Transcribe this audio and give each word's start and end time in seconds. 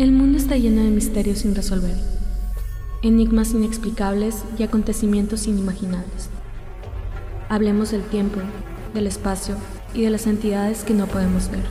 El 0.00 0.12
mundo 0.12 0.38
está 0.38 0.56
lleno 0.56 0.82
de 0.82 0.88
misterios 0.88 1.40
sin 1.40 1.54
resolver, 1.54 1.94
enigmas 3.02 3.52
inexplicables 3.52 4.46
y 4.56 4.62
acontecimientos 4.62 5.46
inimaginables. 5.46 6.30
Hablemos 7.50 7.90
del 7.90 8.02
tiempo, 8.04 8.40
del 8.94 9.06
espacio 9.06 9.56
y 9.92 10.04
de 10.04 10.08
las 10.08 10.26
entidades 10.26 10.84
que 10.84 10.94
no 10.94 11.06
podemos 11.06 11.50
ver. 11.50 11.66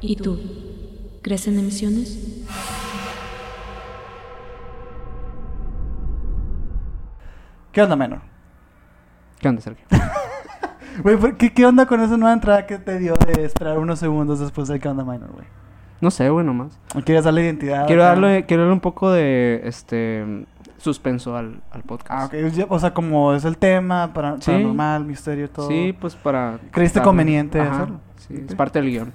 ¿Y 0.00 0.16
tú? 0.16 0.40
¿Crees 1.22 1.46
en 1.46 1.60
emisiones? 1.60 2.18
¿Qué 7.70 7.80
onda, 7.80 7.94
menor? 7.94 8.22
¿Qué 9.38 9.48
onda, 9.48 9.62
Sergio? 9.62 9.86
Güey, 11.04 11.16
¿por 11.16 11.36
¿qué, 11.36 11.54
¿qué 11.54 11.64
onda 11.64 11.86
con 11.86 12.00
esa 12.00 12.16
nueva 12.16 12.32
entrada 12.32 12.66
que 12.66 12.76
te 12.78 12.98
dio 12.98 13.14
de 13.14 13.44
esperar 13.44 13.78
unos 13.78 14.00
segundos 14.00 14.40
después 14.40 14.66
del 14.66 14.80
¿Qué 14.80 14.88
onda, 14.88 15.04
minor, 15.04 15.30
güey? 15.30 15.46
No 16.00 16.10
sé, 16.10 16.28
güey, 16.30 16.46
nomás. 16.46 16.78
¿O 16.94 17.00
quieres 17.02 17.24
darle 17.24 17.42
identidad? 17.42 17.86
Quiero 17.86 18.02
acá? 18.02 18.10
darle, 18.10 18.46
quiero 18.46 18.62
darle 18.62 18.74
un 18.74 18.80
poco 18.80 19.10
de 19.10 19.60
este 19.64 20.46
suspenso 20.76 21.36
al, 21.36 21.60
al 21.72 21.82
podcast. 21.82 22.12
Ah, 22.12 22.26
ok. 22.26 22.50
ya- 22.52 22.66
O 22.68 22.78
sea, 22.78 22.94
como 22.94 23.34
es 23.34 23.44
el 23.44 23.58
tema, 23.58 24.12
para, 24.14 24.36
Sí. 24.40 24.50
paranormal, 24.52 25.04
misterio, 25.04 25.50
todo. 25.50 25.68
Sí, 25.68 25.92
pues 26.00 26.14
para. 26.14 26.58
¿Creíste 26.70 27.02
conveniente 27.02 27.60
Ajá, 27.60 27.70
hacerlo? 27.74 28.00
Sí, 28.16 28.34
Ok. 28.34 28.50
es 28.50 28.54
parte 28.54 28.80
del 28.80 28.90
guion. 28.90 29.12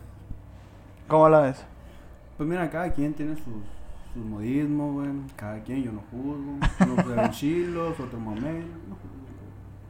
¿Cómo 1.08 1.30
la 1.30 1.40
ves? 1.42 1.64
Pues 2.38 2.50
mira, 2.50 2.70
cada 2.70 2.92
quien 2.92 3.14
tiene 3.14 3.36
sus, 3.36 3.46
sus 4.14 4.26
modismos, 4.26 4.94
güey. 4.94 5.10
Cada 5.36 5.60
quien, 5.62 5.84
yo 5.84 5.92
no 5.92 6.02
juzgo. 6.12 6.58
Unos 6.92 7.06
fueron 7.06 7.32
chilos, 7.32 8.00
otros 8.00 8.22
mamelos. 8.22 8.44
No 8.90 8.96
juzgo. 8.96 9.14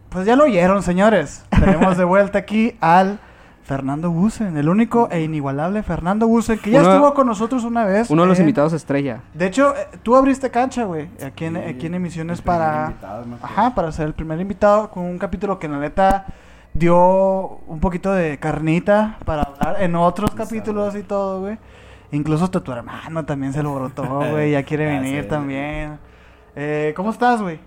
Pues 0.09 0.25
ya 0.27 0.35
lo 0.35 0.44
oyeron, 0.44 0.83
señores. 0.83 1.44
Tenemos 1.49 1.97
de 1.97 2.03
vuelta 2.03 2.38
aquí 2.39 2.75
al 2.81 3.19
Fernando 3.63 4.12
Busen, 4.12 4.58
el 4.58 4.67
único 4.67 5.08
e 5.09 5.22
inigualable 5.22 5.84
Fernando 5.84 6.27
Busen, 6.27 6.59
que 6.59 6.70
ya 6.72 6.81
Uno- 6.81 6.91
estuvo 6.91 7.13
con 7.13 7.27
nosotros 7.27 7.63
una 7.63 7.86
vez. 7.86 8.09
Uno 8.09 8.23
de 8.23 8.27
los 8.27 8.38
eh, 8.39 8.41
invitados 8.41 8.73
estrella. 8.73 9.22
De 9.34 9.45
hecho, 9.48 9.73
eh, 9.76 9.88
tú 10.03 10.16
abriste 10.16 10.52
cancha, 10.52 10.84
güey, 10.84 11.08
aquí 11.25 11.45
en, 11.45 11.55
Sí, 11.55 11.61
aquí 11.70 11.86
en 11.86 11.94
emisiones 11.95 12.42
para... 12.42 12.88
invitado. 12.88 13.25
Ajá, 13.42 13.73
para 13.73 13.92
ser 13.94 14.08
el 14.08 14.14
primer 14.14 14.39
invitado 14.42 14.89
con 14.89 15.03
un 15.03 15.17
capítulo 15.17 15.59
que 15.59 15.67
en 15.67 15.72
la 15.73 15.80
neta 15.80 16.25
dio 16.73 17.59
un 17.67 17.80
poquito 17.80 18.11
de 18.11 18.38
carnita 18.39 19.17
para 19.25 19.44
hablar 19.44 19.81
en 19.81 19.95
otros 19.95 20.31
Sí, 20.31 20.38
capítulos 20.38 20.88
sabe. 20.88 21.00
y 21.00 21.03
todo, 21.03 21.39
güey. 21.42 21.58
Incluso 22.11 22.44
hasta 22.44 22.59
tu 22.59 22.72
hermano 22.72 23.23
también 23.25 23.53
se 23.53 23.64
lo 23.64 23.73
brotó, 23.73 24.03
güey, 24.31 24.52
ya 24.52 24.64
quiere 24.64 24.86
Ya 24.94 25.00
venir 25.00 25.27
también. 25.27 25.98
Eh, 26.55 26.94
¿Cómo 26.95 27.11
estás, 27.11 27.42
güey? 27.42 27.59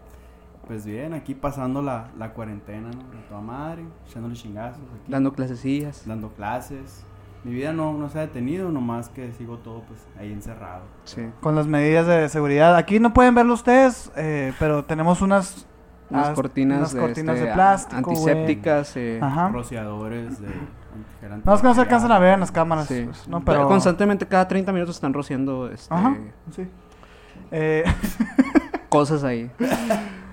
Pues 0.67 0.85
bien, 0.85 1.15
aquí 1.15 1.35
pasando 1.35 1.81
la, 1.81 2.09
la 2.19 2.33
cuarentena, 2.33 2.89
¿no? 2.91 2.99
De 3.17 3.23
toda 3.29 3.41
madre, 3.41 3.85
echándole 4.09 4.35
chingazos 4.35 4.83
aquí. 5.01 5.11
Dando 5.13 5.33
clasecillas. 5.33 6.03
dando 6.07 6.31
clases. 6.31 7.05
Mi 7.45 7.53
vida 7.55 7.73
no, 7.73 7.93
no 7.93 8.09
se 8.09 8.19
ha 8.19 8.23
detenido, 8.23 8.73
nomás 8.73 9.09
que 9.09 9.31
sigo 9.33 9.59
todo 9.59 9.83
pues 9.83 10.01
ahí 10.19 10.33
encerrado. 10.33 10.83
Sí. 11.05 11.23
Con 11.41 11.55
las 11.55 11.69
medidas 11.69 12.09
de 12.09 12.29
seguridad. 12.29 12.75
Aquí 12.75 12.99
no 12.99 13.15
pueden 13.15 13.37
verlo 13.37 13.55
ustedes, 13.55 14.11
eh, 14.17 14.53
pero 14.59 14.85
tenemos 14.85 15.23
unas... 15.23 15.67
Unas 16.11 16.31
cortinas, 16.31 16.79
unas 16.79 16.95
de, 16.95 17.01
cortinas 17.01 17.35
este, 17.37 17.49
de 17.49 17.55
plástico, 17.55 18.03
güey. 18.03 18.17
antisépticas. 18.17 18.97
eh, 18.97 19.19
Ajá. 19.23 19.49
Rociadores 19.49 20.41
de 20.41 20.49
No, 21.45 21.55
es 21.55 21.61
que 21.61 21.67
no 21.67 21.75
se 21.75 21.81
alcanzan 21.81 22.11
a 22.13 22.19
ver 22.21 22.35
en 22.35 22.41
las 22.41 22.51
cámaras, 22.53 22.87
sí. 22.87 23.03
pues, 23.05 23.29
¿no? 23.29 23.45
Pero... 23.45 23.69
Constantemente, 23.69 24.27
cada 24.27 24.47
30 24.49 24.73
minutos 24.73 24.97
están 24.97 25.13
rociando 25.13 25.69
este, 25.71 25.93
Ajá, 25.95 26.17
sí. 26.55 26.67
Eh, 27.53 27.85
cosas 28.89 29.23
ahí. 29.23 29.49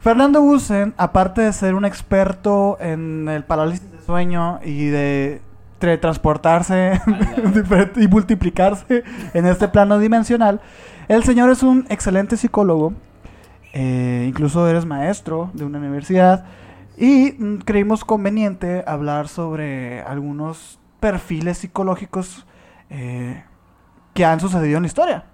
Fernando 0.00 0.40
Busen, 0.40 0.94
aparte 0.96 1.42
de 1.42 1.52
ser 1.52 1.74
un 1.74 1.84
experto 1.84 2.78
en 2.80 3.28
el 3.28 3.44
parálisis 3.44 3.90
de 3.92 4.00
sueño 4.00 4.58
y 4.64 4.86
de 4.86 5.42
teletransportarse 5.78 7.00
y 7.96 8.08
multiplicarse 8.08 9.04
en 9.34 9.46
este 9.46 9.68
plano 9.68 9.98
dimensional, 9.98 10.60
el 11.08 11.22
señor 11.24 11.50
es 11.50 11.62
un 11.62 11.86
excelente 11.90 12.38
psicólogo, 12.38 12.94
eh, 13.74 14.24
incluso 14.26 14.66
eres 14.66 14.86
maestro 14.86 15.50
de 15.52 15.64
una 15.64 15.78
universidad 15.78 16.46
y 16.96 17.32
mm, 17.38 17.58
creímos 17.58 18.04
conveniente 18.04 18.84
hablar 18.86 19.28
sobre 19.28 20.02
algunos 20.02 20.78
perfiles 20.98 21.58
psicológicos 21.58 22.46
eh, 22.88 23.42
que 24.14 24.24
han 24.24 24.40
sucedido 24.40 24.76
en 24.76 24.82
la 24.82 24.86
historia. 24.86 25.24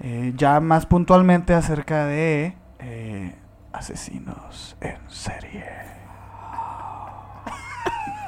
Eh, 0.00 0.34
ya 0.36 0.60
más 0.60 0.86
puntualmente 0.86 1.54
acerca 1.54 2.06
de 2.06 2.54
eh, 2.80 3.34
asesinos 3.72 4.76
en 4.80 4.96
serie. 5.08 5.64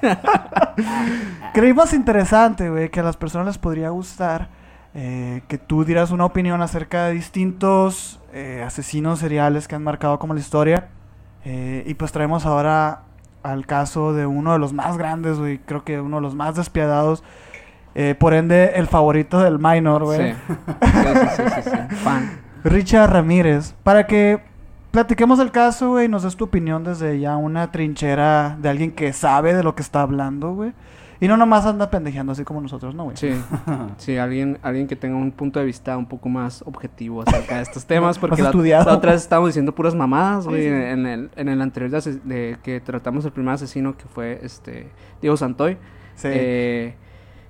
Creímos 1.54 1.92
interesante, 1.92 2.68
güey, 2.70 2.90
que 2.90 3.00
a 3.00 3.02
las 3.02 3.16
personas 3.16 3.46
les 3.46 3.58
podría 3.58 3.90
gustar 3.90 4.48
eh, 4.94 5.42
que 5.48 5.58
tú 5.58 5.84
dieras 5.84 6.10
una 6.10 6.24
opinión 6.24 6.62
acerca 6.62 7.06
de 7.06 7.14
distintos 7.14 8.20
eh, 8.32 8.62
asesinos 8.64 9.18
seriales 9.18 9.66
que 9.66 9.74
han 9.74 9.82
marcado 9.82 10.18
como 10.18 10.34
la 10.34 10.40
historia. 10.40 10.88
Eh, 11.44 11.84
y 11.86 11.94
pues 11.94 12.12
traemos 12.12 12.46
ahora 12.46 13.02
al 13.42 13.66
caso 13.66 14.12
de 14.14 14.24
uno 14.26 14.52
de 14.54 14.58
los 14.58 14.72
más 14.72 14.96
grandes, 14.96 15.38
güey, 15.38 15.58
creo 15.58 15.84
que 15.84 16.00
uno 16.00 16.16
de 16.16 16.22
los 16.22 16.34
más 16.34 16.54
despiadados. 16.56 17.22
eh, 17.94 18.14
por 18.18 18.34
ende, 18.34 18.72
el 18.76 18.86
favorito 18.88 19.38
del 19.40 19.58
minor, 19.58 20.04
güey. 20.04 20.32
Sí. 20.32 20.38
Sí, 20.82 21.00
sí, 21.14 21.28
sí, 21.36 21.42
sí, 21.62 21.70
sí. 21.70 21.96
Fan. 21.96 22.40
Richard 22.64 23.10
Ramírez, 23.12 23.74
para 23.82 24.06
que 24.06 24.42
platiquemos 24.94 25.40
el 25.40 25.50
caso, 25.50 25.90
güey, 25.90 26.06
y 26.06 26.08
nos 26.08 26.22
des 26.22 26.36
tu 26.36 26.44
opinión 26.44 26.84
desde 26.84 27.18
ya 27.18 27.36
una 27.36 27.72
trinchera 27.72 28.56
de 28.60 28.68
alguien 28.68 28.92
que 28.92 29.12
sabe 29.12 29.52
de 29.52 29.64
lo 29.64 29.74
que 29.74 29.82
está 29.82 30.02
hablando, 30.02 30.54
güey. 30.54 30.72
Y 31.20 31.26
no 31.28 31.36
nomás 31.36 31.66
anda 31.66 31.90
pendejeando 31.90 32.32
así 32.32 32.44
como 32.44 32.60
nosotros, 32.60 32.94
¿no, 32.94 33.04
güey? 33.04 33.16
Sí, 33.16 33.30
sí, 33.96 34.16
alguien, 34.18 34.58
alguien 34.62 34.86
que 34.86 34.94
tenga 34.94 35.16
un 35.16 35.32
punto 35.32 35.58
de 35.58 35.66
vista 35.66 35.96
un 35.96 36.06
poco 36.06 36.28
más 36.28 36.62
objetivo 36.66 37.22
acerca 37.22 37.56
de 37.56 37.62
estos 37.62 37.84
temas, 37.92 38.18
porque 38.18 38.40
la, 38.42 38.50
estudiado. 38.50 38.84
la 38.90 38.96
otra 38.96 39.12
vez 39.12 39.22
estábamos 39.22 39.48
diciendo 39.50 39.74
puras 39.74 39.94
mamadas, 39.96 40.46
güey, 40.46 40.62
Sí, 40.62 40.68
sí. 40.68 40.74
en 40.74 41.06
el, 41.06 41.30
en 41.34 41.48
el 41.48 41.60
anterior 41.60 41.90
de 41.90 42.56
que 42.62 42.80
tratamos 42.80 43.24
el 43.24 43.32
primer 43.32 43.54
asesino 43.54 43.96
que 43.96 44.04
fue 44.06 44.38
este 44.42 44.90
Diego 45.20 45.36
Santoy, 45.36 45.76
Sí. 46.14 46.28
eh, 46.30 46.94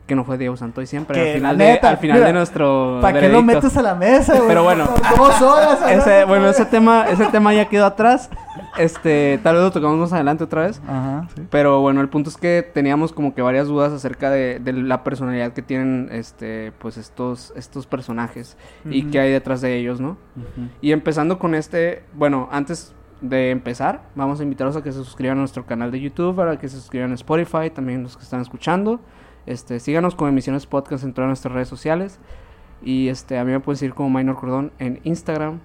que 0.06 0.15
no 0.15 0.25
fue 0.25 0.37
Diego 0.37 0.56
Santoy 0.56 0.87
siempre, 0.87 1.15
Que 1.15 1.31
al 1.31 1.37
final, 1.37 1.59
de, 1.59 1.72
al 1.72 1.97
final 1.97 2.16
mira, 2.19 2.26
de 2.26 2.32
nuestro 2.34 2.98
¿Para 3.00 3.20
qué 3.20 3.28
lo 3.28 3.42
metes 3.42 3.76
a 3.76 3.82
la 3.82 3.94
mesa, 3.94 4.34
güey? 4.34 4.48
Pero 4.48 4.62
bueno. 4.62 4.88
Dos 5.16 5.42
horas. 5.42 5.81
Ese, 5.91 6.25
bueno, 6.25 6.48
ese 6.48 6.66
tema, 6.66 7.06
ese 7.09 7.26
tema 7.26 7.54
ya 7.54 7.66
quedó 7.66 7.87
atrás, 7.87 8.28
este, 8.76 9.38
tal 9.42 9.54
vez 9.54 9.65
lo 9.65 9.70
tocamos 9.70 9.97
más 9.98 10.12
adelante 10.12 10.44
otra 10.44 10.62
vez. 10.62 10.81
Ajá, 10.87 11.28
sí. 11.34 11.42
Pero 11.50 11.81
bueno, 11.81 12.00
el 12.00 12.09
punto 12.09 12.28
es 12.31 12.37
que 12.37 12.69
teníamos 12.75 13.12
como 13.12 13.34
que 13.34 13.42
varias 13.42 13.66
dudas 13.69 13.92
acerca 13.92 14.31
de, 14.31 14.59
de 14.59 14.72
la 14.72 15.04
personalidad 15.04 15.53
que 15.53 15.62
tienen 15.62 16.09
este 16.12 16.72
pues 16.78 16.97
estos 16.97 17.53
estos 17.56 17.86
personajes 17.86 18.56
y 18.84 19.03
Ujú. 19.03 19.10
qué 19.12 19.21
hay 19.21 19.31
detrás 19.31 19.60
de 19.60 19.76
ellos, 19.76 20.00
¿no? 20.00 20.16
Ujú. 20.36 20.69
Y 20.81 20.92
empezando 20.92 21.38
con 21.38 21.54
este, 21.54 22.03
bueno, 22.15 22.48
antes 22.50 22.94
de 23.21 23.50
empezar, 23.50 24.03
vamos 24.15 24.41
a 24.41 24.42
invitarlos 24.42 24.76
a 24.76 24.82
que 24.82 24.92
se 24.92 24.98
suscriban 24.98 25.38
a 25.38 25.41
nuestro 25.41 25.65
canal 25.65 25.91
de 25.91 26.00
YouTube, 26.00 26.36
para 26.36 26.59
que 26.59 26.69
se 26.69 26.76
suscriban 26.76 27.10
a 27.12 27.15
Spotify, 27.15 27.71
también 27.75 28.03
los 28.03 28.16
que 28.16 28.22
están 28.22 28.41
escuchando. 28.41 29.00
Este, 29.47 29.81
síganos 29.81 30.15
con 30.15 30.28
Emisiones 30.28 30.66
Podcast 30.66 31.05
en 31.05 31.12
todas 31.12 31.28
nuestras 31.28 31.55
redes 31.55 31.69
sociales. 31.69 32.19
Y 32.82 33.09
este, 33.09 33.38
a 33.38 33.44
mí 33.44 33.53
me 33.53 33.60
pueden 33.60 33.78
seguir 33.78 33.94
como 33.94 34.10
Minor 34.10 34.37
Cordón 34.37 34.72
en 34.78 35.00
Instagram. 35.05 35.60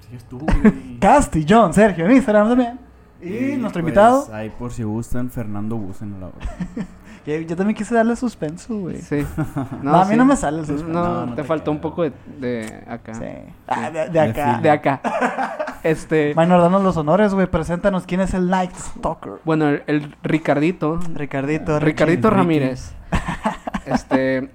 Sigues 0.00 0.24
tú, 0.24 0.38
güey. 0.38 0.98
Castillón, 1.00 1.72
Sergio, 1.74 2.06
en 2.06 2.12
Instagram 2.12 2.48
también. 2.48 2.78
Y, 3.20 3.56
nuestro 3.56 3.82
pues, 3.82 3.90
invitado. 3.90 4.28
Ahí 4.32 4.50
por 4.50 4.72
si 4.72 4.84
gustan, 4.84 5.30
Fernando 5.30 5.76
Busen 5.76 6.14
a 6.14 6.18
la 6.18 6.30
Yo 7.26 7.56
también 7.56 7.76
quise 7.76 7.94
darle 7.94 8.16
suspenso, 8.16 8.76
güey. 8.78 9.00
Sí. 9.00 9.24
No, 9.82 9.96
a 9.96 10.04
mí 10.04 10.12
sí. 10.12 10.16
no 10.16 10.24
me 10.24 10.36
sale 10.36 10.60
el 10.60 10.66
suspenso. 10.66 10.92
No, 10.92 11.30
te 11.34 11.42
te 11.42 11.44
faltó 11.44 11.70
un 11.70 11.80
poco 11.80 12.02
de, 12.02 12.12
de 12.38 12.84
acá. 12.88 13.14
Sí. 13.14 13.24
Ah, 13.66 13.90
de, 13.90 14.08
de 14.08 14.20
acá. 14.20 14.60
De 14.60 14.70
acá. 14.70 15.00
Este. 15.82 16.34
Minor, 16.36 16.60
danos 16.60 16.82
los 16.82 16.96
honores, 16.96 17.32
güey. 17.34 17.46
Preséntanos 17.46 18.04
quién 18.04 18.20
es 18.20 18.34
el 18.34 18.48
Night 18.48 18.74
Stalker. 18.74 19.34
Bueno, 19.44 19.68
el, 19.68 19.82
el 19.86 20.16
Ricardito. 20.22 20.98
Ricardito. 21.14 21.78
Ricardito. 21.78 22.30
Ramírez. 22.30 22.94
Este. 23.86 24.50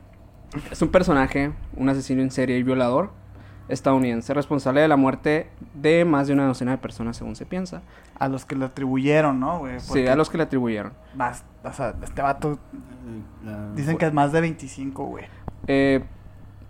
Es 0.72 0.82
un 0.82 0.90
personaje, 0.90 1.52
un 1.76 1.90
asesino 1.90 2.22
en 2.22 2.30
serie 2.30 2.58
y 2.58 2.64
violador 2.64 3.12
estadounidense, 3.70 4.34
responsable 4.34 4.82
de 4.82 4.88
la 4.88 4.98
muerte 4.98 5.50
de 5.74 6.06
más 6.06 6.28
de 6.28 6.34
una 6.34 6.46
docena 6.46 6.72
de 6.72 6.78
personas, 6.78 7.18
según 7.18 7.36
se 7.36 7.46
piensa. 7.46 7.82
A 8.19 8.27
los 8.27 8.45
que 8.45 8.56
le 8.56 8.65
atribuyeron, 8.65 9.39
¿no, 9.39 9.60
güey? 9.60 9.80
Sí, 9.80 10.07
a 10.07 10.15
los 10.15 10.30
que 10.30 10.38
le 10.38 10.44
atribuyeron. 10.44 10.94
Más, 11.15 11.44
o 11.63 11.71
sea, 11.74 11.94
este 12.01 12.21
vato 12.21 12.57
dicen 13.75 13.98
que 13.98 14.06
es 14.06 14.13
más 14.13 14.31
de 14.31 14.42
25, 14.42 15.06
güey. 15.06 15.25
Eh, 15.68 16.04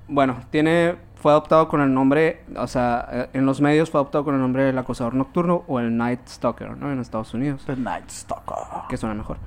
bueno, 0.07 0.37
tiene. 0.49 0.95
Fue 1.15 1.31
adoptado 1.31 1.69
con 1.69 1.79
el 1.79 1.93
nombre, 1.93 2.43
o 2.57 2.67
sea, 2.67 3.07
eh, 3.09 3.29
en 3.31 3.45
los 3.45 3.61
medios 3.61 3.89
fue 3.89 4.01
adoptado 4.01 4.25
con 4.25 4.35
el 4.35 4.41
nombre 4.41 4.63
del 4.63 4.77
acosador 4.77 5.13
nocturno 5.13 5.63
o 5.67 5.79
el 5.79 5.95
Night 5.95 6.27
Stalker, 6.27 6.75
¿no? 6.75 6.91
En 6.91 6.99
Estados 6.99 7.33
Unidos, 7.33 7.63
The 7.65 7.77
Night 7.77 8.09
Stalker. 8.09 8.57
que 8.89 8.97
suena 8.97 9.15
mejor. 9.15 9.37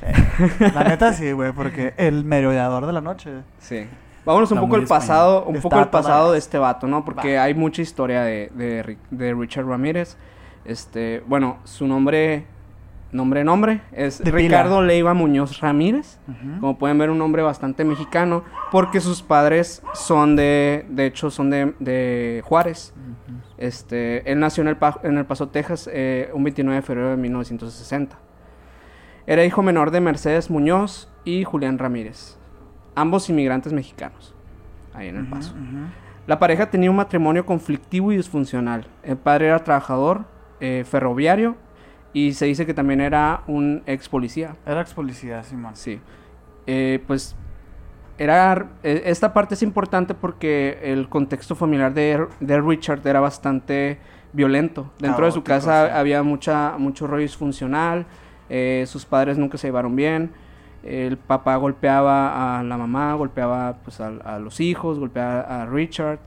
Sí. 0.00 0.64
La 0.74 0.82
neta 0.82 1.12
sí, 1.12 1.30
güey, 1.30 1.52
porque 1.52 1.94
el 1.98 2.24
merodeador 2.24 2.84
de 2.86 2.92
la 2.92 3.00
noche. 3.00 3.42
Sí. 3.60 3.86
Vámonos 4.24 4.50
un 4.50 4.58
poco 4.58 4.74
al 4.74 4.86
pasado, 4.86 5.44
un 5.44 5.56
Está 5.56 5.62
poco 5.62 5.76
al 5.78 5.90
pasado 5.90 6.32
de 6.32 6.38
este 6.38 6.58
vato, 6.58 6.88
¿no? 6.88 7.04
Porque 7.04 7.36
Va. 7.36 7.44
hay 7.44 7.54
mucha 7.54 7.80
historia 7.80 8.22
de, 8.22 8.50
de 9.10 9.34
Richard 9.34 9.66
Ramírez. 9.66 10.16
Este, 10.64 11.22
bueno, 11.26 11.58
su 11.64 11.86
nombre 11.86 12.46
nombre, 13.12 13.42
nombre, 13.42 13.80
es 13.90 14.18
pila. 14.18 14.36
Ricardo 14.36 14.82
Leiva 14.82 15.14
Muñoz 15.14 15.58
Ramírez. 15.60 16.20
Como 16.60 16.78
pueden 16.78 16.96
ver, 16.98 17.10
un 17.10 17.18
nombre 17.18 17.42
bastante 17.42 17.84
mexicano, 17.84 18.44
porque 18.70 19.00
sus 19.00 19.20
padres 19.22 19.82
son 19.94 20.36
de, 20.36 20.86
de 20.88 21.06
hecho, 21.06 21.28
son 21.30 21.50
de, 21.50 21.74
de 21.80 22.40
Juárez. 22.44 22.94
Este, 23.58 24.30
él 24.30 24.38
nació 24.38 24.62
en 24.62 24.68
el, 24.68 24.76
Pa- 24.76 25.00
en 25.02 25.18
el 25.18 25.26
Paso, 25.26 25.48
Texas, 25.48 25.90
eh, 25.92 26.30
un 26.32 26.44
29 26.44 26.76
de 26.76 26.82
febrero 26.82 27.10
de 27.10 27.16
1960. 27.16 28.16
Era 29.26 29.44
hijo 29.44 29.62
menor 29.62 29.90
de 29.90 30.00
Mercedes 30.00 30.48
Muñoz 30.50 31.08
y 31.24 31.44
Julián 31.44 31.78
Ramírez, 31.78 32.38
ambos 32.94 33.28
inmigrantes 33.28 33.72
mexicanos, 33.72 34.34
ahí 34.94 35.08
en 35.08 35.16
el 35.16 35.26
Paso. 35.26 35.54
La 36.26 36.38
pareja 36.38 36.70
tenía 36.70 36.90
un 36.90 36.96
matrimonio 36.96 37.44
conflictivo 37.44 38.12
y 38.12 38.16
disfuncional. 38.16 38.86
El 39.02 39.16
padre 39.16 39.48
era 39.48 39.62
trabajador 39.64 40.24
eh, 40.60 40.84
ferroviario 40.88 41.56
y 42.12 42.32
se 42.34 42.46
dice 42.46 42.66
que 42.66 42.74
también 42.74 43.00
era 43.00 43.42
un 43.46 43.82
ex 43.86 44.08
policía. 44.08 44.56
Era 44.66 44.80
ex 44.80 44.92
policía, 44.94 45.42
Simón. 45.42 45.76
Sí. 45.76 46.00
Eh, 46.66 47.02
pues 47.06 47.36
era 48.18 48.70
eh, 48.82 49.02
esta 49.06 49.32
parte 49.32 49.54
es 49.54 49.62
importante 49.62 50.14
porque 50.14 50.78
el 50.82 51.08
contexto 51.08 51.54
familiar 51.54 51.94
de, 51.94 52.26
de 52.40 52.60
Richard 52.60 53.06
era 53.06 53.20
bastante 53.20 53.98
violento. 54.32 54.90
Dentro 54.98 55.26
de 55.26 55.32
su 55.32 55.42
casa 55.42 55.98
había 55.98 56.22
mucha 56.22 56.76
mucho 56.78 57.06
rollo 57.06 57.22
disfuncional. 57.22 58.06
eh, 58.48 58.84
sus 58.86 59.06
padres 59.06 59.38
nunca 59.38 59.56
se 59.56 59.68
llevaron 59.68 59.96
bien. 59.96 60.32
El 60.82 61.16
papá 61.18 61.56
golpeaba 61.56 62.58
a 62.58 62.62
la 62.62 62.76
mamá, 62.76 63.14
golpeaba 63.14 63.78
pues, 63.84 64.00
a, 64.00 64.08
a 64.08 64.38
los 64.38 64.60
hijos, 64.60 64.98
golpeaba 64.98 65.40
a 65.40 65.66
Richard. 65.66 66.18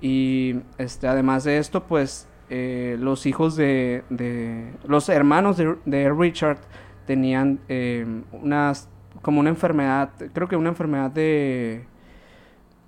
Y 0.00 0.56
este, 0.78 1.08
además 1.08 1.44
de 1.44 1.58
esto, 1.58 1.84
pues 1.84 2.28
eh, 2.56 2.96
los 3.00 3.26
hijos 3.26 3.56
de, 3.56 4.04
de- 4.10 4.70
los 4.86 5.08
hermanos 5.08 5.56
de, 5.56 5.74
de 5.86 6.12
Richard 6.12 6.58
tenían 7.04 7.58
eh, 7.68 8.06
unas 8.32 8.88
como 9.22 9.40
una 9.40 9.48
enfermedad, 9.50 10.10
creo 10.32 10.46
que 10.48 10.54
una 10.56 10.68
enfermedad 10.68 11.10
de 11.10 11.84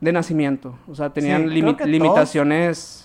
de 0.00 0.12
nacimiento, 0.12 0.78
o 0.86 0.94
sea, 0.94 1.10
tenían 1.10 1.48
Sí, 1.48 1.48
limi- 1.48 1.60
creo 1.62 1.76
que 1.78 1.84
todos- 1.84 1.90
limitaciones. 1.90 3.02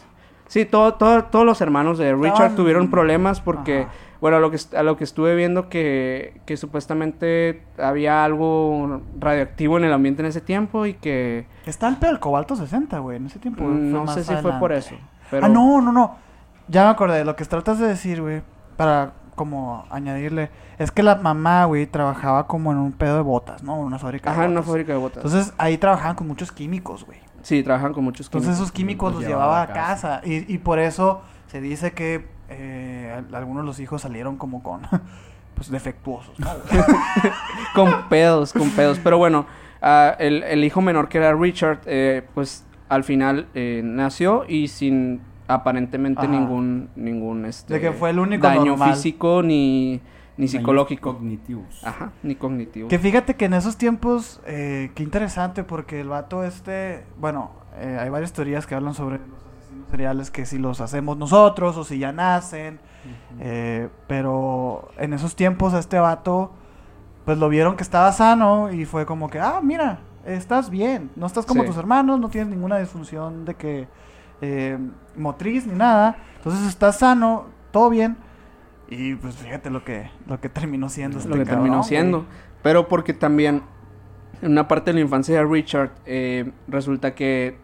Sí, 0.48 0.66
todo, 0.66 0.96
todo- 0.96 1.24
todos 1.25 1.46
los 1.46 1.62
hermanos 1.62 1.98
de 1.98 2.13
Richard 2.13 2.31
Estaban- 2.34 2.56
tuvieron 2.58 2.92
problemas 2.92 3.40
porque, 3.40 3.84
Ajá. 3.84 3.92
bueno, 4.19 4.36
a 4.36 4.40
lo 4.42 4.52
que, 4.52 4.57
a 4.75 4.84
lo 4.84 4.98
que 4.98 5.06
estuve 5.06 5.34
viendo 5.36 5.69
que, 5.69 6.42
que 6.46 6.57
supuestamente 6.57 7.64
había 7.80 8.25
algo 8.25 9.02
radioactivo 9.18 9.78
en 9.78 9.86
el 9.86 9.94
ambiente 9.94 10.22
en 10.22 10.25
ese 10.28 10.42
tiempo 10.42 10.86
y 10.86 10.96
que 10.96 11.46
Está 11.66 11.88
el 11.88 12.19
cobalto 12.19 12.57
60, 12.57 13.00
güey, 13.00 13.16
en 13.18 13.28
ese 13.28 13.40
tiempo. 13.40 13.64
no 13.64 14.06
sé 14.07 14.25
si 14.25 14.36
fue 14.36 14.52
por 14.60 14.74
eso. 14.74 14.96
Pero... 15.31 15.46
Ah, 15.46 15.50
no, 15.50 15.80
no, 15.81 15.94
no. 15.94 16.18
Ya 16.71 16.85
me 16.85 16.89
acordé. 16.89 17.25
Lo 17.25 17.35
que 17.35 17.44
tratas 17.45 17.79
de 17.79 17.88
decir, 17.88 18.21
güey, 18.21 18.41
para 18.77 19.13
como 19.35 19.85
añadirle, 19.89 20.50
es 20.77 20.91
que 20.91 21.03
la 21.03 21.15
mamá, 21.15 21.65
güey, 21.65 21.85
trabajaba 21.88 22.47
como 22.47 22.71
en 22.71 22.77
un 22.77 22.91
pedo 22.91 23.15
de 23.15 23.21
botas, 23.21 23.63
¿no? 23.63 23.75
En 23.75 23.83
una 23.85 24.00
fábrica 24.00 24.31
Ajá, 24.31 24.41
de 24.41 24.45
en 24.45 24.51
una 24.51 24.59
botas. 24.62 24.69
fábrica 24.71 24.94
de 24.94 25.00
botas. 25.00 25.23
Entonces 25.25 25.53
ahí 25.57 25.77
trabajaban 25.77 26.15
con 26.15 26.27
muchos 26.27 26.51
químicos, 26.51 27.06
güey. 27.06 27.19
sí, 27.41 27.63
trabajan 27.63 27.94
con 27.94 28.03
muchos 28.03 28.27
Entonces 28.27 28.50
químicos. 28.50 28.62
esos 28.63 28.71
químicos 28.71 29.13
Los 29.13 29.21
los 29.21 29.29
llevaba 29.29 29.62
a 29.63 29.68
casa. 29.68 30.21
Y, 30.23 30.51
y 30.53 30.57
por 30.59 30.79
eso 30.79 31.21
se 31.47 31.59
dice 31.62 31.91
que 31.94 32.27
eh, 32.50 33.13
al- 33.18 33.33
algunos 33.35 33.63
de 33.63 33.68
los 33.68 33.79
hijos 33.79 34.01
salieron 34.03 34.38
como 34.38 34.62
con, 34.63 34.81
pues, 35.56 35.69
defectuosos, 35.71 36.39
¿no? 36.39 36.47
con 37.75 38.09
pedos, 38.09 38.53
con 38.53 38.69
pedos. 38.71 39.00
Pero 39.03 39.18
bueno, 39.18 39.45
ah, 39.81 40.15
el, 40.19 40.44
el 40.44 40.63
hijo 40.63 40.81
menor 40.81 41.09
que 41.09 41.18
era 41.18 41.33
Richard, 41.33 41.79
eh, 41.85 42.27
pues 42.33 42.65
al 42.89 43.03
final 43.03 43.47
eh, 43.56 43.81
nació 43.83 44.45
y 44.47 44.68
sin 44.68 45.21
aparentemente 45.53 46.21
Ajá. 46.21 46.31
ningún 46.31 46.89
ningún 46.95 47.45
este 47.45 47.75
De 47.75 47.81
que 47.81 47.92
fue 47.92 48.09
el 48.12 48.19
único 48.19 48.48
daño 48.48 48.65
normal. 48.65 48.94
físico 48.94 49.42
ni 49.44 50.01
ni 50.38 50.48
psicológico. 50.48 51.13
Cognitivos. 51.13 51.83
Ajá, 51.86 52.12
ni 52.24 52.36
cognitivo. 52.36 52.88
Que 52.88 52.98
fíjate 52.98 53.36
que 53.36 53.45
en 53.45 53.53
esos 53.53 53.77
tiempos, 53.77 54.42
eh, 54.48 54.92
qué 54.95 55.03
interesante, 55.03 55.63
porque 55.63 56.00
el 56.01 56.07
vato 56.07 56.44
este, 56.44 57.03
bueno, 57.19 57.51
eh, 57.77 57.98
hay 58.00 58.09
varias 58.09 58.33
teorías 58.33 58.65
que 58.65 58.74
hablan 58.74 58.94
sobre 58.95 59.18
los 59.19 59.27
asesinos 59.59 59.89
seriales, 59.92 60.31
que 60.31 60.45
si 60.48 60.57
los 60.57 60.81
hacemos 60.81 61.18
nosotros 61.18 61.77
o 61.77 61.83
si 61.83 62.00
ya 62.00 62.12
nacen, 62.12 62.80
eh, 63.39 63.89
pero 64.07 64.89
en 64.97 65.13
esos 65.13 65.36
tiempos 65.36 65.74
a 65.75 65.80
este 65.80 66.00
vato, 66.00 66.51
pues 67.25 67.38
lo 67.38 67.47
vieron 67.50 67.75
que 67.75 67.83
estaba 67.83 68.12
sano 68.12 68.71
y 68.71 68.86
fue 68.86 69.06
como 69.06 69.30
que, 69.30 69.39
ah, 69.39 69.59
mira, 69.62 70.00
estás 70.25 70.69
bien, 70.71 71.12
no 71.15 71.27
estás 71.27 71.45
como 71.45 71.62
Sí. 71.63 71.68
tus 71.68 71.77
hermanos, 71.77 72.19
no 72.19 72.30
tienes 72.30 72.50
ninguna 72.50 72.80
disfunción 72.80 73.45
de 73.45 73.54
que 73.56 73.88
eh, 74.42 74.78
motriz 75.16 75.66
ni 75.68 75.74
nada, 75.74 76.18
entonces 76.38 76.68
estás 76.68 77.00
sano, 77.00 77.46
todo 77.72 77.90
bien. 77.90 78.18
Y 78.90 79.16
pues 79.16 79.36
fíjate 79.36 79.70
lo 79.70 79.84
que, 79.86 80.10
lo 80.28 80.40
que 80.42 80.50
terminó 80.50 80.90
siendo 80.90 81.18
este 81.20 81.30
lo 81.30 81.36
que 81.36 81.42
cabrón, 81.44 81.58
terminó 81.60 81.78
güey. 81.78 81.88
siendo. 81.90 82.26
Pero 82.62 82.88
porque 82.88 83.14
también 83.14 83.62
en 84.42 84.52
una 84.52 84.68
parte 84.68 84.92
de 84.92 84.96
la 84.96 85.02
infancia 85.02 85.36
de 85.38 85.46
Richard 85.46 85.92
eh, 86.06 86.52
resulta 86.68 87.16
que 87.16 87.58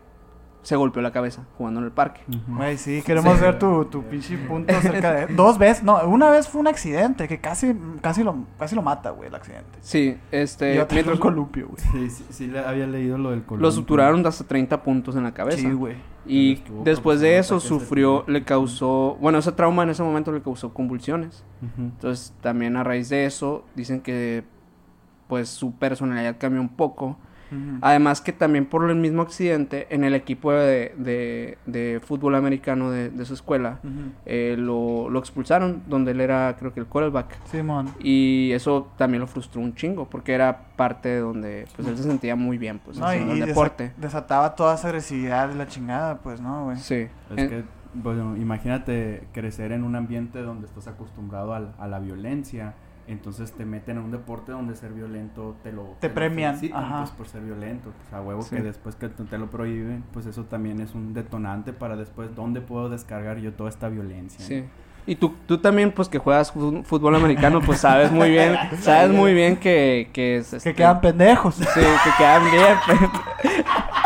se 0.64 0.76
golpeó 0.76 1.02
la 1.02 1.12
cabeza 1.12 1.44
jugando 1.58 1.80
en 1.80 1.86
el 1.86 1.92
parque. 1.92 2.22
Güey, 2.48 2.78
sí, 2.78 3.02
queremos 3.02 3.36
Sí. 3.38 3.42
ver 3.42 3.58
tu, 3.60 3.86
tu 3.86 4.04
pinche 4.10 4.38
punto 4.38 4.76
acerca 4.76 5.14
de... 5.14 5.34
Dos 5.34 5.58
veces, 5.58 5.82
no, 5.84 6.02
una 6.08 6.30
vez 6.30 6.48
fue 6.50 6.60
un 6.60 6.68
accidente 6.68 7.28
que 7.28 7.40
casi, 7.40 7.74
casi, 8.02 8.24
lo, 8.24 8.36
casi 8.60 8.76
lo 8.76 8.82
mata, 8.82 9.12
güey, 9.12 9.30
el 9.30 9.36
accidente. 9.36 9.80
Sí, 9.82 10.18
este 10.32 10.76
y 10.76 10.78
mientras 10.92 11.16
un 11.16 11.22
columpio, 11.22 11.70
güey. 11.70 12.10
Sí, 12.10 12.10
sí, 12.10 12.26
sí 12.30 12.48
le 12.48 12.60
había 12.60 12.86
leído 12.86 13.18
lo 13.18 13.30
del 13.30 13.40
lo 13.40 13.46
columpio. 13.46 13.72
suturaron 13.72 14.26
hasta 14.26 14.44
30 14.46 14.84
puntos 14.84 15.16
en 15.16 15.24
la 15.24 15.34
cabeza. 15.34 15.58
Sí, 15.58 15.72
güey. 15.72 15.96
Y 16.28 16.62
después 16.84 17.22
de 17.22 17.38
eso 17.38 17.60
sufrió, 17.60 18.24
le 18.28 18.44
causó, 18.44 19.18
bueno, 19.22 19.38
ese 19.40 19.52
trauma 19.52 19.84
en 19.84 19.90
ese 19.90 20.04
momento 20.04 20.32
le 20.32 20.42
causó 20.42 20.74
convulsiones. 20.74 21.44
Entonces 21.78 22.34
también 22.42 22.76
a 22.76 22.84
raíz 22.84 23.10
de 23.10 23.26
eso 23.26 23.64
dicen 23.76 24.02
que 24.02 24.44
pues 25.28 25.50
su 25.50 25.74
personalidad 25.74 26.38
cambió 26.38 26.62
un 26.62 26.70
poco. 26.70 27.18
Además 27.82 28.22
que 28.22 28.34
también 28.34 28.66
por 28.66 28.90
el 28.90 28.96
mismo 28.98 29.22
accidente 29.22 29.88
en 29.90 30.04
el 30.04 30.14
equipo 30.16 30.52
de, 30.52 30.94
de- 30.98 31.58
de 31.66 32.02
fútbol 32.04 32.36
americano 32.36 32.92
de, 32.92 33.10
de 33.10 33.26
su 33.26 33.34
escuela 33.34 33.80
eh, 34.26 34.56
lo, 34.58 35.10
lo 35.10 35.20
expulsaron, 35.20 35.84
donde 35.88 36.12
él 36.12 36.22
era 36.22 36.56
creo 36.60 36.74
que 36.74 36.80
el 36.80 36.86
quarterback. 36.88 37.38
Simón. 37.46 37.90
Y 38.00 38.52
eso 38.52 38.92
también 38.98 39.22
lo 39.22 39.28
frustró 39.28 39.62
un 39.62 39.74
chingo, 39.76 40.10
porque 40.10 40.34
era 40.34 40.58
parte 40.76 41.10
de 41.10 41.20
donde 41.20 41.68
pues 41.76 41.88
él 41.88 41.98
se 41.98 42.04
sentía 42.04 42.36
muy 42.36 42.58
bien 42.58 42.80
pues 42.80 42.98
No, 42.98 43.06
y, 43.06 43.16
haciendo 43.16 43.34
el 43.34 43.42
desa- 43.42 43.46
deporte. 43.48 43.92
desataba 43.98 44.56
toda 44.56 44.76
esa 44.76 44.88
agresividad 44.88 45.50
de 45.50 45.56
la 45.56 45.68
chingada, 45.68 46.18
pues, 46.20 46.42
¿no, 46.42 46.66
güey? 46.66 46.78
Sí. 46.78 46.96
Es 47.32 47.38
En- 47.38 47.50
que, 47.50 47.64
bueno, 47.94 48.36
imagínate 48.38 49.24
crecer 49.34 49.72
en 49.72 49.84
un 49.84 49.96
ambiente 49.96 50.42
donde 50.42 50.68
estás 50.68 50.88
acostumbrado 50.88 51.54
al- 51.54 51.74
a, 51.80 51.88
la 51.88 52.00
violencia, 52.00 52.74
entonces 53.08 53.52
te 53.54 53.66
meten 53.66 53.98
en 53.98 54.04
un 54.04 54.12
deporte 54.12 54.52
donde 54.52 54.76
ser 54.76 54.92
violento 54.94 55.56
te 55.64 55.72
lo 55.72 55.96
Te 56.00 56.10
lo 56.10 56.14
premian, 56.14 56.56
felicitan, 56.56 56.84
ajá. 56.84 56.98
pues, 57.00 57.12
por 57.12 57.28
ser 57.28 57.42
violento, 57.42 57.92
pues 57.98 58.14
a 58.14 58.22
huevo 58.22 58.42
Sí. 58.42 58.56
que 58.56 58.62
después 58.62 58.96
que 58.96 59.10
te, 59.10 59.38
lo 59.38 59.50
prohíben, 59.50 60.04
pues 60.14 60.26
eso 60.26 60.44
también 60.46 60.80
es 60.82 60.94
un 60.94 61.14
detonante 61.14 61.74
para 61.74 61.96
después 61.96 62.36
dónde 62.36 62.62
puedo 62.62 62.90
descargar 62.90 63.38
yo 63.40 63.54
toda 63.54 63.70
esta 63.70 63.90
violencia. 63.90 64.44
Sí. 64.46 64.66
Y 65.10 65.16
tú, 65.16 65.34
tú 65.46 65.58
también, 65.60 65.94
pues 65.94 66.10
que 66.10 66.18
juegas 66.18 66.52
fútbol 66.52 67.16
americano, 67.16 67.62
pues 67.62 67.80
sabes 67.80 68.12
muy 68.12 68.30
bien, 68.30 68.58
sabes 68.82 69.10
muy 69.10 69.34
bien 69.34 69.56
que, 69.56 70.10
que 70.12 70.38
es, 70.38 70.52
Que 70.62 70.74
quedan 70.74 71.00
pendejos. 71.00 71.56
Sí, 71.56 71.64
que 71.66 72.10
quedan 72.18 72.44
bien. 72.52 72.76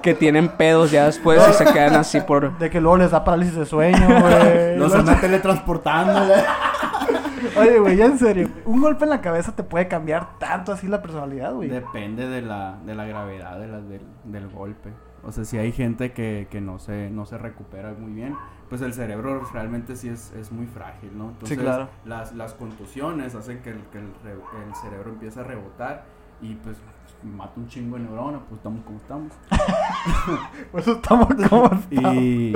que 0.00 0.14
tienen 0.14 0.48
pedos 0.48 0.90
ya 0.90 1.06
después 1.06 1.40
y 1.48 1.52
se 1.54 1.64
quedan 1.64 1.94
así 1.94 2.20
por... 2.20 2.58
De 2.58 2.70
que 2.70 2.80
luego 2.80 2.96
les 2.98 3.10
da 3.10 3.24
parálisis 3.24 3.54
de 3.56 3.66
sueño, 3.66 4.06
güey. 4.20 4.76
Los 4.78 4.94
andan 4.94 5.20
teletransportando. 5.20 6.34
Oye, 7.56 7.78
güey, 7.78 7.96
ya 7.96 8.06
en 8.06 8.18
serio. 8.18 8.48
Un 8.64 8.80
golpe 8.80 9.04
en 9.04 9.10
la 9.10 9.20
cabeza 9.20 9.52
te 9.54 9.62
puede 9.62 9.88
cambiar 9.88 10.38
tanto 10.38 10.72
así 10.72 10.86
la 10.86 11.00
personalidad, 11.02 11.52
güey. 11.54 11.68
Depende 11.68 12.28
de 12.28 12.42
la, 12.42 12.78
de 12.84 12.94
la 12.94 13.04
gravedad 13.06 13.58
de 13.58 13.68
la- 13.68 13.80
del, 13.80 14.02
del 14.24 14.48
golpe. 14.48 14.92
O 15.22 15.32
sea, 15.32 15.44
si 15.44 15.58
hay 15.58 15.72
gente 15.72 16.12
que, 16.12 16.48
que 16.50 16.60
no, 16.60 16.78
se, 16.78 17.10
no 17.10 17.26
se 17.26 17.36
recupera 17.36 17.92
muy 17.98 18.12
bien, 18.12 18.34
pues 18.70 18.80
el 18.80 18.94
cerebro 18.94 19.42
realmente 19.52 19.96
sí 19.96 20.08
es, 20.08 20.32
es 20.32 20.50
muy 20.50 20.66
frágil, 20.66 21.10
¿no? 21.16 21.30
Entonces, 21.30 21.58
claro. 21.58 21.88
las, 22.06 22.32
las 22.34 22.54
contusiones 22.54 23.34
hacen 23.34 23.60
que, 23.60 23.70
el, 23.70 23.80
que 23.92 23.98
el, 23.98 24.06
re- 24.24 24.32
el 24.66 24.74
cerebro 24.76 25.10
empiece 25.10 25.40
a 25.40 25.42
rebotar 25.42 26.04
y 26.40 26.54
pues 26.54 26.78
mata 27.22 27.52
un 27.56 27.66
chingo 27.68 27.96
de 27.96 28.02
neuronas, 28.04 28.40
pues 28.48 28.58
estamos 28.58 28.82
como 28.84 28.98
estamos. 28.98 29.32
Por 30.72 30.80
eso 30.80 30.92
estamos 30.92 31.26
como 31.28 31.66
estamos. 31.72 31.84
Y, 31.90 32.52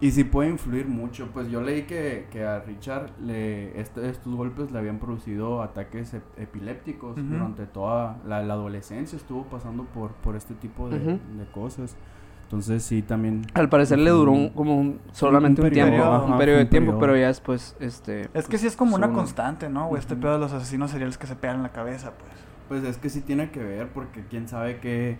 y 0.00 0.10
sí 0.10 0.24
puede 0.24 0.50
influir 0.50 0.86
mucho. 0.86 1.28
Pues 1.32 1.50
yo 1.50 1.60
leí 1.60 1.82
que, 1.82 2.26
que 2.30 2.44
a 2.44 2.60
Richard 2.60 3.10
le, 3.20 3.80
este- 3.80 4.08
estos 4.08 4.34
golpes 4.34 4.70
le 4.70 4.78
habían 4.78 4.98
producido 4.98 5.62
ataques 5.62 6.14
ep- 6.14 6.20
epilépticos 6.36 7.16
durante 7.16 7.66
toda 7.66 8.18
la, 8.26 8.42
la 8.42 8.54
adolescencia. 8.54 9.16
Estuvo 9.16 9.44
pasando 9.44 9.84
por, 9.84 10.12
por 10.12 10.36
este 10.36 10.54
tipo 10.54 10.88
de, 10.88 11.18
cosas. 11.52 11.96
Entonces 12.44 12.82
sí, 12.82 13.02
también... 13.02 13.42
Al 13.52 13.68
parecer 13.68 13.98
le 13.98 14.08
duró 14.08 14.32
un- 14.32 14.48
como 14.50 14.78
un- 14.78 15.00
solamente 15.12 15.60
un, 15.60 15.68
periodo, 15.68 15.90
tiempo, 15.90 16.06
ajá, 16.06 16.24
un 16.24 16.38
periodo 16.38 16.58
de 16.60 16.64
tiempo, 16.64 16.92
periodo. 16.92 17.00
pero 17.00 17.16
ya 17.18 17.26
después, 17.26 17.76
este... 17.78 18.30
Es 18.32 18.48
que 18.48 18.56
sí 18.56 18.66
es 18.66 18.74
como 18.74 18.96
una 18.96 19.06
Son- 19.08 19.16
constante, 19.16 19.68
¿no, 19.68 19.88
güey? 19.88 20.00
Este 20.00 20.16
pedo 20.16 20.32
de 20.32 20.38
los 20.38 20.52
asesinos 20.54 20.90
seriales 20.90 21.18
que 21.18 21.26
se 21.26 21.36
pegan 21.36 21.56
en 21.56 21.62
la 21.64 21.72
cabeza, 21.72 22.12
pues. 22.18 22.30
Pues 22.68 22.84
es 22.84 22.98
que 22.98 23.08
sí 23.10 23.20
tiene 23.20 23.50
que 23.50 23.60
ver 23.62 23.88
porque 23.88 24.24
quién 24.28 24.46
sabe 24.48 24.78
qué, 24.80 25.18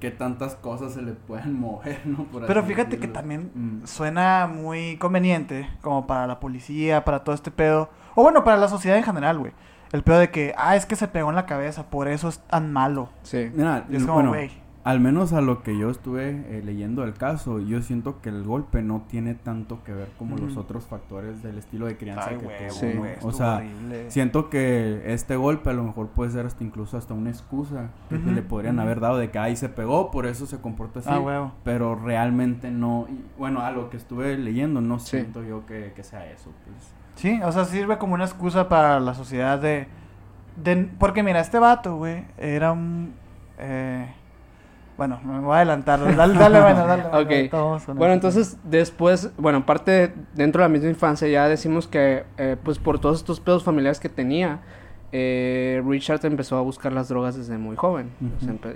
qué 0.00 0.10
tantas 0.10 0.54
cosas 0.54 0.94
se 0.94 1.02
le 1.02 1.12
pueden 1.12 1.52
mover, 1.60 2.00
¿no? 2.06 2.24
Por 2.24 2.46
Pero 2.46 2.62
fíjate 2.62 2.98
que 2.98 3.08
también 3.08 3.50
Mm. 3.54 3.86
suena 3.86 4.46
muy 4.46 4.96
conveniente 4.98 5.68
como 5.80 6.06
para 6.06 6.26
la 6.26 6.40
policía, 6.40 7.04
para 7.04 7.24
todo 7.24 7.34
este 7.34 7.50
pedo. 7.50 7.90
O 8.14 8.22
bueno, 8.22 8.44
para 8.44 8.56
la 8.56 8.68
sociedad 8.68 8.96
en 8.98 9.04
general, 9.04 9.38
güey. 9.38 9.52
El 9.92 10.02
pedo 10.02 10.18
de 10.18 10.30
que, 10.30 10.52
ah, 10.56 10.74
es 10.76 10.86
que 10.86 10.96
se 10.96 11.06
pegó 11.08 11.30
en 11.30 11.36
la 11.36 11.46
cabeza, 11.46 11.88
por 11.90 12.08
eso 12.08 12.28
es 12.28 12.38
tan 12.40 12.72
malo. 12.72 13.10
Sí. 13.22 13.50
Mira, 13.54 13.84
Y 13.88 13.96
es 13.96 14.02
como, 14.02 14.14
bueno, 14.14 14.30
güey. 14.30 14.50
Al 14.84 15.00
menos 15.00 15.32
a 15.32 15.40
lo 15.40 15.62
que 15.62 15.78
yo 15.78 15.88
estuve 15.90 16.28
eh, 16.50 16.62
leyendo 16.62 17.02
del 17.02 17.14
caso, 17.14 17.58
yo 17.58 17.80
siento 17.80 18.20
que 18.20 18.28
el 18.28 18.44
golpe 18.44 18.82
no 18.82 19.02
tiene 19.08 19.34
tanto 19.34 19.82
que 19.82 19.94
ver 19.94 20.10
como 20.18 20.36
los 20.36 20.52
Ujú. 20.52 20.60
otros 20.60 20.84
factores 20.84 21.42
del 21.42 21.56
estilo 21.56 21.86
de 21.86 21.96
crianza 21.96 22.26
Ay, 22.28 22.36
que 22.36 22.44
güey, 22.44 22.58
tuvo, 22.68 22.78
Sí. 22.78 22.92
O 23.22 23.32
sea, 23.32 23.56
horrible. 23.56 24.10
siento 24.10 24.50
que 24.50 25.02
este 25.06 25.36
golpe 25.36 25.70
a 25.70 25.72
lo 25.72 25.84
mejor 25.84 26.08
puede 26.08 26.30
ser 26.32 26.44
hasta 26.44 26.62
incluso 26.62 26.98
hasta 26.98 27.14
una 27.14 27.30
excusa 27.30 27.88
que 28.10 28.18
le 28.18 28.42
podrían 28.42 28.78
haber 28.78 29.00
dado 29.00 29.16
de 29.16 29.30
que 29.30 29.38
ahí 29.38 29.56
se 29.56 29.70
pegó, 29.70 30.10
por 30.10 30.26
eso 30.26 30.44
se 30.44 30.58
comporta 30.60 30.98
así. 31.00 31.08
Ah, 31.10 31.18
huevo. 31.18 31.52
Pero 31.64 31.94
realmente 31.94 32.70
no, 32.70 33.06
y, 33.08 33.24
bueno, 33.38 33.60
a 33.62 33.70
lo 33.70 33.88
que 33.88 33.96
estuve 33.96 34.36
leyendo 34.36 34.82
no 34.82 34.98
Sí. 34.98 35.12
siento 35.16 35.42
yo 35.42 35.64
que, 35.64 35.92
que 35.96 36.04
sea 36.04 36.30
eso, 36.30 36.52
pues. 36.66 36.92
Sí, 37.14 37.40
o 37.42 37.50
sea, 37.52 37.64
sirve 37.64 37.96
como 37.96 38.12
una 38.14 38.24
excusa 38.24 38.68
para 38.68 39.00
la 39.00 39.14
sociedad 39.14 39.58
de... 39.58 39.86
de 40.62 40.90
porque 40.98 41.22
mira, 41.22 41.40
este 41.40 41.58
vato, 41.58 41.96
güey, 41.96 42.24
era 42.36 42.72
un... 42.72 43.14
eh, 43.58 44.12
bueno, 44.96 45.20
me 45.24 45.40
voy 45.40 45.52
a 45.54 45.56
adelantar. 45.56 46.00
Dale, 46.16 46.34
dale, 46.38 46.60
bueno, 46.60 46.86
dale. 46.86 47.02
Ok. 47.08 47.14
ahorita 47.14 47.56
vamos 47.56 47.84
con 47.84 47.96
Bueno, 47.98 48.12
eso. 48.14 48.18
entonces 48.28 48.56
después, 48.64 49.30
bueno, 49.36 49.58
aparte 49.58 50.14
dentro 50.34 50.62
de 50.62 50.68
la 50.68 50.72
misma 50.72 50.88
infancia 50.88 51.26
ya 51.28 51.48
decimos 51.48 51.86
que 51.88 52.24
eh, 52.38 52.56
pues 52.62 52.78
por 52.78 52.98
todos 53.00 53.18
estos 53.18 53.40
pedos 53.40 53.64
familiares 53.64 53.98
que 54.00 54.08
tenía, 54.08 54.60
eh, 55.16 55.80
Richard 55.86 56.26
empezó 56.26 56.56
a 56.58 56.60
buscar 56.60 56.92
las 56.92 57.08
drogas 57.08 57.36
desde 57.36 57.56
muy 57.56 57.76
joven. 57.76 58.10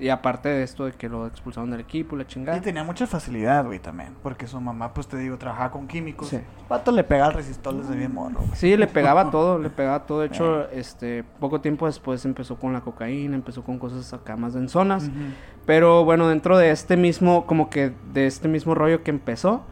Y 0.00 0.09
aparte 0.09 0.49
de 0.49 0.62
esto 0.62 0.85
de 0.85 0.92
que 0.92 1.09
lo 1.09 1.26
expulsaron 1.26 1.68
del 1.68 1.80
equipo, 1.80 2.14
la 2.14 2.28
chingada. 2.28 2.57
Y 2.57 2.61
tenía 2.61 2.85
mucha 2.85 3.09
facilidad, 3.09 3.66
güey, 3.66 3.80
también. 3.80 4.14
Porque 4.23 4.47
su 4.47 4.61
mamá, 4.61 4.95
pues 4.95 5.09
te 5.09 5.16
digo, 5.16 5.37
trabajaba 5.37 5.73
con 5.73 5.88
químicos. 5.88 6.28
Sí. 6.28 6.37
El 6.37 6.45
vato 6.68 6.92
le 6.92 7.02
pega 7.02 7.26
al 7.26 7.33
resistor 7.33 7.75
desde 7.75 7.97
bien 7.97 8.14
mono, 8.14 8.38
güey. 8.38 8.52
Sí, 8.54 8.76
le 8.76 8.87
pegaba 8.87 9.33
todo, 9.33 9.59
le 9.59 9.68
pegaba 9.68 10.07
todo. 10.07 10.21
De 10.21 10.28
hecho, 10.28 10.71
este, 10.71 11.25
poco 11.40 11.61
tiempo 11.61 11.87
después 11.87 12.25
empezó 12.25 12.57
con 12.57 12.73
la 12.73 12.83
cocaína, 12.83 13.35
empezó 13.35 13.64
con 13.64 13.80
cosas 13.80 14.12
acá 14.12 14.37
más 14.37 14.54
densonas. 14.54 15.09
Ujú. 15.09 15.33
Pero 15.66 16.04
bueno, 16.04 16.28
dentro 16.28 16.57
de 16.57 16.71
este 16.71 16.97
mismo, 16.97 17.47
como 17.47 17.68
que 17.68 17.92
de 18.12 18.28
este 18.28 18.47
mismo 18.47 18.76
rollo 18.76 19.02
que 19.02 19.11
empezó, 19.11 19.64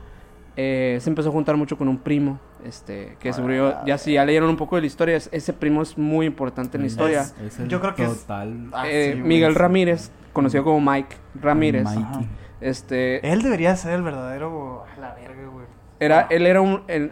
eh, 0.57 0.99
se 1.01 1.11
empezó 1.11 1.29
a 1.29 1.33
juntar 1.33 1.57
mucho 1.57 1.79
con 1.79 1.87
un 1.87 1.99
primo, 1.99 2.41
este, 2.67 3.17
que 3.21 3.31
Ah, 3.31 3.33
seguro, 3.33 3.85
ya 3.87 3.97
si 3.99 4.13
ya 4.15 4.25
leyeron 4.25 4.51
un 4.51 4.57
poco 4.57 4.77
de 4.77 4.83
la 4.83 4.87
historia, 4.87 5.17
es- 5.17 5.29
ese 5.33 5.53
primo 5.53 5.83
es 5.83 5.97
muy 5.97 6.27
importante 6.27 6.77
en 6.77 6.83
la 6.83 6.87
historia. 6.89 7.23
es 7.45 7.59
el 7.61 7.69
yo 7.69 7.81
creo 7.81 7.95
que 7.95 8.05
es- 8.05 8.27
Ah, 8.29 8.45
Eh, 8.87 9.13
sí, 9.15 9.19
güey, 9.21 9.29
Miguel 9.29 9.53
sí. 9.53 9.59
Ramírez, 9.59 10.11
conocido 10.33 10.65
como 10.65 10.81
Mike 10.93 11.17
Ramírez, 11.41 11.85
Mikey. 11.85 12.29
Este, 12.61 13.27
Él 13.33 13.43
debería 13.43 13.75
ser 13.77 13.93
el 13.93 14.03
verdadero... 14.03 14.85
a 14.97 15.01
la 15.01 15.15
verga, 15.15 15.47
güey. 15.53 15.67
era, 16.01 16.27
él 16.31 16.47
era 16.47 16.61
un, 16.61 16.83
el 16.89 17.11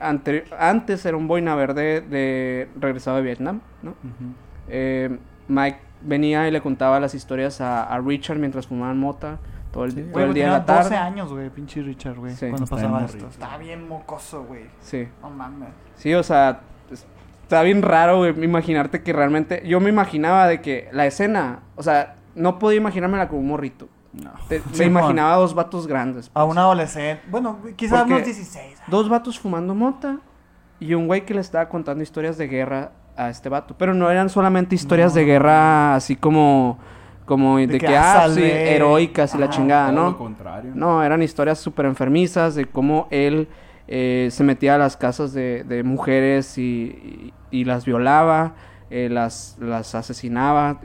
antes 0.58 1.04
era 1.06 1.16
un 1.16 1.26
boina 1.28 1.54
verde 1.54 2.00
de 2.02 2.68
regresado 2.80 3.16
de 3.18 3.22
Vietnam. 3.22 3.60
Eh, 4.68 5.16
Mike 5.48 5.78
venía 6.02 6.48
y 6.48 6.50
le 6.50 6.60
contaba 6.60 7.00
las 7.00 7.14
historias 7.14 7.60
a, 7.60 7.84
a 7.84 7.98
Richard 8.00 8.38
mientras 8.38 8.66
fumaban 8.66 8.98
mota 8.98 9.38
todo 9.74 9.84
el, 9.84 9.90
Sí. 9.92 10.00
todo 10.02 10.10
Güey, 10.12 10.24
el 10.26 10.34
día 10.34 10.44
de 10.44 10.50
tenía 10.50 10.58
la 10.60 10.64
tarde. 10.64 10.82
12 10.84 10.96
años, 10.96 11.32
güey, 11.32 11.50
pinche 11.50 11.82
Richard, 11.82 12.14
güey. 12.16 12.32
Sí. 12.34 12.46
Cuando 12.48 12.64
Está 12.64 12.76
pasaba 12.76 13.04
esto. 13.04 13.26
Estaba 13.28 13.56
bien 13.58 13.86
mocoso, 13.88 14.44
güey. 14.44 14.66
Sí. 14.80 15.08
No 15.20 15.30
mames. 15.30 15.68
Sí, 15.96 16.14
o 16.14 16.22
sea, 16.22 16.60
es- 16.90 17.04
está 17.42 17.62
bien 17.62 17.82
raro, 17.82 18.18
güey, 18.18 18.42
imaginarte 18.44 19.02
que 19.02 19.12
realmente... 19.12 19.62
Yo 19.66 19.80
me 19.80 19.90
imaginaba 19.90 20.46
de 20.46 20.60
que 20.62 20.88
la 20.92 21.06
escena, 21.06 21.60
o 21.76 21.82
sea, 21.82 22.14
no 22.34 22.58
podía 22.58 22.78
imaginármela 22.78 23.28
como 23.28 23.40
un 23.40 23.48
morrito. 23.48 23.88
No. 24.12 24.30
Te- 24.48 24.60
Sí, 24.60 24.78
me 24.78 24.84
imaginaba 24.86 25.34
dos 25.36 25.54
vatos 25.54 25.88
grandes. 25.88 26.30
A 26.34 26.42
pues. 26.44 26.52
un 26.52 26.58
adolescente. 26.58 27.22
Bueno, 27.28 27.58
quizás 27.76 27.98
Porque- 28.00 28.14
unos 28.14 28.24
16. 28.26 28.78
Dos 28.86 29.08
vatos 29.08 29.38
fumando 29.40 29.74
mota 29.74 30.18
y 30.78 30.94
un 30.94 31.08
güey 31.08 31.24
que 31.26 31.34
le 31.34 31.40
estaba 31.40 31.68
contando 31.68 32.02
historias 32.04 32.38
de 32.38 32.46
guerra 32.46 32.92
a 33.16 33.28
este 33.30 33.48
vato. 33.48 33.74
Pero 33.76 33.92
no 33.92 34.08
eran 34.10 34.28
solamente 34.28 34.74
historias 34.76 35.12
No. 35.14 35.18
de 35.20 35.24
guerra 35.26 35.94
así 35.96 36.14
como... 36.16 36.78
Como 37.24 37.56
de, 37.56 37.66
De 37.66 37.78
que, 37.78 37.86
que, 37.86 37.96
ah, 37.96 38.24
ah, 38.24 38.28
sí, 38.28 38.42
heroicas 38.42 39.34
y 39.34 39.38
la 39.38 39.48
chingada, 39.48 39.90
Todo 39.90 39.96
¿no? 40.04 40.10
lo 40.10 40.18
contrario. 40.18 40.72
No, 40.74 41.02
eran 41.02 41.22
historias 41.22 41.58
súper 41.58 41.86
enfermizas 41.86 42.54
de 42.54 42.66
cómo 42.66 43.08
él 43.10 43.48
eh, 43.88 44.28
se 44.30 44.44
metía 44.44 44.74
a 44.74 44.78
las 44.78 44.96
casas 44.96 45.32
de, 45.32 45.64
de 45.64 45.82
mujeres 45.82 46.58
y, 46.58 47.32
y- 47.50 47.60
y 47.60 47.64
las 47.64 47.84
violaba, 47.86 48.54
eh, 48.90 49.08
las, 49.10 49.56
las 49.60 49.94
asesinaba. 49.94 50.80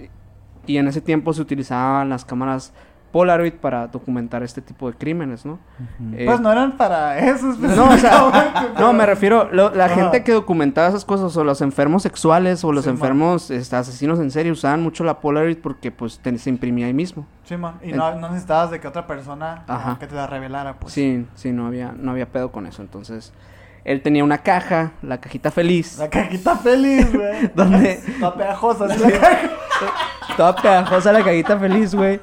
Y 0.67 0.77
en 0.77 0.88
ese 0.88 1.01
tiempo 1.01 1.34
se 1.34 1.41
utilizaban 1.41 2.10
las 2.10 2.25
cámaras 2.25 2.74
Polaroid 3.11 3.53
para 3.53 3.87
documentar 3.87 4.43
este 4.43 4.61
tipo 4.61 4.89
de 4.91 4.97
crímenes, 4.97 5.45
¿no? 5.45 5.59
Eh, 6.13 6.25
Pues 6.25 6.39
no 6.39 6.51
eran 6.51 6.77
para 6.77 7.17
eso. 7.19 7.47
no, 7.59 7.89
o 7.89 7.97
sea, 7.97 8.73
no, 8.79 8.93
me 8.93 9.05
refiero, 9.05 9.49
lo- 9.51 9.73
la 9.73 9.89
gente 9.89 10.23
que 10.23 10.31
documentaba 10.31 10.87
esas 10.87 11.05
cosas, 11.05 11.35
o 11.37 11.43
los 11.43 11.61
enfermos 11.61 12.03
sexuales, 12.03 12.63
o 12.63 12.71
los 12.71 12.83
Sí, 12.85 12.89
enfermos 12.91 13.49
este, 13.51 13.75
asesinos 13.75 14.19
en 14.19 14.31
serie, 14.31 14.51
usaban 14.51 14.81
mucho 14.83 15.03
la 15.03 15.19
Polaroid 15.19 15.57
porque 15.57 15.91
pues 15.91 16.19
te- 16.19 16.37
se 16.37 16.49
imprimía 16.49 16.85
ahí 16.87 16.93
mismo. 16.93 17.25
Sí, 17.45 17.57
man. 17.57 17.75
Y 17.83 17.93
no, 17.93 18.13
no 18.15 18.29
necesitabas 18.29 18.69
de 18.71 18.79
que 18.79 18.87
otra 18.87 19.07
persona 19.07 19.63
Ajá. 19.67 19.97
que 19.99 20.05
te 20.07 20.15
la 20.15 20.27
revelara, 20.27 20.75
pues. 20.75 20.93
Sí, 20.93 21.25
sí, 21.35 21.51
no 21.51 21.65
había, 21.67 21.93
no 21.97 22.11
había 22.11 22.27
pedo 22.27 22.51
con 22.51 22.67
eso. 22.67 22.81
Entonces, 22.83 23.33
él 23.85 24.01
tenía 24.03 24.23
una 24.23 24.39
caja, 24.39 24.91
la 25.01 25.19
cajita 25.19 25.49
feliz, 25.49 25.97
La 25.97 26.09
cajita 26.09 26.55
feliz, 26.57 27.11
güey. 27.13 27.49
¿Dónde? 27.55 27.99
Toda 28.19 28.35
pegajosa, 28.35 28.85
la 28.87 28.95
caja. 28.95 29.49
toda 30.37 30.55
pegajosa 30.55 31.11
la 31.11 31.23
cajita 31.23 31.57
feliz, 31.57 31.95
güey. 31.95 32.19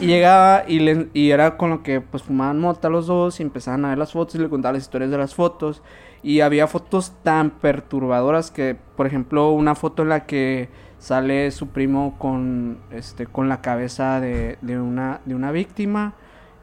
Y 0.00 0.06
llegaba 0.06 0.62
y, 0.66 0.78
le, 0.80 1.08
y 1.12 1.30
era 1.30 1.56
con 1.56 1.70
lo 1.70 1.82
que 1.82 2.00
pues 2.00 2.22
fumaban 2.22 2.58
mota 2.60 2.88
los 2.88 3.06
dos 3.06 3.40
y 3.40 3.42
empezaban 3.42 3.84
a 3.84 3.88
ver 3.90 3.98
las 3.98 4.12
fotos 4.12 4.36
y 4.36 4.38
le 4.38 4.48
contaba 4.48 4.72
las 4.74 4.82
historias 4.82 5.10
de 5.10 5.18
las 5.18 5.34
fotos. 5.34 5.82
Y 6.22 6.40
había 6.40 6.66
fotos 6.66 7.12
tan 7.22 7.50
perturbadoras 7.50 8.50
que, 8.50 8.76
por 8.96 9.06
ejemplo, 9.06 9.50
una 9.50 9.74
foto 9.74 10.02
en 10.02 10.08
la 10.08 10.24
que 10.26 10.68
sale 10.98 11.50
su 11.52 11.68
primo 11.68 12.16
con 12.18 12.78
este 12.90 13.26
con 13.26 13.48
la 13.48 13.60
cabeza 13.60 14.20
de, 14.20 14.58
de 14.62 14.80
una 14.80 15.20
de 15.26 15.34
una 15.36 15.52
víctima 15.52 16.14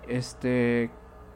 este 0.09 0.89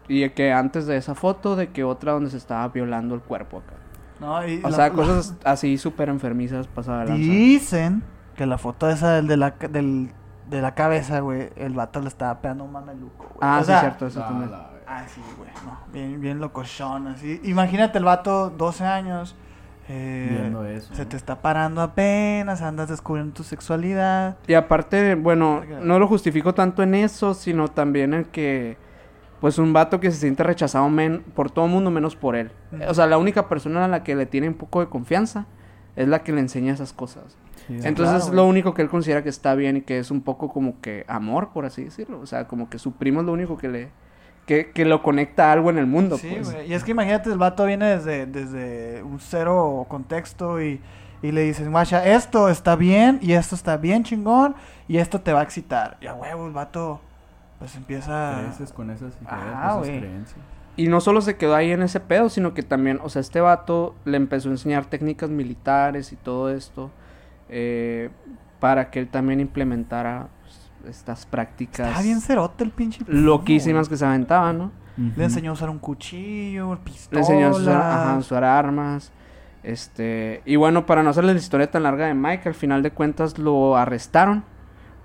y 0.08 0.28
que 0.32 0.52
antes 0.52 0.86
de 0.88 0.98
esa 0.98 1.16
foto 1.16 1.56
de 1.56 1.70
que 1.70 1.84
otra 1.84 2.14
donde 2.14 2.30
se 2.30 2.38
estaba 2.38 2.68
violando 2.70 3.16
el 3.16 3.22
cuerpo 3.22 3.60
acá 3.60 3.76
No, 4.20 4.46
y 4.48 4.58
o 4.64 4.70
la- 4.70 4.76
sea 4.76 4.88
la- 4.90 4.94
cosas 4.94 5.36
así 5.44 5.78
súper 5.78 6.10
enfermizas 6.10 6.68
pasadas. 6.68 7.16
Dicen 7.18 8.04
que 8.36 8.46
la 8.46 8.58
foto 8.58 8.90
esa 8.90 9.14
del 9.14 9.28
de 9.28 9.38
la, 9.38 9.52
del, 9.70 10.12
de 10.50 10.62
la 10.62 10.74
cabeza, 10.76 11.20
güey, 11.20 11.50
el 11.56 11.74
vato 11.74 12.00
le 12.02 12.08
estaba 12.08 12.40
pegando 12.42 12.64
un 12.64 12.72
mameluco, 12.72 13.24
güey. 13.36 13.38
ah 13.42 13.58
O 13.58 13.60
sí 13.62 13.66
sea, 13.68 13.80
cierto 13.82 14.08
eso 14.08 14.22
Ah, 14.24 14.28
también. 14.28 14.52
Ah, 14.88 15.04
sí, 15.08 15.22
güey, 15.38 15.50
no. 15.66 15.78
Bien, 15.94 16.20
bien 16.20 16.40
locochón, 16.40 17.08
así. 17.08 17.40
Imagínate 17.44 17.98
el 18.00 18.04
vato, 18.06 18.50
12 18.50 18.86
años. 18.86 19.36
eh, 19.88 20.38
Viendo 20.42 20.66
eso, 20.66 20.94
Se 20.96 21.04
¿no? 21.04 21.10
te 21.10 21.18
está 21.18 21.42
parando 21.42 21.82
apenas, 21.82 22.62
andas 22.62 22.90
descubriendo 22.90 23.34
tu 23.34 23.44
sexualidad. 23.44 24.38
Y 24.48 24.54
aparte, 24.56 25.16
bueno, 25.16 25.64
no 25.82 25.98
lo 26.00 26.08
justifico 26.08 26.54
tanto 26.54 26.82
en 26.84 26.96
eso, 26.96 27.34
sino 27.34 27.68
también 27.70 28.14
en 28.14 28.26
que, 28.26 28.78
pues, 29.42 29.58
un 29.60 29.72
vato 29.74 30.00
que 30.00 30.12
se 30.12 30.18
siente 30.18 30.44
rechazado 30.44 30.90
men 30.90 31.24
por 31.36 31.50
todo 31.52 31.66
el 31.66 31.72
mundo 31.72 31.90
menos 31.92 32.16
por 32.16 32.36
él. 32.36 32.52
O 32.88 32.94
sea, 32.94 33.06
la 33.08 33.18
única 33.18 33.48
persona 33.48 33.86
a 33.86 33.88
la 33.88 34.04
que 34.04 34.16
le 34.16 34.26
tiene 34.26 34.48
un 34.48 34.56
poco 34.56 34.80
de 34.80 34.88
confianza 34.90 35.46
es 35.96 36.08
la 36.08 36.20
que 36.24 36.32
le 36.34 36.40
enseña 36.42 36.74
esas 36.74 36.94
cosas. 36.94 37.38
Sí, 37.70 37.88
Entonces 37.88 38.16
claro, 38.16 38.18
es 38.26 38.30
lo 38.34 38.46
único 38.46 38.74
que 38.74 38.82
él 38.82 38.90
considera 38.90 39.24
que 39.24 39.30
está 39.30 39.56
bien 39.56 39.78
y 39.78 39.82
que 39.82 40.00
es 40.00 40.12
un 40.12 40.22
poco 40.22 40.50
como 40.50 40.80
que 40.82 41.06
amor, 41.08 41.50
por 41.54 41.66
así 41.66 41.84
decirlo. 41.86 42.20
O 42.20 42.26
sea, 42.26 42.48
como 42.48 42.70
que 42.70 42.80
su 42.80 42.92
primo 42.94 43.22
es 43.22 43.26
lo 43.26 43.34
único 43.34 43.58
que 43.58 43.70
le... 43.70 43.90
Que, 44.46 44.72
que 44.72 44.84
lo 44.84 45.04
conecta 45.04 45.50
a 45.50 45.54
algo 45.54 45.70
en 45.70 45.78
el 45.78 45.86
mundo, 45.86 46.18
Sí, 46.18 46.30
pues. 46.32 46.52
güey. 46.52 46.72
Y 46.72 46.74
es 46.74 46.84
que 46.84 46.92
imagínate, 46.92 47.30
el 47.30 47.38
vato 47.38 47.66
viene 47.66 47.86
desde, 47.86 48.26
desde 48.26 49.04
un 49.04 49.20
cero 49.20 49.86
contexto 49.88 50.60
y, 50.60 50.82
y 51.22 51.32
le 51.32 51.42
dices, 51.44 51.70
guacha, 51.70 52.04
esto 52.04 52.50
está 52.50 52.76
bien 52.76 53.20
y 53.22 53.34
esto 53.34 53.54
está 53.54 53.78
bien 53.78 54.04
chingón 54.04 54.56
y 54.88 54.98
esto 54.98 55.22
te 55.22 55.34
va 55.34 55.42
a 55.42 55.44
excitar. 55.44 55.98
Y 56.02 56.08
a 56.08 56.16
huevo, 56.16 56.48
el 56.48 56.54
vato 56.54 57.00
pues 57.60 57.76
empieza... 57.76 58.42
Creces 58.48 58.74
con 58.74 58.90
esas 58.90 59.14
ideas, 59.22 59.28
Ah, 59.30 59.66
esas 59.68 59.78
güey. 59.80 60.00
creencias. 60.00 60.40
Y 60.78 60.88
no 60.88 61.00
solo 61.02 61.22
se 61.22 61.36
quedó 61.36 61.54
ahí 61.56 61.72
en 61.72 61.84
ese 61.84 62.00
pedo, 62.00 62.30
sino 62.30 62.54
que 62.56 62.64
también, 62.64 63.00
o 63.04 63.10
sea, 63.10 63.20
este 63.20 63.42
vato 63.42 63.94
le 64.06 64.18
empezó 64.18 64.48
a 64.50 64.54
enseñar 64.54 64.86
técnicas 64.86 65.30
militares 65.30 66.12
y 66.12 66.16
todo 66.16 66.50
esto 66.50 66.90
eh, 67.50 68.10
para 68.60 68.90
que 68.90 69.00
él 69.00 69.08
también 69.08 69.40
implementara 69.40 70.28
pues, 70.42 70.72
estas 70.96 71.26
prácticas 71.26 71.88
Está 71.90 72.02
bien 72.02 72.22
cerote 72.22 72.64
el 72.64 72.72
pinche. 72.72 73.04
loquísimas 73.08 73.88
güey. 73.88 73.90
que 73.94 73.98
se 73.98 74.06
aventaban, 74.06 74.58
¿no? 74.58 74.72
Le 75.16 75.24
enseñó 75.24 75.52
a 75.52 75.54
usar 75.54 75.70
un 75.70 75.80
cuchillo, 75.80 76.74
Le 76.76 76.82
pistolas. 76.82 77.30
enseñó 77.30 77.48
a 77.48 77.52
usar, 77.52 77.78
ajá, 77.78 78.14
a 78.16 78.18
usar 78.18 78.44
armas. 78.44 79.14
Este, 79.64 80.42
y 80.46 80.58
bueno, 80.58 80.86
para 80.86 81.04
no 81.04 81.10
hacerles 81.10 81.36
la 81.36 81.40
historia 81.42 81.72
tan 81.72 81.84
larga 81.84 82.08
de 82.08 82.14
Mike, 82.14 82.50
al 82.50 82.56
final 82.56 82.84
de 82.84 82.92
cuentas 82.92 83.38
lo 83.40 83.78
arrestaron 83.78 84.44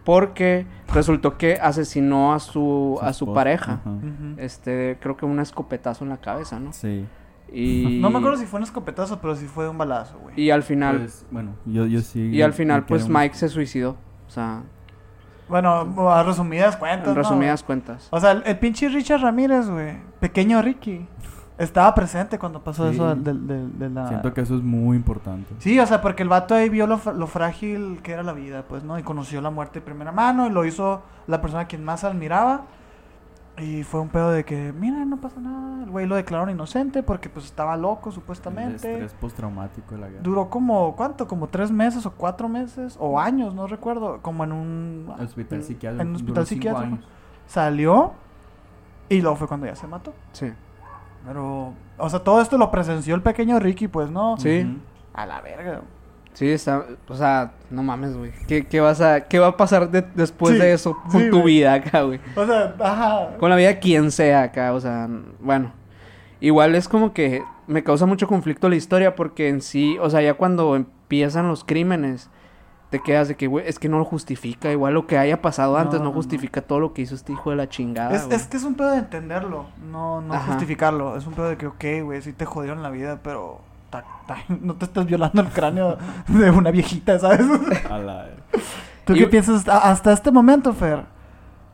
porque 0.04 0.66
resultó 0.92 1.38
que 1.38 1.54
asesinó 1.54 2.34
a 2.34 2.40
su, 2.40 2.98
a 3.02 3.12
su 3.12 3.24
esposa, 3.24 3.34
pareja. 3.34 3.80
Este, 4.36 4.98
creo 5.00 5.16
que 5.16 5.26
un 5.26 5.38
escopetazo 5.38 6.04
en 6.04 6.10
la 6.10 6.16
cabeza, 6.18 6.58
¿no? 6.60 6.72
Sí. 6.72 7.06
Y 7.54 7.98
No 8.00 8.10
me 8.10 8.18
acuerdo 8.18 8.36
si 8.38 8.46
fue 8.46 8.58
un 8.58 8.64
escopetazo, 8.64 9.20
pero 9.20 9.36
sí 9.36 9.46
fue 9.46 9.68
un 9.68 9.78
balazo, 9.78 10.18
güey. 10.18 10.40
y 10.40 10.50
al 10.50 10.62
final 10.62 10.98
Pues, 10.98 11.24
bueno, 11.30 11.52
yo, 11.66 11.86
yo 11.86 12.00
sí. 12.00 12.20
y 12.30 12.42
al 12.42 12.52
final 12.52 12.84
pues 12.84 13.04
un- 13.04 13.12
Mike 13.12 13.34
se 13.36 13.48
suicidó, 13.48 13.96
o 14.26 14.30
sea, 14.30 14.62
Bueno, 15.48 15.86
a 16.10 16.22
resumidas 16.22 16.76
cuentas. 16.76 17.08
En 17.08 17.14
¿no, 17.14 17.20
resumidas 17.22 17.62
cuentas. 17.62 18.08
O 18.10 18.18
sea, 18.18 18.32
el, 18.32 18.42
el 18.46 18.58
pinche 18.58 18.88
Richard 18.88 19.20
Ramírez, 19.20 19.68
güey. 19.68 19.98
Pequeño 20.18 20.62
Ricky. 20.62 21.06
Estaba 21.58 21.94
presente 21.94 22.38
cuando 22.38 22.64
pasó 22.64 22.88
Sí. 22.88 22.94
eso 22.96 23.08
del- 23.14 23.22
del- 23.22 23.46
del- 23.46 23.78
de 23.78 23.90
la... 23.90 24.08
Siento 24.08 24.32
que 24.34 24.40
eso 24.40 24.56
es 24.56 24.62
muy 24.62 24.96
importante. 24.96 25.54
Sí, 25.58 25.78
o 25.78 25.86
sea, 25.86 26.00
porque 26.00 26.22
el 26.24 26.28
vato 26.30 26.54
ahí 26.54 26.68
vio 26.68 26.86
lo, 26.88 26.98
lo 27.14 27.26
frágil 27.28 28.00
que 28.02 28.12
era 28.12 28.22
la 28.24 28.32
vida, 28.32 28.64
pues, 28.68 28.82
¿no? 28.82 28.98
Y 28.98 29.02
conoció 29.04 29.40
la 29.40 29.50
muerte 29.50 29.78
de 29.80 29.84
primera 29.84 30.10
mano 30.10 30.46
y 30.46 30.50
lo 30.50 30.64
hizo 30.64 31.02
la 31.28 31.40
persona 31.40 31.62
a 31.62 31.66
quien 31.68 31.84
más 31.84 32.02
admiraba. 32.04 32.62
Y 33.56 33.84
fue 33.84 34.00
un 34.00 34.08
pedo 34.08 34.32
de 34.32 34.44
que, 34.44 34.72
mira, 34.72 35.04
no 35.04 35.20
pasa 35.20 35.40
nada. 35.40 35.84
El 35.84 35.90
güey 35.90 36.06
lo 36.06 36.16
declararon 36.16 36.50
inocente 36.50 37.04
porque, 37.04 37.28
pues, 37.28 37.44
estaba 37.44 37.76
loco, 37.76 38.08
El 38.08 38.14
supuestamente. 38.16 38.74
estrés 38.74 39.14
postraumático 39.14 39.94
de 39.94 40.00
la 40.00 40.08
guerra. 40.08 40.22
Duró 40.22 40.50
como, 40.50 40.96
¿cuánto? 40.96 41.28
Como 41.28 41.48
tres 41.48 41.70
meses 41.70 42.04
o 42.04 42.10
cuatro 42.12 42.48
meses 42.48 42.96
o 42.98 43.20
años, 43.20 43.54
no 43.54 43.68
recuerdo. 43.68 44.20
Como 44.22 44.42
en 44.42 44.52
un... 44.52 45.14
Hospital 45.20 45.62
psiquiátrico. 45.62 46.02
En 46.02 46.08
un 46.08 46.14
hospital 46.16 46.46
psiquiátrico. 46.46 46.98
Salió 47.46 48.12
y 49.08 49.20
luego 49.20 49.36
fue 49.36 49.46
cuando 49.46 49.66
ya 49.66 49.76
se 49.76 49.86
mató. 49.86 50.12
Sí. 50.32 50.52
Pero, 51.26 51.74
o 51.96 52.10
sea, 52.10 52.20
todo 52.20 52.40
esto 52.40 52.58
lo 52.58 52.70
presenció 52.70 53.14
el 53.14 53.22
pequeño 53.22 53.58
Ricky, 53.60 53.86
pues, 53.86 54.10
¿no? 54.10 54.36
Sí. 54.38 54.80
A 55.12 55.26
la 55.26 55.40
verga. 55.40 55.82
Sí, 56.34 56.50
está, 56.50 56.84
o 57.08 57.14
sea, 57.14 57.52
no 57.70 57.82
mames, 57.82 58.16
güey. 58.16 58.32
¿Qué, 58.48 58.66
qué 58.66 58.80
vas 58.80 59.00
a, 59.00 59.22
¿Qué 59.22 59.38
va 59.38 59.46
a 59.48 59.56
pasar 59.56 59.90
de- 59.90 60.04
después 60.14 60.54
Sí, 60.54 60.60
de 60.60 60.72
eso 60.72 60.98
con 61.10 61.20
sí, 61.22 61.30
tu 61.30 61.44
vida 61.44 61.74
acá, 61.74 62.02
güey? 62.02 62.20
O 62.36 62.44
sea, 62.46 62.74
ajá. 62.80 63.36
Con 63.38 63.50
la 63.50 63.56
vida 63.56 63.68
de 63.68 63.78
quien 63.78 64.10
sea 64.10 64.42
acá, 64.42 64.72
o 64.72 64.80
sea, 64.80 65.08
bueno. 65.40 65.72
Igual 66.40 66.74
es 66.74 66.88
como 66.88 67.14
que 67.14 67.42
me 67.66 67.82
causa 67.82 68.04
mucho 68.04 68.26
conflicto 68.26 68.68
la 68.68 68.76
historia 68.76 69.14
porque 69.14 69.48
en 69.48 69.62
sí, 69.62 69.96
o 70.00 70.10
sea, 70.10 70.20
ya 70.20 70.34
cuando 70.34 70.76
empiezan 70.76 71.48
los 71.48 71.64
crímenes, 71.64 72.28
te 72.90 73.00
quedas 73.00 73.28
de 73.28 73.36
que, 73.36 73.46
güey, 73.46 73.66
es 73.66 73.78
que 73.78 73.88
no 73.88 73.98
lo 73.98 74.04
justifica. 74.04 74.70
Igual 74.70 74.94
lo 74.94 75.06
que 75.06 75.16
haya 75.16 75.40
pasado 75.40 75.76
antes 75.78 76.00
No, 76.00 76.06
no, 76.06 76.10
no, 76.10 76.14
justifica 76.16 76.60
todo 76.62 76.80
lo 76.80 76.92
que 76.92 77.02
hizo 77.02 77.14
este 77.14 77.32
hijo 77.32 77.50
de 77.50 77.56
la 77.56 77.68
chingada, 77.68 78.14
Es, 78.14 78.46
que 78.46 78.56
es 78.56 78.64
un 78.64 78.74
pedo 78.74 78.90
de 78.90 78.98
entenderlo, 78.98 79.66
no, 79.90 80.20
no 80.20 80.34
Ajá. 80.34 80.52
justificarlo. 80.52 81.16
Es 81.16 81.26
un 81.26 81.34
pedo 81.34 81.48
de 81.48 81.56
que, 81.56 81.66
ok, 81.68 81.84
güey, 82.02 82.20
sí 82.22 82.32
te 82.32 82.44
jodieron 82.44 82.82
la 82.82 82.90
vida, 82.90 83.20
pero 83.22 83.60
ta- 84.02 84.04
ta- 84.26 84.44
no 84.60 84.74
te 84.74 84.84
estás 84.86 85.06
violando 85.06 85.40
el 85.42 85.48
cráneo 85.48 85.96
de 86.28 86.50
una 86.50 86.70
viejita, 86.70 87.18
¿sabes? 87.18 87.46
A 87.90 87.98
la 87.98 88.22
verga. 88.22 88.42
¿Tú 89.04 89.14
Y- 89.14 89.18
qué 89.20 89.26
piensas 89.26 89.66
hasta 89.68 90.12
este 90.12 90.30
momento, 90.32 90.72
Fer? 90.72 91.04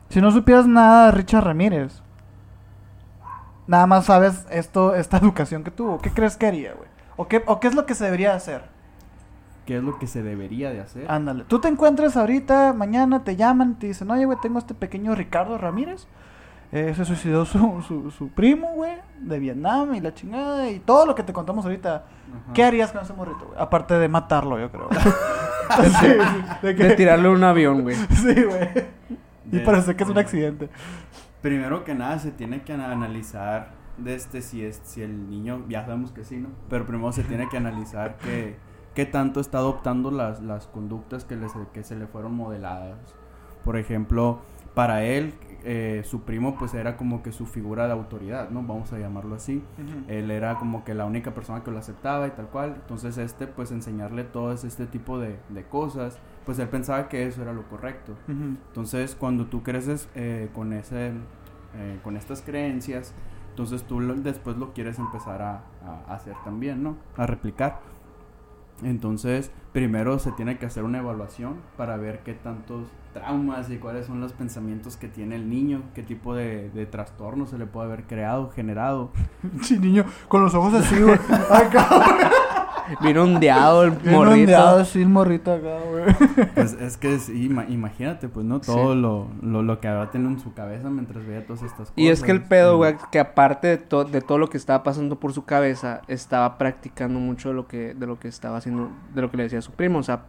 Si 0.09 0.21
no 0.21 0.29
supieras 0.31 0.67
nada 0.67 1.05
de 1.07 1.11
Richard 1.13 1.45
Ramírez, 1.45 2.01
nada 3.67 3.87
más 3.87 4.05
sabes 4.05 4.45
esto, 4.51 4.95
esta 4.95 5.17
educación 5.17 5.63
que 5.63 5.71
tuvo, 5.71 5.99
¿qué 5.99 6.11
crees 6.11 6.35
que 6.37 6.47
haría, 6.47 6.73
güey? 6.73 6.89
¿O 7.15 7.27
qué, 7.27 7.43
¿O 7.45 7.59
qué 7.59 7.67
es 7.67 7.75
lo 7.75 7.85
que 7.85 7.95
se 7.95 8.05
debería 8.05 8.33
hacer? 8.35 8.63
¿Qué 9.65 9.77
es 9.77 9.83
lo 9.83 9.97
que 9.99 10.07
se 10.07 10.23
debería 10.23 10.71
de 10.71 10.81
hacer? 10.81 11.05
Ándale. 11.09 11.43
Tú 11.47 11.59
te 11.59 11.67
encuentras 11.67 12.17
ahorita, 12.17 12.73
mañana 12.73 13.23
te 13.23 13.35
llaman, 13.35 13.75
te 13.79 13.87
dicen, 13.87 14.09
oye, 14.11 14.25
güey, 14.25 14.37
tengo 14.41 14.59
este 14.59 14.73
pequeño 14.73 15.13
Ricardo 15.15 15.57
Ramírez. 15.57 16.07
Eh, 16.71 16.93
se 16.95 17.03
suicidó 17.03 17.43
su, 17.45 17.81
su, 17.85 18.11
su 18.11 18.29
primo, 18.29 18.69
güey, 18.75 18.93
de 19.19 19.39
Vietnam 19.39 19.93
y 19.93 19.99
la 19.99 20.13
chingada 20.13 20.69
y 20.69 20.79
todo 20.79 21.05
lo 21.05 21.15
que 21.15 21.23
te 21.23 21.33
contamos 21.33 21.65
ahorita. 21.65 21.95
Ajá. 21.95 22.53
¿Qué 22.53 22.63
harías 22.63 22.91
con 22.93 23.01
ese 23.01 23.13
morrito, 23.13 23.45
güey? 23.45 23.59
Aparte 23.59 23.95
de 23.95 24.07
matarlo, 24.07 24.59
yo 24.59 24.71
creo. 24.71 24.87
Sí, 25.71 25.89
sí, 26.01 26.07
de 26.63 26.75
que- 26.75 26.83
De 26.83 26.95
tirarle 26.95 27.29
un 27.29 27.41
avión, 27.45 27.83
güey. 27.83 27.95
Sí, 28.09 28.33
güey. 28.43 28.69
Y 29.51 29.57
De- 29.57 29.59
parece 29.61 29.95
que 29.95 30.03
es 30.03 30.09
un 30.09 30.17
accidente. 30.17 30.69
Primero 31.41 31.83
que 31.85 31.95
nada 31.95 32.19
se 32.19 32.31
tiene 32.31 32.61
que 32.63 32.73
ana- 32.73 32.91
analizar 32.91 33.69
de 33.97 34.15
este 34.15 34.41
si 34.41 34.65
es 34.65 34.81
si 34.83 35.01
el 35.01 35.29
niño 35.29 35.63
ya 35.69 35.85
sabemos 35.85 36.11
que 36.11 36.23
sí, 36.25 36.37
¿no? 36.37 36.49
Pero 36.69 36.85
primero 36.85 37.11
se 37.13 37.23
tiene 37.23 37.47
que 37.47 37.55
analizar 37.57 38.17
que 38.17 38.57
qué 38.95 39.05
tanto 39.05 39.39
está 39.39 39.59
adoptando 39.59 40.11
las, 40.11 40.41
las 40.41 40.67
conductas 40.67 41.23
que, 41.23 41.35
les, 41.37 41.53
que 41.73 41.83
se 41.83 41.95
le 41.95 42.05
fueron 42.07 42.35
modeladas. 42.35 42.97
Por 43.63 43.77
ejemplo, 43.77 44.39
para 44.73 45.03
él 45.03 45.33
eh, 45.63 46.01
su 46.05 46.21
primo 46.21 46.55
pues 46.57 46.73
era 46.73 46.97
como 46.97 47.21
que 47.21 47.31
su 47.31 47.45
figura 47.45 47.85
de 47.85 47.93
autoridad, 47.93 48.49
¿no? 48.49 48.63
Vamos 48.63 48.91
a 48.93 48.97
llamarlo 48.99 49.35
así. 49.35 49.63
Él 50.07 50.31
era 50.31 50.55
como 50.57 50.83
que 50.83 50.93
la 50.95 51.05
única 51.05 51.33
persona 51.35 51.63
que 51.63 51.69
lo 51.71 51.77
aceptaba 51.77 52.27
y 52.27 52.31
tal 52.31 52.47
cual. 52.47 52.75
Entonces 52.81 53.17
este 53.17 53.45
pues 53.47 53.71
enseñarle 53.71 54.23
todo 54.23 54.51
este 54.53 54.87
tipo 54.87 55.19
de, 55.19 55.37
de 55.49 55.63
cosas, 55.65 56.17
pues 56.45 56.57
él 56.57 56.67
pensaba 56.69 57.09
que 57.09 57.27
eso 57.27 57.41
era 57.43 57.53
lo 57.53 57.63
correcto. 57.69 58.15
Entonces, 58.67 59.15
cuando 59.15 59.45
tú 59.45 59.61
creces 59.61 60.09
eh, 60.15 60.49
con 60.53 60.73
ese, 60.73 61.09
eh, 61.75 61.99
con 62.03 62.17
estas 62.17 62.41
creencias, 62.41 63.13
entonces 63.51 63.83
tú 63.83 63.99
lo- 63.99 64.15
después 64.15 64.57
lo 64.57 64.73
quieres 64.73 64.97
empezar 64.97 65.41
a, 65.43 65.61
a 65.85 66.15
hacer 66.15 66.33
también, 66.43 66.81
¿no? 66.81 66.95
A 67.17 67.27
replicar. 67.27 67.81
Entonces, 68.83 69.51
primero 69.73 70.17
se 70.17 70.31
tiene 70.31 70.57
que 70.57 70.65
hacer 70.65 70.83
una 70.83 70.97
evaluación 70.99 71.57
para 71.77 71.97
ver 71.97 72.21
qué 72.23 72.33
tantos 72.33 72.87
traumas 73.13 73.69
y 73.69 73.77
cuáles 73.77 74.05
son 74.05 74.19
los 74.21 74.33
pensamientos 74.33 74.97
que 74.97 75.07
tiene 75.07 75.35
el 75.35 75.49
niño, 75.49 75.81
qué 75.93 76.03
tipo 76.03 76.33
de, 76.35 76.69
de 76.71 76.85
trastorno 76.85 77.45
se 77.47 77.57
le 77.57 77.65
puede 77.65 77.87
haber 77.87 78.03
creado, 78.05 78.49
generado. 78.51 79.11
Sí, 79.61 79.77
niño, 79.79 80.05
con 80.27 80.41
los 80.43 80.53
ojos 80.55 80.73
así, 80.73 80.99
güey. 81.01 81.17
Vino 83.01 83.23
ondeado 83.23 83.83
el 83.83 83.91
Bien 83.91 84.15
morrito. 84.15 84.33
ondeado 84.41 84.79
así 84.79 85.01
el 85.01 85.07
morrito 85.07 85.53
acá, 85.53 85.77
güey. 85.89 86.45
Pues 86.55 86.73
es 86.73 86.97
que 86.97 87.13
es- 87.15 87.29
ima- 87.29 87.65
imagínate, 87.69 88.27
pues, 88.27 88.45
¿no? 88.45 88.59
Todo 88.59 88.95
lo, 88.95 89.27
lo, 89.41 89.63
lo 89.63 89.79
que 89.79 89.87
habrá 89.87 90.11
tenido 90.11 90.29
en 90.31 90.39
su 90.39 90.53
cabeza 90.53 90.89
mientras 90.89 91.25
veía 91.25 91.45
todas 91.45 91.61
estas 91.61 91.79
cosas. 91.91 91.93
Y 91.95 92.09
es 92.09 92.21
que 92.21 92.31
el 92.31 92.43
pedo, 92.43 92.77
güey, 92.77 92.97
que 93.11 93.19
aparte 93.19 93.67
de, 93.67 93.77
to- 93.77 94.03
de 94.03 94.19
todo 94.21 94.37
lo 94.39 94.47
que 94.49 94.57
estaba 94.57 94.83
pasando 94.83 95.19
por 95.19 95.31
su 95.31 95.45
cabeza, 95.45 96.01
estaba 96.09 96.57
practicando 96.57 97.19
mucho 97.19 97.49
de 97.49 97.55
lo 97.55 97.67
que, 97.67 97.93
de 97.93 98.07
lo 98.07 98.19
que 98.19 98.27
estaba 98.27 98.57
haciendo, 98.57 98.89
de 99.13 99.21
lo 99.21 99.31
que 99.31 99.37
le 99.37 99.43
decía 99.43 99.59
a 99.59 99.61
su 99.61 99.71
primo. 99.71 99.99
O 99.99 100.03
sea, 100.03 100.23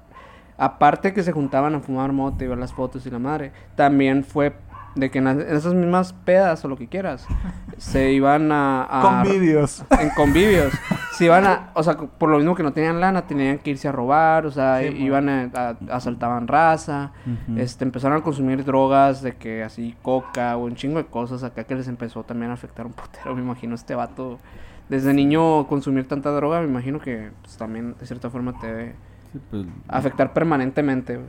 aparte 0.58 1.12
que 1.12 1.22
se 1.22 1.32
juntaban 1.32 1.74
a 1.74 1.80
fumar 1.80 2.12
mote 2.12 2.44
y 2.44 2.48
ver 2.48 2.58
las 2.58 2.72
fotos 2.72 3.04
y 3.06 3.10
la 3.10 3.18
madre, 3.18 3.52
también 3.76 4.24
fue 4.24 4.54
de 4.94 5.10
que 5.10 5.18
en, 5.18 5.24
las- 5.24 5.38
en 5.38 5.56
esas 5.56 5.72
mismas 5.72 6.12
pedas 6.12 6.62
o 6.64 6.68
lo 6.68 6.76
que 6.76 6.86
quieras, 6.86 7.26
se 7.78 8.12
iban 8.12 8.52
a... 8.52 8.86
a 8.90 9.00
Convivios. 9.02 9.84
en 9.98 10.10
convivios. 10.10 10.72
Se 11.12 11.26
iban 11.26 11.44
a, 11.46 11.70
o 11.74 11.82
sea, 11.82 11.94
por 11.98 12.30
lo 12.30 12.38
mismo 12.38 12.54
que 12.54 12.62
no 12.62 12.72
tenían 12.72 12.98
lana, 12.98 13.26
tenían 13.26 13.58
que 13.58 13.68
irse 13.70 13.86
a 13.86 13.92
robar, 13.92 14.46
o 14.46 14.50
sea, 14.50 14.80
Sí, 14.80 14.86
iban 14.96 15.28
a, 15.28 15.50
a- 15.54 15.76
asaltaban 15.94 16.48
raza, 16.48 17.12
este, 17.56 17.84
empezaron 17.84 18.16
a 18.16 18.22
consumir 18.22 18.64
drogas 18.64 19.20
de 19.20 19.36
que 19.36 19.62
así 19.62 19.94
coca 20.00 20.56
o 20.56 20.64
un 20.64 20.74
chingo 20.74 20.96
de 20.96 21.04
cosas 21.04 21.42
acá 21.44 21.64
que 21.64 21.74
les 21.74 21.86
empezó 21.86 22.24
también 22.24 22.50
a 22.50 22.54
afectar 22.54 22.86
un 22.86 22.92
putero, 22.94 23.34
me 23.36 23.42
imagino 23.42 23.74
este 23.74 23.94
vato. 23.94 24.38
Desde 24.88 25.12
niño 25.12 25.66
consumir 25.68 26.08
tanta 26.08 26.30
droga, 26.30 26.60
me 26.62 26.66
imagino 26.66 26.98
que 26.98 27.30
pues, 27.42 27.58
también 27.58 27.94
de 28.00 28.06
cierta 28.06 28.30
forma 28.30 28.58
te 28.58 28.66
debe 28.68 28.94
Sí, 29.32 29.40
pues, 29.50 29.66
afectar 29.88 30.32
permanentemente, 30.32 31.16
güey. 31.16 31.28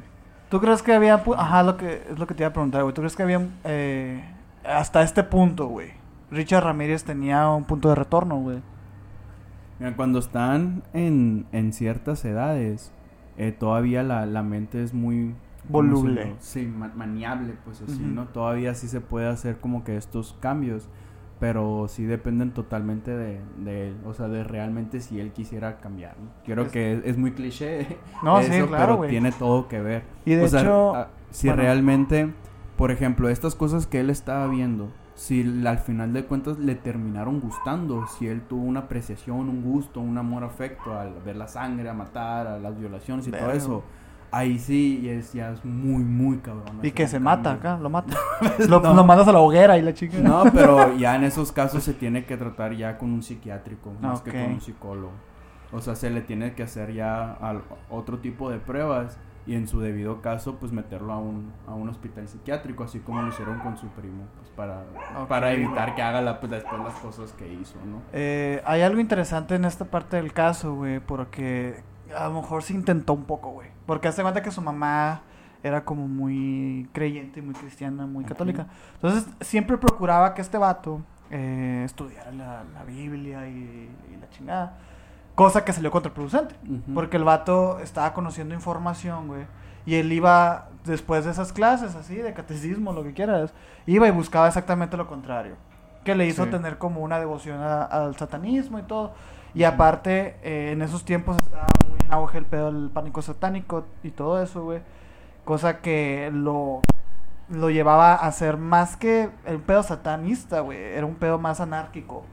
¿Tú 0.49 0.59
crees 0.59 0.83
que 0.83 0.93
había... 0.93 1.23
Ajá, 1.37 1.63
lo 1.63 1.77
que, 1.77 2.03
es 2.09 2.19
lo 2.19 2.27
que 2.27 2.33
te 2.35 2.43
iba 2.43 2.49
a 2.49 2.53
preguntar, 2.53 2.83
güey. 2.83 2.93
¿Tú 2.93 3.01
crees 3.01 3.15
que 3.15 3.23
había... 3.23 3.47
eh, 3.63 4.23
hasta 4.63 5.01
este 5.01 5.23
punto, 5.23 5.67
güey? 5.67 5.91
Richard 6.31 6.63
Ramírez 6.63 7.03
tenía 7.03 7.49
un 7.49 7.63
punto 7.63 7.89
de 7.89 7.95
retorno, 7.95 8.37
güey. 8.37 8.61
Mira, 9.79 9.95
cuando 9.95 10.19
están 10.19 10.83
en, 10.93 11.45
en 11.51 11.73
ciertas 11.73 12.23
edades, 12.25 12.91
eh, 13.37 13.51
todavía 13.51 14.03
la, 14.03 14.25
la 14.25 14.43
mente 14.43 14.83
es 14.83 14.93
muy... 14.93 15.35
¿cómo 15.71 15.79
Voluble. 15.83 16.35
Sí, 16.39 16.65
ma- 16.65 16.91
maniable, 16.95 17.53
pues 17.65 17.81
así. 17.81 18.01
¿no? 18.01 18.25
Todavía 18.27 18.75
sí 18.75 18.87
se 18.87 19.01
puede 19.01 19.27
hacer 19.27 19.59
como 19.59 19.83
que 19.83 19.95
estos 19.97 20.37
cambios, 20.39 20.89
pero 21.43 21.87
sí 21.89 22.05
dependen 22.05 22.51
totalmente 22.51 23.11
de, 23.11 23.41
de 23.57 23.89
él, 23.89 23.97
o 24.05 24.13
sea, 24.13 24.29
de 24.29 24.45
realmente 24.45 25.01
si 25.01 25.19
él 25.19 25.33
quisiera 25.33 25.81
cambiar, 25.81 26.15
¿no? 26.17 26.29
Creo 26.45 26.63
Es- 26.63 26.71
que 26.71 26.93
es, 26.93 27.01
es 27.03 27.17
muy 27.17 27.31
cliché 27.33 27.97
No, 28.23 28.41
sí, 28.41 28.53
eso, 28.53 28.67
claro, 28.67 28.95
pero 28.99 29.09
tiene 29.09 29.33
todo 29.33 29.67
que 29.67 29.81
ver. 29.81 30.03
Y 30.23 30.35
de 30.35 30.45
O 30.45 30.47
sea, 30.47 30.61
hecho... 30.61 30.95
ah, 30.95 31.07
si 31.31 31.47
bueno. 31.49 31.63
realmente, 31.63 32.29
por 32.77 32.91
ejemplo, 32.91 33.27
estas 33.27 33.55
cosas 33.55 33.87
que 33.87 33.99
él 33.99 34.09
estaba 34.09 34.47
viendo, 34.47 34.87
si 35.15 35.41
al 35.67 35.79
final 35.79 36.13
de 36.13 36.23
cuentas 36.23 36.59
le 36.59 36.75
terminaron 36.75 37.41
gustando, 37.41 38.07
si 38.07 38.27
él 38.27 38.41
tuvo 38.47 38.63
una 38.63 38.81
apreciación, 38.81 39.49
un 39.49 39.63
gusto, 39.63 39.99
un 39.99 40.17
amor, 40.17 40.45
afecto 40.45 40.97
al 40.97 41.13
ver 41.25 41.35
la 41.35 41.49
sangre, 41.49 41.89
a 41.89 41.93
matar, 41.93 42.47
a 42.47 42.57
las 42.57 42.79
violaciones 42.79 43.27
y 43.27 43.31
todo 43.31 43.51
eso, 43.51 43.83
ahí 44.33 44.59
sí 44.59 45.07
es, 45.09 45.31
ya 45.33 45.51
es 45.51 45.63
muy, 45.63 46.03
muy 46.03 46.39
cabrón. 46.39 46.79
Y 46.81 46.91
que 46.91 47.07
se 47.07 47.19
mata 47.19 47.51
acá, 47.53 47.77
lo 47.77 47.89
mata. 47.89 48.17
lo, 48.67 48.81
No. 48.81 48.93
lo 48.93 49.03
mandas 49.05 49.27
a 49.27 49.31
la 49.31 49.39
hoguera 49.39 49.77
y 49.77 49.81
la 49.81 49.93
chica. 49.93 50.17
No, 50.17 50.43
pero 50.53 50.93
ya 50.97 51.15
en 51.15 51.23
esos 51.23 51.51
casos 51.51 51.83
se 51.83 51.93
tiene 51.93 52.25
que 52.25 52.35
tratar 52.35 52.73
ya 52.75 52.97
con 52.97 53.11
un 53.11 53.23
psiquiátrico, 53.23 53.93
más 54.01 54.19
Ok. 54.19 54.25
que 54.25 54.31
con 54.43 54.53
un 54.53 54.61
psicólogo. 54.61 55.11
O 55.71 55.79
sea, 55.81 55.95
se 55.95 56.09
le 56.09 56.21
tiene 56.21 56.53
que 56.53 56.63
hacer 56.63 56.93
ya 56.93 57.33
al- 57.33 57.63
otro 57.89 58.19
tipo 58.19 58.49
de 58.51 58.59
pruebas 58.59 59.17
y 59.45 59.55
en 59.55 59.67
su 59.67 59.81
debido 59.81 60.21
caso, 60.21 60.55
pues 60.59 60.71
meterlo 60.71 61.11
a 61.11 61.17
un, 61.17 61.51
a 61.67 61.73
un 61.73 61.89
hospital 61.89 62.27
psiquiátrico, 62.27 62.83
así 62.85 62.99
como 62.99 63.21
lo 63.21 63.27
hicieron 63.27 63.59
con 63.59 63.75
su 63.77 63.87
primo, 63.87 64.23
pues 64.37 64.49
para, 64.51 64.83
para 65.27 65.51
evitar 65.51 65.95
que 65.95 66.01
haga 66.01 66.21
la, 66.21 66.39
pues, 66.39 66.51
después 66.51 66.81
las 66.81 66.93
cosas 66.95 67.33
que 67.33 67.51
hizo, 67.51 67.75
¿no? 67.85 68.01
Eh, 68.13 68.61
hay 68.65 68.81
algo 68.83 69.01
interesante 69.01 69.55
en 69.55 69.65
esta 69.65 69.83
parte 69.85 70.15
del 70.15 70.31
caso, 70.31 70.75
güey, 70.75 70.99
porque 71.01 71.83
a 72.17 72.27
lo 72.27 72.41
mejor 72.41 72.63
se 72.63 72.73
intentó 72.73 73.13
un 73.13 73.23
poco, 73.25 73.49
güey. 73.51 73.69
Porque 73.85 74.07
hace 74.07 74.21
cuenta 74.21 74.41
que 74.41 74.51
su 74.51 74.61
mamá 74.61 75.21
era 75.63 75.85
como 75.85 76.07
muy 76.07 76.89
creyente, 76.93 77.41
muy 77.41 77.53
cristiana, 77.53 78.05
muy 78.05 78.25
católica. 78.25 78.67
Entonces 78.95 79.27
siempre 79.41 79.77
procuraba 79.77 80.33
que 80.33 80.41
este 80.41 80.57
vato 80.57 81.01
eh, 81.31 81.83
estudiara 81.85 82.31
la, 82.31 82.63
la 82.73 82.83
Biblia 82.83 83.47
y, 83.47 83.89
y 84.13 84.17
la 84.19 84.29
chingada. 84.29 84.77
Cosa 85.35 85.65
que 85.65 85.73
salió 85.73 85.89
contraproducente. 85.89 86.55
Porque 86.93 87.17
el 87.17 87.23
vato 87.23 87.79
estaba 87.79 88.13
conociendo 88.13 88.53
información, 88.53 89.27
güey. 89.27 89.45
Y 89.85 89.95
él 89.95 90.11
iba 90.13 90.69
después 90.85 91.25
de 91.25 91.31
esas 91.31 91.51
clases, 91.51 91.95
así, 91.95 92.15
de 92.15 92.33
catecismo, 92.33 92.93
lo 92.93 93.03
que 93.03 93.13
quieras, 93.13 93.53
iba 93.85 94.07
y 94.07 94.11
buscaba 94.11 94.47
exactamente 94.47 94.95
lo 94.95 95.07
contrario. 95.07 95.55
Que 96.05 96.13
le 96.15 96.27
hizo 96.27 96.43
Sí. 96.45 96.51
tener 96.51 96.77
como 96.77 97.01
una 97.01 97.17
devoción 97.19 97.59
a- 97.61 97.83
al 97.83 98.15
satanismo 98.15 98.77
y 98.79 98.83
todo. 98.83 99.13
Y 99.55 99.63
aparte, 99.65 100.35
eh, 100.43 100.71
en 100.73 100.81
esos 100.81 101.05
tiempos 101.05 101.37
estaba 101.43 101.67
muy 101.87 101.97
en 102.05 102.13
auge 102.13 102.37
el 102.39 102.45
pedo 102.45 102.71
del 102.71 102.89
pánico 102.89 103.21
satánico 103.21 103.85
y 104.03 104.09
todo 104.09 104.41
eso, 104.41 104.63
güey. 104.63 104.79
Cosa 105.45 105.79
que 105.79 106.31
lo, 106.33 106.81
lo 107.49 107.69
llevaba 107.69 108.15
a 108.15 108.31
ser 108.31 108.57
más 108.57 108.97
que 108.97 109.29
el 109.45 109.59
pedo 109.59 109.83
satanista, 109.83 110.61
güey. 110.61 110.79
Era 110.79 111.05
un 111.05 111.15
pedo 111.15 111.37
más 111.37 111.59
anárquico. 111.59 112.23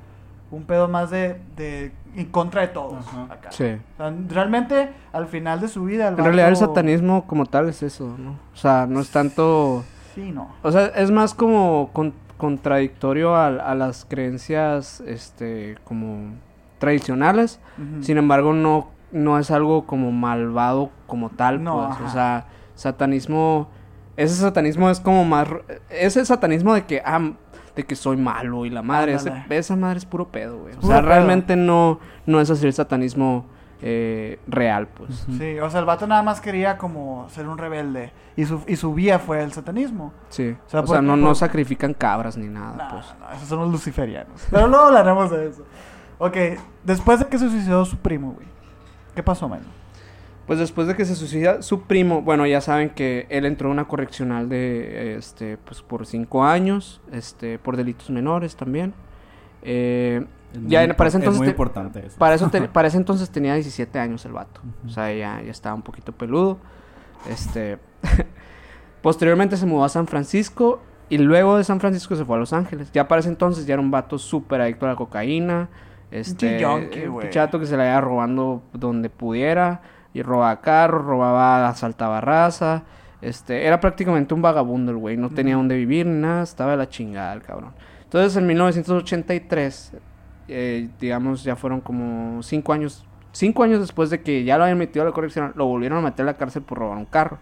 Un 0.50 0.64
pedo 0.64 0.88
más 0.88 1.10
de, 1.10 1.40
de 1.56 1.92
en 2.16 2.26
contra 2.26 2.62
de 2.62 2.68
todos. 2.68 3.06
Ajá. 3.06 3.26
acá. 3.30 3.52
Sí. 3.52 3.64
O 3.64 3.96
sea, 3.98 4.12
realmente, 4.28 4.90
al 5.12 5.26
final 5.26 5.60
de 5.60 5.68
su 5.68 5.84
vida... 5.84 6.08
el 6.08 6.18
En 6.18 6.24
realidad 6.24 6.48
el 6.48 6.56
satanismo 6.56 7.26
como 7.26 7.46
tal 7.46 7.68
es 7.68 7.82
eso, 7.82 8.16
¿no? 8.18 8.32
O 8.52 8.56
sea, 8.56 8.86
no 8.88 9.00
es 9.00 9.10
tanto... 9.10 9.84
Sí, 10.14 10.32
no. 10.32 10.48
O 10.62 10.72
sea, 10.72 10.86
es 10.86 11.10
más 11.12 11.34
como 11.34 11.90
con- 11.92 12.14
contradictorio 12.36 13.36
a, 13.36 13.46
a 13.46 13.74
las 13.76 14.04
creencias, 14.04 15.00
este, 15.02 15.76
como 15.84 16.32
tradicionales. 16.80 17.60
Sin 18.00 18.18
embargo, 18.18 18.52
no, 18.52 18.88
no 19.12 19.38
es 19.38 19.52
algo 19.52 19.86
como 19.86 20.10
malvado 20.10 20.90
como 21.06 21.30
tal, 21.30 21.62
No, 21.62 21.76
pues. 21.86 21.90
ajá. 21.90 22.04
O 22.04 22.08
sea, 22.10 22.46
satanismo... 22.74 23.68
Ese 24.16 24.34
satanismo 24.34 24.90
es 24.90 24.98
como 25.00 25.24
más... 25.24 25.46
Ese 25.88 26.24
satanismo 26.24 26.74
de 26.74 26.84
que... 26.86 27.00
Ah, 27.04 27.30
de 27.76 27.84
que 27.86 27.94
soy 27.94 28.16
malo 28.16 28.66
y 28.66 28.70
la 28.70 28.82
madre. 28.82 29.14
ese- 29.14 29.32
esa 29.48 29.76
madre 29.76 29.98
es 29.98 30.04
puro 30.04 30.28
pedo, 30.28 30.58
güey. 30.58 30.74
O 30.76 30.82
sea, 30.82 30.96
pedo. 30.98 31.08
realmente 31.08 31.54
no, 31.54 32.00
no 32.26 32.40
es 32.40 32.50
así 32.50 32.66
el 32.66 32.72
satanismo 32.72 33.46
eh, 33.80 34.40
real, 34.48 34.88
pues. 34.88 35.24
Sí, 35.38 35.58
o 35.60 35.70
sea, 35.70 35.78
el 35.80 35.86
vato 35.86 36.06
nada 36.08 36.22
más 36.24 36.40
quería 36.40 36.76
como 36.76 37.28
ser 37.30 37.46
un 37.48 37.56
rebelde. 37.58 38.12
Y 38.36 38.44
su, 38.44 38.60
y 38.66 38.74
su 38.76 38.92
vía 38.92 39.20
fue 39.20 39.42
el 39.42 39.52
satanismo. 39.52 40.12
Sí. 40.30 40.56
O 40.66 40.68
sea, 40.68 40.80
O 40.80 40.86
sea, 40.86 40.96
por- 40.96 41.04
no, 41.04 41.12
por- 41.12 41.18
no 41.20 41.34
sacrifican 41.36 41.94
cabras 41.94 42.36
ni 42.36 42.48
nada, 42.48 42.74
No, 42.76 42.88
pues. 42.96 43.06
no, 43.20 43.30
esos 43.36 43.48
son 43.48 43.60
los 43.60 43.70
luciferianos. 43.70 44.46
Pero 44.50 44.66
luego 44.66 44.86
hablaremos 44.86 45.30
de 45.30 45.48
eso. 45.48 45.64
Ok, 46.20 46.36
después 46.84 47.18
de 47.18 47.26
que 47.26 47.38
se 47.38 47.48
suicidó 47.50 47.84
su 47.84 47.96
primo, 47.96 48.32
güey. 48.34 48.46
¿Qué 49.16 49.22
pasó, 49.22 49.48
man? 49.48 49.60
Pues 50.46 50.58
después 50.58 50.86
de 50.86 50.94
que 50.96 51.04
se 51.04 51.14
suicida 51.16 51.62
su 51.62 51.82
primo, 51.82 52.22
bueno, 52.22 52.46
ya 52.46 52.60
saben 52.60 52.90
que 52.90 53.26
él 53.30 53.44
entró 53.46 53.68
a 53.68 53.72
una 53.72 53.86
correccional 53.88 54.48
de, 54.48 55.16
este, 55.16 55.56
pues 55.58 55.80
por 55.80 56.06
cinco 56.06 56.44
años, 56.44 57.00
este, 57.12 57.58
por 57.58 57.76
delitos 57.76 58.10
menores 58.10 58.54
también. 58.56 58.92
Eh, 59.62 60.26
Es 60.52 60.60
ya 60.66 60.80
muy 60.80 60.90
en- 60.90 60.96
para 60.96 61.08
ese 61.08 61.18
impor- 61.18 61.20
entonces 61.20 61.34
Es 61.34 61.38
muy 61.38 61.46
te- 61.46 61.50
importante 61.52 62.06
eso. 62.06 62.18
para, 62.18 62.34
eso 62.34 62.48
te- 62.50 62.60
para 62.68 62.88
ese 62.88 62.96
entonces 62.98 63.30
tenía 63.30 63.54
17 63.54 63.98
años 63.98 64.24
el 64.26 64.32
vato. 64.32 64.60
O 64.84 64.88
sea, 64.90 65.12
ya, 65.14 65.40
ya 65.42 65.50
estaba 65.50 65.74
un 65.74 65.82
poquito 65.82 66.12
peludo. 66.12 66.58
Este, 67.28 67.78
posteriormente 69.02 69.56
se 69.56 69.66
mudó 69.66 69.84
a 69.84 69.88
San 69.88 70.06
Francisco 70.06 70.80
y 71.08 71.18
luego 71.18 71.56
de 71.56 71.64
San 71.64 71.80
Francisco 71.80 72.16
se 72.16 72.24
fue 72.24 72.36
a 72.36 72.40
Los 72.40 72.52
Ángeles. 72.52 72.90
Ya 72.92 73.08
para 73.08 73.20
ese 73.20 73.28
entonces 73.28 73.66
ya 73.66 73.74
era 73.74 73.82
un 73.82 73.90
vato 73.90 74.18
súper 74.18 74.60
adicto 74.60 74.86
a 74.86 74.90
la 74.90 74.96
cocaína. 74.96 75.68
Este, 76.10 76.64
un 76.66 77.30
chato 77.30 77.60
que 77.60 77.66
se 77.66 77.76
la 77.76 77.86
iba 77.86 78.00
robando 78.00 78.62
donde 78.72 79.10
pudiera. 79.10 79.82
Y 80.12 80.22
robaba 80.22 80.60
carros, 80.60 81.04
robaba, 81.04 81.68
asaltaba 81.68 82.20
raza. 82.20 82.82
Este, 83.22 83.66
era 83.66 83.78
prácticamente 83.80 84.34
un 84.34 84.42
vagabundo 84.42 84.90
el 84.90 84.98
güey. 84.98 85.16
No 85.16 85.30
tenía 85.30 85.54
dónde 85.54 85.76
vivir 85.76 86.06
ni 86.06 86.20
nada. 86.20 86.42
Estaba 86.42 86.72
de 86.72 86.78
la 86.78 86.88
chingada 86.88 87.32
el 87.32 87.42
cabrón. 87.42 87.72
Entonces 88.02 88.36
en 88.36 88.46
1983, 88.46 89.92
eh, 90.48 90.88
digamos, 90.98 91.44
ya 91.44 91.54
fueron 91.54 91.80
como 91.80 92.42
cinco 92.42 92.72
años. 92.72 93.06
Cinco 93.32 93.62
años 93.62 93.78
después 93.80 94.10
de 94.10 94.20
que 94.20 94.42
ya 94.42 94.58
lo 94.58 94.64
habían 94.64 94.78
metido 94.78 95.04
a 95.04 95.06
la 95.06 95.12
corrección, 95.12 95.52
lo 95.54 95.66
volvieron 95.66 95.98
a 95.98 96.00
meter 96.00 96.24
a 96.24 96.26
la 96.26 96.36
cárcel 96.36 96.62
por 96.62 96.78
robar 96.78 96.98
un 96.98 97.04
carro. 97.04 97.38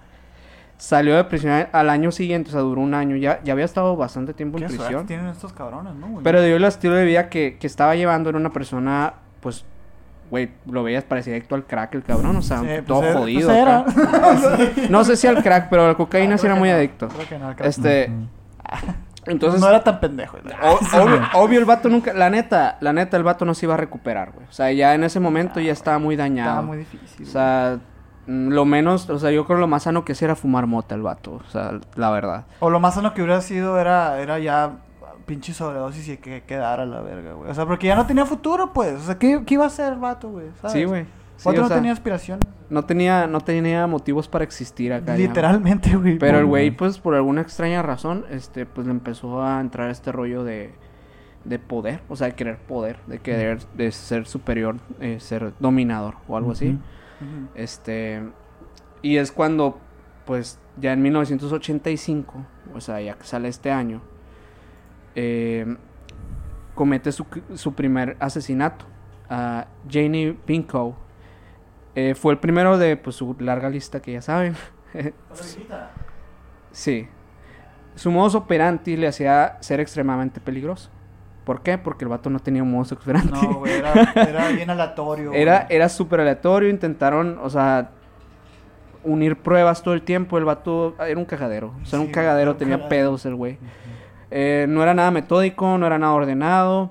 Salió 0.79 1.17
de 1.17 1.25
prisión 1.25 1.67
al 1.73 1.91
año 1.91 2.13
siguiente, 2.13 2.51
o 2.51 2.53
sea, 2.53 2.61
duró 2.61 2.81
un 2.81 2.95
año. 2.95 3.17
Ya, 3.17 3.41
ya 3.43 3.53
había 3.53 3.65
estado 3.65 3.97
bastante 3.97 4.33
tiempo 4.33 4.59
en 4.59 4.63
¿Qué 4.65 4.69
suerte 4.71 4.85
prisión. 4.87 5.07
tienen 5.07 5.27
estos 5.27 5.53
cabrones, 5.53 5.95
no, 5.97 6.07
güey? 6.09 6.23
Pero 6.25 6.41
debido 6.41 6.57
al 6.59 6.65
estilo 6.65 6.95
de 6.95 7.05
vida 7.05 7.29
que, 7.29 7.57
que 7.59 7.67
estaba 7.67 7.97
llevando, 7.97 8.29
era 8.31 8.39
una 8.39 8.53
persona, 8.53 9.15
pues, 9.41 9.65
güey, 10.31 10.51
lo 10.67 10.85
veías, 10.85 11.03
parecía 11.03 11.33
adicto 11.33 11.57
al 11.57 11.65
crack 11.65 11.95
el 11.97 12.05
cabrón, 12.05 12.37
o 12.37 12.43
sea, 12.43 12.61
Sí, 12.61 12.67
pues 12.67 12.85
todo 12.87 13.03
era- 13.03 13.19
jodido. 13.19 13.49
pues 13.49 13.59
era. 13.59 13.79
acá. 13.81 14.59
No 14.91 15.03
sé 15.05 15.17
si 15.17 15.27
al 15.27 15.43
crack, 15.43 15.69
pero 15.69 15.85
a 15.85 15.89
la 15.89 15.95
cocaína 15.95 16.39
sí 16.39 16.47
era 16.47 16.55
muy 16.55 16.69
no, 16.69 16.77
adicto. 16.77 17.09
creo 17.09 17.29
que 17.29 17.39
no, 17.39 17.57
creo- 17.57 17.69
Este, 17.69 18.11
entonces, 19.27 19.61
no 19.61 19.69
era 19.69 19.83
tan 19.83 20.01
pendejo. 20.01 20.39
o- 20.63 20.97
obvio, 21.03 21.21
obvio 21.35 21.59
el 21.59 21.65
vato 21.65 21.89
nunca, 21.89 22.13
la 22.13 22.31
neta, 22.31 22.79
la 22.81 22.93
neta, 22.93 23.17
el 23.17 23.25
vato 23.25 23.45
no 23.45 23.53
se 23.55 23.67
iba 23.67 23.75
a 23.75 23.77
recuperar, 23.79 24.31
güey. 24.33 24.47
O 24.49 24.53
sea, 24.53 24.71
ya 24.73 24.95
en 24.95 25.05
ese 25.05 25.19
momento 25.21 25.61
ya 25.61 25.73
estaba 25.73 25.99
muy 25.99 26.17
dañado. 26.17 26.51
Estaba 26.51 26.67
muy 26.67 26.79
difícil. 26.79 27.27
O 27.27 27.29
sea, 27.29 27.79
lo 28.29 28.65
menos, 28.67 29.09
o 29.09 29.19
sea, 29.19 29.31
yo 29.31 29.47
creo 29.47 29.59
lo 29.59 29.67
más 29.67 29.85
sano 29.85 30.05
que 30.05 30.13
hacía 30.13 30.27
era 30.27 30.37
fumar 30.37 30.67
mota 30.67 30.95
el 30.95 31.03
vato, 31.03 31.41
o 31.47 31.51
sea, 31.51 31.81
la 31.97 32.11
verdad. 32.11 32.45
O 32.61 32.69
lo 32.69 32.79
más 32.79 32.95
sano 32.95 33.15
que 33.15 33.23
hubiera 33.23 33.41
sido 33.41 33.79
era, 33.79 34.21
era 34.21 34.39
ya 34.39 34.73
pinche 35.25 35.55
sobredosis 35.55 36.09
y 36.09 36.17
que 36.19 36.43
quedara 36.43 36.85
la 36.85 37.01
verga, 37.01 37.33
güey. 37.33 37.51
O 37.51 37.55
sea, 37.55 37.65
porque 37.67 37.87
ya 37.87 37.97
no 37.97 38.07
tenía 38.07 38.27
futuro, 38.27 38.73
pues. 38.73 38.95
O 38.95 39.01
sea, 39.01 39.19
¿qué, 39.19 39.43
qué 39.47 39.55
iba 39.55 39.65
a 39.65 39.69
hacer 39.69 39.95
el 39.95 39.99
vato, 39.99 40.29
güey? 40.31 40.47
¿Sabes? 40.61 40.73
Sí, 40.73 40.85
güey. 40.85 41.07
Sí, 41.37 41.49
o 41.49 41.53
no 41.53 41.69
sea, 41.69 41.77
tenía 41.77 41.93
aspiraciones. 41.93 42.45
no 42.69 42.85
tenía, 42.85 43.27
no 43.29 43.41
tenía 43.41 43.87
motivos 43.87 44.27
para 44.27 44.45
existir 44.45 44.93
acá. 44.93 45.17
Literalmente, 45.17 45.97
güey. 45.97 46.19
Pero 46.19 46.41
el 46.41 46.47
güey, 46.47 46.71
pues, 46.71 46.99
por 46.99 47.15
alguna 47.15 47.41
extraña 47.41 47.81
razón, 47.83 48.27
este, 48.31 48.67
pues, 48.67 48.87
le 48.87 48.93
empezó 48.93 49.43
a 49.43 49.61
entrar 49.61 49.91
este 49.91 50.11
rollo 50.13 50.45
de, 50.45 50.75
de 51.45 51.59
poder, 51.59 52.01
o 52.09 52.17
sea, 52.17 52.27
de 52.27 52.35
querer 52.35 52.59
poder, 52.59 52.99
de 53.07 53.21
querer, 53.21 53.61
de 53.75 53.93
ser 53.93 54.27
superior, 54.27 54.77
eh, 55.01 55.19
ser 55.21 55.53
dominador 55.61 56.17
o 56.27 56.37
algo 56.37 56.53
así. 56.53 56.79
Este, 57.55 58.23
y 59.03 59.17
es 59.17 59.33
cuando, 59.33 59.79
pues, 60.25 60.59
ya 60.77 60.93
en 60.93 61.03
1985, 61.03 62.47
o 62.75 62.81
sea, 62.81 63.01
ya 63.01 63.15
que 63.15 63.25
sale 63.25 63.49
este 63.49 63.71
año, 63.71 64.01
eh, 65.15 65.77
comete 66.75 67.11
su, 67.13 67.27
su 67.55 67.75
primer 67.75 68.17
asesinato 68.21 68.85
a 69.29 69.67
Janie 69.91 70.35
Pinkow. 70.45 70.95
Eh, 71.95 72.15
fue 72.15 72.33
el 72.33 72.39
primero 72.39 72.79
de 72.79 72.97
pues, 72.97 73.17
su 73.17 73.37
larga 73.41 73.69
lista 73.69 74.01
que 74.01 74.13
ya 74.13 74.23
saben. 74.23 74.55
sí. 76.71 77.09
Su 77.95 78.13
modus 78.13 78.37
operandi 78.37 78.97
le 78.97 79.09
hacía 79.09 79.59
ser 79.61 79.81
extremadamente 79.81 80.41
peligroso. 80.41 80.91
¿Por 81.49 81.63
qué? 81.63 81.79
Porque 81.79 82.05
el 82.05 82.11
vato 82.11 82.29
no 82.29 82.41
tenía 82.41 82.63
un 82.63 82.71
modus 82.71 82.93
operandi. 82.93 83.33
No, 83.33 83.55
güey, 83.55 83.73
era, 83.73 83.93
era 84.15 84.49
bien 84.51 84.69
aleatorio. 84.69 85.33
Era, 85.33 85.63
güey. 85.65 85.77
era 85.77 85.89
súper 85.89 86.21
aleatorio, 86.21 86.69
intentaron, 86.69 87.39
o 87.43 87.49
sea, 87.49 87.89
unir 89.03 89.37
pruebas 89.37 89.83
todo 89.83 89.95
el 89.95 90.03
tiempo. 90.03 90.37
El 90.37 90.45
vato 90.45 90.95
era 91.01 91.19
un 91.19 91.25
cagadero. 91.25 91.73
O 91.83 91.87
sea, 91.87 91.99
era 91.99 92.07
un 92.07 92.13
cagadero, 92.13 92.57
tenía 92.57 92.77
cagadero. 92.77 92.89
pedos 92.91 93.25
el 93.25 93.35
güey. 93.35 93.57
Eh, 94.31 94.67
no 94.69 94.83
era 94.83 94.93
nada 94.93 95.11
metódico, 95.11 95.79
no 95.79 95.87
era 95.87 95.99
nada 95.99 96.13
ordenado. 96.13 96.91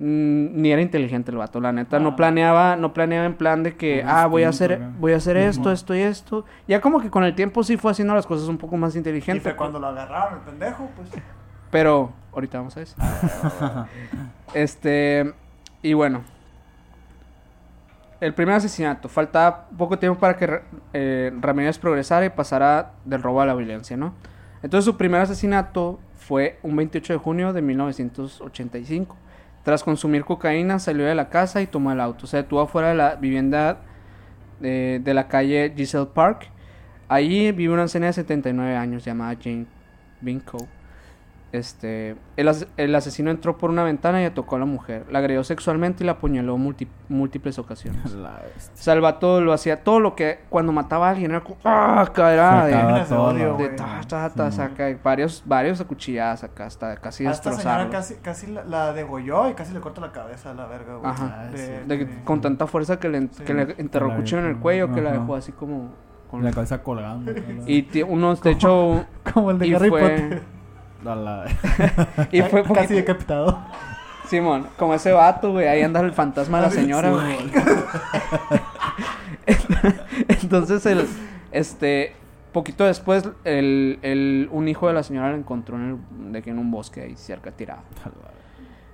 mm, 0.00 0.60
Ni 0.60 0.70
era 0.70 0.82
inteligente 0.82 1.30
el 1.30 1.38
vato, 1.38 1.58
la 1.60 1.72
neta. 1.72 1.98
No 1.98 2.10
Ah. 2.10 2.16
planeaba, 2.16 2.76
no 2.76 2.92
planeaba 2.92 3.24
en 3.24 3.34
plan 3.34 3.62
de 3.62 3.74
que, 3.74 4.04
ah, 4.06 4.26
voy 4.26 4.42
a 4.42 4.50
hacer, 4.50 4.80
voy 4.98 5.12
a 5.14 5.16
hacer 5.16 5.38
esto, 5.38 5.72
esto 5.72 5.94
y 5.94 6.00
esto. 6.00 6.44
Ya 6.68 6.82
como 6.82 7.00
que 7.00 7.08
con 7.08 7.24
el 7.24 7.34
tiempo 7.34 7.62
sí 7.64 7.78
fue 7.78 7.92
haciendo 7.92 8.12
las 8.14 8.26
cosas 8.26 8.48
un 8.48 8.58
poco 8.58 8.76
más 8.76 8.94
Y 8.94 8.98
inteligente. 8.98 9.40
fue 9.40 9.56
cuando 9.56 9.78
lo 9.80 9.86
agarraron, 9.86 10.34
el 10.40 10.40
pendejo, 10.40 10.90
pues. 10.94 11.08
Pero, 11.70 12.12
ahorita 12.34 12.58
vamos 12.58 12.76
a 12.76 12.82
eso. 12.82 12.96
Este, 14.54 15.34
y 15.82 15.94
bueno. 15.94 16.22
El 18.20 18.32
primer 18.32 18.54
asesinato. 18.54 19.08
Falta 19.08 19.66
poco 19.76 19.98
tiempo 19.98 20.18
para 20.18 20.36
que 20.36 20.60
eh, 20.92 21.32
Ramírez 21.40 21.78
progresara 21.78 22.24
y 22.24 22.30
pasara 22.30 22.92
del 23.04 23.22
robo 23.22 23.40
a 23.40 23.46
la 23.46 23.54
violencia, 23.54 23.96
¿no? 23.96 24.14
Entonces 24.62 24.84
su 24.84 24.96
primer 24.96 25.20
asesinato 25.20 25.98
fue 26.16 26.58
un 26.62 26.76
28 26.76 27.12
de 27.14 27.18
junio 27.18 27.52
de 27.52 27.60
1985. 27.60 29.16
Tras 29.62 29.82
consumir 29.82 30.24
cocaína 30.24 30.78
salió 30.78 31.04
de 31.04 31.14
la 31.14 31.28
casa 31.28 31.60
y 31.60 31.66
tomó 31.66 31.92
el 31.92 32.00
auto. 32.00 32.26
Se 32.26 32.38
detuvo 32.38 32.60
afuera 32.60 32.88
de 32.88 32.94
la 32.94 33.16
vivienda 33.16 33.78
de, 34.60 35.00
de 35.02 35.14
la 35.14 35.28
calle 35.28 35.72
Giselle 35.76 36.06
Park. 36.06 36.48
Allí 37.08 37.52
vive 37.52 37.74
una 37.74 37.82
anciana 37.82 38.06
de 38.06 38.14
79 38.14 38.76
años 38.76 39.04
llamada 39.04 39.36
Jane 39.42 39.66
Binko. 40.20 40.66
Este, 41.54 42.16
el, 42.36 42.48
as- 42.48 42.66
el 42.76 42.92
asesino 42.96 43.30
entró 43.30 43.56
por 43.56 43.70
una 43.70 43.84
ventana 43.84 44.20
y 44.20 44.24
atacó 44.24 44.56
a 44.56 44.58
la 44.58 44.64
mujer. 44.64 45.04
La 45.08 45.20
agredió 45.20 45.44
sexualmente 45.44 46.02
y 46.02 46.06
la 46.06 46.12
apuñaló 46.14 46.56
multi- 46.58 46.88
múltiples 47.08 47.60
ocasiones. 47.60 48.02
Vato 49.00 49.40
lo 49.40 49.52
hacía 49.52 49.84
todo 49.84 50.00
lo 50.00 50.16
que 50.16 50.40
cuando 50.50 50.72
mataba 50.72 51.06
a 51.06 51.10
alguien 51.10 51.30
era 51.30 51.42
como, 51.44 51.56
¡ah! 51.62 52.04
Era 52.16 52.66
de, 52.66 53.00
de 53.00 53.04
todo, 53.06 53.32
de 53.32 53.46
güey. 53.66 53.76
ta, 53.76 54.00
ta, 54.08 54.30
ta, 54.30 54.50
Sí. 54.50 54.56
saca 54.56 54.98
varios, 55.04 55.44
varios 55.46 55.80
acuchilladas 55.80 56.42
acá, 56.42 56.66
hasta 56.66 56.96
casi 56.96 57.24
A 57.24 57.30
esta 57.30 57.52
señora 57.52 57.88
casi, 57.88 58.14
casi 58.16 58.48
la, 58.48 58.64
la 58.64 58.92
degolló 58.92 59.48
y 59.48 59.54
casi 59.54 59.72
le 59.72 59.80
corta 59.80 60.00
la 60.00 60.10
cabeza 60.10 60.50
a 60.50 60.54
la 60.54 60.66
verga, 60.66 60.96
güey. 60.96 61.08
Ajá. 61.08 61.46
De- 61.52 61.58
Sí. 61.58 61.72
De 61.86 61.98
de- 61.98 62.24
con 62.24 62.40
tanta 62.40 62.66
fuerza 62.66 62.98
que 62.98 63.08
le, 63.08 63.28
Sí. 63.30 63.44
que 63.44 63.54
le 63.54 63.74
enterró 63.78 64.08
La 64.08 64.16
cuchillo 64.16 64.40
en 64.40 64.46
el 64.46 64.56
cuello 64.56 64.92
que 64.92 65.00
la 65.00 65.10
ajá. 65.10 65.20
dejó 65.20 65.36
así 65.36 65.52
como... 65.52 65.92
con- 66.30 66.42
La 66.42 66.50
cabeza 66.50 66.82
colgando. 66.82 67.30
y 67.68 68.02
unos, 68.02 68.42
de 68.42 68.50
hecho... 68.50 69.06
Como 69.32 69.52
el 69.52 69.58
de 69.60 69.76
Harry 69.76 69.88
fue- 69.88 70.00
Potter. 70.00 70.42
A 71.06 71.14
la- 71.14 71.44
Y 72.32 72.42
fue 72.50 72.62
Casi 72.62 72.68
poquito- 72.74 72.94
decapitado. 72.94 73.58
Simón, 74.28 74.68
como 74.78 74.94
ese 74.94 75.12
vato, 75.12 75.52
güey, 75.52 75.66
ahí 75.68 75.82
anda 75.82 76.00
el 76.00 76.12
fantasma 76.12 76.58
de 76.58 76.62
la 76.66 76.70
señora, 76.70 77.10
güey. 77.10 77.36
Entonces 80.42 80.84
el 80.86 81.06
este 81.52 82.14
poquito 82.52 82.84
después, 82.84 83.28
el, 83.44 83.98
el- 84.02 84.48
un 84.52 84.68
hijo 84.68 84.86
de 84.88 84.94
la 84.94 85.02
señora 85.02 85.30
lo 85.30 85.36
encontró 85.36 85.76
en, 85.76 86.00
el, 86.26 86.32
de 86.32 86.42
que 86.42 86.50
en 86.50 86.58
un 86.58 86.70
bosque 86.70 87.02
ahí 87.02 87.16
cerca 87.16 87.50
tirado. 87.50 87.82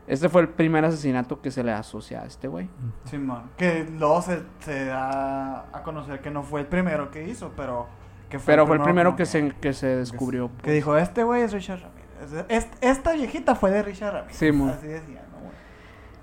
Este 0.07 0.29
fue 0.29 0.40
el 0.42 0.49
primer 0.49 0.85
asesinato 0.85 1.40
que 1.40 1.51
se 1.53 1.62
le 1.62 1.70
asocia 1.73 2.23
a 2.23 2.25
este 2.27 2.49
güey. 2.49 2.68
Simón. 3.05 3.42
Que 3.57 3.87
luego 3.99 4.23
se, 4.23 4.42
se 4.61 4.87
da 4.87 5.66
a 5.73 5.83
conocer 5.85 6.20
que 6.20 6.31
no 6.31 6.42
fue 6.42 6.62
el 6.62 6.66
primero 6.66 7.11
que 7.12 7.29
hizo, 7.29 7.53
pero 7.57 7.87
que 8.29 8.38
fue 8.40 8.53
Pero 8.55 8.66
fue 8.66 8.77
el 8.77 8.83
primero 8.83 9.14
que 9.14 9.27
se, 9.27 9.53
que 9.61 9.73
se 9.73 9.87
descubrió. 9.96 10.51
Que 10.62 10.73
dijo, 10.73 10.96
este 10.96 11.23
güey 11.23 11.42
es 11.42 11.53
Richard 11.53 11.81
Ramírez. 11.83 12.00
Es- 12.49 12.69
esta 12.81 13.13
viejita 13.13 13.55
fue 13.55 13.71
de 13.71 13.83
Richard 13.83 14.13
Ramírez. 14.15 14.37
Simón. 14.37 14.71
Así 14.71 14.87
decía, 14.87 15.23
¿no, 15.33 15.39
güey? 15.41 15.53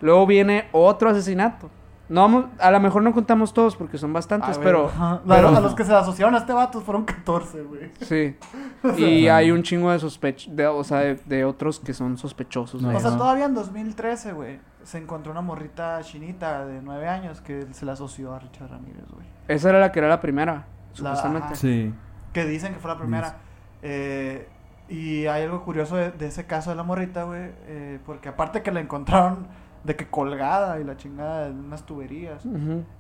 Luego 0.02 0.26
viene 0.28 0.68
otro 0.72 1.10
asesinato. 1.10 1.70
No 2.10 2.50
a 2.60 2.72
lo 2.72 2.80
mejor 2.80 3.04
no 3.04 3.12
contamos 3.12 3.54
todos 3.54 3.76
porque 3.76 3.98
son 3.98 4.14
bastantes, 4.14 4.58
pero, 4.60 4.86
ajá. 4.86 5.20
pero- 5.28 5.50
A 5.50 5.60
los 5.60 5.76
que 5.76 5.84
se 5.84 5.94
asociaron 5.94 6.36
a 6.36 6.38
este 6.38 6.54
vato 6.54 6.80
fueron 6.80 7.04
14, 7.04 7.64
güey. 7.64 7.92
sí. 8.00 8.38
Y 8.98 9.28
hay 9.28 9.52
un 9.52 9.62
chingo 9.62 9.92
de 9.92 10.00
sospech, 10.00 10.48
de, 10.48 10.68
o 10.68 10.84
sea, 10.86 11.00
de, 11.00 11.16
de 11.26 11.44
otros 11.44 11.82
que 11.82 11.94
son 11.94 12.18
sospechosos. 12.18 12.82
No, 12.82 12.96
O 12.96 13.00
sea, 13.02 13.18
todavía 13.18 13.44
en 13.46 13.54
2013, 13.56 14.32
güey, 14.32 14.60
se 14.84 15.00
encontró 15.00 15.34
una 15.34 15.42
morrita 15.42 16.00
chinita 16.02 16.66
de 16.66 16.82
9 16.82 17.10
años 17.10 17.42
que 17.42 17.68
se 17.72 17.86
la 17.86 17.92
asoció 17.92 18.34
a 18.34 18.40
Richard 18.40 18.70
Ramírez, 18.70 19.04
güey. 19.12 19.26
Esa 19.50 19.70
era 19.72 19.80
la 19.82 19.92
que 19.92 20.00
era 20.00 20.08
la 20.08 20.22
primera, 20.22 20.54
La- 20.54 20.66
supuestamente. 20.94 21.46
ajá. 21.48 21.56
Sí. 21.56 21.94
Que 22.32 22.46
dicen 22.46 22.74
que 22.74 22.80
fue 22.80 22.90
la 22.92 22.98
primera. 22.98 23.36
Eh, 23.82 24.48
y 24.90 25.26
hay 25.28 25.44
algo 25.44 25.64
curioso 25.64 25.96
de, 25.96 26.12
de 26.12 26.28
ese 26.28 26.46
caso 26.46 26.70
de 26.70 26.76
la 26.76 26.84
morrita, 26.84 27.24
güey. 27.24 27.52
eh, 27.68 28.00
porque 28.06 28.30
aparte 28.30 28.62
que 28.62 28.72
la 28.72 28.80
encontraron 28.80 29.48
de 29.84 29.96
que 29.96 30.08
colgada 30.08 30.80
y 30.80 30.84
la 30.84 30.98
chingada 30.98 31.48
en 31.48 31.60
unas 31.60 31.86
tuberías. 31.86 32.44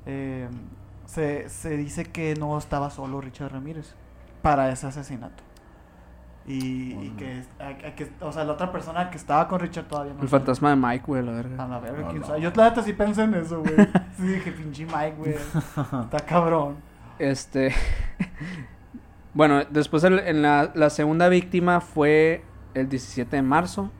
Eh, 0.06 0.48
se, 1.06 1.48
se 1.50 1.78
dice 1.78 2.06
que 2.06 2.36
no 2.36 2.58
estaba 2.58 2.90
solo 2.90 3.22
Richard 3.22 3.52
Ramírez 3.54 3.94
para 4.42 4.70
ese 4.72 4.88
asesinato. 4.88 5.44
Y, 6.46 6.94
y 6.94 7.10
que, 7.18 7.44
a- 7.60 7.88
a 7.90 7.96
que- 7.96 8.10
o 8.22 8.32
sea, 8.32 8.46
la 8.46 8.54
otra 8.54 8.72
persona 8.72 9.10
que 9.10 9.18
estaba 9.18 9.50
con 9.50 9.60
Richard 9.60 9.86
todavía 9.88 10.14
no 10.14 10.22
El 10.22 10.30
fantasma 10.30 10.70
de 10.70 10.76
Mike, 10.78 11.04
güey, 11.06 11.22
la 11.22 11.32
A 11.32 11.36
verga. 11.36 11.68
la 11.68 11.80
verga, 11.80 12.02
No, 12.04 12.08
quién 12.08 12.22
no. 12.22 12.28
sabe. 12.28 12.40
Yo 12.42 12.52
la 12.56 12.70
neta 12.70 12.84
sí 12.84 12.94
pensé 12.94 13.24
en 13.24 13.34
eso, 13.34 13.60
güey. 13.62 13.76
Sí 14.18 14.24
dije, 14.28 14.52
pinche 14.54 14.86
Mike, 14.86 15.16
güey. 15.18 15.34
Está 15.34 16.20
cabrón. 16.26 16.76
Este. 17.20 17.74
bueno, 19.38 19.64
después 19.70 20.04
el- 20.04 20.20
en 20.20 20.42
la, 20.42 20.72
la 20.74 20.90
segunda 20.90 21.30
víctima 21.30 21.80
fue 21.80 22.44
el 22.74 22.90
17 22.90 23.36
de 23.36 23.42
marzo. 23.44 23.92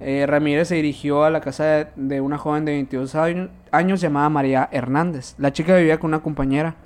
Eh, 0.00 0.24
Ramírez 0.26 0.68
se 0.68 0.76
dirigió 0.76 1.24
a 1.24 1.30
la 1.30 1.42
casa 1.42 1.64
de, 1.64 1.86
de 1.96 2.20
una 2.22 2.38
joven 2.38 2.64
de 2.64 2.72
22 2.72 3.14
año- 3.14 3.50
años 3.70 4.00
llamada 4.00 4.30
María 4.30 4.68
Hernández. 4.72 5.34
La 5.38 5.52
chica 5.52 5.76
vivía 5.76 6.00
con 6.00 6.08
una 6.08 6.20
compañera. 6.20 6.76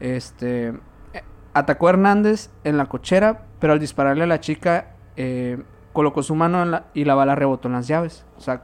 Este. 0.00 0.72
Atacó 1.52 1.86
a 1.86 1.90
Hernández 1.90 2.50
en 2.64 2.76
la 2.78 2.86
cochera, 2.86 3.42
pero 3.60 3.72
al 3.74 3.80
dispararle 3.80 4.24
a 4.24 4.26
la 4.26 4.40
chica, 4.40 4.94
eh, 5.16 5.62
colocó 5.92 6.22
su 6.22 6.34
mano 6.34 6.62
en 6.62 6.70
la- 6.70 6.84
y 6.94 7.04
la 7.04 7.14
bala 7.14 7.34
rebotó 7.34 7.68
en 7.68 7.74
las 7.74 7.86
llaves. 7.88 8.24
O 8.36 8.40
sea, 8.40 8.62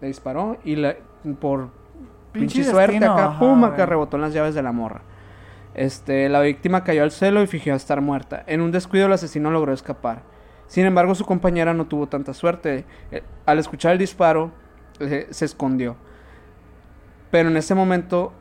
le 0.00 0.08
disparó 0.08 0.56
y 0.64 0.76
la, 0.76 0.94
por 1.40 1.70
pinche, 2.32 2.62
suerte 2.64 2.92
destino, 2.92 3.12
acá, 3.14 3.26
ajá, 3.28 3.38
pum, 3.38 3.64
acá 3.64 3.86
rebotó 3.86 4.16
en 4.16 4.22
las 4.22 4.32
llaves 4.34 4.54
de 4.54 4.62
la 4.62 4.72
morra. 4.72 5.00
Este, 5.76 6.28
la 6.30 6.40
víctima 6.40 6.82
cayó 6.84 7.02
al 7.02 7.10
suelo 7.10 7.42
y 7.42 7.46
fingió 7.46 7.74
estar 7.74 8.00
muerta. 8.00 8.42
En 8.46 8.62
un 8.62 8.72
descuido 8.72 9.06
el 9.06 9.12
asesino 9.12 9.50
logró 9.50 9.72
escapar. 9.74 10.22
Sin 10.68 10.86
embargo, 10.86 11.14
su 11.14 11.24
compañera 11.26 11.74
no 11.74 11.84
tuvo 11.86 12.08
tanta 12.08 12.32
suerte. 12.32 12.86
Eh, 13.12 13.22
al 13.44 13.58
escuchar 13.58 13.92
el 13.92 13.98
disparo, 13.98 14.50
eh, 15.00 15.26
se 15.30 15.44
escondió. 15.44 15.96
Pero 17.30 17.50
en 17.50 17.58
ese 17.58 17.74
momento, 17.74 18.32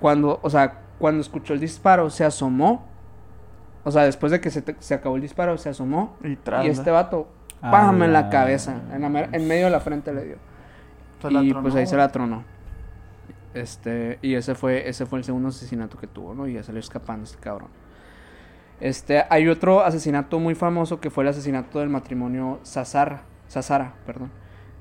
cuando, 0.00 0.38
o 0.42 0.50
sea, 0.50 0.80
cuando 0.98 1.22
escuchó 1.22 1.54
el 1.54 1.60
disparo, 1.60 2.10
se 2.10 2.24
asomó. 2.24 2.84
O 3.84 3.90
sea, 3.90 4.02
después 4.04 4.30
de 4.30 4.40
que 4.42 4.50
se, 4.50 4.60
te- 4.60 4.76
se 4.78 4.94
acabó 4.94 5.16
el 5.16 5.22
disparo, 5.22 5.56
se 5.56 5.70
asomó. 5.70 6.16
Y, 6.66 6.68
este 6.68 6.90
vato, 6.90 7.26
¡pam! 7.62 8.02
en 8.02 8.12
la 8.12 8.22
la- 8.22 8.28
cabeza. 8.30 8.82
En, 8.92 9.00
la 9.00 9.08
mer- 9.08 9.30
en 9.32 9.48
medio 9.48 9.64
de 9.64 9.70
la 9.70 9.80
frente 9.80 10.12
le 10.12 10.24
dio. 10.24 10.36
La 11.30 11.42
y 11.42 11.48
tronó, 11.50 11.62
pues 11.62 11.74
ahí 11.74 11.86
se 11.86 11.96
la 11.96 12.12
tronó. 12.12 12.44
Este, 13.56 14.18
y 14.20 14.34
ese 14.34 14.54
fue, 14.54 14.86
ese 14.86 15.06
fue 15.06 15.18
el 15.18 15.24
segundo 15.24 15.48
asesinato 15.48 15.96
que 15.96 16.06
tuvo, 16.06 16.34
¿no? 16.34 16.46
Y 16.46 16.52
ya 16.52 16.62
salió 16.62 16.78
escapando 16.78 17.24
este 17.24 17.38
cabrón. 17.38 17.70
Este, 18.80 19.24
hay 19.30 19.48
otro 19.48 19.82
asesinato 19.82 20.38
muy 20.38 20.54
famoso 20.54 21.00
que 21.00 21.08
fue 21.08 21.24
el 21.24 21.28
asesinato 21.28 21.78
del 21.78 21.88
matrimonio 21.88 22.60
Sazara, 22.64 23.22
Sazara, 23.48 23.94
perdón. 24.04 24.30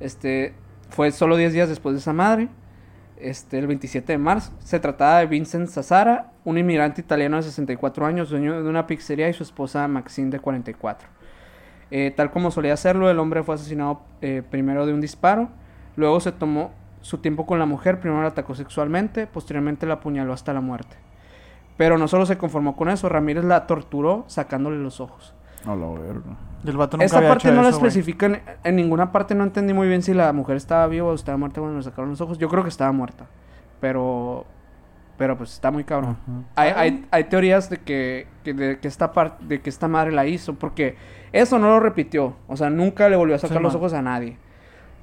Este, 0.01 0.53
fue 0.89 1.11
solo 1.11 1.38
10 1.38 1.53
días 1.53 1.69
después 1.69 1.95
de 1.95 1.99
esa 1.99 2.11
madre. 2.11 2.49
Este, 3.15 3.59
el 3.59 3.67
27 3.67 4.11
de 4.11 4.17
marzo. 4.17 4.51
Se 4.59 4.77
trataba 4.81 5.19
de 5.19 5.27
Vincent 5.27 5.69
Sazara, 5.69 6.33
un 6.43 6.57
inmigrante 6.57 6.99
italiano 6.99 7.38
de 7.38 7.43
64 7.43 8.05
años, 8.05 8.29
dueño 8.29 8.61
de 8.61 8.69
una 8.69 8.88
pizzería, 8.88 9.29
y 9.29 9.33
su 9.33 9.43
esposa 9.43 9.88
Maxine 9.88 10.31
de 10.31 10.39
44. 10.41 11.07
Eh, 11.91 12.11
tal 12.13 12.29
como 12.29 12.51
solía 12.51 12.73
hacerlo, 12.73 13.09
el 13.09 13.19
hombre 13.19 13.41
fue 13.41 13.55
asesinado 13.55 14.01
eh, 14.19 14.43
primero 14.49 14.85
de 14.85 14.93
un 14.93 14.99
disparo, 14.99 15.49
luego 15.95 16.19
se 16.19 16.33
tomó 16.33 16.73
su 17.05 17.19
tiempo 17.19 17.45
con 17.45 17.59
la 17.59 17.67
mujer, 17.67 17.99
primero 17.99 18.23
la 18.23 18.29
atacó 18.29 18.55
sexualmente, 18.55 19.27
posteriormente 19.27 19.85
la 19.85 19.93
apuñaló 19.95 20.33
hasta 20.33 20.53
la 20.53 20.61
muerte. 20.61 20.95
Pero 21.77 21.99
no 21.99 22.07
solo 22.07 22.25
se 22.25 22.35
conformó 22.35 22.75
con 22.75 22.89
eso, 22.89 23.07
Ramírez 23.09 23.43
la 23.43 23.67
torturó 23.67 24.23
sacándole 24.25 24.77
los 24.77 24.99
ojos. 24.99 25.35
A 25.67 25.75
la 25.75 25.85
verga. 25.87 26.35
El 26.65 26.77
vato 26.77 26.97
nunca 26.97 27.05
Esta 27.05 27.17
había 27.19 27.29
parte 27.29 27.49
hecho 27.49 27.55
no 27.55 27.61
la 27.61 27.69
eso, 27.69 27.77
güey. 27.77 27.89
especifica 27.89 28.41
en, 28.63 28.75
ninguna 28.75 29.11
parte, 29.11 29.35
no 29.35 29.43
entendí 29.43 29.71
muy 29.71 29.87
bien 29.87 30.01
si 30.01 30.15
la 30.15 30.33
mujer 30.33 30.57
estaba 30.57 30.87
viva 30.87 31.05
o 31.09 31.13
estaba 31.13 31.37
muerta 31.37 31.61
cuando 31.61 31.77
le 31.77 31.83
sacaron 31.83 32.09
los 32.09 32.21
ojos. 32.21 32.39
Yo 32.39 32.49
creo 32.49 32.63
que 32.63 32.69
estaba 32.69 32.91
muerta, 32.91 33.27
pero 33.79 34.47
pero 35.15 35.37
pues 35.37 35.53
está 35.53 35.69
muy 35.69 35.83
cabrón. 35.83 36.17
Hay, 36.55 36.71
hay, 36.75 37.05
hay 37.11 37.23
teorías 37.25 37.69
de 37.69 37.77
que, 37.77 38.25
que, 38.43 38.55
de 38.55 38.79
que 38.79 38.87
esta 38.87 39.13
parte 39.13 39.45
de 39.45 39.61
que 39.61 39.69
esta 39.69 39.87
madre 39.87 40.11
la 40.11 40.25
hizo 40.25 40.55
porque 40.55 40.95
eso 41.31 41.59
no 41.59 41.67
lo 41.69 41.79
repitió, 41.79 42.35
o 42.47 42.57
sea, 42.57 42.71
nunca 42.71 43.07
le 43.09 43.15
volvió 43.15 43.35
a 43.35 43.39
sacar 43.39 43.57
Sí, 43.57 43.63
los 43.63 43.73
man. 43.73 43.77
ojos 43.79 43.93
a 43.93 44.01
nadie. 44.01 44.37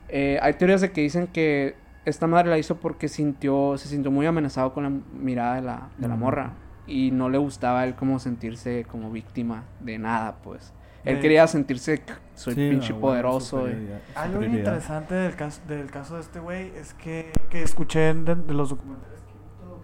Eh, 0.08 0.40
hay 0.42 0.54
teorías 0.54 0.80
de 0.80 0.90
que 0.90 1.00
dicen 1.00 1.28
que 1.28 1.76
esta 2.04 2.26
madre 2.26 2.50
la 2.50 2.58
hizo 2.58 2.76
porque 2.76 3.08
sintió 3.08 3.76
se 3.78 3.88
sintió 3.88 4.10
muy 4.10 4.26
amenazado 4.26 4.72
con 4.72 4.84
la 4.84 4.90
mirada 5.14 5.54
de 5.56 5.62
la, 5.62 5.88
de 5.98 6.08
la 6.08 6.14
Ujú. 6.14 6.24
morra 6.24 6.52
y 6.86 7.10
no 7.12 7.28
le 7.28 7.38
gustaba 7.38 7.80
a 7.80 7.84
él 7.86 7.94
como 7.94 8.18
sentirse 8.18 8.84
como 8.90 9.10
víctima 9.10 9.64
de 9.80 9.98
nada, 9.98 10.36
pues. 10.42 10.72
Él 11.04 11.16
De- 11.16 11.20
quería 11.20 11.46
sentirse 11.46 12.00
que 12.00 12.12
soy 12.34 12.54
Sí, 12.54 12.70
pinche 12.70 12.92
huevo, 12.92 13.00
poderoso. 13.08 13.66
y- 13.68 13.70
superioridad- 13.72 14.00
Algo 14.14 14.38
bien 14.38 14.50
superioridad. 14.50 14.58
interesante 14.58 15.14
del 15.14 15.34
caso, 15.36 15.60
del 15.68 15.90
caso 15.90 16.14
de 16.16 16.20
este 16.20 16.38
güey 16.40 16.72
es 16.76 16.94
que, 16.94 17.32
que 17.50 17.62
escuché 17.62 18.14
de, 18.14 18.34
de 18.36 18.54
los 18.54 18.70
documentales 18.70 19.20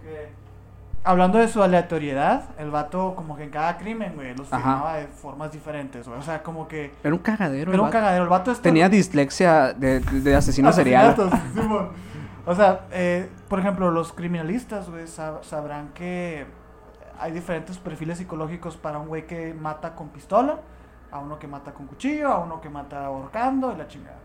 que 0.01 0.29
hablando 1.03 1.37
de 1.39 1.47
su 1.47 1.61
aleatoriedad, 1.63 2.49
el 2.57 2.69
vato 2.71 3.15
como 3.15 3.35
que 3.37 3.43
en 3.43 3.49
cada 3.49 3.77
crimen, 3.77 4.13
güey, 4.15 4.35
los 4.35 4.51
Ajá. 4.51 4.61
firmaba 4.61 4.95
de 4.97 5.07
formas 5.07 5.51
diferentes, 5.51 6.07
güey. 6.07 6.19
O 6.19 6.21
sea, 6.21 6.43
como 6.43 6.67
que 6.67 6.91
Era 7.03 7.13
un 7.13 7.19
cagadero. 7.21 7.71
el 7.71 7.75
era 7.75 7.81
un 7.83 7.87
vato. 7.87 7.91
cagadero. 7.93 8.23
El 8.23 8.29
vato 8.29 8.51
este 8.51 8.63
Tenía 8.63 8.89
dislexia 8.89 9.73
de, 9.73 9.99
de, 10.01 10.21
de 10.21 10.35
asesino 10.35 10.71
serial. 10.73 11.15
O 12.45 12.55
sea, 12.55 12.87
eh, 12.91 13.29
por 13.47 13.59
ejemplo, 13.59 13.91
los 13.91 14.13
criminalistas, 14.13 14.89
güey, 14.89 15.05
sab- 15.05 15.43
sabrán 15.43 15.89
que 15.93 16.45
hay 17.19 17.31
diferentes 17.31 17.77
perfiles 17.77 18.17
psicológicos 18.17 18.77
para 18.77 18.97
un 18.99 19.07
güey 19.07 19.27
que 19.27 19.53
mata 19.53 19.95
con 19.95 20.09
pistola, 20.09 20.59
a 21.11 21.19
uno 21.19 21.37
que 21.39 21.47
mata 21.47 21.73
con 21.73 21.87
cuchillo, 21.87 22.29
a 22.29 22.39
uno 22.39 22.61
que 22.61 22.69
mata 22.69 23.05
ahorcando 23.05 23.71
y 23.73 23.75
la 23.77 23.87
chingada. 23.87 24.17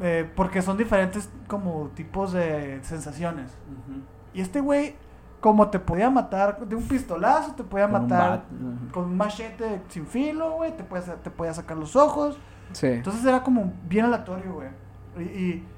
Eh, 0.00 0.30
porque 0.36 0.62
son 0.62 0.76
diferentes 0.76 1.28
como 1.48 1.88
tipos 1.94 2.32
de 2.32 2.78
sensaciones. 2.82 3.50
Y 4.32 4.40
este 4.40 4.60
güey, 4.60 4.94
como 5.40 5.68
te 5.70 5.78
podía 5.80 6.08
matar 6.10 6.60
de 6.66 6.76
un 6.76 6.86
pistolazo, 6.86 7.54
te 7.54 7.64
podía 7.64 7.88
Con 7.90 8.02
un 8.02 8.08
matar 8.08 8.42
ujú. 8.50 8.92
con 8.92 9.04
un 9.04 9.16
machete 9.16 9.80
sin 9.88 10.06
filo, 10.06 10.52
güey, 10.52 10.76
te 10.76 10.84
podía, 10.84 11.14
te 11.16 11.30
podía 11.30 11.54
sacar 11.54 11.76
los 11.76 11.96
ojos. 11.96 12.38
Sí. 12.72 12.86
Entonces 12.86 13.24
era 13.24 13.42
como 13.42 13.72
bien 13.88 14.04
aleatorio, 14.04 14.52
güey. 14.54 14.68
Y, 15.18 15.22
y- 15.22 15.68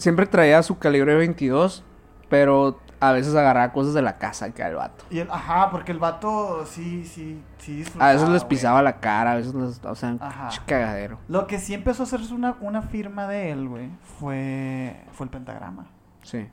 Siempre 0.00 0.26
traía 0.26 0.62
su 0.62 0.78
calibre 0.78 1.14
22, 1.14 1.84
pero 2.28 2.78
a 3.00 3.12
veces 3.12 3.34
agarraba 3.34 3.72
cosas 3.72 3.94
de 3.94 4.02
la 4.02 4.18
casa 4.18 4.50
que 4.50 4.62
el 4.62 4.74
vato. 4.74 5.04
y 5.10 5.20
el, 5.20 5.30
ajá, 5.30 5.70
porque 5.70 5.92
el 5.92 5.98
vato 5.98 6.64
sí, 6.66 7.04
sí, 7.06 7.42
sí 7.58 7.84
A 7.98 8.08
veces 8.12 8.28
les 8.28 8.42
güey. 8.42 8.48
pisaba 8.48 8.82
la 8.82 8.98
cara, 9.00 9.32
a 9.32 9.36
veces 9.36 9.54
les... 9.54 9.80
O 9.84 9.94
sea, 9.94 10.16
Ajá. 10.20 10.50
cagadero. 10.66 11.18
Lo 11.28 11.46
que 11.46 11.58
sí 11.58 11.72
empezó 11.74 12.02
a 12.02 12.06
hacerse 12.06 12.34
una, 12.34 12.56
una 12.60 12.82
firma 12.82 13.26
de 13.26 13.52
él, 13.52 13.68
güey, 13.68 13.88
fue, 14.18 15.02
fue 15.12 15.24
el 15.24 15.30
pentagrama. 15.30 15.86
Sí. 16.22 16.46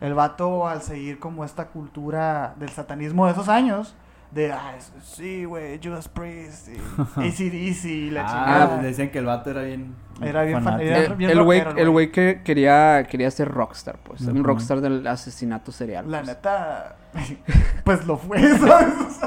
El 0.00 0.14
vato, 0.14 0.66
al 0.68 0.82
seguir 0.82 1.18
como 1.18 1.44
esta 1.44 1.66
cultura 1.68 2.54
del 2.58 2.70
satanismo 2.70 3.26
de 3.26 3.32
esos 3.32 3.48
años, 3.48 3.94
de, 4.30 4.52
ah, 4.52 4.76
sí, 5.02 5.44
güey, 5.44 5.80
Judas 5.82 6.08
Priest, 6.08 6.68
y 6.68 6.76
ACDC, 7.16 7.84
y 7.86 8.10
la 8.10 8.22
Ah, 8.24 8.26
chingada. 8.66 8.82
decían 8.82 9.10
que 9.10 9.18
el 9.18 9.24
vato 9.26 9.50
era 9.50 9.62
bien. 9.62 9.94
Era 10.22 10.42
bien 10.44 10.62
fan- 10.62 10.80
era- 10.80 10.98
El- 10.98 11.14
bien 11.16 11.30
El 11.30 11.42
güey 11.42 11.62
el 11.76 11.90
güey. 11.90 12.12
que 12.12 12.42
quería, 12.44 13.04
quería 13.10 13.30
ser 13.30 13.48
rockstar, 13.48 13.98
pues. 14.04 14.20
Un 14.22 14.44
rockstar 14.44 14.80
del 14.80 15.06
asesinato 15.06 15.72
serial. 15.72 16.10
La 16.10 16.18
pues. 16.18 16.28
neta, 16.28 16.96
pues 17.84 18.06
lo 18.06 18.16
fue, 18.18 18.38
¿sabes? 18.58 19.20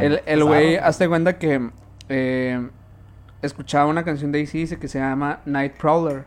El, 0.00 0.22
el 0.26 0.44
güey, 0.44 0.76
hazte 0.76 1.06
cuenta 1.08 1.38
que 1.38 1.70
eh, 2.08 2.68
escuchaba 3.42 3.86
una 3.86 4.04
canción 4.04 4.32
de 4.32 4.42
AC 4.42 4.78
que 4.78 4.88
se 4.88 4.98
llama 4.98 5.40
Night 5.44 5.74
Prowler 5.76 6.24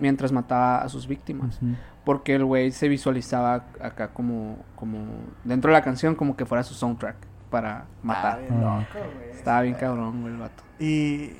mientras 0.00 0.30
mataba 0.32 0.82
a 0.82 0.88
sus 0.88 1.06
víctimas. 1.08 1.58
Porque 2.04 2.34
el 2.34 2.44
güey 2.44 2.70
se 2.70 2.88
visualizaba 2.88 3.64
acá 3.80 4.08
como, 4.08 4.58
como 4.76 4.98
dentro 5.44 5.70
de 5.70 5.78
la 5.78 5.82
canción 5.82 6.14
como 6.14 6.36
que 6.36 6.44
fuera 6.44 6.62
su 6.62 6.74
soundtrack. 6.74 7.16
Para 7.54 7.84
matar. 8.02 8.40
Está 8.40 8.48
bien 8.50 8.60
loco, 8.60 8.84
güey. 9.14 9.30
Estaba 9.30 9.60
bien 9.62 9.74
cabrón, 9.74 10.20
güey, 10.22 10.34
el 10.34 10.40
vato. 10.40 10.62
Y, 10.80 11.30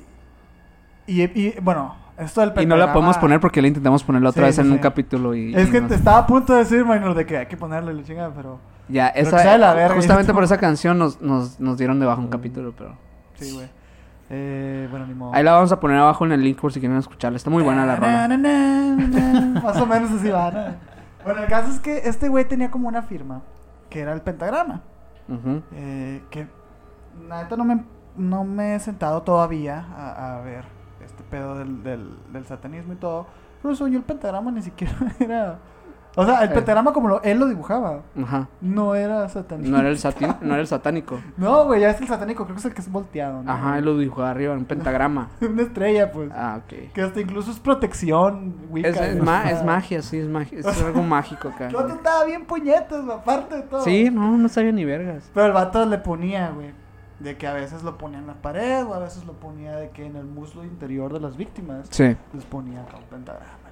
y, 1.07 1.21
y, 1.23 1.55
bueno, 1.61 1.93
esto 2.17 2.39
del 2.39 2.53
Y 2.63 2.65
no 2.65 2.77
la 2.77 2.93
podemos 2.93 3.17
poner 3.17 3.41
porque 3.41 3.61
la 3.61 3.67
intentamos 3.67 4.01
ponerla 4.01 4.29
otra 4.29 4.43
Sí, 4.43 4.45
vez 4.45 4.55
sí, 4.55 4.61
en 4.61 4.67
un 4.71 4.77
sí. 4.77 4.79
capítulo 4.81 5.35
y... 5.35 5.53
Es 5.53 5.67
y 5.67 5.71
que 5.71 5.81
no- 5.81 5.87
te 5.89 5.95
estaba 5.95 6.19
a 6.19 6.25
punto 6.25 6.53
de 6.53 6.59
decir, 6.59 6.85
Minor, 6.85 7.13
de 7.15 7.25
que 7.25 7.37
hay 7.39 7.45
que 7.47 7.57
ponerle 7.57 7.93
la 7.93 8.03
chingada, 8.03 8.31
pero... 8.33 8.59
Ya, 8.87 9.09
esa, 9.09 9.43
que 9.43 9.57
la 9.57 9.73
verga, 9.73 9.95
justamente 9.95 10.33
por 10.33 10.43
esa 10.45 10.57
canción 10.57 10.97
nos, 10.97 11.19
nos, 11.21 11.59
nos 11.59 11.77
dieron 11.77 11.99
debajo 11.99 12.21
un 12.21 12.29
capítulo, 12.29 12.73
pero... 12.77 12.95
Sí, 13.33 13.51
güey. 13.53 13.67
Eh, 14.29 14.87
bueno, 14.89 15.05
ni 15.05 15.13
modo. 15.13 15.35
Ahí 15.35 15.43
la 15.43 15.51
vamos 15.51 15.71
a 15.73 15.79
poner 15.81 15.97
abajo 15.97 16.25
en 16.25 16.31
el 16.31 16.41
link 16.41 16.59
por 16.59 16.71
si 16.71 16.79
quieren 16.79 16.97
escucharla. 16.97 17.35
Está 17.35 17.49
muy 17.49 17.61
buena 17.61 17.85
la 17.85 17.95
rola. 17.97 18.27
Más 19.61 19.77
o 19.81 19.85
menos 19.85 20.11
así 20.11 20.29
va, 20.29 20.49
¿no? 20.51 20.63
Bueno, 21.25 21.41
el 21.43 21.47
caso 21.49 21.71
es 21.71 21.79
que 21.79 21.97
este 22.05 22.29
güey 22.29 22.45
tenía 22.45 22.71
como 22.71 22.87
una 22.87 23.01
firma, 23.01 23.41
que 23.89 23.99
era 23.99 24.13
el 24.13 24.21
pentagrama. 24.21 24.81
Eh, 25.71 26.23
que 26.29 26.47
neta 27.27 27.57
no 27.57 27.65
me, 27.65 27.83
no 28.15 28.43
me 28.43 28.75
he 28.75 28.79
sentado 28.79 29.23
todavía 29.23 29.85
a, 29.95 30.37
a 30.37 30.41
ver 30.41 30.65
este 31.03 31.23
pedo 31.23 31.55
del, 31.57 31.83
del, 31.83 32.15
del 32.31 32.45
satanismo 32.45 32.93
y 32.93 32.97
todo. 32.97 33.27
Pero 33.61 33.75
según 33.75 33.93
yo 33.93 33.97
el 33.99 34.03
pentagrama 34.05 34.51
ni 34.51 34.61
siquiera 34.61 34.95
era... 35.19 35.59
O 36.17 36.25
sea, 36.25 36.43
el 36.43 36.49
Eh. 36.51 36.53
pentagrama 36.53 36.93
como 36.93 37.07
lo, 37.09 37.21
él 37.23 37.37
lo 37.39 37.47
dibujaba, 37.47 38.01
Ajá. 38.21 38.47
no 38.61 38.95
era 38.95 39.27
satánico. 39.29 39.69
No 39.69 39.79
era 39.79 39.89
el 39.89 39.97
satín, 39.97 40.29
no 40.41 40.53
era 40.53 40.61
el 40.61 40.67
satánico. 40.67 41.19
No, 41.37 41.65
güey, 41.65 41.81
ya 41.81 41.89
es 41.89 41.99
el 41.99 42.07
satánico, 42.07 42.43
creo 42.45 42.55
que 42.55 42.59
es 42.59 42.65
el 42.65 42.73
que 42.73 42.81
es 42.81 42.91
volteado, 42.91 43.43
¿no? 43.43 43.51
Ajá, 43.51 43.77
él 43.77 43.85
lo 43.85 43.97
dibujó 43.97 44.23
arriba, 44.23 44.53
un 44.53 44.65
pentagrama. 44.65 45.29
Una 45.41 45.61
estrella, 45.63 46.11
pues. 46.11 46.31
Ah, 46.33 46.59
ok. 46.63 46.93
Que 46.93 47.01
hasta 47.01 47.19
incluso 47.19 47.51
es 47.51 47.59
protección, 47.59 48.55
Wicca. 48.69 48.89
Es, 48.89 49.21
ma- 49.21 49.49
es 49.51 49.63
magia, 49.63 50.01
sí, 50.01 50.17
es 50.19 50.27
magia. 50.27 50.59
Es 50.59 50.81
algo 50.81 51.03
mágico 51.03 51.49
acá. 51.49 51.67
El 51.69 51.75
vato 51.75 51.93
estaba 51.95 52.23
bien 52.25 52.45
puñetas, 52.45 53.07
aparte 53.09 53.55
de 53.57 53.61
todo. 53.63 53.81
Sí, 53.83 54.09
no, 54.11 54.37
no 54.37 54.47
sabía 54.49 54.71
ni 54.71 54.85
vergas. 54.85 55.29
Pero 55.33 55.47
el 55.47 55.51
vato 55.53 55.85
le 55.85 55.97
ponía, 55.97 56.49
güey, 56.51 56.71
de 57.19 57.37
que 57.37 57.47
a 57.47 57.53
veces 57.53 57.83
lo 57.83 57.97
ponía 57.97 58.19
en 58.19 58.27
la 58.27 58.33
pared 58.35 58.85
o 58.85 58.93
a 58.93 58.99
veces 58.99 59.25
lo 59.25 59.33
ponía 59.33 59.75
de 59.75 59.89
que 59.89 60.05
en 60.05 60.15
el 60.15 60.25
muslo 60.25 60.63
interior 60.63 61.11
de 61.13 61.19
las 61.19 61.37
víctimas 61.37 61.87
Sí. 61.89 62.15
les 62.33 62.45
ponía 62.45 62.81
acá 62.83 62.97
un 62.97 63.03
pentagrama, 63.05 63.64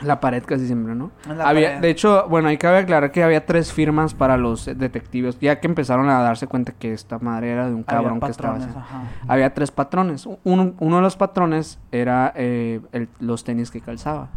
la 0.00 0.20
pared 0.20 0.42
casi 0.44 0.66
siempre, 0.66 0.94
¿no? 0.94 1.10
Había, 1.28 1.44
pared. 1.44 1.80
de 1.80 1.90
hecho, 1.90 2.26
bueno, 2.28 2.48
ahí 2.48 2.56
cabe 2.58 2.78
aclarar 2.78 3.10
que 3.10 3.22
había 3.24 3.44
tres 3.46 3.72
firmas 3.72 4.14
para 4.14 4.36
los 4.36 4.66
detectives, 4.66 5.38
ya 5.40 5.58
que 5.60 5.66
empezaron 5.66 6.08
a 6.08 6.20
darse 6.20 6.46
cuenta 6.46 6.72
que 6.72 6.92
esta 6.92 7.18
madre 7.18 7.50
era 7.50 7.68
de 7.68 7.74
un 7.74 7.82
cabrón 7.82 8.20
que 8.20 8.30
estaba 8.30 8.54
haciendo. 8.56 8.82
Había 9.26 9.54
tres 9.54 9.70
patrones. 9.70 10.26
Uno, 10.44 10.74
uno 10.78 10.96
de 10.96 11.02
los 11.02 11.16
patrones 11.16 11.78
era 11.92 12.32
eh, 12.36 12.80
el- 12.92 13.08
los 13.20 13.44
tenis 13.44 13.70
que 13.70 13.80
calzaba. 13.80 14.28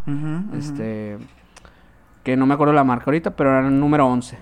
Este. 0.57 1.17
Que 2.23 2.37
no 2.37 2.45
me 2.45 2.53
acuerdo 2.53 2.73
la 2.73 2.83
marca 2.83 3.05
ahorita, 3.07 3.31
pero 3.31 3.49
era 3.57 3.67
el 3.67 3.79
número 3.79 4.07
11. 4.07 4.37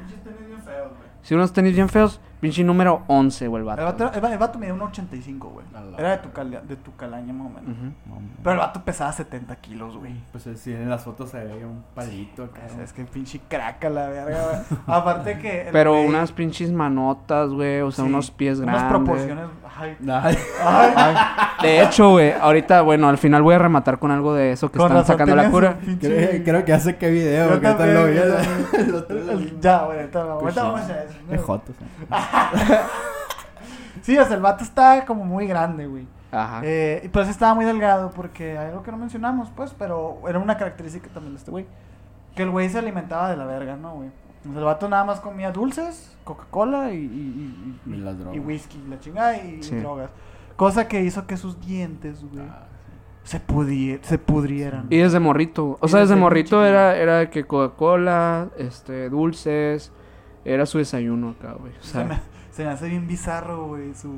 Si 1.21 1.33
unos 1.35 1.53
tenis 1.53 1.75
bien 1.75 1.89
feos, 1.89 2.19
pinche 2.39 2.63
número 2.63 3.03
11, 3.07 3.47
güey, 3.47 3.63
el 3.63 3.69
El 3.69 3.75
vato. 3.85 4.05
vato, 4.05 4.25
el 4.27 4.31
el 4.33 4.37
vato 4.39 4.59
medía 4.59 4.73
un 4.73 4.81
85, 4.81 5.49
güey. 5.49 5.65
Era 5.97 6.11
de 6.11 6.17
tu, 6.19 6.31
cala- 6.31 6.61
de 6.61 6.75
tu 6.75 6.95
calaña, 6.95 7.33
más 7.33 7.47
o 7.47 7.49
menos. 7.49 7.77
No. 8.05 8.17
Pero 8.43 8.53
el 8.53 8.59
vato 8.59 8.81
pesaba 8.83 9.11
70 9.11 9.55
kilos, 9.57 9.97
güey. 9.97 10.13
Pues 10.31 10.47
eh, 10.47 10.55
sí, 10.55 10.71
en 10.73 10.89
las 10.89 11.03
fotos 11.03 11.29
se 11.31 11.43
veía 11.43 11.67
un 11.67 11.83
palito. 11.93 12.49
Es, 12.67 12.77
es 12.77 12.93
que 12.93 13.03
pinche 13.05 13.41
craca 13.47 13.89
la 13.89 14.07
verga, 14.07 14.37
güey. 14.45 14.79
Aparte 14.87 15.37
que. 15.39 15.69
Pero 15.71 15.95
güey- 15.95 16.07
unas 16.07 16.31
pinches 16.31 16.71
manotas, 16.71 17.49
güey, 17.49 17.81
o 17.81 17.91
sea, 17.91 18.05
sí, 18.05 18.09
unos 18.09 18.31
pies 18.31 18.59
unas 18.59 18.75
grandes. 18.83 18.89
proporciones. 18.89 19.45
Ay, 19.81 19.95
Ay, 20.09 20.35
ay, 20.61 21.15
De 21.61 21.81
hecho, 21.81 22.09
güey, 22.09 22.33
ahorita, 22.33 22.81
bueno, 22.81 23.07
al 23.07 23.17
final 23.17 23.41
voy 23.43 23.55
a 23.55 23.59
rematar 23.59 23.97
con 23.97 24.11
algo 24.11 24.33
de 24.33 24.51
eso 24.51 24.69
que 24.69 24.77
con 24.77 24.87
están 24.87 24.97
razón 25.03 25.13
sacando 25.13 25.35
la 25.37 25.49
cura. 25.49 25.77
pinche- 25.79 25.99
creo, 25.99 26.43
creo 26.43 26.65
que 26.65 26.73
hace 26.73 26.97
qué 26.97 27.09
video. 27.09 27.49
Porque 27.49 27.67
también, 27.67 27.95
lo. 28.91 29.59
Ya, 29.61 29.83
güey, 29.85 30.09
Pues 30.41 30.55
vamos 30.55 30.81
sí. 30.81 30.91
a 30.91 31.03
eso. 31.33 31.43
jotos. 31.43 31.75
eh. 31.79 31.85
Sí, 34.01 34.17
o 34.17 34.25
sea, 34.25 34.35
el 34.35 34.41
vato 34.41 34.63
está 34.63 35.05
como 35.05 35.25
muy 35.25 35.45
grande, 35.45 35.85
güey. 35.85 36.07
Ajá. 36.31 36.61
Eh, 36.63 37.01
y 37.03 37.07
pues 37.09 37.27
estaba 37.27 37.53
muy 37.53 37.65
delgado 37.65 38.11
porque 38.11 38.57
hay 38.57 38.67
algo 38.69 38.81
que 38.81 38.91
no 38.91 38.97
mencionamos, 38.97 39.49
pues, 39.55 39.75
pero 39.77 40.19
era 40.27 40.39
una 40.39 40.57
característica 40.57 41.09
también 41.09 41.33
de 41.33 41.39
este 41.39 41.51
güey. 41.51 41.65
Que 42.35 42.43
el 42.43 42.49
güey 42.49 42.69
se 42.69 42.79
alimentaba 42.79 43.29
de 43.29 43.35
la 43.37 43.45
verga, 43.45 43.75
¿no, 43.75 43.95
güey? 43.95 44.09
O 44.47 44.51
sea, 44.51 44.59
el 44.59 44.63
vato 44.65 44.87
nada 44.87 45.03
más 45.03 45.19
comía 45.19 45.51
dulces, 45.51 46.15
Coca-Cola 46.23 46.93
y, 46.93 46.97
y, 46.97 47.79
y- 47.87 47.93
Y 47.93 47.97
las 47.97 48.17
drogas. 48.17 48.35
y 48.35 48.39
whisky, 48.39 48.81
la 48.89 48.99
chingada 48.99 49.37
y, 49.37 49.55
y 49.59 49.63
Sí. 49.63 49.75
drogas. 49.75 50.09
Cosa 50.55 50.87
que 50.87 51.01
hizo 51.01 51.27
que 51.27 51.35
sus 51.35 51.59
dientes, 51.59 52.23
güey, 52.23 52.45
Ah, 52.47 52.63
se, 53.23 53.45
pudie- 53.45 53.99
se 54.03 54.17
pudrieran. 54.17 54.87
Y 54.89 54.97
desde 54.97 55.19
morrito. 55.19 55.77
O 55.81 55.87
sea, 55.89 55.99
desde 55.99 56.13
desde 56.13 56.21
morrito 56.21 56.65
era, 56.65 56.95
era 56.95 57.17
de 57.17 57.29
que 57.29 57.43
Coca-Cola, 57.45 58.47
este, 58.57 59.09
dulces. 59.09 59.91
Era 60.45 60.65
su 60.65 60.77
desayuno 60.77 61.35
acá, 61.39 61.53
güey. 61.59 61.71
O 61.79 61.83
se, 61.83 61.91
sea, 61.91 62.03
me, 62.05 62.19
se 62.51 62.63
me 62.63 62.69
hace 62.69 62.87
bien 62.89 63.07
bizarro, 63.07 63.67
güey, 63.67 63.93
su, 63.93 64.13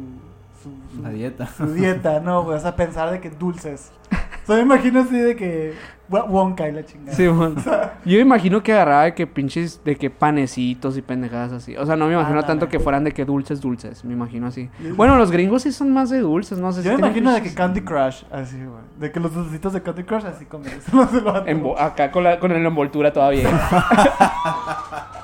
su, 0.61 0.69
su- 0.95 1.01
La 1.01 1.09
dieta. 1.09 1.47
su 1.47 1.73
dieta, 1.73 2.19
¿no, 2.19 2.43
güey? 2.43 2.57
O 2.57 2.61
sea, 2.61 2.75
pensar 2.75 3.11
de 3.11 3.19
que 3.19 3.29
dulces. 3.29 3.91
O 4.43 4.45
sea, 4.47 4.55
me 4.57 4.61
imagino 4.63 5.01
así 5.01 5.15
de 5.17 5.35
que 5.35 5.73
Wonka 6.09 6.67
y 6.67 6.71
la 6.73 6.83
chingada. 6.83 7.15
Sí, 7.15 7.27
bueno. 7.27 7.55
Yo 8.05 8.15
me 8.17 8.19
imagino 8.21 8.61
que 8.63 8.73
agarraba 8.73 9.03
de 9.03 9.13
que 9.13 9.25
pinches, 9.27 9.81
de 9.85 9.95
que 9.95 10.09
panecitos 10.09 10.97
y 10.97 11.01
pendejadas 11.01 11.53
así. 11.53 11.77
O 11.77 11.85
sea, 11.85 11.95
no 11.95 12.07
me 12.07 12.13
imagino 12.13 12.43
tanto 12.43 12.67
que 12.67 12.79
fueran 12.79 13.03
de 13.03 13.11
que 13.13 13.23
dulces, 13.23 13.61
dulces. 13.61 14.03
Me 14.03 14.13
imagino 14.13 14.47
así. 14.47 14.69
Bueno, 14.95 15.15
los 15.15 15.31
gringos 15.31 15.61
sí 15.61 15.71
son 15.71 15.93
más 15.93 16.09
de 16.09 16.19
dulces, 16.19 16.57
no 16.57 16.73
sé 16.73 16.81
si 16.81 16.87
Yo 16.89 16.93
me 16.95 16.99
imagino 16.99 17.31
de 17.31 17.41
que 17.43 17.53
Candy 17.53 17.81
Crush, 17.81 18.23
así, 18.31 18.57
güey. 18.57 18.81
De 18.99 19.11
que 19.11 19.19
los 19.19 19.33
dulcitos 19.33 19.73
de 19.73 19.81
Candy 19.83 20.03
Crush 20.03 20.25
así 20.25 20.45
comen. 20.45 20.71
Acá 21.77 22.11
con 22.11 22.23
la, 22.23 22.39
con 22.39 22.51
la 22.51 22.57
envoltura 22.67 23.13
todavía. 23.13 23.47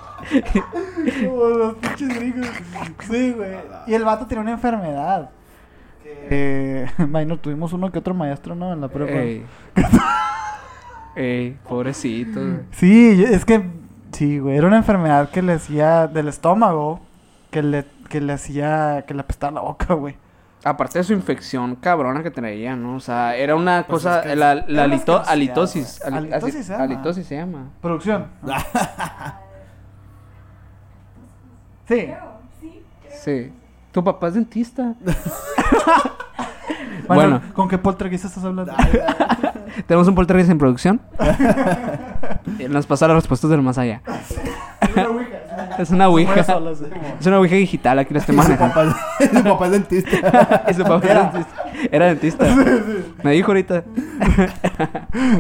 Como 1.26 1.44
los 1.50 1.76
pinches 1.76 2.16
gringos. 2.16 2.48
Sí, 3.10 3.32
güey. 3.34 3.52
Y 3.88 3.94
el 3.94 4.04
vato 4.04 4.26
tenía 4.28 4.42
una 4.42 4.52
enfermedad. 4.52 5.30
Eh, 6.06 6.88
bueno, 7.10 7.38
tuvimos 7.38 7.74
uno 7.74 7.92
que 7.92 8.00
otro 8.00 8.14
maestro, 8.14 8.56
¿no? 8.56 8.74
En 8.74 8.82
la 8.82 8.88
prueba. 8.88 9.12
Ey. 9.22 9.46
Ey, 11.16 11.58
pobrecito. 11.68 12.40
güey. 12.40 12.60
Sí, 12.72 13.24
es 13.28 13.44
que, 13.46 13.64
sí, 14.12 14.40
güey. 14.40 14.58
Era 14.58 14.68
una 14.68 14.78
enfermedad 14.78 15.30
que 15.30 15.42
le 15.42 15.54
hacía 15.54 16.08
del 16.08 16.28
estómago. 16.28 17.00
Que 17.50 17.64
le, 17.64 17.86
que 18.10 18.20
le 18.22 18.34
hacía, 18.34 19.06
que 19.08 19.14
le 19.14 19.22
apestaba 19.22 19.54
la 19.54 19.62
boca, 19.62 19.94
güey. 19.94 20.16
Aparte 20.64 21.00
de 21.00 21.04
su 21.06 21.14
infección 21.14 21.76
cabrona 21.78 22.24
que 22.24 22.30
traía, 22.32 22.76
¿no? 22.76 22.96
O 22.96 23.00
sea, 23.00 23.36
era 23.38 23.56
una 23.56 23.86
Pues 23.88 24.04
cosa, 24.04 24.20
es 24.20 24.26
que 24.28 24.36
la, 24.36 24.54
es- 24.54 24.66
la 24.68 24.84
era 24.84 24.86
una 24.86 24.96
alito- 24.96 25.22
asquerosidad, 25.22 25.32
halitosis. 25.32 26.00
güey. 26.02 26.14
ali- 26.18 26.34
Halitosis 26.34 26.56
asi- 26.56 26.64
se 26.64 26.74
llama. 26.74 27.70
halitosis 27.82 28.12
Sí. 31.88 32.08
Sí. 33.24 33.52
Tu 33.92 34.04
papá 34.04 34.28
es 34.28 34.34
dentista. 34.36 34.94
Bueno, 37.08 37.22
Bueno. 37.40 37.42
¿con 37.54 37.70
qué 37.70 37.78
poltergeist 37.78 38.26
estás 38.26 38.44
hablando? 38.44 38.74
Tenemos 39.86 40.10
un 40.10 40.16
poltergeist 40.16 40.50
en 40.52 40.58
producción. 40.58 41.00
Nos 42.70 42.86
pasa 42.86 43.08
las 43.08 43.16
respuestas 43.16 43.50
del 43.50 43.62
más 43.62 43.78
allá. 43.78 44.02
Es 45.80 45.90
una 45.92 46.10
ouija. 46.10 46.34
Es 47.18 47.26
una 47.28 47.38
ouija 47.40 47.56
digital, 47.56 48.00
aquí 48.00 48.14
la 48.14 48.20
estoy 48.20 48.36
Y 48.36 48.38
su 48.40 48.44
manejando. 48.44 48.74
papá, 48.76 48.96
es- 49.22 49.30
su 49.30 49.44
papá 49.44 49.66
es 49.68 49.72
dentista. 49.72 50.64
Y 50.70 50.74
su 50.74 50.84
papá 50.84 51.08
era 51.08 51.24
dentista. 51.32 51.64
Era 51.92 52.06
dentista. 52.08 52.46
Me 53.24 53.32
dijo 53.32 53.48
ahorita. 53.52 53.84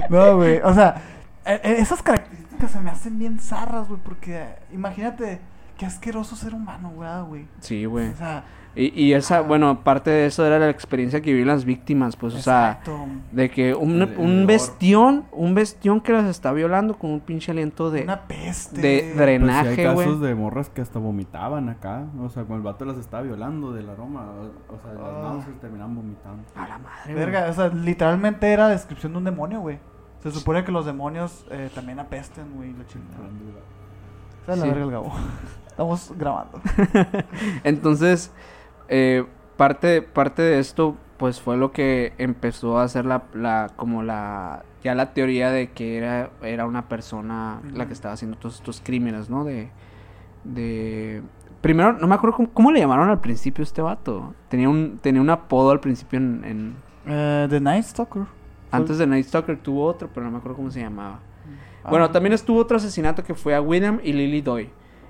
No, 0.10 0.38
güey. 0.38 0.62
O 0.64 0.74
sea, 0.74 1.02
eh, 1.46 1.60
eh, 1.64 1.76
esas 1.80 2.02
características 2.02 2.72
se 2.72 2.80
me 2.80 2.92
hacen 2.92 3.20
bien 3.20 3.40
zarras, 3.40 3.90
güey. 3.90 4.00
Porque 4.02 4.46
imagínate 4.72 5.42
qué 5.78 5.86
asqueroso 5.86 6.36
ser 6.36 6.54
humano, 6.54 6.92
güey, 6.96 7.22
güey. 7.28 7.48
Sí, 7.60 7.86
güey. 7.86 8.10
O 8.10 8.16
sea, 8.16 8.44
Y, 8.76 8.94
y 9.06 9.13
esa, 9.13 9.42
bueno, 9.42 9.84
parte 9.84 10.12
de 10.12 10.28
eso 10.28 10.46
era 10.46 10.60
la 10.60 10.70
experiencia 10.70 11.20
que 11.20 11.32
vivieron 11.32 11.52
las 11.56 11.66
víctimas, 11.66 12.16
pues, 12.16 12.36
o 12.36 12.38
sea, 12.40 12.74
exacto. 12.74 13.08
de 13.32 13.50
que 13.50 13.74
un, 13.74 14.04
El- 14.04 14.16
un 14.20 14.46
bestión, 14.46 15.26
un 15.32 15.56
bestión 15.56 16.00
que 16.00 16.12
las 16.13 16.26
está 16.26 16.52
violando 16.52 16.96
con 17.00 17.10
un 17.10 17.20
pinche 17.22 17.52
aliento 17.52 17.90
de... 17.90 18.04
Una 18.04 18.28
peste. 18.28 18.80
de 18.80 19.00
Pues 19.00 19.12
sí, 19.13 19.18
drenaje, 19.18 19.70
hay 19.88 19.94
güey. 19.94 20.06
casos 20.08 20.22
de 20.22 20.36
morras 20.36 20.70
que 20.70 20.82
hasta 20.82 21.00
vomitaban 21.00 21.70
acá. 21.70 22.06
O 22.20 22.30
sea, 22.30 22.44
cuando 22.44 22.58
el 22.70 22.74
vato 22.74 22.86
las 22.86 22.98
estaba 22.98 23.24
violando 23.24 23.74
del 23.74 23.90
aroma. 23.90 24.28
O, 24.70 24.78
sea, 24.80 24.94
las 24.94 25.02
Ah. 25.02 25.22
náuseas 25.24 25.60
terminaban 25.60 25.96
vomitando. 25.96 26.44
A 26.56 26.68
la 26.68 26.78
madre. 26.78 27.13
Verga, 27.16 27.48
o 27.50 27.54
sea, 27.54 27.70
literalmente 27.70 28.52
era 28.54 28.68
descripción 28.70 29.12
de 29.13 29.18
un 29.18 29.24
demonio, 29.24 29.60
güey. 29.60 29.80
Se 30.22 30.30
supone 30.30 30.63
que 30.63 30.72
los 30.72 30.86
demonios 30.86 31.48
eh, 31.50 31.72
también 31.74 32.00
apesten, 32.00 32.54
güey, 32.56 32.74
la 32.74 32.86
chingada. 32.86 33.23
O 34.44 34.46
sea, 34.46 34.56
la 34.56 34.62
Sí. 34.62 34.67
verga 34.69 34.84
el 34.86 34.92
Gabo. 34.92 35.12
Estamos 35.78 36.12
grabando. 36.17 36.60
Entonces, 37.63 38.32
eh, 38.88 39.25
parte, 39.58 40.02
parte 40.02 40.42
de 40.42 40.58
esto, 40.58 40.96
pues 41.17 41.40
fue 41.40 41.56
lo 41.56 41.71
que 41.71 42.13
empezó 42.17 42.80
a 42.80 42.84
hacer 42.84 43.06
la, 43.06 43.25
la, 43.36 43.69
como 43.75 44.02
la, 44.02 44.63
ya 44.84 44.96
la 44.96 45.13
teoría 45.13 45.52
de 45.52 45.69
que 45.71 45.98
era, 45.98 46.32
era 46.42 46.65
una 46.65 46.90
persona 46.90 47.62
la 47.75 47.86
que 47.86 47.94
estaba 47.94 48.15
haciendo 48.15 48.38
todos 48.40 48.56
estos 48.56 48.82
crímenes, 48.84 49.30
¿no? 49.30 49.44
De, 49.44 49.69
de, 50.46 51.21
primero, 51.62 51.94
no 51.94 52.08
me 52.08 52.15
acuerdo 52.15 52.38
cómo, 52.38 52.50
cómo 52.54 52.71
le 52.71 52.80
llamaron 52.80 53.10
al 53.10 53.21
principio 53.21 53.62
a 53.62 53.65
este 53.65 53.84
vato. 53.84 54.34
Tenía 54.50 54.69
un, 54.69 54.98
tenía 55.00 55.21
un 55.21 55.30
apodo 55.30 55.69
al 55.69 55.80
principio 55.80 56.17
en, 56.17 56.44
en- 56.44 56.75
Eh, 57.06 57.46
The 57.52 57.60
Night 57.60 57.84
Stalker. 57.84 58.23
antes 58.71 58.98
de 58.98 59.06
Night 59.06 59.28
Stalker 59.28 59.58
tuvo 59.60 59.86
otro, 59.86 60.10
pero 60.12 60.25
no 60.25 60.32
me 60.32 60.38
acuerdo 60.40 60.56
cómo 60.58 60.71
se 60.71 60.80
llamaba. 60.82 61.19
Ah. 61.84 61.90
Bueno, 61.92 62.10
también 62.10 62.34
estuvo 62.34 62.60
otro 62.60 62.78
asesinato 62.78 63.23
que 63.23 63.36
fue 63.36 63.54
a 63.56 63.62
William 63.62 64.00
y 64.04 64.12
Lily 64.13 64.42
Doy. 64.42 64.69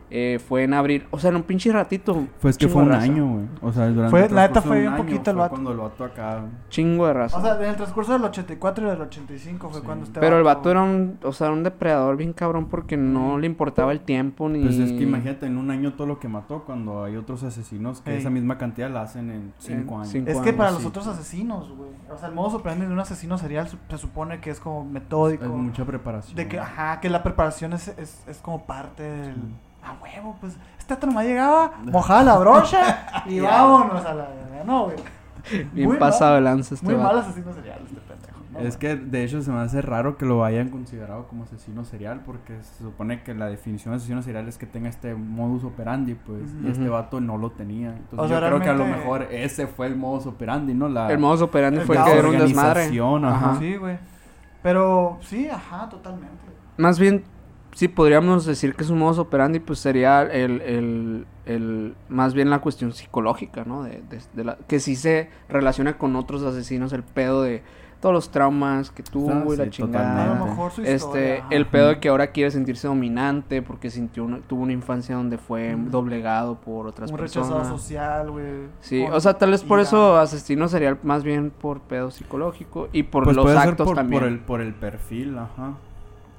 Eh, 0.10 0.40
fue 0.48 0.64
en 0.64 0.74
abril, 0.74 1.06
o 1.12 1.20
sea, 1.20 1.32
en 1.32 1.36
un 1.36 1.44
pinche 1.44 1.70
ratito. 1.72 2.26
Pues 2.42 2.58
que 2.58 2.70
fue 2.70 2.82
un 2.84 2.90
raza. 2.90 3.04
año, 3.04 3.28
güey. 3.28 3.46
O 3.62 3.74
sea, 3.74 3.88
durante 3.90 4.10
Fue- 4.10 4.26
el 4.26 4.34
la 4.36 4.48
neta 4.48 4.62
fue 4.62 4.80
bien 4.80 4.96
poquito 4.96 5.32
el 5.32 5.38
vato. 5.38 5.50
cuando 5.52 5.72
el 5.72 5.78
vato 5.78 6.04
acá... 6.06 6.46
Chingo 6.70 7.08
de 7.08 7.14
raza. 7.14 7.38
O 7.38 7.42
sea, 7.42 7.56
en 7.62 7.70
el 7.70 7.76
transcurso 7.76 8.14
del 8.14 8.24
84 8.24 8.88
y 8.88 8.90
del 8.90 9.02
85 9.02 9.70
fue 9.70 9.80
Sí. 9.82 9.86
cuando 9.86 10.06
este 10.06 10.20
Pero 10.22 10.38
el 10.38 10.44
vato 10.44 10.72
era 10.72 10.82
un, 10.82 11.18
o 11.24 11.34
sea, 11.34 11.52
un 11.52 11.64
depredador 11.64 12.16
bien 12.16 12.32
cabrón 12.32 12.68
porque 12.68 12.96
no 12.96 13.38
le 13.38 13.48
importaba 13.48 13.92
el 13.92 14.00
tiempo 14.00 14.48
ni... 14.48 14.62
Pues 14.64 14.78
es 14.80 14.94
que 14.94 15.04
imagínate 15.04 15.46
en 15.46 15.58
un 15.58 15.72
año 15.72 15.92
todo 15.94 16.08
lo 16.08 16.20
que 16.20 16.30
mató 16.30 16.64
cuando 16.64 17.04
hay 17.04 17.18
otros 17.18 17.44
asesinos 17.44 18.00
que 18.02 18.12
Ey. 18.14 18.20
esa 18.20 18.30
misma 18.30 18.58
cantidad 18.58 18.90
la 18.90 19.02
hacen 19.02 19.30
en 19.30 19.54
cinco 19.58 19.96
En 19.96 20.00
años. 20.02 20.10
cinco 20.10 20.30
Es 20.32 20.38
que 20.40 20.54
para 20.54 20.70
Sí. 20.70 20.76
los 20.76 20.86
otros 20.86 21.08
asesinos, 21.08 21.70
güey. 21.76 21.90
O 22.10 22.18
sea, 22.18 22.30
el 22.30 22.34
modo 22.36 22.56
operandi 22.58 22.86
de 22.86 22.94
un 22.94 23.00
asesino 23.00 23.38
serial 23.38 23.68
su- 23.68 23.78
se 23.90 23.98
supone 23.98 24.40
que 24.40 24.52
es 24.52 24.60
como 24.62 24.86
metódico. 24.86 25.44
Es 25.44 25.52
mucha 25.52 25.84
preparación. 25.84 26.36
De 26.38 26.48
que, 26.48 26.60
ajá, 26.60 27.02
que 27.02 27.10
la 27.10 27.24
preparación 27.24 27.74
es, 27.74 27.90
es, 27.98 28.24
es 28.26 28.38
como 28.38 28.66
parte 28.66 29.04
del... 29.04 29.36
A 29.88 30.04
huevo, 30.04 30.36
pues, 30.42 30.58
este 30.78 30.94
otro 30.94 31.08
nomás 31.08 31.26
llegaba, 31.26 31.72
mojaba 31.86 32.24
la 32.24 32.38
brocha 32.38 33.24
y 33.26 33.40
vámonos 33.42 34.06
a 34.06 34.14
la... 34.14 34.28
No, 34.66 34.86
güey. 34.86 34.98
Bien 35.72 35.88
Muy 35.88 35.98
pasado 35.98 36.32
mal- 36.32 36.44
de 36.44 36.50
lanza 36.50 36.76
este 36.76 36.86
Muy 36.86 36.96
mal 36.96 37.18
asesino 37.20 37.54
serial 37.54 37.80
este 37.86 38.02
pendejo. 38.02 38.38
¿no, 38.52 38.60
Es 38.60 38.78
güey? 38.78 38.80
que 38.80 38.96
de 38.98 39.24
hecho 39.24 39.42
se 39.42 39.50
me 39.52 39.60
hace 39.60 39.82
raro 39.82 40.18
que 40.18 40.26
lo 40.26 40.44
hayan 40.44 40.70
considerado 40.70 41.28
como 41.28 41.44
asesino 41.46 41.86
serial 41.86 42.22
porque 42.26 42.62
se 42.64 42.84
supone 42.84 43.24
que 43.24 43.34
la 43.34 43.46
definición 43.46 43.94
de 43.94 43.98
asesino 43.98 44.22
serial 44.24 44.48
es 44.50 44.58
que 44.58 44.66
tenga 44.66 44.90
este 44.90 45.16
modus 45.16 45.64
operandi, 45.64 46.16
pues, 46.16 46.44
y 46.64 46.70
este 46.70 46.90
vato 46.90 47.22
no 47.22 47.38
lo 47.38 47.52
tenía. 47.52 47.90
Entonces 47.92 48.20
O 48.20 48.28
sea, 48.28 48.42
yo 48.42 48.48
creo 48.48 48.60
que 48.60 48.70
a 48.70 48.74
lo 48.74 48.86
mejor 48.86 49.24
ese 49.32 49.68
fue 49.68 49.88
el 49.88 49.96
modus 49.96 50.26
operandi, 50.26 50.74
¿no? 50.74 50.90
La, 50.90 51.10
El 51.10 51.20
modus 51.20 51.42
operandi 51.44 51.80
El 51.80 51.86
fue 51.86 51.96
el 51.98 52.04
que 52.04 52.12
era 52.18 52.28
un 52.28 52.38
desmadre. 52.40 52.90
ajá. 53.26 53.56
Sí, 53.60 53.76
güey. 53.78 53.98
Pero, 54.64 55.18
sí, 55.22 55.48
ajá, 55.48 55.88
totalmente. 55.88 56.44
Más 56.78 57.00
bien, 57.00 57.24
si 57.78 57.88
podríamos 57.88 58.44
decir 58.48 58.74
que 58.74 58.84
es 58.84 58.90
un 58.90 58.98
modus 58.98 59.20
operandi, 59.20 59.60
pues 59.60 59.78
sería 59.78 60.24
el, 60.24 60.62
el, 60.62 61.26
el- 61.46 61.94
más 62.10 62.34
bien 62.34 62.50
la 62.50 62.58
cuestión 62.58 62.92
psicológica, 62.92 63.66
¿no? 63.66 63.84
De, 63.84 64.02
de- 64.10 64.20
de 64.34 64.44
la, 64.44 64.58
que 64.68 64.80
sí 64.80 64.96
se 64.96 65.30
relaciona 65.48 65.96
con 66.00 66.16
otros 66.16 66.42
asesinos, 66.42 66.92
el 66.92 67.04
pedo 67.04 67.44
de 67.44 67.62
todos 68.00 68.14
los 68.14 68.32
traumas 68.32 68.90
que 68.90 69.04
tuvo 69.04 69.30
Ah, 69.32 69.44
y 69.54 69.58
la 69.58 69.64
sí, 69.66 69.70
chingada. 69.70 70.24
A 70.34 70.40
lo 70.40 70.46
mejor 70.46 70.72
su 70.72 70.82
Este, 70.82 71.44
el 71.52 71.68
pedo 71.68 71.90
de 71.90 72.00
que 72.00 72.10
ahora 72.10 72.28
quiere 72.32 72.50
sentirse 72.50 72.88
dominante 72.88 73.62
porque 73.62 73.92
sintió 73.92 74.24
una- 74.26 74.40
tuvo 74.40 74.64
una 74.64 74.74
infancia 74.74 75.14
donde 75.16 75.38
fue 75.38 75.76
Ujú. 75.76 75.92
doblegado 75.92 76.56
por 76.56 76.88
otras 76.88 77.12
Un 77.12 77.20
rechazado 77.20 77.58
personas. 77.58 77.80
social, 77.82 78.32
güey. 78.32 78.46
Sí, 78.80 79.06
o 79.12 79.20
sea, 79.20 79.36
tal 79.38 79.52
vez 79.52 79.64
por 79.64 79.80
eso 79.80 80.18
asesino 80.18 80.68
sería 80.68 80.98
más 81.04 81.24
bien 81.24 81.52
por 81.52 81.82
pedo 81.82 82.10
psicológico 82.10 82.88
y 82.92 83.04
por 83.04 83.24
Pues 83.26 83.36
los 83.36 83.46
puede 83.46 83.60
ser 83.60 83.70
actos 83.70 83.86
por, 83.86 83.96
también. 83.96 84.20
por 84.22 84.28
el, 84.28 84.40
por 84.40 84.62
el 84.62 84.74
perfil, 84.74 85.38
ajá. 85.38 85.74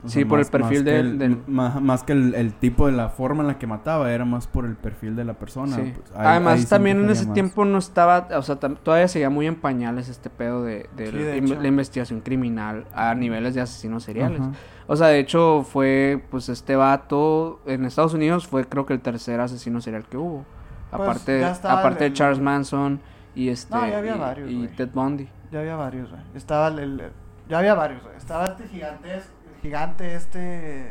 O 0.04 0.08
Sí, 0.08 0.24
por 0.24 0.38
el 0.38 0.46
perfil 0.46 0.84
que 0.84 0.90
del- 0.92 1.06
el- 1.06 1.18
del- 1.18 1.42
Más, 1.48 1.82
más 1.82 2.02
que 2.04 2.12
el, 2.12 2.32
el 2.36 2.54
tipo 2.54 2.86
de 2.86 2.92
la 2.92 3.08
forma 3.08 3.42
en 3.42 3.48
la 3.48 3.58
que 3.58 3.66
mataba, 3.66 4.12
era 4.12 4.24
más 4.24 4.46
por 4.46 4.64
el 4.64 4.76
perfil 4.76 5.16
de 5.16 5.24
la 5.24 5.34
persona. 5.34 5.74
Sí. 5.74 5.92
pues, 5.96 6.12
ahí- 6.16 6.26
Además, 6.26 6.60
ahí 6.60 6.64
también 6.66 7.02
en 7.02 7.10
ese 7.10 7.24
más. 7.24 7.34
tiempo 7.34 7.64
no 7.64 7.78
estaba, 7.78 8.28
o 8.36 8.42
sea, 8.42 8.56
todavía 8.56 9.08
seguía 9.08 9.28
muy 9.28 9.48
en 9.48 9.56
pañales 9.56 10.08
este 10.08 10.30
pedo 10.30 10.62
de, 10.62 10.88
de 10.96 11.06
Sí, 11.10 11.16
la, 11.16 11.24
de 11.24 11.36
in- 11.38 11.44
hecho. 11.46 11.60
la 11.60 11.66
investigación 11.68 12.20
criminal 12.20 12.86
a 12.94 13.12
niveles 13.16 13.54
de 13.54 13.60
asesinos 13.60 14.04
seriales. 14.04 14.40
O 14.86 14.94
sea, 14.94 15.08
de 15.08 15.18
hecho, 15.18 15.64
fue, 15.68 16.22
pues, 16.30 16.48
este 16.48 16.76
vato 16.76 17.60
en 17.66 17.84
Estados 17.84 18.14
Unidos 18.14 18.46
fue, 18.46 18.64
creo 18.66 18.86
que 18.86 18.94
el 18.94 19.00
tercer 19.00 19.40
asesino 19.40 19.80
serial 19.80 20.04
que 20.08 20.16
hubo. 20.16 20.44
Pues, 20.90 21.02
aparte 21.02 21.44
aparte 21.44 22.04
el- 22.06 22.12
de 22.12 22.16
Charles 22.16 22.40
Manson 22.40 23.00
y 23.34 23.48
este 23.48 23.74
No, 23.74 23.86
ya 23.86 23.98
había 23.98 24.14
y, 24.14 24.18
varios, 24.18 24.50
y 24.50 24.56
güey. 24.58 24.68
Ted 24.76 24.88
Bundy. 24.94 25.28
Ya 25.50 25.58
había 25.60 25.74
varios, 25.76 26.08
güey. 26.08 26.22
Estaba 26.34 26.68
el, 26.68 26.78
el- 26.78 27.02
Ya 27.48 27.58
había 27.58 27.74
varios, 27.74 28.02
güey. 28.02 28.16
Estaba 28.16 28.44
este 28.46 28.68
gigante, 28.68 29.08
el 29.14 29.22
gigante 29.68 30.14
este... 30.14 30.86
eh, 30.86 30.90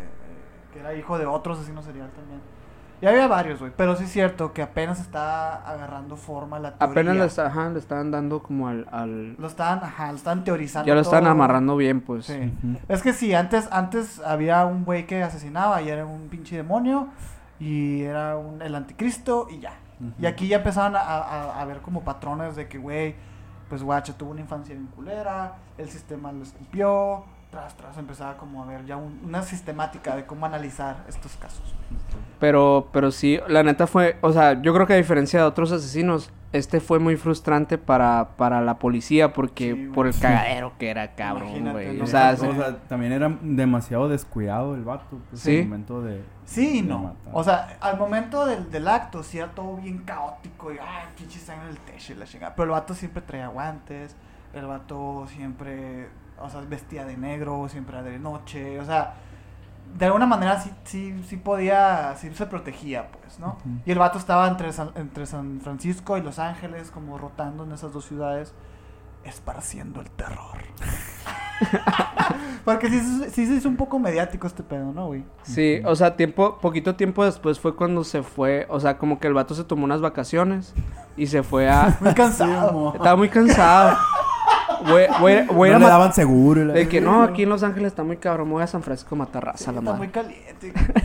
que 0.73 0.79
era 0.79 0.93
hijo 0.93 1.17
de 1.17 1.25
otro 1.25 1.53
asesino 1.53 1.81
serial 1.81 2.09
también. 2.11 2.39
Ya 3.01 3.09
había 3.09 3.27
varios, 3.27 3.59
güey. 3.59 3.71
Pero 3.77 3.95
sí 3.95 4.05
es 4.05 4.11
cierto 4.11 4.53
que 4.53 4.61
apenas 4.63 4.99
está 4.99 5.55
agarrando 5.69 6.15
forma 6.15 6.57
la 6.59 6.71
teoría. 6.77 6.91
Apenas 6.91 7.15
le, 7.15 7.25
está- 7.25 7.45
ajá, 7.47 7.69
le 7.69 7.77
estaban 7.79 8.09
dando 8.11 8.41
como 8.41 8.67
al... 8.67 8.87
al- 8.91 9.33
Lo 9.37 9.45
estaban, 9.47 9.83
ajá, 9.83 10.11
lo 10.11 10.17
estaban 10.17 10.43
teorizando 10.43 10.87
ya 10.87 10.95
lo 10.95 11.01
están 11.01 11.21
todo. 11.21 11.31
amarrando 11.31 11.75
bien, 11.77 12.01
pues. 12.01 12.25
Sí. 12.25 12.53
Es 12.87 13.03
que 13.03 13.13
sí, 13.13 13.35
antes, 13.35 13.67
antes 13.71 14.19
había 14.19 14.65
un 14.65 14.83
güey 14.83 15.05
que 15.05 15.21
asesinaba 15.21 15.81
y 15.83 15.89
era 15.89 16.05
un 16.07 16.27
pinche 16.29 16.55
demonio 16.55 17.07
y 17.59 18.01
era 18.01 18.35
un, 18.37 18.61
el 18.63 18.73
anticristo 18.75 19.47
y 19.49 19.59
ya. 19.59 19.73
Y 20.19 20.25
aquí 20.27 20.47
ya 20.47 20.57
empezaban 20.57 20.95
a, 20.95 20.99
a- 20.99 21.61
a 21.61 21.65
ver 21.65 21.81
como 21.81 22.03
patrones 22.03 22.55
de 22.55 22.67
que, 22.67 22.77
güey, 22.79 23.15
pues 23.69 23.83
guacha 23.83 24.13
tuvo 24.17 24.31
una 24.31 24.41
infancia 24.41 24.73
bien 24.73 24.87
culera, 24.87 25.55
el 25.77 25.89
sistema 25.89 26.31
lo 26.31 26.41
escupió, 26.43 27.25
tras, 27.57 27.75
tras, 27.75 27.97
empezaba 27.97 28.37
como 28.37 28.63
a 28.63 28.67
ver 28.67 28.85
ya 28.85 28.97
un- 28.97 29.19
una 29.25 29.41
sistemática 29.41 30.15
de 30.15 30.25
cómo 30.25 30.45
analizar 30.45 31.03
estos 31.07 31.35
casos. 31.37 31.73
Pero, 32.39 32.89
pero 32.93 33.11
sí, 33.11 33.39
la 33.47 33.63
neta 33.63 33.87
fue, 33.87 34.17
o 34.21 34.31
sea, 34.31 34.61
yo 34.61 34.73
creo 34.73 34.85
que 34.85 34.93
a 34.93 34.97
diferencia 34.97 35.39
de 35.39 35.45
otros 35.45 35.71
asesinos, 35.71 36.29
este 36.53 36.79
fue 36.79 36.99
muy 36.99 37.17
frustrante 37.17 37.77
para, 37.77 38.29
para 38.37 38.61
la 38.61 38.77
policía 38.77 39.33
porque 39.33 39.73
Sí, 39.73 39.91
por 39.93 40.05
el 40.07 40.17
cagadero 40.17 40.73
que 40.77 40.89
era, 40.89 41.15
cabrón, 41.15 41.71
güey. 41.71 41.97
¿no? 41.97 42.03
O 42.03 42.07
sea, 42.07 42.31
O 42.33 42.37
se- 42.37 42.53
sea, 42.55 42.77
también 42.87 43.11
era 43.11 43.35
demasiado 43.41 44.07
descuidado 44.07 44.75
el 44.75 44.83
vato. 44.83 45.17
Pues, 45.29 45.41
Sí. 45.41 45.57
al 45.59 45.63
momento 45.65 46.01
de... 46.03 46.23
Sí 46.45 46.81
de 46.83 46.87
no. 46.87 46.99
matar. 46.99 47.31
O 47.33 47.43
sea, 47.43 47.77
al 47.81 47.97
momento 47.97 48.45
del, 48.45 48.69
del 48.71 48.87
acto, 48.87 49.23
sí 49.23 49.39
era 49.39 49.49
todo 49.49 49.75
bien 49.77 49.99
caótico 49.99 50.71
y, 50.71 50.77
ay, 50.77 51.07
pinche 51.17 51.39
sangre 51.39 51.65
en 51.65 51.71
el 51.71 51.79
techo 51.79 52.13
y 52.13 52.15
la 52.17 52.25
chingada. 52.25 52.53
Pero 52.55 52.65
el 52.65 52.71
vato 52.71 52.93
siempre 52.93 53.21
traía 53.23 53.47
guantes, 53.47 54.15
el 54.53 54.65
vato 54.67 55.25
siempre, 55.27 56.07
o 56.39 56.49
sea, 56.49 56.61
vestía 56.61 57.05
de 57.05 57.17
negro, 57.17 57.67
siempre 57.69 57.97
era 57.97 58.07
de 58.07 58.19
noche, 58.19 58.79
o 58.79 58.85
sea, 58.85 59.15
de 59.95 60.05
alguna 60.05 60.25
manera 60.25 60.59
sí, 60.61 60.71
sí, 60.83 61.23
sí 61.27 61.37
podía, 61.37 62.15
sí 62.17 62.29
se 62.33 62.45
protegía, 62.45 63.09
pues, 63.11 63.39
¿no? 63.39 63.57
Y 63.85 63.91
el 63.91 63.99
vato 63.99 64.17
estaba 64.17 64.47
entre 64.47 64.71
San, 64.73 64.91
entre 64.95 65.25
San 65.25 65.59
Francisco 65.61 66.17
y 66.17 66.21
Los 66.21 66.39
Ángeles, 66.39 66.91
como 66.91 67.17
rotando 67.17 67.63
en 67.63 67.71
esas 67.71 67.93
dos 67.93 68.05
ciudades, 68.05 68.53
esparciendo 69.23 70.01
el 70.01 70.09
terror. 70.11 70.57
Porque 72.65 72.89
sí, 72.89 72.99
sí 73.31 73.47
se 73.47 73.53
hizo 73.55 73.69
un 73.69 73.77
poco 73.77 73.97
mediático 73.97 74.45
este 74.45 74.61
pedo, 74.61 74.91
¿no, 74.93 75.07
güey? 75.07 75.23
sí, 75.41 75.81
o 75.85 75.95
sea, 75.95 76.15
tiempo, 76.15 76.59
poquito 76.59 76.95
tiempo 76.95 77.25
después 77.25 77.59
fue 77.59 77.75
cuando 77.75 78.03
se 78.03 78.21
fue, 78.21 78.67
o 78.69 78.79
sea, 78.79 78.97
como 78.97 79.19
que 79.19 79.27
el 79.27 79.33
vato 79.33 79.55
se 79.55 79.63
tomó 79.63 79.85
unas 79.85 80.01
vacaciones 80.01 80.73
y 81.15 81.27
se 81.27 81.43
fue 81.43 81.69
a... 81.69 81.97
Muy 82.01 82.13
cansado. 82.13 82.93
Estaba 82.93 83.15
muy 83.15 83.29
cansado. 83.29 83.97
Güey, 84.89 85.07
güey, 85.19 85.45
güey, 85.47 85.71
no 85.71 85.79
le 85.79 85.85
daban 85.85 86.13
seguro. 86.13 86.65
la- 86.65 86.73
De 86.73 86.87
que 86.87 87.01
no, 87.01 87.23
aquí 87.23 87.43
en 87.43 87.49
Los 87.49 87.63
Ángeles 87.63 87.87
está 87.87 88.03
muy 88.03 88.17
cabrón, 88.17 88.47
me 88.47 88.53
voy 88.55 88.63
a 88.63 88.67
San 88.67 88.83
Francisco 88.83 89.15
a 89.15 89.17
matar 89.19 89.45
raza, 89.45 89.57
Sí, 89.57 89.71
la 89.71 89.79
está 89.79 89.93
muy 89.93 90.07
madre. 90.07 90.11
caliente. 90.11 90.73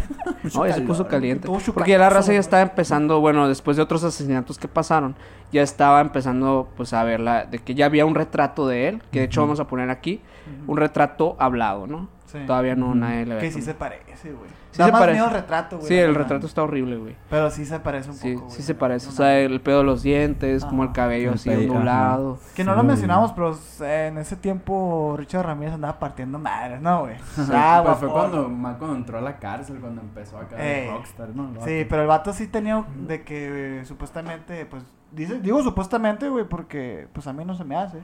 No, 0.54 0.66
ya 0.66 0.74
se 0.74 0.80
puso 0.82 1.06
caliente. 1.06 1.48
Porque 1.72 1.90
ya 1.92 1.98
la 1.98 2.10
raza 2.10 2.32
ya 2.32 2.40
estaba 2.40 2.62
empezando, 2.62 3.20
bueno, 3.20 3.48
después 3.48 3.76
de 3.76 3.82
otros 3.84 4.02
asesinatos 4.02 4.58
que 4.58 4.66
pasaron, 4.66 5.14
ya 5.52 5.62
estaba 5.62 6.00
empezando, 6.00 6.68
pues, 6.76 6.92
a 6.92 7.04
verla, 7.04 7.44
de 7.44 7.58
que 7.60 7.74
ya 7.74 7.86
había 7.86 8.04
un 8.06 8.14
retrato 8.16 8.66
de 8.66 8.88
él, 8.88 9.02
que 9.12 9.20
de 9.20 9.24
hecho 9.26 9.40
vamos 9.40 9.60
a 9.60 9.66
poner 9.68 9.88
aquí, 9.90 10.20
un 10.66 10.76
retrato 10.76 11.36
hablado, 11.38 11.86
¿no? 11.86 12.08
Sí. 12.32 12.38
Todavía 12.46 12.74
no 12.74 12.94
nadie 12.94 13.26
le 13.26 13.34
había 13.34 13.40
Que 13.48 13.52
sí 13.52 13.60
se 13.62 13.74
parece, 13.74 14.32
güey. 14.32 14.48
Sí 14.70 14.78
da 14.78 14.86
se 14.86 14.92
más 14.92 15.00
parece. 15.02 15.18
miedo 15.18 15.28
el 15.28 15.34
retrato, 15.34 15.76
güey. 15.76 15.88
Sí, 15.88 15.94
el 15.98 16.06
verdad. 16.08 16.20
retrato 16.22 16.46
está 16.46 16.62
horrible, 16.62 16.96
güey. 16.96 17.14
Pero 17.28 17.50
sí 17.50 17.66
se 17.66 17.78
parece 17.78 18.08
un 18.08 18.16
Sí, 18.16 18.32
poco, 18.32 18.46
güey. 18.46 18.56
sí 18.56 18.62
se 18.62 18.74
parece. 18.74 19.08
O 19.08 19.12
sea, 19.12 19.38
el 19.38 19.60
pedo 19.60 19.78
de 19.78 19.84
los 19.84 20.02
dientes, 20.02 20.64
como 20.64 20.82
el 20.82 20.88
Ajá. 20.88 20.94
cabello 20.94 21.28
El 21.28 21.34
así 21.34 21.50
ondulado. 21.50 22.38
Que 22.56 22.64
no 22.64 22.72
Sí, 22.72 22.76
lo 22.78 22.82
mencionamos, 22.84 23.32
pero 23.32 23.54
eh, 23.82 24.06
en 24.10 24.16
ese 24.16 24.36
tiempo 24.36 25.14
Richard 25.18 25.44
Ramírez 25.44 25.74
andaba 25.74 25.98
partiendo 25.98 26.38
madres, 26.38 26.80
¿no, 26.80 27.00
güey? 27.00 27.16
Pues 27.36 27.50
Ah, 27.52 27.82
fue 27.98 28.08
guapo. 28.08 28.12
cuando, 28.30 28.48
más 28.48 28.76
cuando 28.78 28.96
entró 28.96 29.18
a 29.18 29.20
la 29.20 29.38
cárcel, 29.38 29.78
cuando 29.78 30.00
empezó 30.00 30.38
acá 30.38 30.56
de 30.56 30.84
Ey. 30.84 30.90
rockstar, 30.90 31.28
¿no? 31.36 31.50
Sí, 31.66 31.84
pero 31.88 32.00
el 32.02 32.08
vato 32.08 32.32
sí 32.32 32.46
tenía 32.46 32.82
de 32.96 33.22
que 33.24 33.80
eh, 33.80 33.84
supuestamente, 33.84 34.64
pues, 34.64 34.84
dice, 35.10 35.38
digo 35.40 35.62
supuestamente, 35.62 36.30
güey, 36.30 36.46
porque 36.46 37.08
pues 37.12 37.26
a 37.26 37.34
mí 37.34 37.44
no 37.44 37.54
se 37.54 37.64
me 37.64 37.76
hace. 37.76 37.98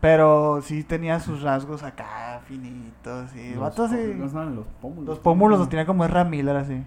Pero 0.00 0.62
sí 0.62 0.82
tenía 0.82 1.20
sus 1.20 1.42
rasgos 1.42 1.82
acá 1.82 2.40
finitos 2.46 3.34
y 3.36 3.50
Los 3.50 3.60
vato 3.60 3.88
sí. 3.88 4.14
Los 4.14 4.32
pómulos. 4.80 5.08
Los 5.08 5.18
pómulos 5.18 5.58
los 5.58 5.68
tenía 5.68 5.84
como 5.84 6.04
Ezra 6.04 6.24
Miller 6.24 6.56
así. 6.56 6.82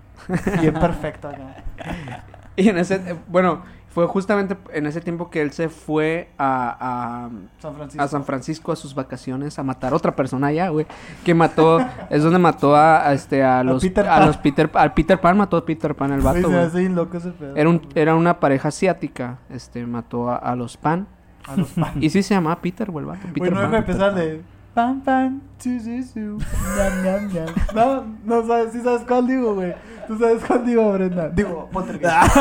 Bien 0.61 0.73
perfecto 0.73 1.29
acá. 1.29 1.63
Y 2.55 2.69
en 2.69 2.77
ese, 2.77 2.95
eh, 2.97 3.15
bueno, 3.29 3.63
fue 3.93 4.07
justamente 4.07 4.57
en 4.73 4.85
ese 4.85 5.01
tiempo 5.01 5.29
que 5.29 5.41
él 5.41 5.51
se 5.51 5.69
fue 5.69 6.29
a, 6.37 7.29
San 7.59 7.71
a, 7.71 7.75
Francisco. 7.75 8.03
a 8.03 8.07
San 8.07 8.23
Francisco 8.25 8.71
a 8.71 8.75
sus 8.75 8.95
vacaciones 8.95 9.57
a 9.57 9.63
matar 9.63 9.93
a 9.93 9.95
otra 9.95 10.15
persona 10.15 10.47
allá, 10.47 10.69
güey. 10.69 10.85
Que 11.23 11.33
mató, 11.33 11.79
es 12.09 12.23
donde 12.23 12.39
mató 12.39 12.75
a, 12.75 13.07
a 13.07 13.13
este, 13.13 13.43
a 13.43 13.63
los, 13.63 13.81
Peter 13.81 14.07
a 14.07 14.17
Pan. 14.17 14.27
los 14.27 14.37
Peter, 14.37 14.69
al 14.73 14.93
Peter 14.93 15.19
Pan 15.19 15.37
mató 15.37 15.57
a 15.57 15.65
Peter 15.65 15.95
Pan 15.95 16.11
el 16.11 16.21
vato, 16.21 16.49
me 16.49 16.67
güey. 16.67 16.89
loco 16.89 17.17
ese 17.17 17.31
pedo. 17.31 17.55
Era, 17.55 17.69
un, 17.69 17.87
era 17.95 18.15
una 18.15 18.39
pareja 18.39 18.67
asiática, 18.69 19.39
este, 19.49 19.85
mató 19.85 20.29
a, 20.29 20.35
a 20.37 20.55
los 20.55 20.77
Pan. 20.77 21.07
A 21.47 21.55
los. 21.55 21.69
Y 21.99 22.09
sí 22.09 22.23
se 22.23 22.33
llamaba 22.33 22.61
Peter, 22.61 22.89
güey, 22.91 23.03
el 23.03 23.07
vato. 23.07 23.21
Peter 23.33 23.39
Güey, 23.39 23.51
no 23.51 23.55
Pan. 23.57 23.71
dejo 23.71 23.71
de 23.71 23.77
empezar 23.91 24.15
de. 24.15 24.41
Pan, 24.73 25.01
pan, 25.01 25.41
chu, 25.59 25.69
chu, 25.77 26.01
chu, 26.13 26.37
ñam, 26.77 27.03
ñam, 27.03 27.27
ñam. 27.31 27.45
No, 27.75 28.05
no 28.25 28.47
sabes, 28.47 28.71
sí 28.73 28.81
sabes 28.81 29.03
cuál 29.07 29.27
digo, 29.27 29.53
güey. 29.53 29.75
Tú 30.07 30.17
sabes 30.17 30.43
cuál 30.45 30.65
digo, 30.65 30.91
Brenda. 30.93 31.29
Digo, 31.29 31.69
Poltergeist. 31.71 32.35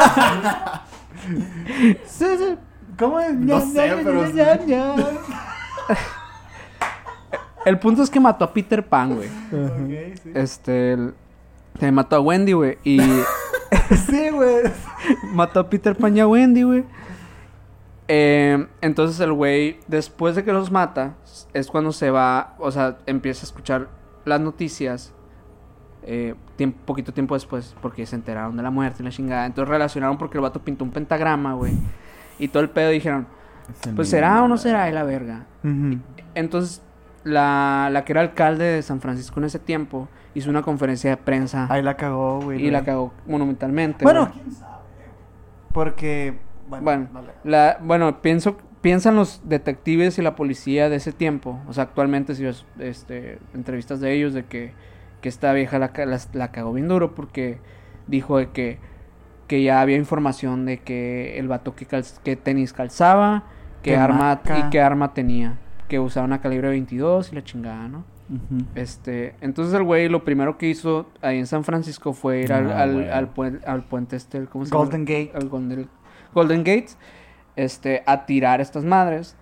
Sí, 2.07 2.25
sí. 2.39 2.57
¿Cómo 2.99 3.21
es? 3.21 3.33
No 3.35 3.59
Ñam, 3.59 3.73
sé, 3.73 3.87
ñam, 3.89 3.99
pero 4.03 4.27
ñam, 4.27 4.37
ñam, 4.67 4.67
ñam. 4.67 5.07
El 7.65 7.79
punto 7.79 8.03
es 8.03 8.11
que 8.11 8.19
mató 8.19 8.45
a 8.45 8.53
Peter 8.53 8.85
Pan, 8.87 9.15
güey. 9.15 9.29
Ok, 9.53 10.19
sí. 10.23 10.31
Este, 10.35 10.93
el- 10.95 11.15
se 11.79 11.93
mató 11.93 12.17
a 12.17 12.21
Wendy, 12.21 12.53
güey. 12.53 12.79
Y, 12.83 12.99
sí, 14.07 14.31
güey. 14.31 14.63
Mató 15.33 15.61
a 15.61 15.71
Peter 15.71 15.97
Pan 15.97 16.17
y 16.17 16.21
a 16.21 16.27
Wendy, 16.27 16.63
güey. 16.63 16.85
Eh, 18.09 18.67
entonces 18.81 19.21
el 19.21 19.33
güey, 19.33 19.79
después 19.87 20.35
de 20.37 20.45
que 20.45 20.53
los 20.53 20.71
mata, 20.71 21.15
es 21.53 21.69
cuando 21.69 21.93
se 21.93 22.11
va, 22.11 22.55
o 22.59 22.71
sea, 22.71 22.99
empieza 23.07 23.43
a 23.43 23.47
escuchar 23.47 23.89
las 24.25 24.41
noticias. 24.41 25.13
Eh, 26.05 26.35
poquito 26.85 27.13
tiempo 27.13 27.35
después, 27.35 27.75
porque 27.81 28.07
se 28.07 28.17
enteraron 28.17 28.57
de 28.57 28.63
la 28.63 28.71
muerte 28.71 29.03
y 29.03 29.05
la 29.05 29.11
chingada. 29.11 29.47
Entonces 29.47 29.69
relacionaron 29.69 30.19
porque 30.19 30.39
el 30.39 30.43
vato 30.43 30.61
pintó 30.61 30.85
un 30.85 30.91
pentagrama, 30.91 31.55
güey. 31.55 31.75
Y 32.39 32.49
todo 32.49 32.63
el 32.63 32.71
pedo 32.71 32.91
dijeron, 32.91 33.27
pues 33.95 34.09
será 34.09 34.43
o 34.43 34.49
no 34.49 34.57
será 34.57 34.89
y 34.89 34.93
la 34.93 35.05
verga. 35.05 35.47
Entonces, 36.35 36.83
la, 37.25 37.89
la 37.93 38.05
que 38.05 38.13
era 38.13 38.21
alcalde 38.21 38.65
de 38.65 38.83
San 38.83 39.01
Francisco 39.01 39.39
en 39.39 39.45
ese 39.45 39.59
tiempo 39.59 40.09
hizo 40.35 40.51
una 40.51 40.63
conferencia 40.63 41.11
de 41.11 41.17
prensa 41.19 41.67
Ahí 41.71 41.83
la 41.83 41.97
cagó, 41.97 42.41
güey. 42.41 42.65
y 42.65 42.71
la 42.71 42.85
cagó 42.85 43.13
monumentalmente. 43.27 44.05
Bueno, 44.05 44.27
güey. 44.27 44.33
quién 44.33 44.53
sabe. 44.53 44.83
Porque. 45.73 46.39
Bueno, 46.69 46.85
Bueno, 46.85 47.09
la, 47.45 47.79
bueno, 47.83 48.23
pienso, 48.23 48.57
piensan 48.81 49.17
los 49.17 49.41
detectives 49.45 50.19
y 50.19 50.23
la 50.23 50.35
policía 50.37 50.89
de 50.89 50.97
ese 50.97 51.13
tiempo, 51.13 51.61
o 51.69 51.73
sea, 51.73 51.85
actualmente 51.85 52.35
si 52.35 52.45
ves 52.45 52.65
este, 52.79 53.39
entrevistas 53.55 54.01
de 54.01 54.13
ellos 54.15 54.33
de 54.35 54.45
que, 54.45 54.73
que 55.21 55.29
esta 55.29 55.53
vieja 55.53 55.79
la, 55.79 55.93
la, 56.07 56.19
la 56.33 56.51
cagó 56.53 56.73
bien 56.73 56.89
duro 56.89 57.15
porque 57.15 57.59
dijo 58.07 58.39
de 58.39 58.51
que, 58.51 58.79
que 59.49 59.63
ya 59.63 59.81
había 59.81 59.97
información 59.97 60.65
de 60.67 60.79
que 60.79 61.39
el 61.39 61.49
vato 61.49 61.75
que, 61.75 61.87
cal- 61.87 62.05
que 62.25 62.37
tenis 62.37 62.73
calzaba, 62.73 63.45
que 63.83 63.97
arma 63.97 64.41
y 64.67 64.71
qué 64.71 64.81
arma 64.81 65.13
tenía, 65.15 65.59
que 65.89 65.99
usaba 66.01 66.25
una 66.27 66.41
calibre 66.41 66.69
22 66.69 67.33
y 67.33 67.35
la 67.35 67.45
chingada, 67.45 67.89
¿no? 67.89 68.05
Este, 68.75 69.35
entonces 69.43 69.75
el 69.75 69.83
güey 69.83 70.09
lo 70.09 70.25
primero 70.25 70.57
que 70.57 70.67
hizo 70.69 71.07
ahí 71.21 71.39
en 71.39 71.47
San 71.47 71.65
Francisco 71.65 72.15
fue 72.15 72.41
ir 72.41 72.53
al, 72.53 72.71
Ah, 72.73 72.83
al, 72.83 73.11
al, 73.13 73.61
al 73.67 73.83
puente 73.85 74.17
este, 74.17 74.47
¿cómo 74.47 74.65
se 74.65 74.75
Golden 74.75 75.05
llama? 75.05 75.21
Gate. 75.27 75.33
Al 75.37 75.49
Golden, 75.51 75.89
Golden 76.35 76.61
Gate, 76.65 76.89
este, 77.57 78.03
a 78.07 78.25
tirar 78.27 78.61
estas 78.61 78.85
madres. 78.85 79.37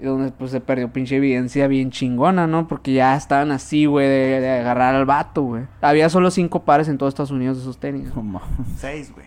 Y 0.00 0.02
donde 0.02 0.30
pues 0.30 0.52
se 0.52 0.60
perdió 0.60 0.92
pinche 0.92 1.16
evidencia 1.16 1.66
bien 1.66 1.90
chingona, 1.90 2.46
¿no? 2.46 2.68
Porque 2.68 2.92
ya 2.92 3.16
estaban 3.16 3.50
así, 3.50 3.86
güey, 3.86 4.06
de, 4.06 4.40
de 4.40 4.60
agarrar 4.60 4.94
al 4.94 5.06
vato, 5.06 5.42
güey. 5.42 5.64
Había 5.80 6.08
solo 6.08 6.30
cinco 6.30 6.62
pares 6.62 6.88
en 6.88 6.98
todos 6.98 7.10
Estados 7.14 7.32
Unidos 7.32 7.56
de 7.56 7.62
esos 7.62 7.78
tenis. 7.78 8.14
No 8.14 8.22
mames. 8.22 8.48
Seis, 8.76 9.12
güey. 9.12 9.26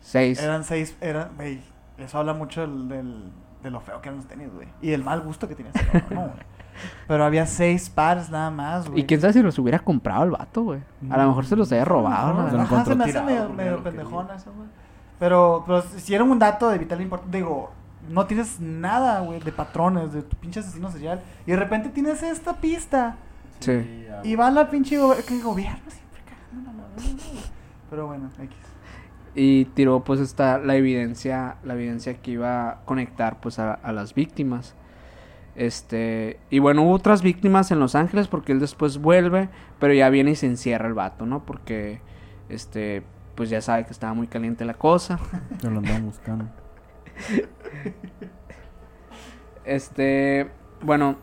Seis. 0.00 0.42
Eran 0.42 0.64
seis. 0.64 0.94
Eran, 1.00 1.30
güey. 1.36 1.60
Eso 1.96 2.18
habla 2.18 2.34
mucho 2.34 2.60
del, 2.60 2.88
del- 2.88 3.32
de 3.62 3.70
lo 3.70 3.80
feo 3.80 4.00
que 4.02 4.08
eran 4.08 4.18
los 4.18 4.26
tenis, 4.26 4.48
güey. 4.54 4.68
Y 4.82 4.92
el 4.92 5.02
mal 5.04 5.20
gusto 5.22 5.48
que 5.48 5.54
tenía 5.54 5.72
ese 5.74 5.86
cabrón, 5.86 6.04
¿no, 6.10 6.20
güey? 6.20 6.32
Pero 7.08 7.24
había 7.24 7.46
seis 7.46 7.88
pares 7.90 8.28
nada 8.30 8.50
más, 8.50 8.88
güey. 8.88 9.00
Y 9.00 9.04
quién 9.06 9.20
sabe 9.22 9.32
si 9.34 9.42
los 9.42 9.58
hubiera 9.58 9.78
comprado 9.78 10.24
el 10.24 10.30
vato, 10.30 10.62
güey. 10.62 10.80
A 11.10 11.16
lo 11.18 11.28
mejor 11.28 11.46
se 11.46 11.56
los 11.56 11.70
había 11.72 11.84
robado, 11.84 12.34
No, 12.34 12.42
¿no? 12.42 12.50
Se 12.50 12.56
lo 12.90 12.96
me 12.96 13.04
hace 13.04 13.12
tirado, 13.12 13.26
medio, 13.26 13.48
medio 13.50 13.76
eso, 14.34 14.52
güey. 14.54 14.68
Pero, 15.20 15.62
pero 15.66 15.82
si 15.82 16.14
era 16.14 16.24
un 16.24 16.38
dato 16.38 16.68
de 16.68 16.78
vital 16.78 17.00
importancia, 17.00 17.38
digo, 17.38 17.70
no 18.08 18.26
tienes 18.26 18.58
nada, 18.58 19.20
güey, 19.20 19.38
de 19.38 19.52
patrones, 19.52 20.12
de 20.12 20.22
tu 20.22 20.36
pinche 20.36 20.58
asesino 20.60 20.90
serial. 20.90 21.22
Y 21.46 21.52
de 21.52 21.56
repente 21.56 21.90
tienes 21.90 22.22
esta 22.24 22.54
pista. 22.56 23.16
Sí. 23.60 24.06
Y 24.24 24.34
va 24.34 24.50
la 24.50 24.68
pinche 24.70 24.96
go- 24.98 25.14
que 25.28 25.38
gobierno 25.40 25.78
siempre 25.88 26.22
cagando 26.24 26.72
la 26.72 26.76
madre, 26.76 27.02
güey. 27.30 27.44
Pero 27.90 28.06
bueno, 28.08 28.30
X. 28.40 28.56
y 29.34 29.66
tiró 29.66 30.02
pues 30.02 30.18
esta 30.20 30.58
la 30.58 30.74
evidencia 30.76 31.56
la 31.62 31.74
evidencia 31.74 32.14
que 32.14 32.32
iba 32.32 32.70
a 32.70 32.80
conectar 32.84 33.38
pues 33.40 33.58
a, 33.60 33.74
a 33.74 33.92
las 33.92 34.14
víctimas 34.14 34.74
este 35.56 36.38
y 36.50 36.58
bueno 36.60 36.82
hubo 36.82 36.92
otras 36.92 37.22
víctimas 37.22 37.70
en 37.70 37.80
Los 37.80 37.94
Ángeles 37.94 38.28
porque 38.28 38.52
él 38.52 38.60
después 38.60 38.98
vuelve 38.98 39.48
pero 39.78 39.92
ya 39.92 40.08
viene 40.08 40.32
y 40.32 40.36
se 40.36 40.46
encierra 40.46 40.86
el 40.88 40.94
vato 40.94 41.26
no 41.26 41.44
porque 41.44 42.00
este 42.48 43.02
pues 43.40 43.48
ya 43.48 43.62
sabe 43.62 43.86
que 43.86 43.92
estaba 43.92 44.12
muy 44.12 44.26
caliente 44.26 44.66
la 44.66 44.74
cosa. 44.74 45.18
Yo 45.62 45.70
lo 45.70 45.78
andaban 45.78 46.04
buscando. 46.04 46.44
este 49.64 50.50
bueno 50.82 51.16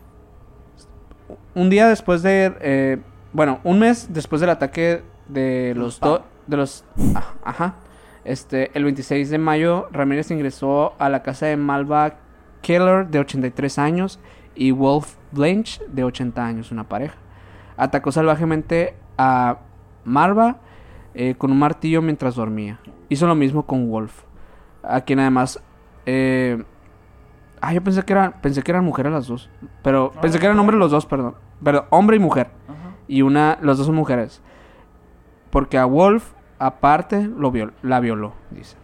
un 1.54 1.70
día 1.70 1.86
después 1.86 2.24
de 2.24 2.56
eh, 2.60 2.98
bueno 3.32 3.60
un 3.62 3.78
mes 3.78 4.12
después 4.12 4.40
del 4.40 4.50
ataque 4.50 5.04
de 5.28 5.74
los 5.76 6.00
dos 6.00 6.22
de 6.48 6.56
los 6.56 6.84
ah, 7.14 7.34
ajá 7.44 7.76
este 8.24 8.76
el 8.76 8.82
26 8.82 9.30
de 9.30 9.38
mayo 9.38 9.88
Ramírez 9.92 10.32
ingresó 10.32 10.94
a 10.98 11.08
la 11.08 11.22
casa 11.22 11.46
de 11.46 11.56
Malva 11.56 12.16
Keller 12.62 13.06
de 13.06 13.20
83 13.20 13.78
años 13.78 14.18
y 14.56 14.72
Wolf 14.72 15.14
Blanche 15.30 15.80
de 15.86 16.02
80 16.02 16.44
años 16.44 16.72
una 16.72 16.88
pareja. 16.88 17.14
Atacó 17.76 18.10
salvajemente 18.10 18.96
a 19.16 19.58
Malva 20.04 20.58
eh, 21.18 21.34
con 21.36 21.50
un 21.50 21.58
martillo 21.58 22.00
mientras 22.00 22.34
dormía 22.36 22.78
hizo 23.10 23.26
lo 23.26 23.34
mismo 23.34 23.64
con 23.66 23.90
Wolf 23.90 24.22
a 24.82 25.00
quien 25.02 25.18
además 25.20 25.62
eh, 26.06 26.62
Ah, 27.60 27.74
yo 27.74 27.82
pensé 27.82 28.04
que 28.04 28.12
eran, 28.12 28.34
pensé 28.40 28.62
que 28.62 28.70
eran 28.70 28.84
mujeres 28.84 29.10
las 29.10 29.26
dos. 29.26 29.50
Pero 29.82 30.12
No, 30.14 30.20
pensé 30.20 30.38
que 30.38 30.46
eran 30.46 30.56
hombres 30.60 30.78
los 30.78 30.92
dos, 30.92 31.06
perdón. 31.06 31.34
Perdón, 31.60 31.86
hombre 31.90 32.16
y 32.16 32.20
mujer. 32.20 32.50
Y 33.08 33.22
una, 33.22 33.58
las 33.62 33.78
dos 33.78 33.86
son 33.86 33.96
mujeres. 33.96 34.40
Porque 35.50 35.76
a 35.76 35.84
Wolf, 35.84 36.34
aparte, 36.60 37.24
lo 37.26 37.50
viol- 37.50 37.72
la 37.82 37.98
violó, 37.98 38.34
dice. 38.52 38.76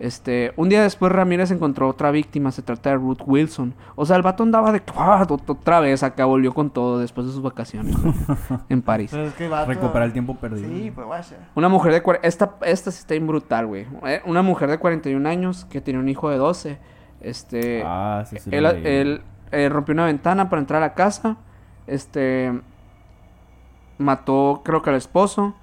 Este, 0.00 0.52
un 0.56 0.68
día 0.68 0.80
después 0.82 1.10
Ramírez 1.10 1.50
encontró 1.50 1.88
otra 1.88 2.12
víctima, 2.12 2.52
se 2.52 2.62
trata 2.62 2.90
de 2.90 2.96
Ruth 2.96 3.22
Wilson. 3.26 3.74
O 3.96 4.06
sea, 4.06 4.14
el 4.16 4.22
vato 4.22 4.44
andaba 4.44 4.70
de 4.70 4.80
¡ah! 4.96 5.24
ot- 5.28 5.42
otra 5.50 5.80
vez 5.80 6.04
acá, 6.04 6.24
volvió 6.24 6.54
con 6.54 6.70
todo 6.70 7.00
después 7.00 7.26
de 7.26 7.32
sus 7.32 7.42
vacaciones 7.42 7.96
en 8.68 8.80
París. 8.82 9.10
Pero 9.10 9.24
es 9.24 9.34
que 9.34 9.48
vato- 9.48 9.66
Recuperar 9.66 10.04
el 10.06 10.12
tiempo 10.12 10.36
perdido. 10.36 10.68
Sí, 10.68 10.92
pues 10.94 11.06
vaya. 11.08 11.48
Una 11.56 11.68
mujer 11.68 11.92
de... 11.92 12.02
cuar- 12.02 12.20
Esta, 12.22 12.54
esta 12.64 12.92
sí 12.92 13.00
está 13.00 13.14
bien 13.14 13.26
brutal, 13.26 13.66
güey. 13.66 13.86
Eh, 14.06 14.20
Una 14.24 14.42
mujer 14.42 14.70
de 14.70 14.78
41 14.78 15.28
años 15.28 15.64
que 15.64 15.80
tenía 15.80 16.00
un 16.00 16.08
hijo 16.08 16.30
de 16.30 16.36
12. 16.36 16.78
Este... 17.20 17.82
Ah, 17.84 18.22
sí, 18.24 18.38
sí. 18.38 18.50
él, 18.52 18.66
él, 18.66 19.22
eh, 19.50 19.68
rompió 19.68 19.94
una 19.94 20.04
ventana 20.06 20.48
para 20.48 20.60
entrar 20.60 20.80
a 20.80 20.86
la 20.86 20.94
casa. 20.94 21.38
Este. 21.88 22.52
Mató, 23.98 24.62
creo 24.64 24.82
que 24.82 24.90
al 24.90 24.96
esposo. 24.96 25.54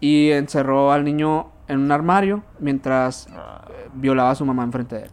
Y 0.00 0.30
encerró 0.30 0.92
al 0.92 1.04
niño 1.04 1.46
en 1.68 1.78
un 1.80 1.92
armario 1.92 2.42
mientras 2.58 3.26
eh, 3.28 3.30
violaba 3.94 4.30
a 4.30 4.34
su 4.34 4.44
mamá 4.44 4.64
enfrente 4.64 4.96
de 4.96 5.02
él. 5.04 5.10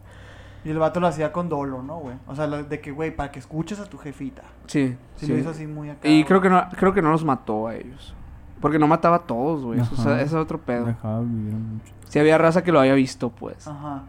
Y 0.64 0.70
el 0.70 0.78
vato 0.78 0.98
lo 0.98 1.06
hacía 1.06 1.32
con 1.32 1.48
dolo, 1.48 1.80
¿no, 1.82 1.98
güey? 1.98 2.16
O 2.26 2.34
sea, 2.34 2.46
lo- 2.48 2.64
de 2.64 2.80
que, 2.80 2.90
güey, 2.90 3.14
para 3.14 3.30
que 3.30 3.38
escuches 3.38 3.78
a 3.78 3.84
tu 3.84 3.98
jefita. 3.98 4.42
Sí. 4.66 4.96
Sí, 5.14 5.26
sí. 5.26 5.32
lo 5.32 5.38
hizo 5.38 5.50
así 5.50 5.66
muy 5.66 5.90
acá. 5.90 6.08
Y 6.08 6.12
güey. 6.14 6.24
creo 6.24 6.40
que 6.40 6.48
no, 6.50 6.64
creo 6.76 6.92
que 6.92 7.02
no 7.02 7.10
los 7.12 7.24
mató 7.24 7.68
a 7.68 7.76
ellos. 7.76 8.14
Porque 8.60 8.78
no 8.78 8.88
mataba 8.88 9.16
a 9.16 9.18
todos, 9.20 9.62
güey. 9.62 9.78
O 9.80 9.84
sea, 9.84 10.12
Ajá. 10.12 10.14
ese 10.16 10.24
es 10.24 10.34
otro 10.34 10.58
pedo. 10.60 10.86
Dejaba 10.86 11.20
vivir 11.20 11.52
mucho. 11.54 11.92
Si 12.08 12.18
había 12.18 12.36
raza 12.38 12.64
que 12.64 12.72
lo 12.72 12.80
había 12.80 12.94
visto, 12.94 13.30
pues. 13.30 13.68
Ajá. 13.68 14.04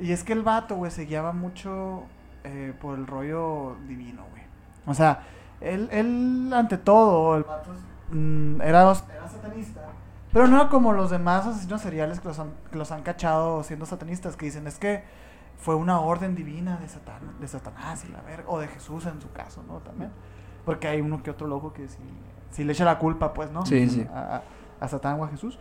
Y 0.00 0.12
es 0.12 0.24
que 0.24 0.32
el 0.32 0.42
vato, 0.42 0.76
güey, 0.76 0.90
se 0.90 1.04
guiaba 1.06 1.32
mucho 1.32 2.02
eh, 2.44 2.74
por 2.80 2.98
el 2.98 3.06
rollo 3.06 3.76
divino, 3.88 4.22
güey. 4.32 4.42
O 4.86 4.92
sea, 4.94 5.22
él, 5.60 5.88
él 5.92 6.50
ante 6.52 6.76
todo, 6.78 7.36
el 7.36 7.44
vato 7.44 7.70
mm, 8.10 8.60
era, 8.60 8.82
era 8.82 9.28
satanista. 9.28 9.80
Pero 10.32 10.46
no 10.46 10.68
como 10.70 10.92
los 10.92 11.10
demás 11.10 11.46
asesinos 11.46 11.80
seriales 11.82 12.20
que 12.20 12.28
los, 12.28 12.38
han, 12.38 12.52
que 12.70 12.78
los 12.78 12.90
han 12.90 13.02
cachado 13.02 13.62
siendo 13.62 13.84
satanistas, 13.86 14.36
que 14.36 14.46
dicen, 14.46 14.66
es 14.66 14.78
que 14.78 15.04
fue 15.58 15.74
una 15.74 16.00
orden 16.00 16.34
divina 16.34 16.76
de, 16.78 16.88
Satan, 16.88 17.38
de 17.38 17.46
Satanás 17.48 18.04
y 18.08 18.12
la 18.12 18.20
verga, 18.22 18.44
o 18.48 18.58
de 18.58 18.68
Jesús 18.68 19.04
en 19.06 19.20
su 19.20 19.30
caso, 19.32 19.62
¿no? 19.68 19.78
También. 19.78 20.10
Porque 20.64 20.88
hay 20.88 21.00
uno 21.00 21.22
que 21.22 21.30
otro 21.30 21.46
loco 21.46 21.72
que 21.72 21.88
sí, 21.88 21.98
sí 22.50 22.64
le 22.64 22.72
echa 22.72 22.84
la 22.84 22.98
culpa, 22.98 23.34
pues, 23.34 23.50
¿no? 23.50 23.66
Sí, 23.66 23.88
sí. 23.88 24.06
A, 24.12 24.42
Satán 24.88 25.20
o 25.20 25.24
a 25.24 25.28
Jesús. 25.28 25.58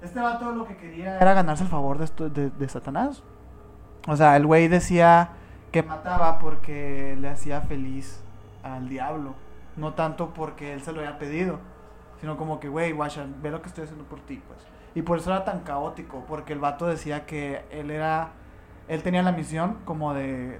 Este 0.00 0.20
vato 0.20 0.50
lo 0.52 0.66
que 0.66 0.76
quería 0.76 1.18
era 1.18 1.34
ganarse 1.34 1.64
el 1.64 1.68
favor 1.68 1.98
de, 1.98 2.04
esto- 2.04 2.30
de, 2.30 2.48
de 2.50 2.68
Satanás. 2.68 3.22
O 4.08 4.16
sea, 4.16 4.36
el 4.36 4.46
güey 4.46 4.68
decía 4.68 5.30
que 5.72 5.82
mataba 5.82 6.38
porque 6.38 7.16
le 7.20 7.28
hacía 7.28 7.60
feliz 7.60 8.22
al 8.62 8.88
diablo. 8.88 9.34
No 9.76 9.94
tanto 9.94 10.32
porque 10.34 10.72
él 10.72 10.82
se 10.82 10.92
lo 10.92 11.00
había 11.00 11.18
pedido. 11.18 11.58
Sino 12.22 12.38
como 12.38 12.58
que, 12.58 12.68
güey, 12.70 12.92
guacha, 12.92 13.26
ve 13.42 13.50
lo 13.50 13.60
que 13.60 13.68
estoy 13.68 13.84
haciendo 13.84 14.04
por 14.06 14.20
ti, 14.20 14.42
pues. 14.46 14.60
Y 14.94 15.02
por 15.02 15.18
eso 15.18 15.30
era 15.30 15.44
tan 15.44 15.60
caótico. 15.60 16.24
Porque 16.26 16.54
el 16.54 16.58
vato 16.60 16.86
decía 16.86 17.26
que 17.26 17.64
él 17.70 17.90
era... 17.90 18.30
Él 18.88 19.02
tenía 19.02 19.22
la 19.22 19.32
misión 19.32 19.78
como 19.84 20.14
de 20.14 20.58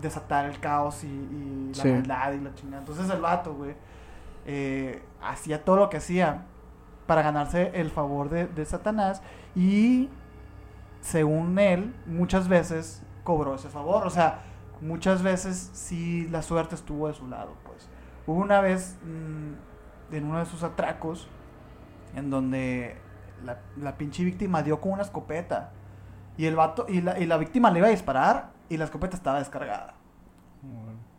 desatar 0.00 0.44
el 0.46 0.58
caos 0.60 1.04
y, 1.04 1.06
y 1.08 1.72
la 1.76 1.82
Sí. 1.82 1.88
maldad 1.90 2.32
y 2.32 2.40
la 2.40 2.54
chingada. 2.54 2.78
Entonces 2.80 3.10
el 3.10 3.20
vato, 3.20 3.54
güey, 3.54 3.74
eh, 4.46 5.02
hacía 5.22 5.64
todo 5.64 5.76
lo 5.76 5.90
que 5.90 5.96
hacía 5.98 6.42
para 7.06 7.22
ganarse 7.22 7.70
el 7.74 7.90
favor 7.90 8.28
de, 8.28 8.46
de 8.46 8.64
Satanás 8.64 9.22
y 9.54 10.08
según 11.00 11.58
él 11.58 11.94
muchas 12.06 12.48
veces 12.48 13.02
cobró 13.24 13.54
ese 13.54 13.68
favor, 13.68 14.06
o 14.06 14.10
sea, 14.10 14.40
muchas 14.80 15.22
veces 15.22 15.70
sí 15.72 16.28
la 16.30 16.42
suerte 16.42 16.74
estuvo 16.74 17.08
de 17.08 17.14
su 17.14 17.26
lado, 17.28 17.54
pues. 17.64 17.88
Hubo 18.26 18.40
una 18.40 18.60
vez 18.60 18.96
mm, 19.04 19.52
en 20.12 20.24
uno 20.26 20.38
de 20.38 20.46
sus 20.46 20.62
atracos 20.62 21.28
en 22.14 22.30
donde 22.30 22.96
la, 23.44 23.58
la 23.76 23.96
pinche 23.96 24.24
víctima 24.24 24.62
dio 24.62 24.80
con 24.80 24.92
una 24.92 25.02
escopeta 25.02 25.70
y 26.36 26.46
el 26.46 26.56
vato 26.56 26.86
y 26.88 27.00
la, 27.02 27.18
y 27.18 27.26
la 27.26 27.36
víctima 27.38 27.70
le 27.70 27.78
iba 27.80 27.88
a 27.88 27.90
disparar 27.90 28.50
y 28.68 28.76
la 28.76 28.84
escopeta 28.84 29.16
estaba 29.16 29.38
descargada. 29.38 29.94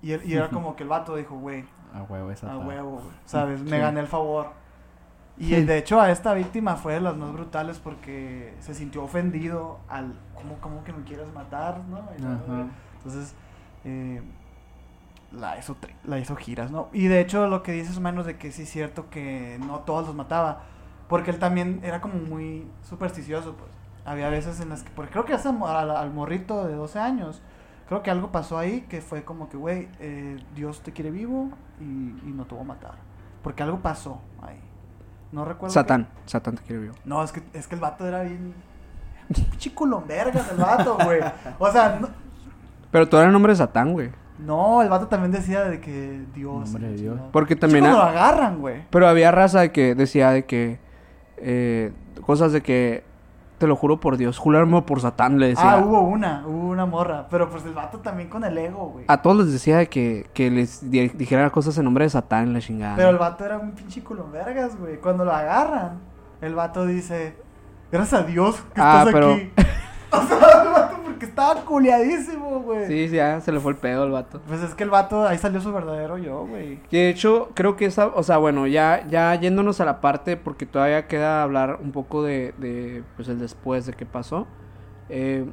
Y, 0.02 0.12
él- 0.12 0.22
y 0.26 0.34
era 0.34 0.50
como 0.50 0.76
que 0.76 0.84
el 0.84 0.90
vato 0.90 1.16
dijo, 1.16 1.36
güey, 1.38 1.66
A 1.94 2.04
huevo 2.04 2.32
esa. 2.32 2.52
a 2.52 2.58
huevo, 2.58 2.92
güey, 2.92 3.16
¿sabes? 3.26 3.62
Me 3.62 3.80
gané 3.80 4.00
el 4.02 4.08
favor. 4.08 4.52
Y 5.40 5.54
de 5.62 5.78
hecho 5.78 6.02
a 6.02 6.10
esta 6.12 6.34
víctima 6.34 6.76
fue 6.78 6.94
de 6.94 7.02
las 7.02 7.16
más 7.16 7.32
brutales 7.32 7.78
porque 7.80 8.56
se 8.60 8.74
sintió 8.74 9.04
ofendido 9.04 9.80
al, 9.88 10.20
¿cómo, 10.34 10.56
cómo 10.62 10.84
que 10.84 10.92
me 10.94 11.04
quieres 11.04 11.32
matar? 11.34 11.80
¿no? 11.88 12.00
Entonces, 12.98 13.36
eh, 13.86 14.22
la, 15.32 15.58
hizo, 15.58 15.76
la 16.04 16.20
hizo 16.20 16.36
giras, 16.36 16.72
¿no? 16.72 16.90
Y 16.94 17.08
de 17.08 17.20
hecho 17.20 17.48
lo 17.48 17.64
que 17.64 17.72
dices 17.72 18.00
menos 18.00 18.26
de 18.26 18.38
que 18.38 18.52
sí 18.52 18.64
es 18.64 18.70
cierto 18.70 19.10
que 19.10 19.60
no 19.66 19.80
todos 19.80 20.08
los 20.08 20.16
mataba, 20.16 20.64
porque 21.08 21.32
él 21.32 21.40
también 21.40 21.80
era 21.84 22.02
como 22.02 22.16
muy 22.16 22.68
supersticioso, 22.84 23.56
pues. 23.56 23.72
Había 24.06 24.30
veces 24.30 24.62
en 24.62 24.70
las 24.70 24.84
que, 24.84 24.90
porque 24.92 25.12
creo 25.12 25.26
que 25.26 25.34
hace 25.34 25.50
al, 25.50 25.92
al 25.92 26.14
morrito 26.14 26.66
de 26.66 26.76
12 26.76 27.00
años, 27.00 27.42
creo 27.90 28.04
que 28.04 28.12
algo 28.12 28.32
pasó 28.32 28.58
ahí 28.58 28.82
que 28.82 29.02
fue 29.02 29.24
como 29.24 29.50
que, 29.50 29.58
güey, 29.58 29.90
eh, 30.00 30.42
Dios 30.56 30.82
te 30.82 30.94
quiere 30.94 31.12
vivo 31.12 31.50
y, 31.82 31.84
y 31.84 32.34
no 32.34 32.46
te 32.46 32.56
va 32.56 32.62
a 32.62 32.66
matar. 32.66 32.94
Porque 33.44 33.64
algo 33.64 33.80
pasó 33.80 34.22
ahí. 34.42 34.60
No 35.32 35.44
recuerdo. 35.44 35.74
Satán. 35.74 36.08
Satán 36.26 36.56
te 36.56 36.64
quiere 36.64 36.84
vivo. 36.84 36.96
no, 37.04 37.22
es 37.24 37.32
que, 37.32 37.44
es 37.54 37.68
que 37.68 37.76
el 37.76 37.82
vato 37.82 38.08
era 38.08 38.24
bien. 38.24 38.54
Pinche 39.28 39.74
culombergas 39.74 40.52
el 40.52 40.58
vato, 40.58 40.98
güey. 41.04 41.20
O 41.60 41.70
sea, 41.70 41.98
no, 42.00 42.08
Pero 42.92 43.10
tú 43.10 43.18
eres 43.18 43.28
el 43.28 43.34
nombre 43.34 43.52
de 43.52 43.58
Satán, 43.58 43.92
güey. 43.92 44.12
No, 44.40 44.82
el 44.82 44.90
vato 44.90 45.08
también 45.08 45.32
decía 45.32 45.64
de 45.64 45.80
que 45.80 46.22
Dios. 46.34 46.72
Nombre 46.72 46.90
de 46.90 46.96
Dios. 46.98 47.14
chingado. 47.16 47.32
Porque 47.32 47.56
también... 47.56 47.86
ha- 47.86 47.92
lo 47.92 48.02
agarran, 48.02 48.60
güey. 48.60 48.84
Pero 48.90 49.08
había 49.08 49.32
raza 49.32 49.62
de 49.62 49.72
que 49.72 49.96
decía 49.96 50.32
de 50.32 50.46
que... 50.46 50.80
eh, 51.38 51.92
cosas 52.26 52.52
de 52.52 52.62
que... 52.62 53.04
Te 53.58 53.66
lo 53.66 53.76
juro 53.76 54.00
por 54.00 54.18
Dios. 54.18 54.38
Jurarme 54.38 54.84
por 54.84 55.02
Satán, 55.02 55.40
le 55.40 55.48
decía. 55.48 55.72
Ah, 55.72 55.78
hubo 55.80 56.02
una, 56.02 56.44
hubo 56.46 56.68
una 56.70 56.86
morra. 56.86 57.26
Pero 57.32 57.50
pues 57.50 57.66
el 57.66 57.74
vato 57.74 57.98
también 58.02 58.30
con 58.30 58.44
el 58.44 58.56
ego, 58.56 58.90
güey. 58.90 59.06
A 59.08 59.24
todos 59.24 59.38
les 59.38 59.52
decía 59.52 59.78
de 59.78 59.90
que, 59.90 60.30
que 60.36 60.52
les 60.52 60.92
di- 60.92 61.08
dijeran 61.10 61.50
cosas 61.50 61.76
en 61.80 61.86
nombre 61.86 62.04
de 62.06 62.12
Satán, 62.12 62.54
la 62.54 62.60
chingada. 62.60 62.96
Pero 62.96 63.10
el 63.10 63.18
vato 63.18 63.44
era 63.44 63.58
un 63.58 63.72
pinche 63.72 64.04
culombergas, 64.04 64.78
güey. 64.78 64.98
Cuando 64.98 65.26
lo 65.26 65.32
agarran, 65.34 66.02
el 66.40 66.54
vato 66.54 66.86
dice: 66.86 67.36
Gracias 67.92 68.22
a 68.22 68.24
Dios 68.28 68.58
que 68.76 68.80
Ah, 68.80 68.98
estás 69.00 69.14
pero- 69.16 69.34
aquí. 69.34 69.52
o 70.12 70.22
sea, 70.28 70.62
el 70.64 70.70
vato 70.70 70.97
porque 71.18 71.26
estaba 71.26 71.62
culiadísimo, 71.66 72.62
güey. 72.62 72.86
Sí, 72.86 73.10
sí, 73.10 73.16
ya 73.16 73.42
se 73.42 73.52
le 73.52 73.60
fue 73.60 73.72
el 73.72 73.78
pedo 73.80 74.04
al 74.04 74.12
vato. 74.12 74.40
Pues 74.48 74.62
es 74.62 74.76
que 74.76 74.84
el 74.84 74.92
vato, 74.92 75.28
ahí 75.28 75.40
salió 75.40 75.60
su 75.60 75.74
verdadero 75.74 76.20
yo, 76.20 76.46
güey. 76.46 76.78
Que 76.92 76.98
de 76.98 77.10
hecho, 77.10 77.50
creo 77.56 77.76
que 77.76 77.86
esa, 77.86 78.08
o 78.08 78.22
sea, 78.22 78.38
bueno, 78.38 78.68
ya, 78.68 79.04
ya 79.10 79.34
yéndonos 79.34 79.82
a 79.82 79.86
la 79.86 80.00
parte, 80.00 80.38
porque 80.38 80.68
todavía 80.68 81.08
queda 81.08 81.42
hablar 81.42 81.80
un 81.82 81.92
poco 81.92 82.22
de, 82.22 82.54
de 82.60 83.04
pues 83.16 83.28
el 83.30 83.40
después 83.40 83.88
de 83.88 83.94
qué 83.94 84.06
pasó. 84.06 84.46
Eh, 85.10 85.46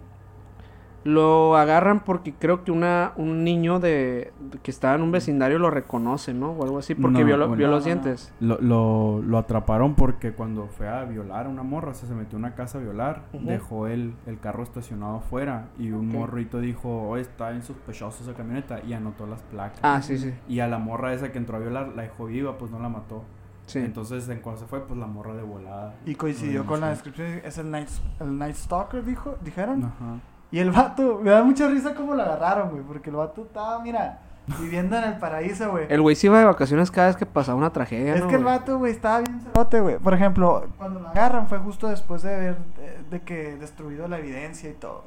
lo 1.05 1.57
agarran 1.57 2.01
porque 2.01 2.33
creo 2.33 2.65
que 2.65 2.73
una, 2.73 3.13
un 3.17 3.45
niño 3.45 3.79
de, 3.79 4.33
de 4.51 4.59
que 4.63 4.71
estaba 4.71 4.95
en 4.95 5.03
un 5.03 5.13
vecindario 5.13 5.59
lo 5.59 5.71
reconoce, 5.71 6.33
¿no? 6.33 6.53
O 6.53 6.65
algo 6.65 6.79
así, 6.79 6.95
porque 6.95 7.19
No, 7.21 7.25
vio, 7.27 7.37
lo- 7.37 7.49
bueno. 7.49 7.59
vio 7.59 7.67
No, 7.69 7.75
los 7.75 7.87
no, 7.87 7.95
no. 7.95 8.01
dientes. 8.03 8.33
Lo, 8.41 8.59
lo, 8.61 9.21
lo 9.23 9.37
atraparon 9.39 9.95
porque 9.95 10.33
cuando 10.33 10.67
fue 10.69 10.89
a 10.89 11.05
violar 11.05 11.45
a 11.47 11.49
una 11.51 11.63
morra, 11.63 11.91
o 11.91 11.95
sea, 11.95 12.09
se 12.09 12.15
metió 12.15 12.37
a 12.37 12.39
una 12.39 12.55
casa 12.55 12.79
a 12.79 12.81
violar, 12.81 13.23
dejó 13.33 13.87
el, 13.87 14.15
el 14.27 14.41
carro 14.41 14.63
estacionado 14.63 15.17
afuera 15.17 15.67
y 15.79 15.91
un 15.91 16.09
Ok. 16.09 16.15
morrito 16.15 16.59
dijo, 16.61 16.89
oh, 17.11 17.17
está 17.19 17.51
en 17.53 17.63
sospechoso 17.63 18.23
esa 18.23 18.33
camioneta 18.35 18.81
y 18.83 18.95
anotó 18.95 19.27
las 19.27 19.43
placas. 19.43 19.81
Ah, 19.83 20.01
sí, 20.01 20.17
sí. 20.17 20.33
Y 20.49 20.61
a 20.61 20.69
la 20.69 20.79
morra 20.79 21.13
esa 21.13 21.31
que 21.33 21.39
entró 21.39 21.57
a 21.57 21.61
violar 21.61 21.89
la 21.95 22.03
dejó 22.03 22.27
viva, 22.27 22.57
pues 22.57 22.71
no 22.71 22.79
la 22.79 22.89
mató. 22.89 23.25
Sí. 23.67 23.79
Entonces, 23.79 24.29
en 24.29 24.41
cuanto 24.41 24.61
se 24.63 24.67
fue, 24.67 24.87
pues 24.87 24.99
la 24.99 25.07
morra 25.07 25.35
de 25.35 25.43
volada. 25.43 25.95
Y 26.05 26.15
coincidió 26.15 26.67
con 26.67 26.81
la 26.81 26.89
descripción. 26.91 27.41
Es 27.45 27.57
el 27.59 27.71
Night, 27.71 27.89
el 28.21 28.39
night 28.39 28.57
Stalker, 28.57 29.05
dijo, 29.05 29.37
dijeron. 29.43 29.85
Ajá. 29.85 30.19
Y 30.55 30.61
el 30.61 30.71
vato, 30.71 31.19
me 31.21 31.31
da 31.33 31.43
mucha 31.43 31.67
risa 31.67 31.95
cómo 31.97 32.15
lo 32.15 32.23
agarraron, 32.23 32.71
güey. 32.71 32.83
Porque 32.85 33.11
el 33.11 33.17
vato 33.17 33.43
estaba, 33.43 33.81
mira, 33.81 34.21
viviendo 34.61 34.97
en 34.97 35.03
el 35.03 35.19
paraíso, 35.19 35.69
güey. 35.73 35.87
El 35.89 36.01
güey 36.01 36.15
se 36.15 36.29
iba 36.29 36.39
de 36.39 36.45
vacaciones 36.45 36.93
cada 36.93 37.09
vez 37.09 37.17
que 37.17 37.27
pasaba 37.27 37.59
una 37.59 37.71
tragedia, 37.71 38.15
Es 38.15 38.21
¿no, 38.23 38.29
que 38.29 38.37
el 38.37 38.43
güey? 38.45 38.55
vato, 38.55 38.79
güey, 38.79 38.93
estaba 38.93 39.19
bien 39.19 39.41
cerote, 39.41 39.81
güey. 39.81 39.99
Por 39.99 40.15
ejemplo, 40.15 40.67
cuando 40.79 41.01
lo 41.01 41.09
agarran 41.09 41.49
fue 41.49 41.59
justo 41.59 41.89
después 41.89 42.23
de 42.23 42.35
haber 42.35 42.57
de, 42.77 43.03
de 43.11 43.21
que 43.23 43.57
destruido 43.57 44.07
la 44.07 44.19
evidencia 44.19 44.71
y 44.71 44.75
todo. 44.75 45.03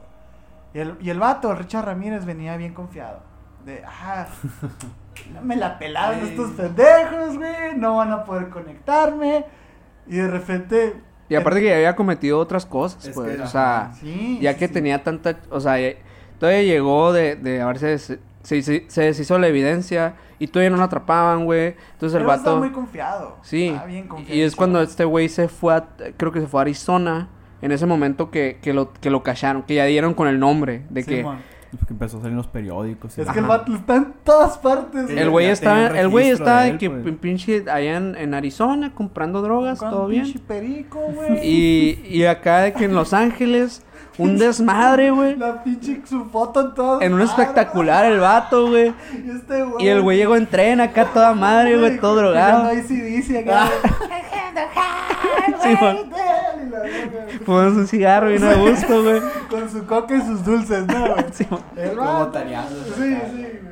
Y 0.73 0.79
el, 0.79 0.97
y 0.99 1.09
el 1.11 1.19
vato, 1.19 1.55
Richard 1.55 1.85
Ramírez, 1.85 2.25
venía 2.25 2.57
bien 2.57 2.73
confiado. 2.73 3.19
De, 3.63 3.83
ah, 3.85 4.25
no 5.33 5.41
me 5.43 5.55
la 5.55 5.79
pelaron 5.79 6.19
Ey. 6.19 6.29
estos 6.31 6.51
pendejos, 6.51 7.37
güey. 7.37 7.77
No 7.77 7.95
van 7.95 8.11
a 8.11 8.25
poder 8.25 8.49
conectarme. 8.49 9.45
Y 10.07 10.17
de 10.17 10.27
repente. 10.27 11.06
Y 11.29 11.35
aparte 11.35 11.59
que 11.59 11.67
ya 11.67 11.75
había 11.75 11.95
cometido 11.95 12.39
otras 12.39 12.65
cosas, 12.65 13.05
Es 13.05 13.13
pues, 13.15 13.35
que, 13.35 13.41
o 13.41 13.47
sea... 13.47 13.91
Sí. 13.99 14.39
ya 14.41 14.55
que 14.55 14.67
sí. 14.67 14.73
tenía 14.73 15.03
tanta, 15.03 15.37
o 15.49 15.59
sea, 15.59 15.79
ya- 15.79 15.95
todavía 16.39 16.63
llegó 16.63 17.11
de, 17.13 17.35
de 17.35 17.61
haberse, 17.61 17.87
des- 17.87 18.19
se, 18.43 18.61
se, 18.61 18.85
se 18.87 19.01
deshizo 19.01 19.37
la 19.37 19.47
evidencia 19.47 20.13
y 20.39 20.47
todavía 20.47 20.69
no 20.69 20.77
lo 20.77 20.83
atrapaban, 20.83 21.43
güey. 21.45 21.75
Entonces 21.93 22.15
el 22.17 22.23
Pero 22.25 22.33
estaba 22.35 22.55
vato, 22.55 22.59
muy 22.59 22.71
confiado. 22.71 23.37
sí, 23.41 23.67
Estaba 23.67 23.85
bien 23.87 24.07
confiado. 24.07 24.35
y 24.39 24.41
es 24.41 24.55
cuando 24.55 24.81
este 24.81 25.03
güey 25.03 25.27
se 25.27 25.47
fue 25.49 25.73
a, 25.75 25.87
creo 26.15 26.31
que 26.31 26.39
se 26.41 26.47
fue 26.47 26.59
a 26.59 26.63
Arizona, 26.63 27.27
en 27.61 27.71
ese 27.71 27.85
momento 27.87 28.29
que, 28.31 28.59
que 28.61 28.71
lo, 28.71 28.93
que 28.93 29.09
lo 29.09 29.23
cacharon, 29.23 29.63
que 29.63 29.73
ya 29.75 29.85
dieron 29.85 30.13
con 30.13 30.27
el 30.27 30.39
nombre, 30.39 30.83
de 30.89 31.03
que. 31.03 31.25
Porque 31.71 31.93
empezó 31.93 32.17
a 32.17 32.21
salir 32.21 32.31
en 32.31 32.37
los 32.37 32.47
periódicos. 32.47 33.17
y 33.17 33.21
Es 33.21 33.29
que 33.29 33.39
el 33.39 33.45
vato 33.45 33.73
está 33.75 33.95
en 33.97 34.13
todas 34.23 34.57
partes. 34.57 35.09
El 35.09 35.29
güey. 35.29 35.53
tenía 35.53 35.87
el 36.01 36.07
güey 36.09 36.29
estaba 36.29 36.61
de 36.63 36.69
él, 36.69 36.77
que 36.77 36.89
pues. 36.89 37.03
pin- 37.03 37.17
pinche 37.17 37.65
allá 37.69 37.97
en, 37.97 38.15
en 38.15 38.33
Arizona 38.33 38.93
comprando 38.93 39.41
drogas, 39.41 39.79
todo 39.79 40.07
bien. 40.07 40.23
pinche 40.23 40.39
perico, 40.39 40.99
güey. 41.13 41.39
Y, 41.45 42.01
y 42.09 42.25
acá 42.25 42.59
de 42.59 42.73
que 42.73 42.85
en 42.85 42.93
Los 42.93 43.13
Ángeles, 43.13 43.83
un 44.17 44.37
desmadre, 44.37 45.11
güey. 45.11 45.35
La 45.35 45.63
pinche 45.63 46.01
su 46.07 46.25
foto 46.25 46.61
en 46.61 46.73
todas 46.73 47.01
En 47.01 47.13
un 47.13 47.21
espectacular 47.21 48.05
el 48.05 48.19
vato, 48.19 48.67
güey. 48.69 48.93
Y 49.13 49.31
este 49.31 49.63
güey. 49.63 49.85
Y 49.85 49.87
el 49.89 50.01
güey 50.01 50.17
llegó 50.17 50.35
en 50.35 50.47
tren 50.47 50.81
acá 50.81 51.05
toda 51.05 51.33
madre, 51.33 51.77
güey, 51.77 51.99
todo 51.99 52.15
drogado. 52.15 52.63
No 52.63 52.69
hay 52.69 52.81
CDC 52.81 53.47
acá. 53.47 53.69
Sí. 55.63 55.69
Y 55.69 55.75
verga, 55.75 57.23
güey. 57.23 57.39
Fumándose 57.39 57.79
un 57.79 57.87
cigarro 57.87 58.29
bien 58.29 58.43
a 58.43 58.53
gusto, 58.55 59.03
güey. 59.03 59.21
Con 59.49 59.69
su 59.69 59.85
coca 59.85 60.15
y 60.15 60.21
sus 60.21 60.43
dulces, 60.43 60.85
¿no, 60.87 61.07
güey? 61.07 61.25
Sí. 61.31 61.47
El 61.75 61.95
Como 61.95 62.19
vato. 62.25 62.39
Sí, 62.39 62.91
sí, 62.95 63.17
güey. 63.31 63.67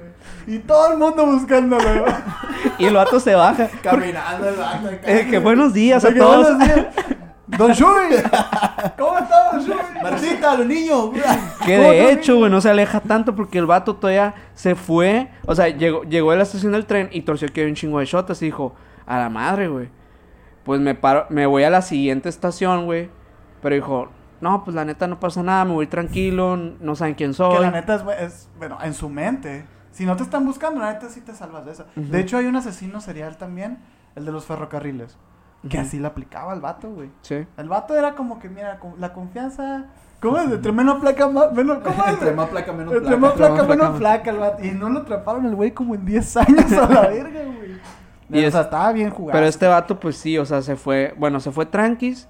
Y 0.47 0.59
todo 0.59 0.91
el 0.91 0.97
mundo 0.97 1.25
buscándolo, 1.25 1.83
güey. 1.83 2.13
Y 2.77 2.85
el 2.85 2.93
vato 2.93 3.19
se 3.19 3.35
baja. 3.35 3.67
Caminando 3.81 4.49
el 4.49 4.55
vato. 4.55 4.89
Eh, 5.03 5.27
que 5.29 5.39
buenos 5.39 5.73
días 5.73 6.03
a 6.03 6.13
todos. 6.13 6.55
buenos 6.55 6.59
días. 6.59 6.87
Don 7.57 7.71
Shui. 7.71 8.15
¿Cómo 8.97 9.17
está, 9.17 9.51
Don 9.51 9.63
Shui? 9.63 9.75
Marcita, 10.01 10.57
los 10.57 10.67
niños. 10.67 11.09
Que 11.65 11.77
¿Cómo 11.77 11.89
de 11.89 12.11
hecho, 12.11 12.37
güey, 12.37 12.51
no 12.51 12.61
se 12.61 12.69
aleja 12.69 12.99
tanto 12.99 13.35
porque 13.35 13.57
el 13.57 13.65
vato 13.65 13.95
todavía 13.95 14.35
se 14.53 14.75
fue. 14.75 15.29
O 15.45 15.55
sea, 15.55 15.69
llegó, 15.69 16.03
llegó 16.03 16.31
a 16.31 16.35
la 16.35 16.43
estación 16.43 16.71
del 16.73 16.85
tren 16.85 17.09
y 17.11 17.21
torció 17.21 17.47
que 17.51 17.61
había 17.61 17.71
un 17.71 17.75
chingo 17.75 17.99
de 17.99 18.05
shotas 18.05 18.41
y 18.41 18.45
dijo, 18.45 18.75
a 19.05 19.19
la 19.19 19.29
madre, 19.29 19.67
güey. 19.67 19.89
Pues 20.63 20.81
me 20.81 20.95
paro, 20.95 21.25
me 21.29 21.45
voy 21.45 21.63
a 21.63 21.69
la 21.69 21.81
siguiente 21.81 22.29
estación, 22.29 22.85
güey. 22.85 23.09
Pero 23.61 23.75
dijo, 23.75 24.09
no, 24.41 24.63
pues 24.63 24.75
la 24.75 24.85
neta 24.85 25.07
no 25.07 25.19
pasa 25.19 25.43
nada, 25.43 25.65
me 25.65 25.73
voy 25.73 25.87
tranquilo, 25.87 26.57
no 26.57 26.95
saben 26.95 27.15
quién 27.15 27.33
soy. 27.33 27.55
Que 27.55 27.61
la 27.61 27.71
neta 27.71 27.95
es, 27.95 28.03
güey, 28.03 28.17
es, 28.23 28.49
bueno, 28.57 28.77
en 28.83 28.93
su 28.93 29.09
mente. 29.09 29.65
Si 29.91 30.05
no 30.05 30.15
te 30.17 30.23
están 30.23 30.45
buscando, 30.45 30.81
la 30.81 30.93
neta 30.93 31.09
sí 31.09 31.21
te 31.21 31.33
salvas 31.33 31.65
de. 31.65 31.71
Ujú. 31.71 32.11
De 32.11 32.19
hecho, 32.19 32.37
hay 32.37 32.45
un 32.45 32.55
asesino 32.55 32.99
serial 32.99 33.37
también, 33.37 33.79
el 34.15 34.25
de 34.25 34.31
los 34.31 34.45
ferrocarriles. 34.45 35.17
Que 35.69 35.77
así 35.79 35.99
le 35.99 36.07
aplicaba 36.07 36.51
al 36.53 36.61
vato, 36.61 36.89
güey. 36.91 37.09
Sí. 37.21 37.45
El 37.57 37.69
vato 37.69 37.95
era 37.95 38.13
como 38.15 38.39
que, 38.39 38.49
mira, 38.49 38.79
la 38.99 39.13
confianza. 39.13 39.85
¿Cómo 40.21 40.37
es? 40.37 40.51
Entre 40.51 40.71
menos 40.71 40.99
placa, 40.99 41.27
más. 41.27 41.51
Menos, 41.53 41.79
¿Cómo 41.79 42.03
es? 42.05 42.13
Entre 42.13 42.31
más 42.33 42.49
placa, 42.49 42.71
menos 42.73 42.93
Entre 42.93 43.07
placa. 43.09 43.17
más 43.21 43.33
placa, 43.33 43.51
Entre 43.53 43.67
más 43.67 43.77
menos 43.77 43.97
placa. 43.99 44.21
placa 44.23 44.29
el 44.31 44.37
vato. 44.37 44.63
Y 44.63 44.71
no 44.71 44.89
lo 44.89 44.99
atraparon 44.99 45.45
el 45.45 45.55
güey 45.55 45.71
como 45.71 45.95
en 45.95 46.05
10 46.05 46.37
años 46.37 46.71
a 46.71 46.87
la 46.89 47.01
verga, 47.07 47.41
güey. 47.43 47.75
Y 48.29 48.43
o 48.43 48.47
es- 48.47 48.53
sea, 48.53 48.61
estaba 48.61 48.91
bien 48.91 49.09
jugado. 49.11 49.37
Pero 49.37 49.47
este 49.47 49.67
vato, 49.67 49.99
pues 49.99 50.17
sí, 50.17 50.37
o 50.37 50.45
sea, 50.45 50.61
se 50.61 50.75
fue, 50.75 51.13
bueno, 51.17 51.39
se 51.39 51.51
fue 51.51 51.65
tranquis 51.65 52.27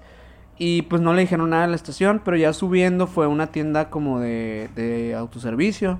y 0.58 0.82
pues 0.82 1.00
no 1.02 1.12
le 1.14 1.22
dijeron 1.22 1.50
nada 1.50 1.64
en 1.64 1.70
la 1.70 1.76
estación, 1.76 2.20
pero 2.24 2.36
ya 2.36 2.52
subiendo 2.52 3.06
fue 3.06 3.26
a 3.26 3.28
una 3.28 3.46
tienda 3.48 3.88
como 3.90 4.18
de, 4.20 4.68
de 4.74 5.14
autoservicio 5.14 5.98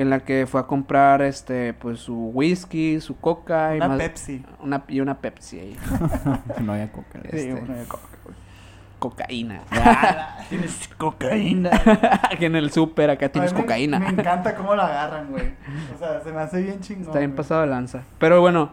en 0.00 0.10
la 0.10 0.20
que 0.20 0.46
fue 0.46 0.60
a 0.60 0.64
comprar, 0.66 1.22
este, 1.22 1.74
pues 1.74 1.98
su 2.00 2.30
whisky, 2.34 3.00
su 3.00 3.18
coca 3.18 3.74
y 3.74 3.78
Una 3.78 3.88
más- 3.88 3.98
Pepsi. 3.98 4.44
una, 4.62 4.84
y 4.88 5.00
una 5.00 5.18
Pepsi 5.20 5.58
ahí, 5.60 5.76
No 6.64 6.72
había 6.72 6.90
coca. 6.92 7.18
Sí, 7.30 7.36
Este. 7.48 7.84
coca, 7.88 8.08
güey. 8.24 8.36
cocaína. 8.98 9.60
Tienes 10.48 10.88
cocaína. 10.98 11.70
que 12.38 12.46
en 12.46 12.56
el 12.56 12.70
súper 12.70 13.10
acá 13.10 13.28
tienes 13.28 13.52
me- 13.52 13.60
cocaína. 13.60 13.98
Me 13.98 14.08
encanta 14.08 14.54
cómo 14.54 14.74
la 14.74 14.86
agarran, 14.86 15.30
güey. 15.30 15.52
O 15.94 15.98
sea, 15.98 16.20
se 16.22 16.32
me 16.32 16.40
hace 16.40 16.62
bien 16.62 16.80
chingón. 16.80 17.06
Está 17.08 17.18
bien 17.18 17.30
güey. 17.30 17.36
pasado 17.36 17.60
de 17.62 17.66
lanza. 17.66 18.02
Pero 18.18 18.40
bueno, 18.40 18.70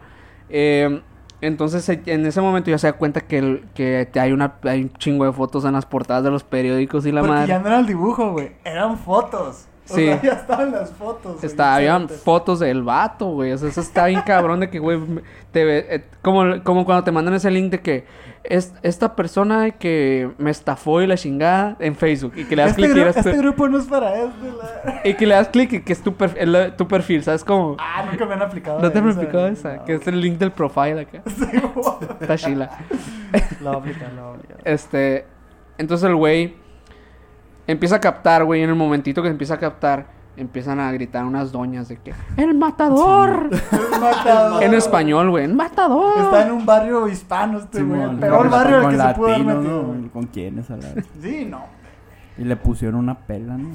eh, 0.48 1.02
entonces 1.40 1.86
eh, 1.88 2.00
en 2.06 2.24
ese 2.26 2.40
momento 2.40 2.70
ya 2.70 2.78
se 2.78 2.86
da 2.86 2.94
cuenta 2.94 3.20
que, 3.20 3.38
el- 3.38 3.64
que 3.74 4.08
hay, 4.14 4.32
una, 4.32 4.54
hay 4.62 4.82
un 4.82 4.92
chingo 4.94 5.24
de 5.26 5.32
fotos 5.32 5.64
en 5.64 5.72
las 5.74 5.86
portadas 5.86 6.24
de 6.24 6.30
los 6.30 6.44
periódicos 6.44 7.04
y 7.06 7.12
la 7.12 7.20
Porque 7.20 7.32
madre. 7.34 7.48
ya 7.48 7.58
no 7.58 7.66
era 7.66 7.78
el 7.78 7.86
dibujo, 7.86 8.32
güey. 8.32 8.52
Eran 8.64 8.96
fotos. 8.98 9.66
O 9.88 9.94
Sí. 9.94 10.06
sea, 10.06 10.20
ya 10.22 10.32
estaban 10.32 10.72
las 10.72 10.90
fotos. 10.90 11.40
güey, 11.40 11.54
habían 11.68 12.08
fotos 12.08 12.58
del 12.60 12.82
vato, 12.82 13.26
güey. 13.30 13.52
O 13.52 13.58
sea, 13.58 13.68
eso 13.68 13.80
está 13.80 14.06
bien 14.06 14.20
cabrón 14.22 14.60
de 14.60 14.68
que, 14.70 14.78
güey, 14.80 14.98
te 15.52 15.64
ve- 15.64 15.86
eh, 15.88 16.04
como, 16.22 16.62
como 16.64 16.84
cuando 16.84 17.04
te 17.04 17.12
mandan 17.12 17.34
ese 17.34 17.50
link 17.50 17.70
de 17.70 17.80
que 17.80 18.04
es, 18.42 18.72
esta 18.82 19.14
persona 19.16 19.70
que 19.72 20.30
me 20.38 20.50
estafó 20.50 21.00
y 21.02 21.06
la 21.06 21.16
chingada 21.16 21.76
en 21.80 21.94
Facebook 21.96 22.32
y 22.36 22.44
que 22.44 22.56
le 22.56 22.62
das 22.62 22.70
Este, 22.72 22.82
clic 22.82 22.90
y, 22.90 22.98
gru- 22.98 23.02
eres 23.02 23.22
tú- 23.22 23.30
grupo 23.38 23.68
no 23.68 23.78
es 23.78 23.86
para 23.86 24.14
este. 24.14 24.46
La... 24.84 25.00
y 25.04 25.14
que 25.14 25.26
le 25.26 25.34
das 25.34 25.48
clic 25.48 25.72
y 25.72 25.80
que 25.82 25.92
es 25.92 26.02
tu, 26.02 26.12
perf- 26.12 26.36
el- 26.36 26.74
tu 26.76 26.86
perfil, 26.88 27.22
¿sabes 27.22 27.44
cómo? 27.44 27.76
Ah, 27.78 28.04
nunca 28.10 28.24
me 28.26 28.34
han 28.34 28.42
aplicado. 28.42 28.80
¿No 28.80 28.90
te 28.90 28.98
han 28.98 29.08
aplicado 29.08 29.46
esa? 29.48 29.76
no. 29.76 29.84
Que 29.84 29.94
es 29.94 30.06
el 30.08 30.20
link 30.20 30.38
del 30.38 30.50
profile 30.52 31.00
acá. 31.02 31.22
Sí. 31.36 31.44
Está 32.20 32.36
chila. 32.36 32.70
Lo 33.60 33.70
va 33.70 33.76
a 33.76 33.78
aplicar, 33.78 34.12
lo 34.14 34.22
va 34.22 34.28
a 34.30 34.34
aplicar. 34.34 34.56
Este, 34.64 35.26
entonces 35.78 36.08
el 36.08 36.16
güey 36.16 36.56
empieza 37.66 37.96
a 37.96 38.00
captar, 38.00 38.44
güey, 38.44 38.62
en 38.62 38.70
el 38.70 38.76
momentito 38.76 39.22
que 39.22 39.28
empieza 39.28 39.54
a 39.54 39.58
captar, 39.58 40.06
empiezan 40.36 40.80
a 40.80 40.92
gritar 40.92 41.24
unas 41.24 41.50
doñas 41.50 41.88
de 41.88 41.96
que 41.96 42.12
¡El 42.36 42.54
matador! 42.54 43.48
El 43.72 44.00
matador. 44.00 44.62
En 44.62 44.74
español, 44.74 45.30
güey, 45.30 45.44
¡El 45.44 45.54
matador! 45.54 46.18
Está 46.24 46.46
en 46.46 46.52
un 46.52 46.66
barrio 46.66 47.08
hispano 47.08 47.58
este, 47.58 47.82
güey. 47.82 48.02
El 48.02 48.16
peor 48.16 48.50
barrio 48.50 48.76
al 48.76 48.82
con 48.82 48.90
que 48.92 48.98
se 48.98 49.14
pudo 49.14 49.26
haber 49.28 49.44
metido. 49.44 49.94
¿Con 50.12 50.26
quiénes 50.26 50.70
hablar? 50.70 50.92
Sí, 51.20 51.46
no. 51.48 51.64
Y 52.38 52.44
le 52.44 52.56
pusieron 52.56 52.96
una 53.00 53.14
pela, 53.18 53.56
¿no? 53.56 53.68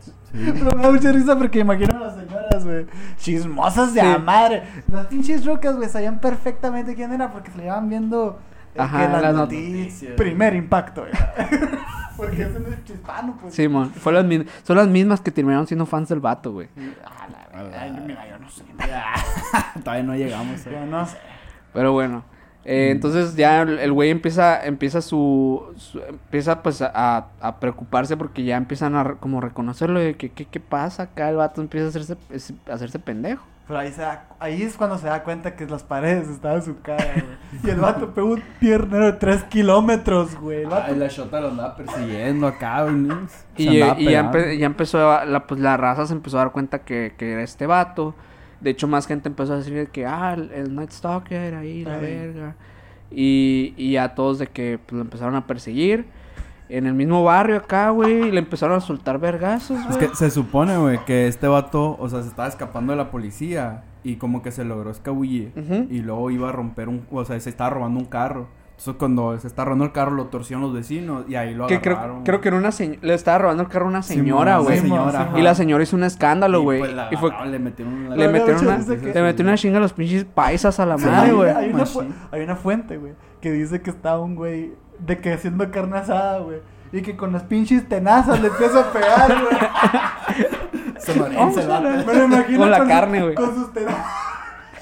Sí. 0.00 0.10
Pero 0.52 0.76
me 0.76 0.82
da 0.82 0.90
mucha 0.90 1.12
risa 1.12 1.36
porque 1.38 1.60
imagino 1.60 1.96
a 1.98 2.00
las 2.00 2.14
señoras, 2.16 2.64
güey. 2.64 2.86
Chismosas 3.18 3.92
de 3.94 4.00
Sí. 4.00 4.06
a 4.06 4.18
madre. 4.18 4.62
Las 4.90 5.06
pinches 5.06 5.44
rocas, 5.44 5.76
güey, 5.76 5.88
sabían 5.88 6.18
perfectamente 6.18 6.94
quién 6.94 7.12
era 7.12 7.30
porque 7.30 7.50
se 7.50 7.58
le 7.58 7.66
iban 7.66 7.88
viendo. 7.88 8.38
Ajá, 8.76 9.06
que 9.06 9.22
las 9.22 9.34
noticias. 9.34 10.12
Primer 10.14 10.54
impacto, 10.54 11.06
porque 12.16 12.42
es 12.42 12.56
un 12.56 12.66
hispano, 12.86 13.38
pues. 13.40 13.54
Fue 14.00 14.12
las 14.12 14.24
mismas, 14.24 14.48
son 14.64 14.76
las 14.76 14.88
mismas 14.88 15.20
que 15.20 15.30
terminaron 15.30 15.66
siendo 15.66 15.86
fans 15.86 16.08
del 16.08 16.20
vato, 16.20 16.52
güey. 16.52 16.68
Ah, 17.04 17.28
la 17.30 17.62
verdad, 17.62 17.80
ay, 17.82 18.02
mira, 18.06 18.28
yo 18.28 18.38
no 18.38 18.50
sé. 18.50 18.64
Todavía 19.80 20.02
no 20.02 20.16
llegamos. 20.16 20.64
Yo 20.64 20.70
¿eh? 20.70 20.86
no 20.86 21.06
sé. 21.06 21.18
Pero 21.72 21.92
bueno, 21.92 22.24
eh, 22.64 22.88
entonces 22.90 23.36
ya 23.36 23.62
el 23.62 23.92
güey 23.92 24.10
empieza, 24.10 24.64
empieza 24.64 25.00
su, 25.02 25.62
su- 25.76 26.00
empieza 26.00 26.62
pues 26.62 26.80
a, 26.82 27.26
a 27.40 27.60
preocuparse 27.60 28.16
porque 28.16 28.44
ya 28.44 28.56
empiezan 28.56 28.94
a 28.94 29.04
re- 29.04 29.16
como 29.20 29.40
reconocerlo 29.40 30.00
de 30.00 30.14
que 30.16 30.30
qué 30.30 30.46
qué 30.46 30.60
pasa 30.60 31.04
acá, 31.04 31.28
el 31.30 31.36
vato 31.36 31.60
empieza 31.60 31.86
a 31.86 31.88
hacerse, 31.90 32.16
a 32.68 32.72
hacerse 32.74 32.98
pendejo. 32.98 33.44
Pero 33.66 33.78
ahí, 33.78 33.90
se 33.92 34.02
da- 34.02 34.24
ahí 34.40 34.62
es 34.62 34.76
cuando 34.76 34.98
se 34.98 35.06
da 35.06 35.22
cuenta 35.22 35.56
que 35.56 35.64
las 35.66 35.82
paredes 35.82 36.28
estaban 36.28 36.58
en 36.58 36.64
su 36.64 36.80
cara, 36.82 37.02
güey. 37.14 37.62
Y 37.64 37.70
el 37.70 37.80
vato 37.80 38.12
pegó 38.12 38.32
un 38.34 38.42
piernero 38.60 39.06
de 39.06 39.12
3 39.14 39.44
kilómetros, 39.44 40.38
güey. 40.38 40.64
El 40.64 40.66
vato 40.68 40.92
Ay, 40.92 40.98
la 40.98 41.08
shota 41.08 41.40
lo 41.40 41.48
andaba 41.48 41.74
persiguiendo 41.74 42.46
acá, 42.46 42.82
güey. 42.84 43.06
Y, 43.56 43.78
ya, 43.78 43.94
empe- 44.30 44.58
ya 44.58 44.66
empezó, 44.66 45.10
a- 45.12 45.24
la, 45.24 45.46
pues 45.46 45.60
la 45.60 45.78
raza 45.78 46.06
se 46.06 46.12
empezó 46.12 46.36
a 46.36 46.40
dar 46.44 46.52
cuenta 46.52 46.80
que, 46.80 47.14
que 47.16 47.32
era 47.32 47.42
este 47.42 47.66
vato. 47.66 48.14
De 48.60 48.70
hecho, 48.70 48.88
más 48.88 49.06
gente 49.06 49.28
empezó 49.28 49.54
a 49.54 49.58
decir 49.58 49.88
que, 49.88 50.06
ah, 50.06 50.34
el, 50.34 50.50
el 50.52 50.74
Night 50.74 50.90
Stalker 50.90 51.54
ahí, 51.54 51.84
la 51.84 51.94
Ay. 51.96 52.00
verga. 52.00 52.56
Y, 53.10 53.74
y 53.76 53.92
ya 53.92 54.14
todos 54.14 54.38
de 54.38 54.46
que 54.46 54.78
pues, 54.84 54.96
lo 54.96 55.02
empezaron 55.02 55.34
a 55.36 55.46
perseguir. 55.46 56.06
En 56.68 56.86
el 56.86 56.94
mismo 56.94 57.22
barrio 57.22 57.58
acá, 57.58 57.90
güey, 57.90 58.28
y 58.28 58.30
le 58.30 58.38
empezaron 58.38 58.76
a 58.76 58.80
soltar 58.80 59.18
vergazos, 59.18 59.78
Es 59.90 59.98
que 59.98 60.08
se 60.14 60.30
supone, 60.30 60.76
güey, 60.78 60.98
que 61.04 61.28
este 61.28 61.46
vato, 61.46 61.96
o 62.00 62.08
sea, 62.08 62.22
se 62.22 62.28
estaba 62.28 62.48
escapando 62.48 62.92
de 62.92 62.96
la 62.96 63.10
policía 63.10 63.84
y 64.02 64.16
como 64.16 64.42
que 64.42 64.50
se 64.50 64.64
logró 64.64 64.90
escabullir 64.90 65.52
y 65.90 66.00
luego 66.00 66.30
iba 66.30 66.48
a 66.48 66.52
romper 66.52 66.88
un, 66.88 67.06
o 67.10 67.24
sea, 67.24 67.38
se 67.38 67.50
estaba 67.50 67.70
robando 67.70 68.00
un 68.00 68.06
carro. 68.06 68.48
Entonces 68.76 68.94
cuando 68.98 69.38
se 69.38 69.46
está 69.46 69.64
robando 69.64 69.84
el 69.84 69.92
carro 69.92 70.10
lo 70.10 70.26
torcieron 70.26 70.62
los 70.62 70.74
vecinos 70.74 71.24
y 71.28 71.36
ahí 71.36 71.54
lo 71.54 71.66
Que 71.68 71.80
creo, 71.80 71.96
agarraron. 71.96 72.24
creo 72.24 72.40
que 72.40 72.48
era 72.48 72.56
una 72.58 72.70
le 73.02 73.14
estaba 73.14 73.38
robando 73.38 73.62
el 73.62 73.68
carro 73.68 73.86
a 73.86 73.88
una 73.88 74.02
señora, 74.02 74.58
güey. 74.58 74.82
Y 75.36 75.42
la 75.42 75.54
señora 75.54 75.82
hizo 75.84 75.96
un 75.96 76.02
escándalo, 76.04 76.60
Y, 76.60 76.64
güey. 76.64 76.78
pues, 76.80 76.92
y 77.12 77.16
fue, 77.16 77.30
le 77.46 77.58
metieron 77.60 77.94
una... 77.94 78.16
le 78.16 78.26
Me 78.26 78.32
metieron 78.40 78.66
una, 78.66 78.76
que- 78.84 78.96
le 78.96 79.22
metieron 79.22 79.46
una 79.48 79.56
chinga 79.56 79.78
a 79.78 79.80
los 79.80 79.92
pinches 79.92 80.24
paisas 80.24 80.80
a 80.80 80.86
la 80.86 80.96
madre, 80.96 81.32
güey. 81.32 81.50
hay 81.50 81.70
una, 81.72 81.86
fu- 81.86 82.00
Machín. 82.02 82.14
hay 82.32 82.42
una 82.42 82.56
fuente, 82.56 82.96
güey, 82.98 83.14
que 83.40 83.52
dice 83.52 83.80
que 83.80 83.90
estaba 83.90 84.20
un 84.20 84.34
güey 84.34 84.72
de 84.98 85.18
que 85.18 85.32
haciendo 85.32 85.70
carne 85.70 85.98
asada, 85.98 86.40
güey. 86.40 86.58
Y 86.92 87.02
que 87.02 87.16
con 87.16 87.32
las 87.32 87.42
pinches 87.44 87.88
tenazas 87.88 88.40
le 88.40 88.48
empieza 88.48 88.80
a 88.80 88.92
pegar, 88.92 89.28
güey. 89.40 90.94
Sonorense, 90.98 91.62
el 91.62 91.68
vato. 91.68 91.88
Me 92.06 92.14
lo 92.14 92.24
imagino 92.24 92.58
Con 92.60 92.70
la 92.70 92.86
carne, 92.86 93.22
güey. 93.22 93.34
Con 93.34 93.54
sus 93.54 93.72
tenazas. 93.72 94.04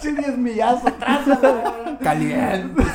Sí, 0.03 0.13
diez 0.13 0.37
millazos, 0.37 0.93
trázala. 0.99 1.97
Caliente. 2.03 2.83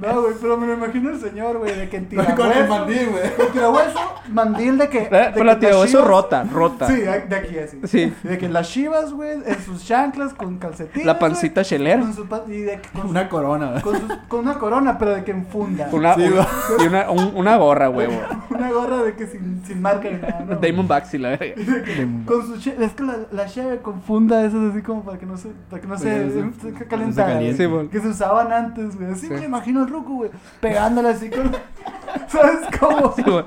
No, 0.00 0.22
güey, 0.22 0.34
pero 0.40 0.56
me 0.56 0.66
lo 0.66 0.74
imagino 0.74 1.10
el 1.10 1.20
señor, 1.20 1.58
güey, 1.58 1.74
de 1.74 1.88
que 1.88 1.96
en 1.98 2.04
Con 2.06 2.20
el 2.20 2.26
tirahueso. 2.34 2.68
mandil, 2.68 3.08
güey. 3.10 3.36
Con 3.36 3.52
tirahueso, 3.52 3.98
mandil 4.30 4.78
de 4.78 4.88
que. 4.88 4.98
Eh, 5.02 5.08
de 5.10 5.32
con 5.34 5.46
la 5.46 5.58
tirahueso 5.58 6.04
rota, 6.04 6.44
rota. 6.44 6.86
Sí, 6.86 6.94
de 7.00 7.10
aquí 7.36 7.58
así. 7.58 7.80
Sí. 7.84 8.12
De 8.22 8.38
que 8.38 8.48
las 8.48 8.68
chivas, 8.70 9.12
güey, 9.12 9.32
en 9.44 9.62
sus 9.64 9.84
chanclas 9.84 10.32
con 10.34 10.58
calcetines. 10.58 11.06
La 11.06 11.18
pancita 11.18 11.64
chelera. 11.64 12.00
con 12.00 12.14
su 12.14 12.26
pa- 12.26 12.44
Y 12.48 12.60
de 12.60 12.80
que 12.80 12.88
con, 12.90 13.10
Una 13.10 13.28
corona, 13.28 13.70
güey. 13.72 13.82
con, 13.82 13.96
sus- 14.00 14.16
con 14.28 14.40
una 14.40 14.54
corona, 14.58 14.98
pero 14.98 15.14
de 15.14 15.24
que 15.24 15.30
en 15.32 15.46
funda. 15.46 15.88
Una, 15.92 16.14
Sí, 16.14 16.22
un- 16.22 16.32
güey. 16.32 16.46
y 16.80 16.86
una, 16.86 17.10
un- 17.10 17.32
una 17.34 17.56
gorra, 17.56 17.88
güey. 17.88 18.08
Una 18.50 18.70
gorra 18.70 19.02
de 19.02 19.14
que 19.14 19.26
sin, 19.26 19.62
sin 19.66 19.82
marca 19.82 20.08
ni 20.08 20.18
nada. 20.18 20.44
¿no? 20.48 20.56
Damon 20.56 20.88
Baxi, 20.88 21.18
la 21.18 21.30
verga. 21.36 21.54
Con 22.24 22.46
su 22.46 22.58
che- 22.58 22.76
es 22.80 22.92
que 22.92 23.02
la, 23.02 23.16
la 23.32 23.46
cheve 23.46 23.78
con 23.78 24.00
funda 24.02 24.44
esas 24.44 24.70
así 24.72 24.80
como 24.82 25.02
para 25.04 25.18
que 25.18 25.26
no 25.26 25.36
se, 25.36 25.48
que 25.80 25.86
no 25.86 25.94
Para 25.94 26.04
que 26.04 26.30
se, 26.30 26.42
no 26.42 27.12
se- 27.12 27.14
caliente. 27.14 27.66
güey. 27.66 27.88
Que 27.88 28.00
se 28.00 28.08
usaban 28.08 28.52
antes, 28.52 28.96
güey. 28.96 29.10
Así 29.12 29.26
Sí. 29.26 29.32
me 29.32 29.44
imagino 29.44 29.82
el 29.82 29.88
ruco, 29.88 30.14
güey, 30.14 30.30
pegándole 30.60 31.08
así 31.10 31.30
con... 31.30 31.50
¿Sabes 32.28 32.58
cómo? 32.78 33.12
Sí, 33.14 33.22
güey. 33.22 33.44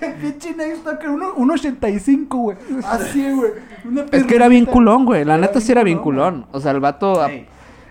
El 0.00 0.14
pinche 0.14 0.54
Night 0.54 0.76
Stalker, 0.76 1.10
uno- 1.10 1.34
1.85, 1.36 2.28
güey. 2.38 2.56
Así, 2.86 3.30
güey. 3.32 3.52
Una 3.84 4.04
Es 4.12 4.24
que 4.24 4.36
era 4.36 4.48
bien 4.48 4.66
culón, 4.66 5.04
güey. 5.04 5.24
La 5.24 5.34
Era 5.34 5.46
neta 5.46 5.60
sí 5.60 5.72
era 5.72 5.82
bien 5.82 5.98
culón, 5.98 6.42
culón. 6.42 6.48
O 6.52 6.60
sea, 6.60 6.70
el 6.72 6.80
vato. 6.80 7.20
a- 7.22 7.28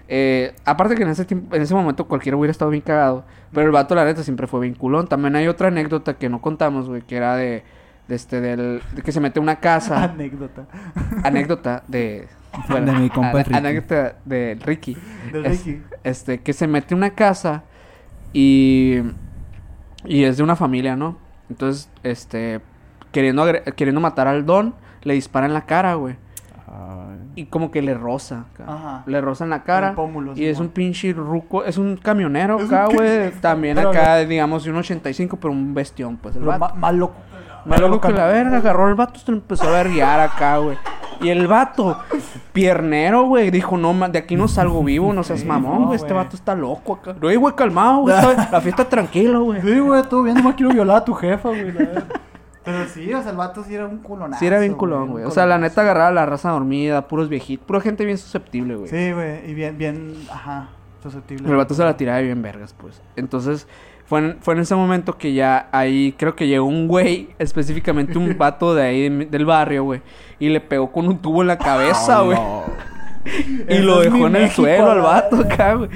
eh, 0.07 0.53
aparte 0.65 0.95
que 0.95 1.03
en 1.03 1.09
ese 1.09 1.25
tiempo, 1.25 1.55
en 1.55 1.61
ese 1.61 1.73
momento 1.73 2.07
cualquiera 2.07 2.37
hubiera 2.37 2.51
estado 2.51 2.71
bien 2.71 2.83
cagado. 2.83 3.25
Pero 3.51 3.65
el 3.67 3.71
vato, 3.71 3.95
la 3.95 4.05
neta, 4.05 4.23
siempre 4.23 4.47
fue 4.47 4.61
bien 4.61 4.75
culón. 4.75 5.07
También 5.07 5.35
hay 5.35 5.47
otra 5.47 5.67
anécdota 5.69 6.13
que 6.15 6.29
no 6.29 6.41
contamos, 6.41 6.87
güey, 6.87 7.01
que 7.01 7.15
era 7.17 7.35
de. 7.35 7.63
de 8.07 8.15
este, 8.15 8.39
del. 8.41 8.81
de 8.95 9.01
que 9.01 9.11
se 9.11 9.19
mete 9.19 9.39
a 9.39 9.41
una 9.41 9.59
casa. 9.59 10.03
Anécdota. 10.03 10.65
anécdota 11.23 11.83
de. 11.87 12.27
De 12.69 12.91
mi 12.93 13.09
compa 13.09 13.43
Ricky. 13.43 13.53
Anécdota 13.55 14.15
de 14.25 14.57
Ricky. 14.63 14.97
De 15.31 15.41
Es- 15.47 15.65
Ricky. 15.65 15.81
este, 16.03 16.41
que 16.41 16.53
se 16.53 16.67
mete 16.67 16.93
a 16.93 16.97
una 16.97 17.09
casa 17.11 17.63
y. 18.33 18.99
Y 20.05 20.23
es 20.25 20.37
de 20.37 20.43
una 20.43 20.55
familia, 20.55 20.95
¿no? 20.95 21.17
Entonces, 21.49 21.89
este. 22.03 22.61
Queriendo, 23.11 23.45
queriendo 23.75 24.01
matar 24.01 24.27
al 24.27 24.45
don, 24.45 24.73
le 25.03 25.13
dispara 25.13 25.45
en 25.45 25.53
la 25.53 25.61
cara, 25.65 25.93
güey. 25.95 26.15
Ay. 26.67 27.17
Y 27.35 27.45
como 27.45 27.69
que 27.71 27.81
le 27.81 27.93
roza. 27.93 28.45
Ajá. 28.65 29.03
Le 29.05 29.21
roza 29.21 29.43
en 29.43 29.51
la 29.51 29.63
cara. 29.63 29.93
Pómulo, 29.93 30.33
y 30.35 30.45
es 30.45 30.59
un 30.59 30.69
pinche 30.69 31.13
ruco. 31.13 31.63
Es 31.63 31.77
un 31.77 31.95
camionero 31.97 32.57
Es 32.59 32.65
acá, 32.67 32.87
güey. 32.87 33.31
También 33.41 33.75
Pero 33.75 33.89
acá, 33.89 34.17
digamos, 34.19 34.63
de 34.63 34.71
un 34.71 34.77
85, 34.77 35.37
pero 35.37 35.51
un 35.51 35.73
bestión, 35.73 36.17
pues. 36.17 36.35
El 36.35 36.41
Pero 36.43 36.57
vato. 36.59 36.73
ma- 36.75 36.79
más 36.81 36.93
loco. 36.95 37.15
Más 37.65 37.79
loco 37.79 38.01
que 38.01 38.11
la 38.11 38.25
verga, 38.27 38.57
agarró 38.57 38.89
el 38.89 38.95
vato, 38.95 39.19
se 39.19 39.31
lo 39.31 39.37
empezó 39.37 39.69
a 39.69 39.71
verguiar 39.71 40.19
acá, 40.19 40.57
güey. 40.57 40.77
Y 41.23 41.29
el 41.29 41.47
vato, 41.47 41.97
piernero, 42.51 43.23
güey, 43.23 43.49
dijo, 43.49 43.77
no, 43.77 43.93
de 44.09 44.19
aquí 44.19 44.35
no 44.35 44.47
salgo 44.47 44.83
vivo, 44.83 45.13
no 45.13 45.23
seas 45.23 45.45
mamón, 45.45 45.85
güey, 45.85 45.95
este 45.95 46.13
vato 46.13 46.35
está 46.35 46.53
loco 46.53 46.95
acá. 46.95 47.13
No, 47.13 47.39
güey, 47.39 47.55
calmado, 47.55 48.01
güey, 48.01 48.15
la 48.51 48.61
fiesta 48.61 48.87
tranquila, 48.87 49.39
güey. 49.39 49.61
Sí, 49.61 49.79
güey, 49.79 50.03
todo 50.03 50.23
bien, 50.23 50.35
nomás 50.35 50.55
quiero 50.55 50.73
violar 50.73 50.97
a 50.97 51.05
tu 51.05 51.13
jefa, 51.13 51.49
güey. 51.49 51.71
la 51.71 51.79
verdad. 51.79 52.03
Pero 52.63 52.87
sí, 52.87 53.13
o 53.13 53.21
sea, 53.21 53.31
el 53.31 53.37
vato 53.37 53.63
sí 53.63 53.75
era 53.75 53.85
un 53.85 53.97
culonazo. 53.97 54.39
Sí, 54.39 54.45
era 54.45 54.59
bien 54.59 54.73
culón, 54.73 55.11
güey. 55.11 55.25
O 55.25 55.31
sea, 55.31 55.45
la 55.45 55.57
neta 55.57 55.81
agarraba 55.81 56.07
a 56.07 56.11
la 56.11 56.25
raza 56.25 56.51
dormida, 56.51 57.07
puros 57.07 57.27
viejitos, 57.27 57.65
pura 57.65 57.81
gente 57.81 58.05
bien 58.05 58.17
susceptible, 58.17 58.75
güey. 58.75 58.89
Sí, 58.89 59.11
güey, 59.11 59.49
y 59.49 59.53
bien, 59.53 59.77
bien, 59.77 60.15
ajá, 60.31 60.69
susceptible. 61.01 61.49
El 61.49 61.55
vato 61.55 61.73
se 61.73 61.83
la 61.83 61.97
tiraba 61.97 62.19
bien 62.19 62.41
vergas, 62.41 62.73
pues. 62.73 63.01
Entonces, 63.15 63.67
fue 64.13 64.19
en, 64.19 64.37
fue 64.41 64.53
en 64.53 64.59
ese 64.59 64.75
momento 64.75 65.17
que 65.17 65.33
ya 65.33 65.69
ahí 65.71 66.13
creo 66.19 66.35
que 66.35 66.45
llegó 66.47 66.65
un 66.67 66.87
güey, 66.87 67.29
específicamente 67.39 68.15
un 68.19 68.37
vato 68.37 68.75
de 68.75 68.83
ahí 68.83 69.09
de- 69.09 69.25
del 69.25 69.43
barrio, 69.45 69.85
güey. 69.85 70.01
Y 70.37 70.49
le 70.49 70.59
pegó 70.61 70.91
con 70.91 71.07
un 71.07 71.17
tubo 71.17 71.41
en 71.41 71.47
la 71.47 71.57
cabeza, 71.57 72.21
Oh, 72.21 72.25
güey. 72.25 72.37
no. 72.37 72.63
Y 73.67 73.73
Eso 73.73 73.83
lo 73.83 73.99
dejó 74.01 74.17
en 74.27 74.35
el 74.35 74.41
México, 74.43 74.61
suelo 74.63 74.91
al 74.91 75.01
vato 75.01 75.37
acá, 75.37 75.73
güey. 75.73 75.89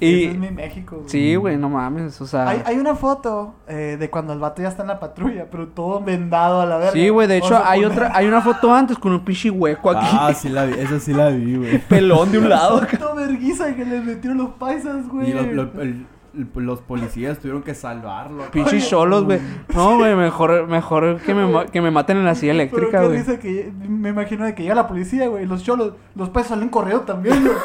Y... 0.00 0.06
Y 0.06 0.24
es 0.26 0.38
mi 0.38 0.50
México, 0.50 0.96
güey. 0.96 1.08
sí, 1.08 1.34
güey, 1.36 1.56
no 1.58 1.68
mames, 1.68 2.20
o 2.20 2.26
sea. 2.26 2.48
Hay, 2.48 2.62
hay 2.64 2.76
una 2.78 2.94
foto 2.94 3.54
eh, 3.68 3.96
de 3.98 4.08
cuando 4.10 4.32
el 4.32 4.38
vato 4.38 4.62
ya 4.62 4.68
está 4.68 4.80
en 4.82 4.88
la 4.88 4.98
patrulla, 5.00 5.46
pero 5.50 5.68
todo 5.68 6.00
vendado 6.02 6.60
a 6.62 6.66
la 6.66 6.76
verga. 6.78 6.92
Sí, 6.92 7.08
güey, 7.10 7.26
de 7.28 7.34
O 7.34 7.38
hecho 7.38 7.48
sea, 7.48 7.68
hay 7.70 7.84
otra 7.84 8.10
hay 8.14 8.26
una 8.26 8.40
foto 8.42 8.72
antes 8.74 8.96
con 8.98 9.12
un 9.12 9.24
pinche 9.24 9.50
hueco 9.50 9.90
aquí, 9.90 10.06
Ah, 10.10 10.32
sí 10.34 10.48
la 10.48 10.64
vi, 10.66 10.74
esa 10.80 11.00
sí 11.00 11.12
la 11.12 11.28
vi, 11.30 11.56
güey. 11.56 11.78
pelón 11.78 12.30
de 12.32 12.38
un 12.38 12.48
lado. 12.48 12.80
Puto 12.86 13.14
verguiza 13.14 13.74
que 13.74 13.84
le 13.84 14.00
metieron 14.00 14.38
los 14.38 14.50
paisas, 14.50 15.06
güey. 15.08 15.30
Y 15.30 15.32
lo- 15.32 15.42
lo- 15.42 15.62
el- 15.62 15.80
el- 15.80 16.06
los 16.54 16.80
policías 16.80 17.38
tuvieron 17.38 17.62
que 17.62 17.74
salvarlo. 17.74 18.44
Pinches 18.50 18.88
cholos, 18.88 19.24
güey. 19.24 19.40
No, 19.74 19.96
güey, 19.96 20.14
mejor 20.14 20.66
mejor 20.66 21.20
que 21.20 21.34
me 21.34 21.66
que 21.66 21.80
me 21.80 21.90
maten 21.90 22.18
en 22.18 22.24
la 22.24 22.34
silla 22.34 22.52
eléctrica, 22.52 23.02
güey. 23.04 23.24
que 23.38 23.72
me 23.88 24.10
imagino 24.10 24.44
de 24.44 24.54
que 24.54 24.62
llega 24.62 24.74
la 24.74 24.86
policía, 24.86 25.28
güey, 25.28 25.46
los 25.46 25.62
cholos, 25.62 25.94
los 26.14 26.28
paisas 26.30 26.50
salen 26.50 26.68
corriendo 26.68 27.04
también, 27.04 27.42
güey. 27.42 27.56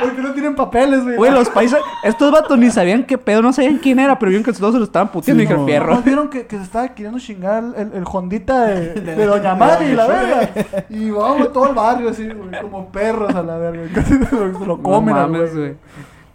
Porque 0.00 0.22
no 0.22 0.32
tienen 0.32 0.54
papeles, 0.54 1.02
güey. 1.04 1.16
Güey, 1.16 1.32
los 1.32 1.48
paisas, 1.48 1.80
estos 2.02 2.30
vatos 2.32 2.58
ni 2.58 2.70
sabían 2.70 3.04
qué 3.04 3.18
pedo, 3.18 3.42
no 3.42 3.52
sabían 3.52 3.78
quién 3.78 3.98
era, 3.98 4.18
pero 4.18 4.30
vieron 4.30 4.44
que 4.44 4.52
todos 4.52 4.72
se 4.74 4.78
lo 4.78 4.84
estaban 4.84 5.08
puteando 5.08 5.40
Sí, 5.40 5.44
y 5.44 5.46
que 5.48 5.54
el 5.54 5.60
mo. 5.60 5.66
fierro. 5.66 5.94
Nos 5.94 6.04
vieron 6.04 6.28
que, 6.28 6.46
que 6.46 6.56
se 6.56 6.62
estaba 6.62 6.88
queriendo 6.88 7.18
chingar 7.18 7.64
el, 7.76 7.92
el 7.92 8.04
Hondita 8.10 8.66
de, 8.66 8.94
de 9.00 9.26
Doña 9.26 9.54
Mari, 9.54 9.92
la 9.94 10.06
verga. 10.06 10.50
Y 10.90 11.10
vamos, 11.10 11.52
todo 11.52 11.68
el 11.68 11.74
barrio 11.74 12.10
así, 12.10 12.28
güey, 12.28 12.60
como 12.62 12.88
perros 12.90 13.34
a 13.34 13.42
la 13.42 13.56
verga. 13.58 13.82
Casi 13.94 14.14
se 14.24 14.36
lo, 14.36 14.58
se 14.58 14.66
lo 14.66 14.82
comen 14.82 15.14
no 15.14 15.28
güey. 15.28 15.50
güey. 15.54 15.74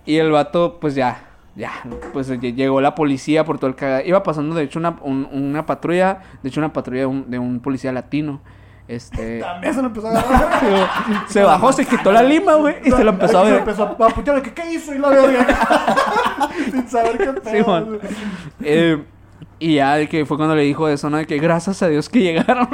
Y 0.06 0.18
el 0.18 0.32
vato, 0.32 0.78
pues 0.80 0.96
ya, 0.96 1.31
ya, 1.56 1.72
pues 2.14 2.30
lle- 2.32 2.54
llegó 2.56 2.80
la 2.82 2.96
policía 2.96 3.44
por 3.46 3.58
todo 3.60 3.70
el 3.70 3.76
cagado. 3.76 4.04
Iba 4.06 4.24
pasando, 4.24 4.56
de 4.56 4.64
hecho, 4.64 4.80
una, 4.80 4.98
un- 5.02 5.28
una 5.32 5.66
patrulla, 5.66 6.20
de 6.42 6.50
hecho, 6.50 6.60
una 6.60 6.72
patrulla 6.74 7.02
de 7.02 7.06
un, 7.08 7.30
de 7.30 7.40
un 7.40 7.60
policía 7.60 7.92
latino. 7.92 8.42
Este. 8.88 9.40
También 9.42 9.74
se 9.74 9.82
lo 9.82 9.88
empezó 9.88 10.08
a 10.08 10.12
agarrar. 10.12 10.60
se 11.28 11.44
bajó, 11.44 11.72
se 11.74 11.86
quitó 11.86 12.12
la 12.12 12.24
lima, 12.24 12.56
güey, 12.56 12.76
y 12.84 12.92
se 12.92 13.04
lo 13.04 13.12
empezó 13.12 13.40
a 13.40 13.46
Se 13.46 13.52
ver. 13.52 13.60
empezó 13.60 13.84
a 13.84 13.96
putear. 14.10 14.42
¿Qué, 14.42 14.54
¿Qué 14.54 14.74
hizo? 14.74 14.94
Y 14.94 14.98
la 15.00 15.10
verga. 15.10 15.48
Sin 16.72 16.88
saber 16.88 17.18
qué 17.18 17.34
pedo. 17.42 18.00
Eh, 18.62 19.04
y 19.60 19.76
ya 19.76 19.96
de 19.96 20.10
que 20.10 20.26
fue 20.26 20.38
cuando 20.38 20.56
le 20.56 20.64
dijo 20.64 20.88
eso, 20.88 21.10
¿no? 21.10 21.18
De 21.18 21.26
que 21.28 21.38
gracias 21.38 21.82
a 21.84 21.88
Dios 21.88 22.10
que 22.10 22.20
llegaron. 22.20 22.68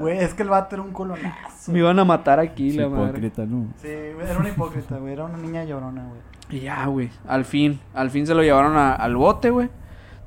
Güey, 0.00 0.18
es 0.18 0.34
que 0.34 0.42
el 0.42 0.48
vato 0.48 0.74
era 0.76 0.82
un 0.82 0.92
colonazo. 0.92 1.70
Me 1.72 1.80
iban 1.80 1.98
a 1.98 2.04
matar 2.04 2.40
aquí, 2.40 2.70
Sí, 2.70 2.78
la 2.78 2.88
madre. 2.88 3.08
hipócrita, 3.10 3.44
¿no? 3.44 3.66
Sí, 3.80 3.88
güey, 4.14 4.26
era 4.28 4.38
una 4.38 4.48
hipócrita, 4.48 4.96
güey. 4.96 5.12
Era 5.12 5.24
una 5.24 5.36
niña 5.38 5.64
llorona, 5.64 6.02
güey. 6.04 6.20
Y 6.50 6.60
ya, 6.60 6.86
güey. 6.86 7.10
Al 7.26 7.44
fin. 7.44 7.80
Al 7.94 8.10
fin 8.10 8.26
se 8.26 8.34
lo 8.34 8.42
llevaron 8.42 8.76
a- 8.76 8.94
al 8.94 9.16
bote, 9.16 9.50
güey. 9.50 9.68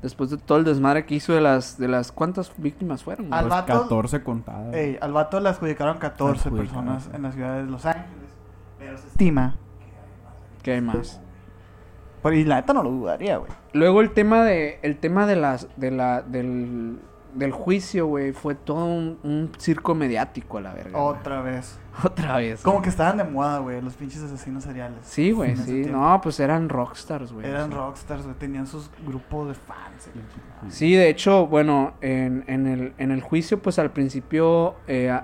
Después 0.02 0.30
de 0.30 0.38
todo 0.38 0.58
el 0.58 0.64
desmadre 0.64 1.04
que 1.04 1.14
hizo 1.14 1.32
de 1.34 1.40
las... 1.40 1.78
de 1.78 1.86
las 1.88 2.10
¿Cuántas 2.12 2.50
víctimas 2.56 3.02
fueron? 3.04 3.28
güey? 3.28 3.38
Al 3.38 3.48
Pues 3.48 3.60
vato- 3.60 3.82
14 3.82 4.22
contadas. 4.22 4.74
Ey, 4.74 4.98
al 5.00 5.12
vato 5.12 5.40
le 5.40 5.48
adjudicaron 5.50 5.98
14 5.98 6.48
Adjudicaron. 6.48 6.84
personas 6.86 7.14
en 7.14 7.22
la 7.22 7.32
ciudad 7.32 7.56
de 7.56 7.64
Los 7.64 7.84
Ángeles. 7.86 8.08
Pero 8.78 8.96
se 8.96 9.06
estima. 9.08 9.56
¿Qué 10.62 10.72
hay 10.72 10.80
más? 10.80 11.20
Pero, 12.22 12.34
y 12.36 12.44
la 12.44 12.56
neta 12.56 12.72
no 12.74 12.82
lo 12.82 12.90
dudaría, 12.90 13.38
güey. 13.38 13.50
Luego 13.72 14.00
el 14.02 14.10
tema 14.12 14.42
de... 14.44 14.78
El 14.82 14.98
tema 14.98 15.26
de 15.26 15.36
las... 15.36 15.68
De 15.76 15.90
la... 15.90 16.22
Del... 16.22 16.98
Del 17.34 17.52
juicio, 17.52 18.06
güey. 18.06 18.32
Fue 18.32 18.54
todo 18.54 18.84
un, 18.86 19.18
un 19.22 19.50
circo 19.58 19.94
mediático 19.94 20.58
a 20.58 20.60
la 20.60 20.72
verga. 20.74 20.98
Otra 20.98 21.42
vez. 21.42 21.78
Otra 22.04 22.36
vez. 22.38 22.62
Como 22.62 22.82
que 22.82 22.88
estaban 22.88 23.18
de 23.18 23.24
moda, 23.24 23.58
güey, 23.58 23.80
los 23.80 23.94
pinches 23.94 24.22
asesinos 24.22 24.64
seriales. 24.64 24.98
Sí, 25.02 25.32
güey, 25.32 25.56
sí. 25.56 25.86
No, 25.90 26.20
pues 26.22 26.40
eran 26.40 26.68
rockstars, 26.68 27.32
güey. 27.32 27.46
Eran 27.46 27.70
rockstars, 27.70 28.24
güey. 28.24 28.34
Tenían 28.36 28.66
sus 28.66 28.90
grupos 29.06 29.48
de 29.48 29.54
fans. 29.54 30.08
Sí, 30.68 30.94
de 30.94 31.08
hecho, 31.08 31.46
bueno, 31.46 31.94
en, 32.00 32.44
en, 32.46 32.66
el, 32.66 32.92
en 32.98 33.10
el 33.10 33.20
juicio, 33.20 33.60
pues 33.60 33.78
al 33.78 33.90
principio 33.90 34.76
eh, 34.86 35.18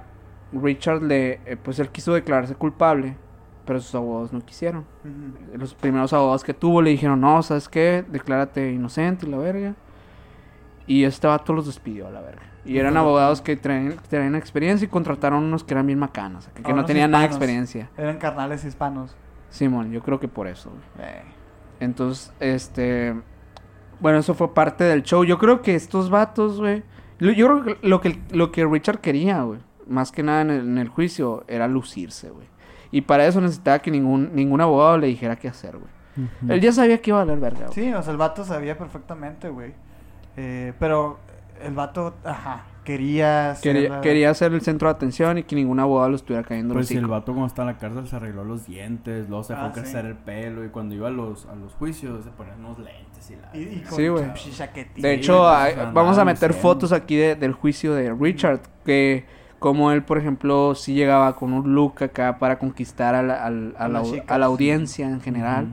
Richard 0.53 1.03
le, 1.03 1.41
eh, 1.45 1.57
pues 1.63 1.79
él 1.79 1.89
quiso 1.91 2.15
declararse 2.15 2.55
culpable, 2.55 3.17
pero 3.65 3.81
sus 3.81 3.95
abogados 3.95 4.33
no 4.33 4.41
quisieron. 4.41 4.85
Los 5.55 5.75
primeros 5.75 6.13
abogados 6.13 6.45
que 6.45 6.55
tuvo 6.55 6.83
le 6.83 6.91
dijeron, 6.91 7.21
no, 7.21 7.43
¿sabes 7.43 7.69
qué? 7.69 8.05
Declárate 8.09 8.73
inocente 8.73 9.27
y 9.27 9.31
la 9.31 9.39
verga. 9.39 9.75
Y 10.87 11.05
este 11.05 11.27
vato 11.27 11.53
los 11.53 11.67
despidió 11.67 12.07
a 12.07 12.11
la 12.11 12.21
verga. 12.21 12.43
Y 12.65 12.79
eran 12.79 12.97
abogados 12.97 13.41
que 13.43 13.57
traían, 13.57 13.93
que 13.93 14.09
traían 14.09 14.35
experiencia 14.35 14.87
y 14.87 14.89
contrataron 14.89 15.45
unos 15.45 15.63
que 15.63 15.75
eran 15.75 15.87
bien 15.87 15.99
macanas, 16.01 16.49
que, 16.49 16.73
no 16.73 16.85
tenían 16.85 17.13
nada 17.13 17.23
de 17.23 17.29
experiencia. 17.29 17.91
Eran 17.97 18.19
carnales 18.19 18.65
hispanos. 18.65 19.17
Simón, 19.51 19.93
yo 19.93 20.03
creo 20.03 20.19
que 20.19 20.27
por 20.27 20.49
eso, 20.49 20.71
güey. 20.71 21.09
Eh. 21.09 21.23
Entonces, 21.81 22.33
este. 22.41 23.15
Bueno, 24.01 24.19
eso 24.19 24.35
fue 24.35 24.53
parte 24.53 24.85
del 24.85 25.03
show. 25.05 25.25
Yo 25.25 25.39
creo 25.39 25.63
que 25.63 25.75
estos 25.75 26.11
vatos, 26.11 26.59
güey. 26.59 26.83
lo- 27.19 27.33
Yo 27.33 27.47
creo 27.47 27.65
que 27.65 27.87
lo 27.87 28.01
que, 28.01 28.21
lo 28.31 28.51
que 28.53 28.67
Richard 28.67 28.99
quería, 29.01 29.43
güey. 29.43 29.61
Más 29.87 30.11
que 30.11 30.23
nada 30.25 30.43
en 30.43 30.51
el, 30.51 30.61
en 30.61 30.79
el 30.79 30.89
juicio, 30.89 31.45
era 31.47 31.69
lucirse, 31.69 32.31
güey. 32.31 32.49
Y 32.91 33.03
para 33.03 33.27
eso 33.27 33.41
necesitaba 33.41 33.79
que 33.79 33.91
ningún, 33.91 34.31
ningún 34.35 34.61
abogado 34.61 34.99
le 34.99 35.07
dijera 35.07 35.37
qué 35.37 35.49
hacer, 35.49 35.77
güey. 35.79 35.91
Él 36.49 36.61
ya 36.61 36.73
sabía 36.73 37.01
que 37.01 37.11
iba 37.11 37.21
a 37.21 37.25
valer 37.25 37.39
verga, 37.39 37.67
güey. 37.67 37.73
Sí, 37.75 37.93
o 37.93 38.03
sea, 38.03 38.11
el 38.11 38.19
vato 38.19 38.45
sabía 38.45 38.77
perfectamente, 38.77 39.49
güey. 39.51 39.75
Eh, 40.37 40.73
pero 40.79 41.19
el 41.63 41.75
vato, 41.75 42.15
ajá, 42.25 42.67
quería... 42.85 43.55
ser 43.55 43.75
Quería, 43.75 43.89
la- 43.89 44.01
quería 44.03 44.35
ser 44.35 44.53
el 44.53 44.61
centro 44.61 44.89
de 44.89 44.95
atención 44.95 45.39
y 45.39 45.43
que 45.45 45.57
ningún 45.57 45.81
abogado 45.81 46.11
lo 46.11 46.17
estuviera 46.17 46.47
cayendo 46.47 46.75
en 46.75 46.79
Pues 46.79 46.89
si 46.89 46.97
el 46.97 47.07
vato 47.07 47.33
cuando 47.33 47.47
estaba 47.47 47.71
en 47.71 47.77
la 47.77 47.81
cárcel 47.81 48.07
se 48.07 48.17
arregló 48.17 48.45
los 48.45 48.67
dientes, 48.67 49.29
luego 49.29 49.43
se 49.45 49.55
Ah, 49.55 49.61
fue 49.61 49.69
a 49.69 49.73
crecer 49.73 50.03
sí. 50.03 50.09
el 50.09 50.15
pelo 50.17 50.65
y 50.65 50.69
cuando 50.69 50.95
iba 50.95 51.09
a 51.09 51.11
los, 51.11 51.47
a 51.47 51.55
los 51.55 51.73
juicios 51.75 52.23
se 52.25 52.31
ponían 52.31 52.61
unos 52.61 52.79
lentes 52.79 53.31
y 53.31 53.37
la... 53.37 53.51
Y, 53.57 53.77
y 53.79 53.81
con 53.89 53.97
Sí, 53.99 54.09
güey. 54.09 54.25
De 54.97 55.15
hecho, 55.15 55.49
hay- 55.49 55.75
vamos 55.95 56.19
a 56.19 56.25
meter 56.25 56.53
fotos 56.53 56.93
aquí 56.93 57.17
de- 57.17 57.35
del 57.35 57.53
juicio 57.55 57.95
de 57.95 58.13
Richard, 58.15 58.61
que 58.85 59.25
como 59.59 59.91
él, 59.91 60.03
por 60.05 60.19
ejemplo, 60.19 60.75
sí 60.75 60.93
llegaba 60.93 61.35
con 61.35 61.55
un 61.55 61.75
look 61.75 62.05
acá 62.05 62.39
para 62.39 62.59
conquistar 62.59 63.15
a 63.15 63.23
la, 63.23 63.43
al- 63.43 63.75
a 63.79 63.87
A 63.87 63.89
la, 63.89 64.03
a 64.29 64.45
audiencia 64.45 65.09
en 65.09 65.21
general. 65.23 65.69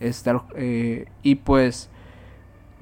Este, 0.00 0.30
eh, 0.56 1.06
y 1.22 1.36
pues 1.36 1.88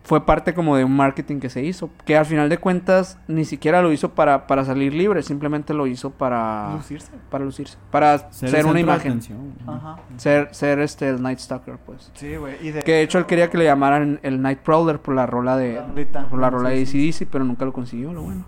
fue 0.03 0.25
parte 0.25 0.55
como 0.55 0.77
de 0.77 0.85
un 0.85 0.97
marketing 0.97 1.41
que 1.41 1.51
se 1.51 1.63
hizo, 1.63 1.91
que 2.05 2.17
al 2.17 2.25
final 2.27 2.49
de 2.49 2.59
cuentas 2.59 3.19
ni 3.29 3.45
siquiera 3.45 3.83
lo 3.83 3.93
hizo 3.93 4.11
para, 4.15 4.47
para 4.47 4.65
salir 4.65 4.95
libre, 4.95 5.23
simplemente 5.23 5.75
lo 5.75 5.87
hizo 5.87 6.11
para 6.11 6.73
Lucirse. 6.75 7.13
para 7.31 7.45
lucirse, 7.45 7.79
para 7.91 8.31
ser, 8.33 8.65
una 8.67 8.81
imagen. 8.81 9.21
Ajá. 9.67 9.99
ser 10.17 10.49
ser 10.55 10.81
este 10.81 11.09
el 11.09 11.23
Night 11.23 11.39
Stalker, 11.39 11.77
pues. 11.85 12.11
Sí, 12.15 12.37
güey. 12.37 12.57
Que 12.83 12.93
de 12.93 13.03
hecho 13.03 13.19
él 13.19 13.27
quería 13.27 13.51
que 13.51 13.59
le 13.59 13.65
llamaran 13.65 14.19
el 14.23 14.41
Night 14.41 14.61
Prowler 14.61 14.99
por 15.01 15.15
la 15.15 15.27
rola 15.27 15.57
de 15.57 15.75
La 15.75 16.29
por 16.29 16.39
la 16.41 16.51
rola 16.51 16.71
de 16.71 16.87
Sí, 16.87 17.11
ACDC, 17.11 17.29
pero 17.31 17.45
nunca 17.45 17.65
lo 17.65 17.73
consiguió, 17.73 18.13
lo 18.13 18.23
bueno. 18.23 18.45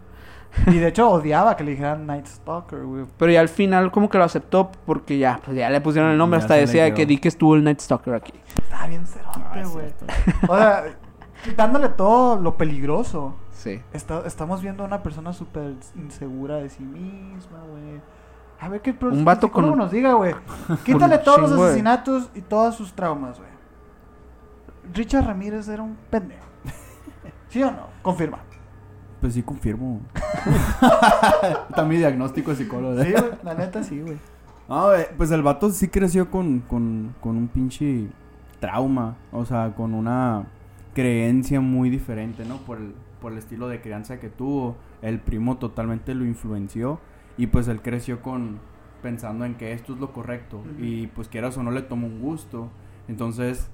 Y 0.67 0.75
de 0.79 0.89
hecho 0.89 1.09
odiaba 1.11 1.57
que 1.57 1.65
le 1.65 1.71
dijeran 1.73 2.07
Night 2.07 2.27
Stalker, 2.27 2.81
güey. 2.81 3.05
Pero 3.17 3.33
ya 3.33 3.41
al 3.41 3.49
final 3.49 3.91
como 3.91 4.11
que 4.11 4.19
lo 4.19 4.25
aceptó 4.25 4.71
porque 4.85 5.17
ya, 5.19 5.41
pues 5.45 5.57
ya 5.57 5.71
le 5.71 5.81
pusieron 5.81 6.11
el 6.11 6.19
nombre, 6.19 6.39
Ya 6.41 6.45
hasta 6.45 6.55
decía 6.55 6.93
que 6.93 7.07
di 7.07 7.19
que 7.19 7.29
estuvo 7.29 7.55
el 7.57 7.65
Night 7.65 7.81
Stalker 7.81 8.15
aquí. 8.15 8.35
Estaba 8.63 8.87
bien 8.87 9.03
Ah, 9.03 9.07
cerote, 9.07 9.61
es 9.63 9.69
güey. 9.71 9.87
o 10.49 10.57
sea, 10.59 10.85
quitándole 11.45 11.89
todo 11.91 12.37
lo 12.41 12.57
peligroso. 12.57 13.35
Sí. 13.53 13.81
Está- 13.93 14.23
estamos 14.27 14.63
viendo 14.63 14.83
a 14.83 14.87
una 14.87 15.03
persona 15.03 15.33
súper 15.33 15.75
insegura 15.97 16.57
de 16.57 16.69
sí 16.69 16.83
misma, 16.83 17.59
güey. 17.71 18.01
A 18.61 18.69
ver 18.69 18.81
qué 18.81 18.97
Un 19.03 19.25
vato 19.25 19.51
con 19.51 19.65
un- 19.65 19.79
nos 19.79 19.91
diga, 19.91 20.13
güey. 20.15 20.35
Quítale 20.85 21.19
todos 21.19 21.41
los 21.41 21.51
chingo 21.51 21.65
asesinatos 21.65 22.31
y 22.35 22.41
todos 22.43 22.75
sus 22.77 22.93
traumas, 22.93 23.39
güey. 23.39 23.51
Richard 24.95 25.27
Ramírez 25.27 25.69
era 25.69 25.83
un 25.83 25.97
pendejo. 26.11 26.45
¿Sí 27.49 27.63
o 27.63 27.71
no? 27.71 27.87
Confirma. 28.03 28.39
Pues 29.21 29.35
sí, 29.35 29.43
confirmo. 29.43 30.01
Está 31.71 31.85
mi 31.85 31.97
diagnóstico 31.97 32.51
de 32.51 32.57
psicólogo. 32.57 33.03
Sí, 33.03 33.13
güey. 33.13 33.25
La 33.43 33.55
neta, 33.55 33.83
sí, 33.83 34.01
güey. 34.01 34.19
No, 34.69 34.95
eh, 34.95 35.09
pues 35.17 35.31
el 35.31 35.43
vato 35.43 35.71
sí 35.71 35.89
creció 35.89 36.31
con, 36.31 36.61
con, 36.61 37.15
con 37.21 37.37
un 37.37 37.49
pinche 37.49 38.09
trauma. 38.61 39.17
O 39.33 39.45
sea, 39.45 39.73
con 39.77 39.95
una 39.95 40.45
creencia 40.95 41.61
muy 41.61 41.91
diferente, 41.91 42.45
¿no? 42.45 42.59
Por 42.59 42.79
el, 42.79 42.95
por 43.21 43.33
el 43.33 43.39
estilo 43.39 43.69
de 43.69 43.81
crianza 43.81 44.21
que 44.21 44.29
tuvo. 44.29 44.77
El 45.01 45.21
primo 45.21 45.59
totalmente 45.59 46.15
lo 46.15 46.25
influenció. 46.25 47.01
Y 47.37 47.47
pues 47.47 47.69
él 47.69 47.83
creció 47.83 48.21
con 48.23 48.61
pensando 49.03 49.45
en 49.45 49.55
que 49.55 49.73
esto 49.73 49.95
es 49.95 50.01
lo 50.01 50.13
correcto. 50.13 50.63
Y 50.79 51.09
pues 51.09 51.29
quieras 51.29 51.57
o 51.57 51.63
no 51.63 51.71
le 51.71 51.83
tomó 51.83 52.07
un 52.07 52.21
gusto. 52.21 52.71
Entonces, 53.09 53.71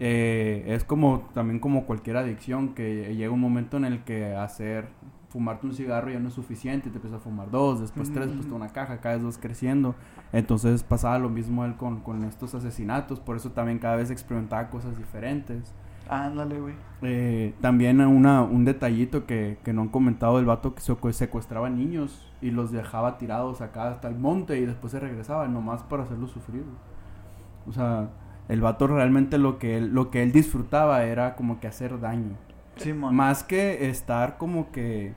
eh, 0.00 0.64
es 0.66 0.84
como 0.84 1.28
también 1.32 1.58
como 1.58 1.86
cualquier 1.86 2.18
adicción 2.18 2.74
que 2.74 3.14
llega 3.14 3.32
un 3.32 3.40
momento 3.40 3.76
en 3.78 3.86
el 3.86 4.04
que 4.04 4.34
hacer 4.34 4.88
fumarte 5.36 5.66
un 5.66 5.74
cigarro 5.74 6.10
ya 6.10 6.18
no 6.18 6.28
es 6.28 6.34
suficiente, 6.34 6.88
te 6.88 6.96
empiezas 6.96 7.20
a 7.20 7.22
fumar 7.22 7.50
dos, 7.50 7.80
después 7.80 8.10
tres, 8.10 8.28
después 8.28 8.46
una 8.50 8.68
caja, 8.68 9.00
cada 9.00 9.16
vez 9.16 9.24
vas 9.24 9.38
creciendo. 9.38 9.94
Entonces 10.32 10.82
pasaba 10.82 11.18
lo 11.18 11.28
mismo 11.28 11.64
él 11.64 11.76
con, 11.76 12.00
con 12.00 12.24
estos 12.24 12.54
asesinatos, 12.54 13.20
por 13.20 13.36
eso 13.36 13.50
también 13.50 13.78
cada 13.78 13.96
vez 13.96 14.10
experimentaba 14.10 14.70
cosas 14.70 14.96
diferentes. 14.96 15.74
Ándale, 16.08 16.60
güey. 16.60 16.74
Eh, 17.02 17.54
también 17.60 18.00
una, 18.00 18.42
un 18.42 18.64
detallito 18.64 19.26
que, 19.26 19.58
que 19.64 19.72
no 19.72 19.82
han 19.82 19.88
comentado 19.88 20.36
del 20.36 20.46
vato 20.46 20.74
que 20.74 20.80
secu- 20.80 21.12
secuestraba 21.12 21.68
niños 21.68 22.32
y 22.40 22.50
los 22.50 22.70
dejaba 22.72 23.18
tirados 23.18 23.60
acá 23.60 23.88
hasta 23.90 24.08
el 24.08 24.16
monte 24.16 24.58
y 24.58 24.66
después 24.66 24.92
se 24.92 25.00
regresaba, 25.00 25.46
nomás 25.48 25.82
para 25.82 26.04
hacerlos 26.04 26.30
sufrir. 26.30 26.64
O 27.68 27.72
sea, 27.72 28.08
el 28.48 28.60
vato 28.60 28.86
realmente 28.86 29.38
lo 29.38 29.58
que 29.58 29.76
él, 29.78 29.88
lo 29.92 30.10
que 30.10 30.22
él 30.22 30.32
disfrutaba 30.32 31.04
era 31.04 31.34
como 31.34 31.60
que 31.60 31.66
hacer 31.66 32.00
daño. 32.00 32.36
Simón. 32.76 33.14
Más 33.14 33.42
que 33.42 33.88
estar 33.88 34.38
como 34.38 34.70
que, 34.70 35.14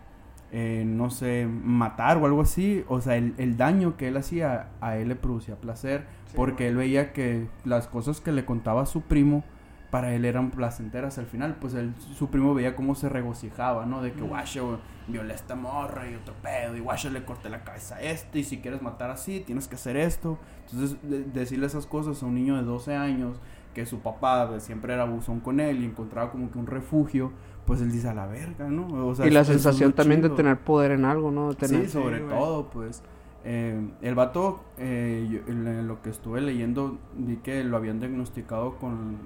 eh, 0.51 0.83
no 0.87 1.09
sé, 1.11 1.47
matar 1.47 2.17
o 2.17 2.25
algo 2.25 2.41
así. 2.41 2.83
O 2.87 3.01
sea, 3.01 3.15
el, 3.17 3.35
el 3.37 3.57
daño 3.57 3.97
que 3.97 4.07
él 4.07 4.17
hacía 4.17 4.69
a 4.81 4.97
él 4.97 5.09
le 5.09 5.15
producía 5.15 5.55
placer. 5.55 6.05
Sí, 6.25 6.33
porque 6.35 6.67
él 6.67 6.75
veía 6.75 7.13
que 7.13 7.47
las 7.65 7.87
cosas 7.87 8.21
que 8.21 8.31
le 8.31 8.45
contaba 8.45 8.83
a 8.83 8.85
su 8.85 9.01
primo, 9.01 9.43
para 9.91 10.13
él 10.13 10.25
eran 10.25 10.51
placenteras 10.51 11.17
al 11.17 11.25
final. 11.25 11.55
Pues 11.59 11.73
él, 11.73 11.93
su 12.17 12.29
primo 12.29 12.53
veía 12.53 12.75
cómo 12.75 12.95
se 12.95 13.09
regocijaba, 13.09 13.85
¿no? 13.85 14.01
De 14.01 14.11
que, 14.13 14.21
guacho, 14.21 14.79
violé 15.07 15.33
a 15.33 15.35
esta 15.35 15.55
morra 15.55 16.09
y 16.09 16.15
otro 16.15 16.33
pedo. 16.41 16.75
Y 16.75 16.79
guacho, 16.79 17.09
le 17.09 17.23
corté 17.25 17.49
la 17.49 17.63
cabeza 17.63 17.95
a 17.95 18.01
este. 18.01 18.39
Y 18.39 18.43
si 18.43 18.59
quieres 18.59 18.81
matar 18.81 19.09
así, 19.09 19.39
tienes 19.39 19.67
que 19.67 19.75
hacer 19.75 19.97
esto. 19.97 20.37
Entonces, 20.71 20.97
de- 21.03 21.23
decirle 21.23 21.65
esas 21.65 21.85
cosas 21.85 22.21
a 22.21 22.25
un 22.25 22.35
niño 22.35 22.55
de 22.57 22.63
12 22.63 22.95
años, 22.95 23.37
que 23.73 23.85
su 23.85 23.99
papá 23.99 24.47
pues, 24.49 24.63
siempre 24.63 24.93
era 24.93 25.03
abusón 25.03 25.39
con 25.39 25.59
él 25.59 25.81
y 25.81 25.85
encontraba 25.85 26.31
como 26.31 26.51
que 26.51 26.57
un 26.57 26.65
refugio, 26.67 27.31
pues 27.65 27.81
él 27.81 27.91
dice 27.91 28.09
a 28.09 28.13
la 28.15 28.25
verga, 28.25 28.67
¿no? 28.67 29.07
O 29.07 29.13
sea, 29.15 29.27
y 29.27 29.29
la 29.29 29.43
sensación 29.43 29.93
también 29.93 30.21
de 30.21 30.29
tener 30.29 30.57
poder 30.59 30.91
en 30.91 31.05
algo, 31.05 31.29
¿no? 31.31 31.49
De 31.49 31.55
tener... 31.55 31.85
Sí, 31.85 31.91
sobre 31.91 32.17
Sí, 32.19 32.25
todo, 32.29 32.69
pues. 32.71 33.03
Eh, 33.45 33.79
el 34.01 34.15
vato, 34.15 34.63
eh, 34.79 35.27
yo- 35.31 35.51
en 35.51 35.87
lo 35.87 36.01
que 36.01 36.09
estuve 36.09 36.41
leyendo, 36.41 36.97
vi 37.15 37.37
que 37.37 37.63
lo 37.63 37.77
habían 37.77 37.99
diagnosticado 37.99 38.75
con, 38.77 39.17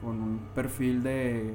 con 0.00 0.20
un 0.20 0.40
perfil 0.54 1.02
de 1.02 1.54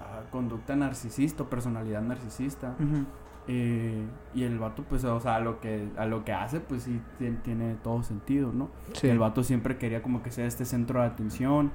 ah, 0.00 0.22
conducta 0.30 0.74
narcisista 0.76 1.44
personalidad 1.44 2.02
narcisista. 2.02 2.74
Ujú. 2.78 3.04
Eh, 3.50 4.04
y 4.34 4.42
el 4.42 4.58
vato, 4.58 4.82
pues, 4.86 5.04
o 5.04 5.18
sea, 5.20 5.36
a 5.36 5.40
lo 5.40 5.58
que, 5.60 5.88
a 5.96 6.04
lo 6.04 6.22
que 6.24 6.32
hace, 6.34 6.60
pues 6.60 6.82
sí 6.82 7.00
tien- 7.18 7.40
tiene 7.42 7.76
todo 7.82 8.02
sentido, 8.02 8.52
¿no? 8.52 8.68
Sí. 8.92 9.08
El 9.08 9.18
vato 9.18 9.42
siempre 9.42 9.78
quería 9.78 10.02
como 10.02 10.22
que 10.22 10.30
sea 10.30 10.44
este 10.46 10.64
centro 10.66 11.00
de 11.00 11.06
atención. 11.06 11.70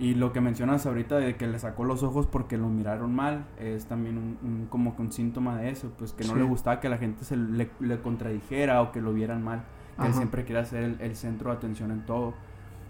Y 0.00 0.14
lo 0.14 0.32
que 0.32 0.40
mencionas 0.40 0.86
ahorita 0.86 1.16
de 1.18 1.36
que 1.36 1.46
le 1.48 1.58
sacó 1.58 1.82
los 1.84 2.02
ojos 2.04 2.26
porque 2.28 2.56
lo 2.56 2.68
miraron 2.68 3.14
mal, 3.14 3.44
es 3.58 3.86
también 3.86 4.16
un, 4.16 4.38
un- 4.42 4.66
como 4.70 4.94
que 4.96 5.02
un 5.02 5.12
síntoma 5.12 5.58
de 5.58 5.70
eso, 5.70 5.90
pues 5.98 6.12
que 6.12 6.24
no 6.24 6.32
Sí. 6.34 6.38
le 6.38 6.44
gustaba 6.44 6.78
que 6.80 6.88
la 6.88 6.98
gente 6.98 7.24
se 7.24 7.36
le, 7.36 7.68
le 7.80 8.00
contradijera 8.00 8.80
o 8.80 8.92
que 8.92 9.00
lo 9.02 9.12
vieran 9.12 9.42
mal, 9.42 9.64
que 10.00 10.06
él 10.06 10.14
siempre 10.14 10.44
quería 10.44 10.64
ser 10.64 10.84
el, 10.84 11.00
el 11.00 11.16
centro 11.16 11.50
de 11.50 11.56
atención 11.56 11.90
en 11.90 12.06
todo. 12.06 12.32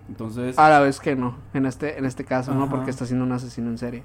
Entonces, 0.09 0.59
A 0.59 0.68
la 0.70 0.80
vez 0.80 1.00
que 1.00 1.14
no, 1.16 1.36
en 1.54 1.66
este, 1.66 1.98
en 1.98 2.04
este 2.04 2.24
caso, 2.24 2.54
¿no? 2.54 2.62
Ajá. 2.64 2.70
Porque 2.70 2.90
está 2.90 3.04
siendo 3.06 3.24
un 3.24 3.32
asesino 3.32 3.68
en 3.70 3.78
serie. 3.78 4.02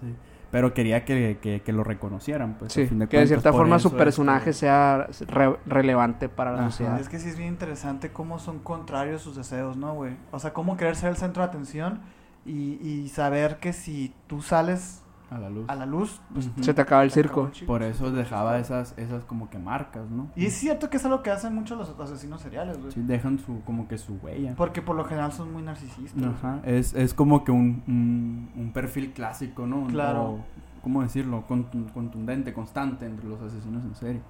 sí. 0.00 0.14
pero 0.50 0.72
quería 0.74 1.04
que, 1.04 1.38
que, 1.42 1.60
que 1.60 1.72
lo 1.72 1.84
reconocieran, 1.84 2.54
pues. 2.58 2.72
Sí, 2.72 2.84
a 2.84 2.86
fin 2.88 2.98
de 3.00 3.08
que 3.08 3.18
de 3.18 3.26
cierta 3.26 3.52
forma 3.52 3.78
su 3.78 3.92
personaje 3.94 4.50
este, 4.50 4.60
sea 4.60 5.06
re- 5.28 5.56
relevante 5.66 6.28
para 6.28 6.52
la 6.52 6.60
Ajá. 6.62 6.70
sociedad. 6.70 7.00
Es 7.00 7.08
que 7.08 7.18
sí 7.18 7.28
es 7.28 7.36
bien 7.36 7.50
interesante 7.50 8.10
cómo 8.12 8.38
son 8.38 8.60
contrarios 8.60 9.22
sus 9.22 9.36
deseos, 9.36 9.76
¿no, 9.76 9.94
güey? 9.94 10.16
O 10.30 10.38
sea, 10.38 10.52
cómo 10.52 10.76
querer 10.76 10.96
ser 10.96 11.10
el 11.10 11.16
centro 11.16 11.42
de 11.42 11.48
atención 11.48 12.00
y, 12.46 12.78
y 12.86 13.08
saber 13.08 13.56
que 13.58 13.72
si 13.72 14.14
tú 14.28 14.40
sales 14.40 15.02
a 15.30 15.38
la 15.38 15.50
luz. 15.50 15.64
a 15.68 15.74
la 15.74 15.86
luz, 15.86 16.20
pues. 16.32 16.48
Se 16.60 16.72
te 16.74 16.80
acaba 16.80 17.02
el 17.02 17.10
circo. 17.10 17.46
el 17.46 17.52
chico. 17.52 17.66
Por 17.66 17.82
eso 17.82 18.10
dejaba 18.12 18.58
esas, 18.58 18.94
esas 18.96 19.24
como 19.24 19.50
que 19.50 19.58
marcas, 19.58 20.08
¿no? 20.10 20.30
Y 20.36 20.46
es 20.46 20.54
cierto 20.54 20.88
que 20.88 20.98
es 20.98 21.04
algo 21.04 21.22
que 21.22 21.30
hacen 21.30 21.54
muchos 21.54 21.76
los 21.78 21.98
asesinos 22.00 22.40
seriales, 22.40 22.78
güey. 22.78 22.92
Sí, 22.92 23.00
dejan 23.02 23.38
su, 23.38 23.60
como 23.64 23.88
que 23.88 23.98
su 23.98 24.14
huella. 24.22 24.54
Porque 24.56 24.82
por 24.82 24.94
lo 24.96 25.04
general 25.04 25.32
son 25.32 25.52
muy 25.52 25.62
narcisistas. 25.62 26.22
Ajá, 26.24 26.60
es, 26.64 26.94
es 26.94 27.12
como 27.14 27.42
que 27.44 27.50
un, 27.52 27.82
un, 27.88 28.50
un 28.56 28.72
perfil 28.72 29.12
clásico, 29.12 29.66
¿no? 29.66 29.86
Claro. 29.88 30.22
O, 30.22 30.44
¿Cómo 30.82 31.02
decirlo? 31.02 31.42
Contun- 31.48 31.90
contundente, 31.92 32.52
constante 32.52 33.06
entre 33.06 33.26
los 33.28 33.40
asesinos 33.42 33.82
en 33.84 33.94
serie. 33.96 34.20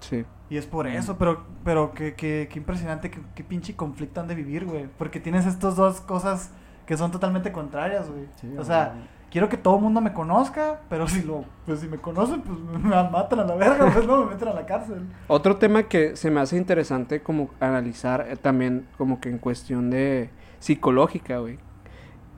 Sí. 0.00 0.24
Y 0.50 0.56
es 0.56 0.66
por 0.66 0.88
eso, 0.88 1.16
pero, 1.16 1.44
pero 1.62 1.92
qué, 1.94 2.14
qué, 2.14 2.48
qué 2.50 2.58
impresionante, 2.58 3.08
qué, 3.10 3.20
qué 3.36 3.44
pinche 3.44 3.76
conflicto 3.76 4.20
han 4.20 4.26
de 4.26 4.34
vivir, 4.34 4.64
güey. 4.64 4.88
Porque 4.98 5.20
tienes 5.20 5.46
estas 5.46 5.76
dos 5.76 6.00
cosas 6.00 6.50
que 6.86 6.96
son 6.96 7.12
totalmente 7.12 7.52
contrarias, 7.52 8.10
güey. 8.10 8.26
Sí, 8.34 8.52
o 8.58 8.64
sea, 8.64 8.94
quiero 9.32 9.48
que 9.48 9.56
todo 9.56 9.76
el 9.76 9.82
mundo 9.82 10.00
me 10.00 10.12
conozca, 10.12 10.80
pero 10.90 11.08
si 11.08 11.22
lo, 11.22 11.44
pues 11.66 11.80
si 11.80 11.88
me 11.88 11.96
conocen, 11.96 12.42
pues 12.42 12.58
me 12.60 12.90
matan 13.10 13.40
a 13.40 13.44
la 13.44 13.54
verga, 13.56 13.90
pues 13.92 14.06
no, 14.06 14.24
me 14.24 14.32
meten 14.32 14.48
a 14.48 14.52
la 14.52 14.66
cárcel. 14.66 15.06
Otro 15.26 15.56
tema 15.56 15.84
que 15.84 16.14
se 16.16 16.30
me 16.30 16.38
hace 16.40 16.56
interesante 16.58 17.22
como 17.22 17.48
analizar 17.58 18.26
eh, 18.28 18.36
también 18.36 18.86
como 18.98 19.20
que 19.20 19.30
en 19.30 19.38
cuestión 19.38 19.88
de 19.90 20.30
psicológica, 20.60 21.38
güey. 21.38 21.58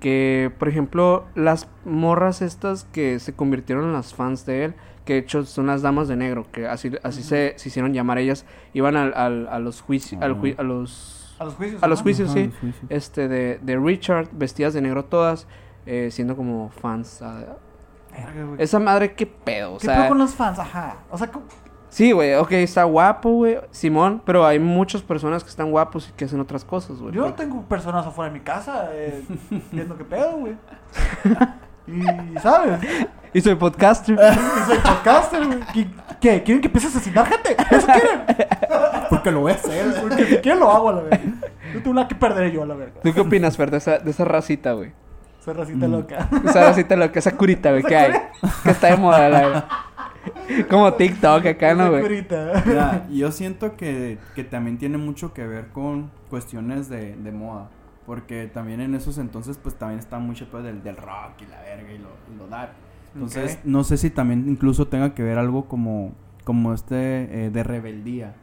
Que, 0.01 0.53
por 0.59 0.69
ejemplo, 0.69 1.25
las 1.35 1.67
morras 1.85 2.43
estas 2.43 2.85
que 2.85 3.19
se 3.21 3.35
convirtieron 3.35 3.85
en 3.87 3.93
las 3.95 4.13
fans 4.15 4.45
de 4.45 4.65
él, 4.67 4.75
que 5.07 5.15
de 5.15 5.19
hecho 5.21 5.45
son 5.45 5.67
las 5.67 5.81
damas 5.83 6.09
de 6.09 6.17
negro, 6.17 6.47
que 6.53 6.67
así, 6.67 6.93
así 7.03 7.23
se, 7.23 7.55
se 7.57 7.69
hicieron 7.69 7.93
llamar 7.95 8.19
ellas, 8.19 8.45
iban 8.75 8.97
al, 8.97 9.15
al- 9.15 9.49
a 9.49 9.59
los 9.59 9.81
juicios, 9.81 10.21
al 10.23 10.37
jui- 10.41 10.55
a 10.59 10.63
los... 10.63 11.35
A 11.39 11.45
los 11.45 11.55
juicios. 11.55 11.83
A 11.83 11.87
los 11.89 12.03
juicios, 12.03 12.31
Ajá, 12.31 12.39
sí. 12.39 12.47
los 12.47 12.59
juicios. 12.59 12.85
Este, 12.91 13.29
de, 13.29 13.59
de 13.63 13.77
Richard, 13.79 14.29
vestidas 14.33 14.73
de 14.75 14.83
negro 14.83 15.07
todas, 15.07 15.47
eh, 15.87 16.09
siendo 16.11 16.37
como 16.37 16.71
fans. 16.71 17.23
Esa 18.59 18.79
madre, 18.79 19.15
qué 19.15 19.27
pedo, 19.27 19.75
o 19.75 19.79
¿Qué 19.79 19.87
sea... 19.87 19.97
pedo 19.97 20.09
con 20.09 20.19
los 20.19 20.35
fans? 20.35 20.59
Ajá. 20.59 20.97
O 21.11 21.19
sea, 21.19 21.29
¿cómo- 21.31 21.47
Sí, 21.89 22.11
güey, 22.11 22.35
ok, 22.35 22.51
está 22.53 22.83
guapo, 22.83 23.31
güey, 23.31 23.59
Simón, 23.71 24.21
pero 24.25 24.45
hay 24.45 24.59
muchas 24.59 25.01
personas 25.03 25.45
que 25.45 25.51
están 25.51 25.71
guapos 25.71 26.09
y 26.09 26.13
que 26.13 26.25
hacen 26.25 26.41
otras 26.41 26.65
cosas, 26.65 26.99
güey. 26.99 27.15
yo 27.15 27.33
tengo 27.35 27.63
personas 27.63 28.05
afuera 28.05 28.33
de 28.33 28.39
mi 28.41 28.45
casa 28.45 28.89
eh, 28.93 29.23
viendo 29.71 29.97
qué 29.97 30.05
pedo, 30.05 30.39
güey. 30.39 30.57
Y, 31.87 32.39
¿sabes? 32.41 32.81
Y 33.33 33.41
soy 33.41 33.55
podcaster. 33.57 34.19
Y 34.19 34.67
soy 34.67 34.79
podcaster, 34.79 35.47
güey. 35.47 35.61
¿Qué- 35.73 35.87
¿Qué? 36.21 36.43
¿Quieren 36.43 36.61
que 36.63 36.67
empiece 36.69 36.87
a 36.87 36.91
asesinar 36.91 37.27
gente? 37.27 37.57
¿Eso 37.71 37.87
quieren? 37.87 38.21
Porque 39.11 39.31
lo 39.31 39.41
voy 39.41 39.53
a 39.53 39.55
hacer. 39.57 39.95
Porque 40.01 40.25
si 40.25 40.37
quieren 40.39 40.61
lo 40.61 40.71
hago 40.71 40.89
a 40.89 40.93
la 40.95 41.01
verga. 41.03 41.21
No 41.75 41.81
tengo 41.83 41.95
nada 41.95 42.09
que 42.09 42.15
perder 42.15 42.51
yo 42.51 42.63
a 42.63 42.67
la 42.67 42.75
verga. 42.75 43.01
¿Tú 43.03 43.13
qué 43.13 43.21
opinas, 43.21 43.57
Fer, 43.57 43.71
de 43.71 43.77
esa, 43.77 43.99
de 43.99 44.11
esa 44.11 44.25
racita, 44.25 44.73
güey? 44.73 44.93
Soy 45.45 45.55
racita 45.55 45.87
Mm. 45.89 45.91
loca. 45.93 46.29
Esa 46.45 46.65
racita, 46.69 46.97
lo 46.97 47.13
que 47.13 47.19
esa 47.19 47.37
curita, 47.37 47.71
güey, 47.71 47.83
que 47.83 47.97
hay. 47.97 48.13
Que 48.63 48.71
está 48.71 48.89
de 48.91 48.97
moda, 48.97 49.29
la 49.29 49.41
verdad. 49.43 49.69
Como 50.71 50.93
TikTok 50.95 51.45
acá, 51.47 51.75
¿no, 51.75 51.83
Esa 51.83 51.91
güey? 51.91 52.03
curita. 52.03 52.63
Mira, 52.65 53.07
yo 53.11 53.31
siento 53.31 53.77
que, 53.77 54.19
que 54.35 54.45
también 54.45 54.79
tiene 54.79 54.97
mucho 54.97 55.35
que 55.35 55.47
ver 55.47 55.69
con 55.69 56.11
cuestiones 56.31 56.89
de, 56.89 57.15
de 57.17 57.33
moda. 57.33 57.69
Porque 58.07 58.47
también 58.53 58.81
en 58.81 58.95
esos 58.95 59.19
entonces, 59.19 59.59
pues 59.59 59.75
también 59.77 59.99
está 59.99 60.19
mucho 60.19 60.51
pedo 60.51 60.63
del, 60.63 60.83
del 60.83 60.97
rock 60.97 61.41
y 61.43 61.47
la 61.47 61.61
verga 61.61 61.93
y 61.93 61.99
lo, 61.99 62.09
y 62.33 62.39
lo 62.39 62.47
dark. 62.49 62.73
Entonces, 63.15 63.59
no 63.65 63.85
sé 63.85 63.97
si 63.97 64.11
también 64.11 64.47
incluso 64.49 64.89
tenga 64.89 65.15
que 65.15 65.23
ver 65.23 65.39
algo 65.39 65.67
como, 65.67 66.13
como 66.45 66.75
este 66.75 67.47
eh, 67.47 67.51
de 67.51 67.63
rebeldía. 67.63 68.35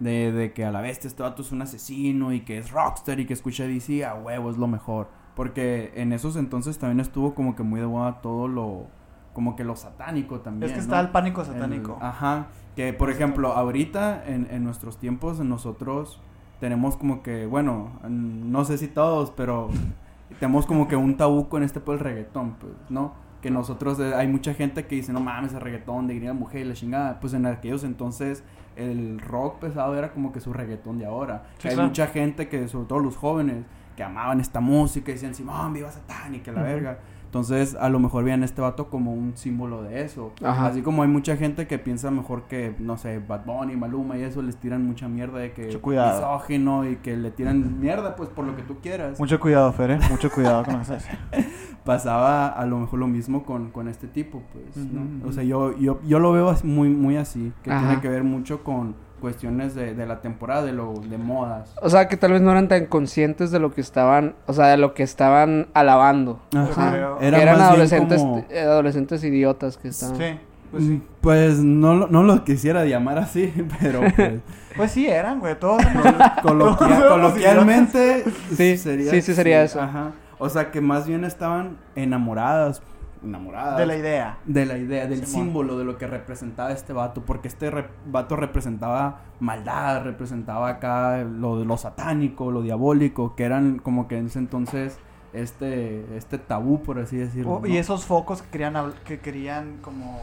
De, 0.00 0.32
de 0.32 0.52
que 0.52 0.64
a 0.64 0.72
la 0.72 0.80
vez 0.80 1.04
este 1.04 1.22
vato 1.22 1.42
es 1.42 1.52
un 1.52 1.62
asesino 1.62 2.32
y 2.32 2.40
que 2.40 2.58
es 2.58 2.72
rockstar 2.72 3.20
y 3.20 3.26
que 3.26 3.34
escucha 3.34 3.64
DC, 3.64 4.04
a 4.04 4.14
huevo 4.14 4.50
es 4.50 4.56
lo 4.56 4.66
mejor. 4.66 5.08
Porque 5.34 5.92
en 5.96 6.12
esos 6.12 6.36
entonces 6.36 6.78
también 6.78 7.00
estuvo 7.00 7.34
como 7.34 7.56
que 7.56 7.62
muy 7.62 7.80
de 7.80 7.86
moda 7.86 8.20
todo 8.20 8.48
lo, 8.48 8.86
como 9.32 9.56
que 9.56 9.64
lo 9.64 9.76
satánico 9.76 10.40
también. 10.40 10.64
Es 10.64 10.72
que 10.72 10.78
¿no? 10.78 10.82
está 10.84 11.00
el 11.00 11.08
pánico 11.10 11.40
El- 11.42 11.46
satánico. 11.48 11.98
ajá. 12.00 12.48
Que 12.76 12.92
por 12.92 13.10
ejemplo, 13.10 13.52
ahorita 13.52 14.24
en, 14.26 14.46
en 14.50 14.64
nuestros 14.64 14.98
tiempos, 14.98 15.38
nosotros 15.40 16.20
tenemos 16.60 16.96
como 16.96 17.22
que, 17.22 17.46
bueno, 17.46 17.90
no 18.08 18.64
sé 18.64 18.78
si 18.78 18.88
todos, 18.88 19.30
pero 19.30 19.68
tenemos 20.40 20.66
como 20.66 20.86
que 20.88 20.96
un 20.96 21.16
tabú 21.16 21.48
con 21.48 21.62
este 21.62 21.80
por 21.80 21.94
el 21.94 22.00
reggaetón, 22.00 22.54
pues, 22.60 22.72
¿no? 22.88 23.12
Que 23.42 23.50
nosotros, 23.50 23.98
eh, 23.98 24.14
hay 24.14 24.28
mucha 24.28 24.54
gente 24.54 24.86
que 24.86 24.94
dice, 24.94 25.12
no 25.12 25.20
mames, 25.20 25.52
el 25.52 25.60
reggaetón 25.60 26.06
de 26.06 26.14
gringa 26.14 26.32
mujer 26.32 26.60
y 26.60 26.64
la 26.64 26.74
chingada. 26.74 27.18
Pues 27.20 27.34
en 27.34 27.44
aquellos 27.44 27.82
entonces 27.84 28.44
el 28.76 29.18
rock 29.20 29.58
pesado 29.58 29.96
era 29.98 30.12
como 30.12 30.30
que 30.32 30.40
su 30.40 30.52
reggaetón 30.52 30.98
de 30.98 31.06
ahora. 31.06 31.42
Sí, 31.58 31.68
hay 31.68 31.74
claro. 31.74 31.88
mucha 31.88 32.06
gente 32.06 32.48
que, 32.48 32.68
sobre 32.68 32.86
todo 32.86 33.00
los 33.00 33.16
jóvenes, 33.16 33.64
que 33.96 34.02
amaban 34.02 34.40
esta 34.40 34.60
música 34.60 35.10
y 35.10 35.14
decían, 35.14 35.34
Simón, 35.34 35.72
viva 35.72 35.90
satánica, 35.90 36.52
la 36.52 36.60
Ujú. 36.62 36.68
verga. 36.70 36.98
Entonces, 37.32 37.74
a 37.80 37.88
lo 37.88 37.98
mejor 37.98 38.24
veían 38.24 38.42
a 38.42 38.44
este 38.44 38.60
vato 38.60 38.90
como 38.90 39.14
un 39.14 39.38
símbolo 39.38 39.82
de 39.82 40.04
eso. 40.04 40.32
Ajá. 40.44 40.66
Así 40.66 40.82
como 40.82 41.02
hay 41.02 41.08
mucha 41.08 41.34
gente 41.34 41.66
que 41.66 41.78
piensa 41.78 42.10
mejor 42.10 42.42
que, 42.42 42.74
no 42.78 42.98
sé, 42.98 43.20
Bad 43.26 43.46
Bunny, 43.46 43.74
Maluma 43.74 44.18
y 44.18 44.22
eso 44.22 44.42
les 44.42 44.58
tiran 44.58 44.86
mucha 44.86 45.08
mierda 45.08 45.38
de 45.38 45.52
que 45.52 45.68
misógino 45.68 46.86
y 46.86 46.96
que 46.96 47.16
le 47.16 47.30
tiran 47.30 47.80
mierda 47.80 48.16
pues 48.16 48.28
por 48.28 48.44
lo 48.44 48.54
que 48.54 48.60
tú 48.60 48.80
quieras. 48.82 49.18
Mucho 49.18 49.40
cuidado, 49.40 49.72
Fer, 49.72 49.92
¿eh? 49.92 49.98
Mucho 50.10 50.30
cuidado 50.30 50.62
con 50.62 50.74
que 50.76 50.82
estás 50.82 51.06
Pasaba 51.86 52.48
a 52.48 52.66
lo 52.66 52.78
mejor 52.78 52.98
lo 52.98 53.08
mismo 53.08 53.44
con, 53.44 53.70
con 53.70 53.88
este 53.88 54.08
tipo, 54.08 54.42
pues, 54.52 54.76
¿no? 54.76 55.26
O 55.26 55.32
sea, 55.32 55.42
yo, 55.42 55.74
yo, 55.78 56.00
yo 56.02 56.18
lo 56.18 56.32
veo 56.32 56.54
muy, 56.64 56.90
muy 56.90 57.16
así, 57.16 57.50
que 57.62 57.72
Ajá. 57.72 57.86
tiene 57.86 58.02
que 58.02 58.08
ver 58.10 58.24
mucho 58.24 58.62
con 58.62 58.94
cuestiones 59.22 59.74
de, 59.74 59.94
de 59.94 60.04
la 60.06 60.20
temporada, 60.20 60.62
de 60.64 60.72
lo 60.72 60.92
de 60.94 61.16
modas. 61.16 61.72
O 61.80 61.88
sea, 61.88 62.08
que 62.08 62.18
tal 62.18 62.32
vez 62.32 62.42
no 62.42 62.50
eran 62.50 62.68
tan 62.68 62.84
conscientes 62.84 63.50
de 63.50 63.58
lo 63.60 63.72
que 63.72 63.80
estaban, 63.80 64.34
o 64.46 64.52
sea, 64.52 64.66
de 64.66 64.76
lo 64.76 64.92
que 64.92 65.02
estaban 65.02 65.68
alabando. 65.72 66.40
Ajá. 66.54 66.94
Era 66.96 67.16
Era 67.20 67.42
eran 67.42 67.60
adolescentes, 67.62 68.20
como- 68.20 68.44
eh, 68.50 68.60
adolescentes 68.60 69.24
idiotas 69.24 69.78
que 69.78 69.88
estaban. 69.88 70.16
Sí, 70.18 70.24
pues 70.70 70.84
sí. 70.84 71.02
Pues 71.22 71.58
no, 71.60 71.94
lo- 71.94 72.08
no 72.08 72.22
lo 72.24 72.44
quisiera 72.44 72.84
llamar 72.84 73.18
así, 73.18 73.50
pero 73.80 74.00
pues, 74.16 74.40
Pues 74.76 74.90
sí 74.90 75.06
eran, 75.08 75.38
güey. 75.40 75.58
Todos 75.58 75.80
coloquia- 76.42 76.42
Todos 76.42 76.76
coloquialmente 77.08 78.24
Sí, 78.56 78.76
sí, 78.76 79.20
sí 79.22 79.34
sería 79.34 79.62
eso. 79.62 79.80
Ajá. 79.80 80.10
O 80.38 80.48
sea, 80.48 80.70
que 80.72 80.80
más 80.80 81.06
bien 81.06 81.24
estaban 81.24 81.76
enamoradas, 81.94 82.82
enamoradas 83.24 83.78
de 83.78 83.86
la 83.86 83.96
idea. 83.96 84.38
de 84.44 84.66
la 84.66 84.78
idea, 84.78 85.06
del 85.06 85.24
Simón. 85.26 85.44
símbolo 85.46 85.78
de 85.78 85.84
lo 85.84 85.96
que 85.98 86.06
representaba 86.06 86.72
este 86.72 86.92
vato, 86.92 87.22
porque 87.24 87.48
este 87.48 87.70
re- 87.70 87.88
vato 88.06 88.36
representaba 88.36 89.20
maldad, 89.40 90.02
representaba 90.04 90.68
acá 90.68 91.22
lo 91.24 91.64
lo 91.64 91.76
satánico, 91.76 92.50
lo 92.50 92.62
diabólico, 92.62 93.34
que 93.36 93.44
eran 93.44 93.78
como 93.78 94.08
que 94.08 94.18
en 94.18 94.26
ese 94.26 94.38
entonces 94.38 94.98
este 95.32 96.16
este 96.16 96.38
tabú 96.38 96.82
por 96.82 96.98
así 96.98 97.16
decirlo. 97.16 97.52
O- 97.52 97.60
¿no? 97.60 97.66
Y 97.66 97.76
esos 97.78 98.04
focos 98.04 98.42
que 98.42 98.50
querían, 98.50 98.92
que 99.04 99.20
querían 99.20 99.78
como 99.80 100.20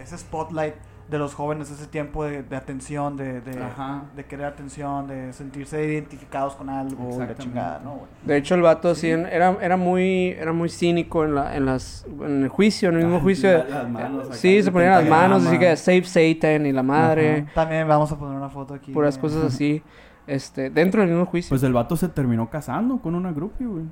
ese 0.00 0.16
spotlight 0.18 0.74
de 1.10 1.18
los 1.18 1.34
jóvenes, 1.34 1.70
ese 1.70 1.86
tiempo 1.86 2.24
de, 2.24 2.42
de 2.42 2.56
atención, 2.56 3.16
de, 3.18 3.40
de, 3.42 3.62
Ajá. 3.62 4.04
de 4.16 4.24
querer 4.24 4.46
atención, 4.46 5.06
de 5.06 5.32
sentirse 5.34 5.84
identificados 5.84 6.54
con 6.54 6.70
algo, 6.70 7.18
la 7.18 7.36
chingada, 7.36 7.80
¿no, 7.84 7.90
güey? 7.96 8.06
De 8.24 8.36
hecho, 8.38 8.54
el 8.54 8.62
vato 8.62 8.88
así 8.88 9.10
en- 9.10 9.26
era, 9.26 9.54
era 9.60 9.76
muy, 9.76 10.28
era 10.30 10.52
muy 10.54 10.70
cínico 10.70 11.24
en 11.24 11.34
la, 11.34 11.54
en 11.56 11.66
las, 11.66 12.06
en 12.08 12.44
el 12.44 12.48
juicio, 12.48 12.88
en 12.88 12.94
el 12.96 13.02
mismo 13.02 13.18
Ah, 13.18 13.20
juicio. 13.20 13.50
la- 13.52 13.64
las 13.64 13.90
manos 13.90 14.26
acá, 14.28 14.34
sí, 14.34 14.62
se 14.62 14.72
ponían 14.72 14.92
las 14.92 15.06
manos, 15.08 15.46
así 15.46 15.58
que 15.58 15.76
save 15.76 16.04
Satan 16.04 16.64
y 16.66 16.72
la 16.72 16.82
madre, 16.82 17.40
Ajá. 17.42 17.50
También 17.54 17.86
vamos 17.86 18.10
a 18.10 18.18
poner 18.18 18.36
una 18.38 18.48
foto 18.48 18.72
aquí. 18.72 18.92
puras 18.92 19.16
de- 19.16 19.20
cosas 19.20 19.44
así, 19.44 19.82
este, 20.26 20.70
dentro 20.70 21.02
del 21.02 21.10
mismo 21.10 21.26
juicio. 21.26 21.50
Pues 21.50 21.62
el 21.64 21.74
vato 21.74 21.96
se 21.98 22.08
terminó 22.08 22.48
casando 22.48 22.96
con 22.98 23.14
una 23.14 23.30
groupie, 23.30 23.66
güey. 23.66 23.84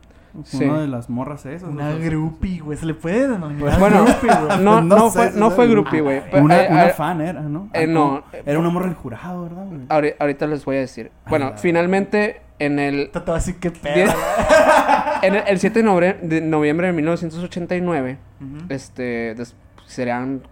Sí. 0.44 0.64
Una 0.64 0.80
de 0.80 0.88
las 0.88 1.10
morras 1.10 1.44
esas. 1.46 1.68
Una 1.68 1.88
o 1.90 1.96
sea, 1.98 2.04
groupie, 2.06 2.60
güey. 2.60 2.78
Se 2.78 2.86
le 2.86 2.94
puede 2.94 3.28
denominar 3.28 3.78
bueno, 3.78 4.04
groupie, 4.04 4.30
güey. 4.34 4.58
no, 4.62 4.80
no 4.80 4.96
no, 4.96 5.10
sé 5.10 5.18
fue, 5.30 5.38
no 5.40 5.50
fue 5.50 5.68
groupie, 5.68 6.00
güey. 6.00 6.22
pero, 6.30 6.44
Una, 6.44 6.62
eh, 6.64 6.68
una 6.70 6.86
eh, 6.86 6.92
fan 6.94 7.20
era, 7.20 7.40
¿no? 7.42 7.68
eh, 7.74 7.84
Ah, 7.84 7.86
no. 7.86 8.22
Era 8.46 8.58
una 8.58 8.70
morra 8.70 8.86
del 8.86 8.94
jurado, 8.94 9.42
¿verdad, 9.42 9.66
güey? 9.66 9.80
ahori- 9.88 10.14
ahorita 10.18 10.46
les 10.46 10.64
voy 10.64 10.76
a 10.76 10.80
decir. 10.80 11.10
Bueno, 11.28 11.50
la- 11.50 11.56
finalmente, 11.58 12.40
en 12.58 12.78
el, 12.78 13.10
Te 13.10 13.18
voy 13.18 13.30
a 13.30 13.34
decir 13.34 13.56
qué 13.60 13.70
pedo. 13.70 13.94
Diez- 13.94 14.14
en 15.22 15.34
el, 15.34 15.42
el 15.46 15.58
7 15.58 15.78
de 15.80 15.84
noviembre, 15.84 16.18
de 16.26 16.40
noviembre 16.40 16.86
de 16.86 16.92
1989, 16.94 18.18
Ujú. 18.40 18.64
este, 18.70 19.34
des- 19.34 19.54
serían 19.86 20.42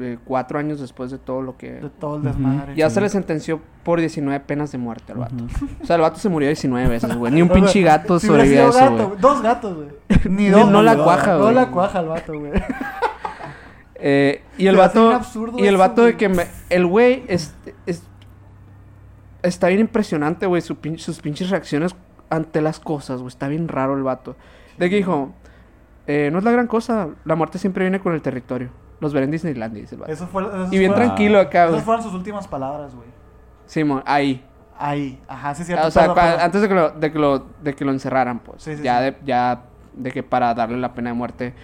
eh, 0.00 0.18
cuatro 0.24 0.58
años 0.58 0.80
después 0.80 1.10
de 1.10 1.18
todo 1.18 1.42
lo 1.42 1.56
que... 1.56 1.72
De 1.72 1.90
todo 1.90 2.16
el 2.16 2.22
desmadre. 2.22 2.74
Ya 2.74 2.88
Sí. 2.88 2.94
se 2.94 3.00
le 3.02 3.08
sentenció 3.08 3.60
por 3.84 4.00
19 4.00 4.40
penas 4.40 4.72
de 4.72 4.78
muerte 4.78 5.12
al 5.12 5.18
vato. 5.18 5.34
O 5.82 5.86
sea, 5.86 5.96
el 5.96 6.02
vato 6.02 6.18
se 6.18 6.28
murió 6.28 6.48
19 6.48 6.88
veces, 6.88 7.14
güey. 7.16 7.32
Ni 7.32 7.42
un 7.42 7.48
pinche 7.52 7.80
gato 7.82 8.18
si 8.18 8.26
sobrevivió 8.26 8.66
a 8.66 8.68
eso, 8.70 8.78
gato, 8.78 9.08
güey. 9.08 9.20
Dos 9.20 9.42
gatos, 9.42 9.76
güey. 9.76 9.88
Ni 10.24 10.44
Ni- 10.44 10.48
dos. 10.50 10.70
no 10.70 10.82
la 10.82 10.94
güey. 10.94 11.04
cuaja, 11.04 11.32
No 11.34 11.42
güey. 11.42 11.54
la 11.54 11.70
cuaja 11.70 12.00
el 12.00 12.06
vato, 12.08 12.38
güey. 12.38 12.52
Eh, 14.02 14.42
y 14.56 14.66
el 14.66 14.80
hace 14.80 14.98
vato... 14.98 15.14
absurdo 15.14 15.58
Y 15.58 15.62
el 15.66 15.74
eso, 15.74 15.78
vato 15.78 16.04
de 16.04 16.16
que 16.16 16.28
me... 16.30 16.46
El 16.70 16.86
güey 16.86 17.22
es... 17.28 17.54
es- 17.86 18.02
está 19.42 19.68
bien 19.68 19.80
impresionante, 19.80 20.46
güey. 20.46 20.62
Su 20.62 20.76
pin- 20.76 20.98
sus 20.98 21.20
pinches 21.20 21.50
reacciones 21.50 21.94
ante 22.30 22.62
las 22.62 22.80
cosas, 22.80 23.18
güey. 23.18 23.28
Está 23.28 23.48
bien 23.48 23.68
raro 23.68 23.94
el 23.96 24.02
vato. 24.02 24.36
De 24.78 24.88
que 24.88 24.96
dijo... 24.96 25.32
eh, 26.06 26.30
no 26.32 26.38
es 26.38 26.44
la 26.44 26.50
gran 26.52 26.66
cosa. 26.66 27.08
La 27.26 27.34
muerte 27.34 27.58
siempre 27.58 27.84
viene 27.84 28.00
con 28.00 28.14
el 28.14 28.22
territorio. 28.22 28.70
Los 29.00 29.12
veré 29.12 29.24
en 29.24 29.30
Disneylandia, 29.30 29.80
dice 29.80 29.94
el 29.94 30.02
vato. 30.02 30.12
Eso 30.12 30.26
fue, 30.26 30.44
Y 30.70 30.78
bien 30.78 30.94
tranquilo 30.94 31.40
acá, 31.40 31.64
güey. 31.64 31.76
Esas 31.76 31.84
fueron 31.84 32.02
sus 32.02 32.14
últimas 32.14 32.46
palabras, 32.46 32.94
güey. 32.94 33.08
Simón, 33.66 34.02
ahí. 34.06 34.44
Ahí. 34.78 35.20
Ajá, 35.26 35.54
sí, 35.54 35.64
cierto. 35.64 35.86
o 35.86 35.90
sea, 35.90 36.12
antes 36.42 36.60
de 36.62 36.68
que, 36.68 36.74
lo, 36.74 36.90
de, 36.90 37.12
que 37.12 37.18
lo, 37.18 37.46
de 37.62 37.74
que 37.74 37.84
lo 37.84 37.92
encerraran, 37.92 38.40
pues. 38.40 38.62
Sí, 38.62 38.76
sí, 38.76 38.82
ya, 38.82 38.98
sí. 38.98 39.04
De, 39.04 39.16
ya 39.24 39.62
de 39.94 40.12
que 40.12 40.22
para 40.22 40.54
darle 40.54 40.78
la 40.78 40.92
pena 40.94 41.10
de 41.10 41.14
muerte. 41.14 41.54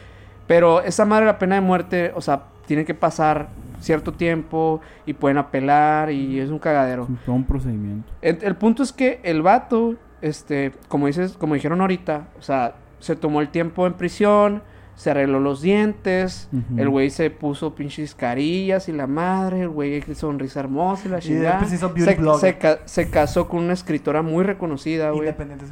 Pero 0.46 0.80
esa 0.82 1.04
madre, 1.04 1.26
la 1.26 1.38
pena 1.38 1.56
de 1.56 1.60
muerte, 1.60 2.12
o 2.14 2.20
sea, 2.20 2.44
tiene 2.66 2.84
que 2.84 2.94
pasar 2.94 3.48
cierto 3.80 4.12
tiempo 4.12 4.80
y 5.04 5.12
pueden 5.12 5.38
apelar 5.38 6.10
y 6.10 6.40
es 6.40 6.50
un 6.50 6.58
cagadero. 6.58 7.08
Es 7.12 7.24
todo 7.24 7.36
un 7.36 7.44
procedimiento. 7.44 8.10
El, 8.22 8.38
el 8.42 8.56
punto 8.56 8.82
es 8.82 8.92
que 8.92 9.20
el 9.22 9.42
vato, 9.42 9.94
este, 10.20 10.72
como 10.88 11.06
dices, 11.06 11.36
como 11.38 11.54
dijeron 11.54 11.80
ahorita, 11.80 12.28
o 12.38 12.42
sea, 12.42 12.74
se 12.98 13.16
tomó 13.16 13.40
el 13.40 13.48
tiempo 13.48 13.86
en 13.86 13.94
prisión, 13.94 14.62
se 14.96 15.10
arregló 15.10 15.38
los 15.40 15.60
dientes, 15.62 16.48
el 16.76 16.88
güey 16.88 17.10
se 17.10 17.30
puso 17.30 17.74
pinches 17.74 18.14
carillas 18.14 18.88
y 18.88 18.92
la 18.92 19.06
madre, 19.06 19.60
el 19.60 19.68
güey 19.68 20.02
sonrisa 20.14 20.60
hermosa 20.60 21.06
y 21.06 21.10
la 21.10 21.18
Y 21.18 21.20
chingada. 21.20 21.60
beauty 21.60 21.76
Se, 22.02 22.38
se 22.40 22.58
ca- 22.58 22.78
se 22.86 23.10
casó 23.10 23.46
con 23.48 23.62
una 23.64 23.74
escritora 23.74 24.22
muy 24.22 24.42
reconocida, 24.42 25.10
güey. 25.10 25.28
Independiente. 25.28 25.66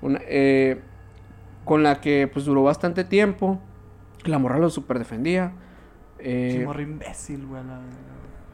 Una- 0.00 0.20
eh, 0.26 0.80
con 1.64 1.82
la 1.82 2.00
que 2.00 2.28
pues 2.32 2.44
duró 2.44 2.62
bastante 2.62 3.04
tiempo. 3.04 3.60
La 4.24 4.38
morra 4.38 4.58
lo 4.58 4.70
super 4.70 4.98
defendía. 4.98 5.52
Eh, 6.20 6.64
imbécil, 6.80 7.44
güey. 7.46 7.62
la- 7.64 7.80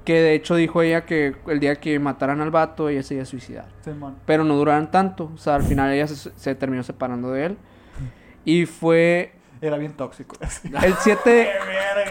que 0.04 0.22
de 0.22 0.32
hecho 0.34 0.56
dijo 0.56 0.80
ella 0.80 1.04
que 1.04 1.36
el 1.48 1.60
día 1.60 1.76
que 1.76 1.98
mataran 1.98 2.40
al 2.40 2.50
vato 2.50 2.88
ella 2.88 3.02
se 3.02 3.12
iba 3.12 3.24
a 3.24 3.26
suicidar. 3.26 3.66
Simón. 3.84 4.16
Pero 4.24 4.42
no 4.42 4.56
duraron 4.56 4.90
tanto. 4.90 5.30
O 5.34 5.36
sea, 5.36 5.56
al 5.56 5.62
final 5.64 5.92
ella 5.92 6.06
se, 6.06 6.30
se 6.34 6.54
terminó 6.54 6.82
separando 6.82 7.30
de 7.30 7.44
él. 7.44 7.58
Y 8.46 8.64
fue 8.64 9.32
Era 9.60 9.76
bien 9.76 9.92
tóxico. 9.92 10.36
el 10.82 10.94
7, 10.94 11.48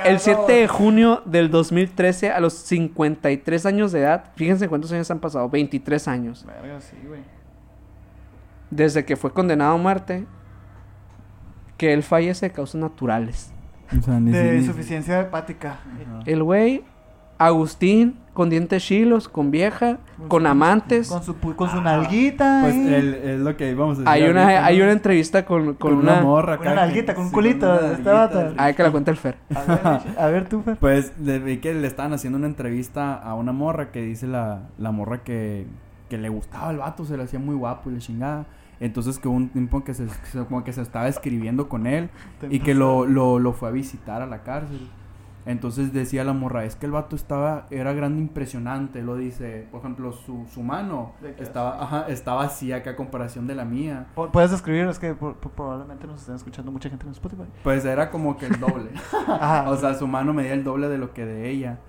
el 0.05 0.19
7 0.19 0.51
de 0.51 0.67
junio 0.67 1.21
del 1.25 1.49
2013 1.49 2.31
a 2.31 2.39
los 2.39 2.53
53 2.53 3.65
años 3.65 3.91
de 3.91 4.01
edad. 4.01 4.31
Fíjense 4.35 4.67
cuántos 4.67 4.91
años 4.91 5.09
han 5.11 5.19
pasado. 5.19 5.49
23 5.49 6.07
años. 6.07 6.45
Verga, 6.45 6.81
sí, 6.81 6.97
güey. 7.05 7.21
Desde 8.69 9.05
que 9.05 9.15
fue 9.15 9.31
condenado 9.31 9.75
a 9.75 9.77
muerte. 9.77 10.25
Que 11.77 11.93
él 11.93 12.01
fallece 12.03 12.47
de 12.47 12.51
causas 12.53 12.81
naturales. 12.81 13.53
O 13.97 14.01
sea, 14.01 14.19
ni 14.19 14.31
De 14.31 14.57
insuficiencia 14.57 15.21
hepática. 15.21 15.79
El 16.25 16.43
güey, 16.43 16.83
Agustín, 17.37 18.19
con 18.37 18.51
dientes 18.51 18.83
chilos, 18.85 19.27
con 19.27 19.49
vieja, 19.49 19.97
con 20.27 20.45
amantes. 20.45 21.09
Con 21.09 21.23
su, 21.23 21.35
con 21.55 21.71
su 21.71 21.81
nalguita. 21.81 22.59
Pues 22.61 22.75
es 22.75 23.39
lo 23.39 23.57
que 23.57 23.71
íbamos 23.71 23.95
a 23.97 24.01
decir. 24.01 24.09
Hay 24.09 24.29
una, 24.29 24.43
ahorita, 24.43 24.65
hay 24.67 24.81
una 24.81 24.91
entrevista 24.91 25.43
con, 25.43 25.65
con, 25.65 25.75
con 25.77 25.93
una... 25.95 26.13
una 26.13 26.21
morra 26.21 26.53
acá. 26.53 26.73
Una 26.73 26.85
nalguita, 26.85 27.15
con 27.15 27.23
un 27.23 27.29
sí, 27.31 27.33
culito 27.33 27.77
de 27.81 27.93
este 27.93 28.07
vato. 28.11 28.53
Ay, 28.55 28.75
que 28.75 28.83
la 28.83 28.91
cuenta 28.91 29.09
el 29.09 29.17
Fer. 29.17 29.37
A 29.55 29.63
ver, 29.63 30.01
a 30.19 30.27
ver 30.27 30.47
tú, 30.47 30.61
Fer. 30.61 30.77
Pues 30.77 31.13
le 31.19 31.39
vi 31.39 31.57
que 31.57 31.73
le 31.73 31.87
estaban 31.87 32.13
haciendo 32.13 32.37
una 32.37 32.45
entrevista 32.45 33.15
a 33.15 33.33
una 33.33 33.53
morra 33.53 33.89
que 33.91 34.03
dice 34.03 34.27
la, 34.27 34.69
la 34.77 34.91
morra 34.91 35.23
que, 35.23 35.65
que 36.07 36.19
le 36.19 36.29
gustaba 36.29 36.69
el 36.69 36.77
vato, 36.77 37.05
se 37.05 37.17
le 37.17 37.23
hacía 37.23 37.39
muy 37.39 37.55
guapo 37.55 37.89
y 37.89 37.93
le 37.93 37.99
chingada. 38.01 38.45
Entonces 38.79 39.17
que 39.17 39.27
hubo 39.27 39.35
un 39.35 39.49
tiempo 39.49 39.83
que 39.83 39.95
se, 39.95 40.07
se- 40.09 40.45
como 40.45 40.63
que 40.63 40.73
se 40.73 40.83
estaba 40.83 41.07
escribiendo 41.07 41.67
con 41.69 41.87
él 41.87 42.11
y 42.51 42.59
que 42.59 42.75
lo, 42.75 43.07
lo, 43.07 43.39
lo 43.39 43.53
fue 43.53 43.69
a 43.69 43.71
visitar 43.71 44.21
a 44.21 44.27
la 44.27 44.43
cárcel. 44.43 44.87
Entonces 45.47 45.93
decía 45.93 46.23
la 46.23 46.33
morra, 46.33 46.65
es 46.65 46.75
que 46.75 46.85
el 46.85 46.91
vato 46.91 47.15
estaba, 47.15 47.65
era 47.71 47.93
grande 47.93 48.21
impresionante, 48.21 49.01
lo 49.01 49.15
dice, 49.15 49.67
por 49.71 49.79
ejemplo, 49.79 50.11
su, 50.11 50.45
su 50.53 50.61
mano 50.61 51.13
estaba, 51.39 51.81
ajá, 51.81 52.05
estaba 52.09 52.43
así 52.43 52.71
acá 52.73 52.91
a 52.91 52.95
comparación 52.97 53.47
de 53.47 53.55
la 53.55 53.63
mía. 53.65 54.07
Pu- 54.15 54.29
Puedes 54.31 54.51
escribir, 54.51 54.85
es 54.87 54.99
que 54.99 55.13
por- 55.15 55.37
por- 55.37 55.51
probablemente 55.53 56.05
nos 56.05 56.19
estén 56.19 56.35
escuchando 56.35 56.71
mucha 56.71 56.89
gente 56.89 57.05
en 57.05 57.11
Spotify. 57.13 57.43
Pues 57.63 57.85
era 57.85 58.11
como 58.11 58.35
que 58.37 58.45
el 58.47 58.59
doble. 58.59 58.89
Ajá. 59.27 59.69
O 59.69 59.77
sea, 59.77 59.93
su 59.93 60.05
mano 60.05 60.33
medía 60.33 60.53
el 60.53 60.63
doble 60.65 60.89
de 60.89 60.97
lo 60.97 61.13
que 61.13 61.25
de 61.25 61.49
ella. 61.49 61.79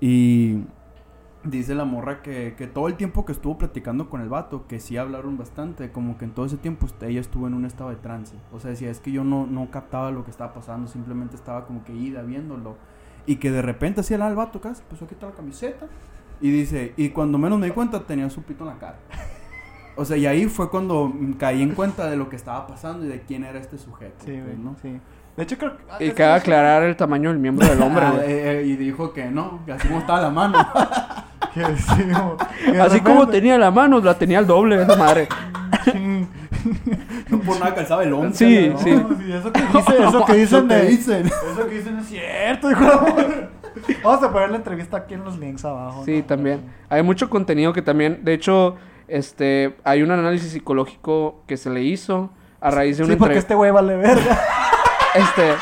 Y 0.00 0.64
dice 1.44 1.74
la 1.74 1.84
morra 1.84 2.22
que, 2.22 2.54
que 2.56 2.66
todo 2.66 2.88
el 2.88 2.94
tiempo 2.94 3.24
que 3.24 3.32
estuvo 3.32 3.58
platicando 3.58 4.08
con 4.08 4.20
el 4.20 4.28
vato, 4.28 4.66
que 4.66 4.80
sí 4.80 4.96
hablaron 4.96 5.36
bastante, 5.36 5.90
como 5.92 6.18
que 6.18 6.24
en 6.24 6.32
todo 6.32 6.46
ese 6.46 6.56
tiempo 6.56 6.86
ella 7.02 7.20
estuvo 7.20 7.46
en 7.46 7.54
un 7.54 7.64
estado 7.64 7.90
de 7.90 7.96
trance. 7.96 8.34
O 8.52 8.60
sea, 8.60 8.70
decía, 8.70 8.90
es 8.90 9.00
que 9.00 9.12
yo 9.12 9.24
no, 9.24 9.46
no 9.46 9.70
captaba 9.70 10.10
lo 10.10 10.24
que 10.24 10.30
estaba 10.30 10.52
pasando, 10.54 10.88
simplemente 10.88 11.36
estaba 11.36 11.66
como 11.66 11.84
que 11.84 11.94
ida 11.94 12.22
viéndolo. 12.22 12.76
Y 13.26 13.36
que 13.36 13.50
de 13.50 13.62
repente 13.62 14.00
hacía 14.00 14.16
el 14.26 14.34
vato 14.34 14.58
acá, 14.58 14.74
se 14.74 14.82
empezó 14.82 15.04
a 15.04 15.08
quitar 15.08 15.30
la 15.30 15.36
camiseta. 15.36 15.86
Y 16.40 16.50
dice, 16.50 16.92
y 16.96 17.10
cuando 17.10 17.38
menos 17.38 17.58
me 17.58 17.66
di 17.66 17.72
cuenta 17.72 18.00
tenía 18.00 18.28
su 18.28 18.42
pito 18.42 18.64
en 18.64 18.70
la 18.70 18.78
cara. 18.78 18.98
O 19.96 20.04
sea, 20.04 20.16
y 20.16 20.26
ahí 20.26 20.46
fue 20.46 20.70
cuando 20.70 21.12
caí 21.38 21.62
en 21.62 21.74
cuenta 21.74 22.10
de 22.10 22.16
lo 22.16 22.28
que 22.28 22.36
estaba 22.36 22.66
pasando 22.66 23.04
y 23.04 23.08
de 23.08 23.22
quién 23.22 23.44
era 23.44 23.58
este 23.58 23.78
sujeto. 23.78 24.24
Sí, 24.24 24.40
pues. 24.44 24.58
¿no? 24.58 24.76
Sí. 24.82 25.00
De 25.36 25.42
hecho, 25.42 25.56
creo 25.56 25.76
que. 25.98 26.06
Y 26.06 26.10
cabe 26.10 26.34
aclarar 26.34 26.82
el 26.82 26.96
tamaño 26.96 27.30
del 27.30 27.38
miembro 27.38 27.66
del 27.66 27.80
hombre, 27.80 28.04
Ah, 28.04 28.16
eh, 28.24 28.60
eh, 28.60 28.66
y 28.66 28.76
dijo 28.76 29.12
que 29.12 29.26
no, 29.26 29.64
que 29.64 29.72
así 29.72 29.86
como 29.88 30.00
estaba 30.00 30.20
la 30.20 30.30
mano. 30.30 30.58
Que 31.54 31.64
sí, 31.76 32.02
como- 32.12 32.36
que 32.36 32.72
de 32.72 32.80
Así 32.82 33.00
como 33.00 33.28
tenía 33.28 33.56
la 33.58 33.70
mano, 33.70 34.00
la 34.00 34.14
tenía 34.18 34.40
el 34.40 34.46
doble 34.46 34.82
esa 34.82 34.96
madre. 34.96 35.28
Sí. 35.84 36.26
no 37.28 37.38
por 37.40 37.58
nada 37.60 37.74
calzaba 37.74 38.02
el 38.04 38.12
once. 38.12 38.44
Sí, 38.46 38.68
¿no? 38.70 38.78
sí. 38.78 38.90
Eso 39.32 39.52
que, 39.52 39.60
dice, 39.62 40.04
eso 40.04 40.24
que 40.24 40.32
dicen 40.36 40.58
Eso 40.58 40.68
que 40.68 40.74
de. 40.74 40.86
dicen. 40.86 41.26
Eso 41.26 41.68
que 41.68 41.74
dicen 41.76 41.98
es 41.98 42.06
cierto, 42.06 42.70
hijo. 42.70 43.06
Vamos 44.02 44.22
a 44.22 44.32
poner 44.32 44.50
la 44.50 44.56
entrevista 44.56 44.96
aquí 44.98 45.14
en 45.14 45.24
los 45.24 45.38
links 45.38 45.64
abajo. 45.64 46.02
Sí, 46.04 46.18
¿no? 46.18 46.24
también. 46.24 46.60
Hay 46.88 47.02
mucho 47.02 47.28
contenido 47.28 47.72
que 47.72 47.82
también, 47.82 48.20
de 48.24 48.34
hecho, 48.34 48.76
este, 49.08 49.76
hay 49.84 50.02
un 50.02 50.10
análisis 50.10 50.52
psicológico 50.52 51.42
que 51.46 51.56
se 51.56 51.70
le 51.70 51.82
hizo 51.82 52.30
a 52.60 52.70
raíz 52.70 52.96
de 52.98 53.04
una 53.04 53.12
Sí, 53.14 53.18
porque 53.18 53.38
este 53.38 53.54
güey 53.54 53.70
vale 53.70 53.96
verga. 53.96 54.38
Este. 55.14 55.54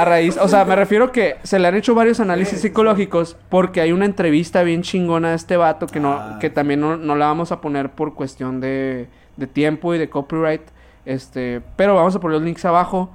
A 0.00 0.04
raíz, 0.04 0.36
o 0.38 0.48
sea, 0.48 0.64
me 0.64 0.76
refiero 0.76 1.10
que 1.12 1.36
se 1.42 1.58
le 1.58 1.66
han 1.68 1.74
hecho 1.74 1.94
varios 1.94 2.20
análisis 2.20 2.60
psicológicos 2.60 3.36
porque 3.48 3.80
hay 3.80 3.92
una 3.92 4.04
entrevista 4.04 4.62
bien 4.62 4.82
chingona 4.82 5.30
de 5.30 5.36
este 5.36 5.56
vato 5.56 5.86
que 5.86 6.00
no, 6.00 6.12
Ah. 6.12 6.38
que 6.40 6.50
también 6.50 6.80
no, 6.80 6.96
no 6.96 7.14
la 7.16 7.26
vamos 7.26 7.50
a 7.52 7.60
poner 7.60 7.90
por 7.90 8.14
cuestión 8.14 8.60
de, 8.60 9.08
de 9.36 9.46
tiempo 9.46 9.94
y 9.94 9.98
de 9.98 10.08
copyright. 10.08 10.62
Este, 11.04 11.62
pero 11.76 11.94
vamos 11.94 12.14
a 12.14 12.20
poner 12.20 12.36
los 12.38 12.44
links 12.44 12.64
abajo. 12.64 13.10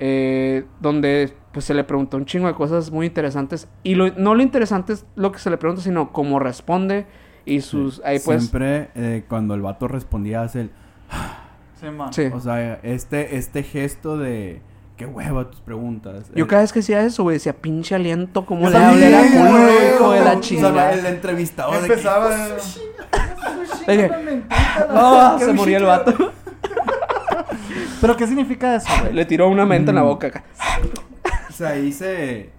eh, 0.00 0.64
donde 0.80 1.32
pues 1.52 1.64
se 1.64 1.74
le 1.74 1.82
preguntó 1.82 2.16
un 2.18 2.24
chingo 2.24 2.46
de 2.46 2.54
cosas 2.54 2.90
muy 2.92 3.06
interesantes. 3.06 3.66
Y 3.82 3.96
lo, 3.96 4.10
no 4.16 4.34
lo 4.36 4.42
interesante 4.42 4.92
es 4.92 5.04
lo 5.16 5.32
que 5.32 5.40
se 5.40 5.50
le 5.50 5.56
pregunta, 5.58 5.82
sino 5.82 6.12
cómo 6.12 6.38
responde. 6.38 7.06
Y 7.44 7.62
sus. 7.62 8.00
Ahí 8.04 8.20
pues. 8.24 8.42
Siempre 8.44 8.90
eh, 8.94 9.24
cuando 9.28 9.54
el 9.54 9.62
vato 9.62 9.88
respondía 9.88 10.42
hace 10.42 10.60
el... 10.62 10.70
Sí, 11.80 11.86
man. 11.90 12.12
Sí. 12.12 12.26
O 12.32 12.38
sea, 12.40 12.74
este, 12.82 13.36
este 13.36 13.62
gesto 13.64 14.16
de... 14.18 14.60
Qué 14.98 15.06
hueva 15.06 15.48
tus 15.48 15.60
preguntas. 15.60 16.26
Yo 16.34 16.42
El- 16.44 16.46
cada 16.48 16.62
vez 16.62 16.72
que 16.72 16.80
decía 16.80 17.00
eso, 17.02 17.22
güey, 17.22 17.36
decía 17.36 17.52
pinche 17.54 17.94
aliento, 17.94 18.44
cómo 18.44 18.68
le 18.68 18.76
hablé 18.76 19.14
a 19.16 19.20
también, 19.22 19.46
culo, 19.46 19.68
hijo 19.94 20.10
de 20.12 20.18
la 20.20 20.24
o 20.26 20.32
sea, 20.32 20.40
chingada. 20.40 20.92
el 20.92 21.06
entrevistador 21.06 21.80
de 21.80 21.86
que- 21.86 21.92
Empezaba. 21.94 22.36
Dije, 23.86 24.10
Ah, 24.90 25.36
se 25.38 25.52
murió 25.52 25.78
el 25.78 25.84
vato. 25.84 26.32
¿Pero 28.00 28.16
qué 28.16 28.26
significa 28.26 28.74
eso, 28.76 28.88
güey? 29.00 29.12
Le 29.12 29.24
tiró 29.24 29.48
una 29.48 29.64
menta 29.66 29.90
en 29.92 29.96
la 29.96 30.02
Mm. 30.02 30.06
boca 30.06 30.26
acá. 30.28 30.44
O 31.48 31.52
sea, 31.52 31.70
ahí 31.70 31.92
se... 31.92 32.50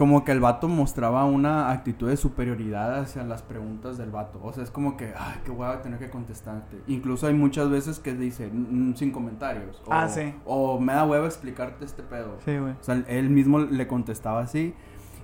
Como 0.00 0.24
que 0.24 0.32
el 0.32 0.40
vato 0.40 0.66
mostraba 0.66 1.26
una 1.26 1.70
actitud 1.70 2.08
de 2.08 2.16
superioridad 2.16 3.00
hacia 3.00 3.22
las 3.22 3.42
preguntas 3.42 3.98
del 3.98 4.08
vato. 4.08 4.40
O 4.42 4.50
sea, 4.50 4.64
es 4.64 4.70
como 4.70 4.96
que, 4.96 5.12
ay, 5.14 5.40
qué 5.44 5.50
hueva 5.50 5.82
tener 5.82 5.98
que 5.98 6.08
contestarte. 6.08 6.78
Incluso 6.86 7.26
hay 7.26 7.34
muchas 7.34 7.68
veces 7.68 7.98
que 7.98 8.14
dice, 8.14 8.48
"Mm, 8.50 8.94
sin 8.94 9.10
comentarios. 9.12 9.82
O, 9.84 9.92
Ah, 9.92 10.08
sí. 10.08 10.34
O 10.46 10.80
me 10.80 10.94
da 10.94 11.04
hueva 11.04 11.26
explicarte 11.26 11.84
este 11.84 12.02
pedo. 12.02 12.38
Sí, 12.46 12.56
güey. 12.56 12.72
O 12.72 12.82
sea, 12.82 12.94
él 13.08 13.28
mismo 13.28 13.58
le 13.58 13.86
contestaba 13.86 14.40
así. 14.40 14.74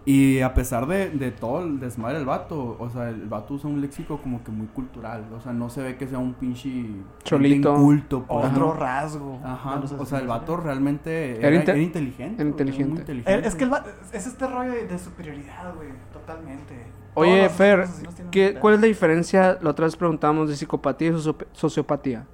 Y 0.09 0.41
a 0.41 0.55
pesar 0.55 0.87
de, 0.87 1.11
de 1.11 1.33
todo 1.33 1.65
el 1.65 1.81
desmadre 1.81 2.19
del 2.19 2.27
vato, 2.27 2.77
o 2.79 2.89
sea, 2.91 3.09
el 3.11 3.27
vato 3.29 3.55
usa 3.55 3.69
un 3.69 3.81
léxico 3.81 4.19
como 4.23 4.45
que 4.45 4.53
muy 4.53 4.69
cultural. 4.69 5.25
O 5.37 5.41
sea, 5.41 5.53
no 5.53 5.69
se 5.69 5.83
ve 5.83 5.97
que 5.97 6.07
sea 6.07 6.19
un 6.21 6.35
pinche... 6.35 6.87
Cholito. 7.25 7.75
Culto, 7.75 8.23
pues, 8.25 8.47
Otro 8.47 8.73
rasgo. 8.73 9.41
Ajá, 9.45 9.81
o 9.99 10.07
sea, 10.07 10.21
el 10.21 10.29
vato 10.29 10.57
realmente 10.59 11.39
Era 11.39 11.49
era, 11.49 11.57
inte- 11.59 11.71
era 11.73 11.81
inteligente. 11.81 12.41
era 12.41 12.51
güey, 12.53 12.69
era 12.69 12.87
muy 12.87 12.99
inteligente. 13.01 13.49
Es 13.49 13.55
que 13.57 13.65
el 13.65 13.73
va- 13.73 13.85
es 14.13 14.27
este 14.29 14.47
rollo 14.47 14.71
de, 14.75 14.87
de 14.87 14.97
superioridad, 14.99 15.75
güey. 15.75 15.89
Totalmente. 16.13 16.87
Oye, 17.15 17.43
los 17.43 17.53
Fer, 17.53 17.87
¿qué, 18.31 18.55
¿cuál 18.61 18.75
es 18.75 18.81
la 18.81 18.87
diferencia? 18.87 19.59
La 19.61 19.71
otra 19.71 19.87
vez 19.87 19.97
preguntamos 19.97 20.49
de 20.49 20.55
psicopatía 20.55 21.09
y 21.09 21.13
socio- 21.15 21.47
sociopatía. 21.51 22.25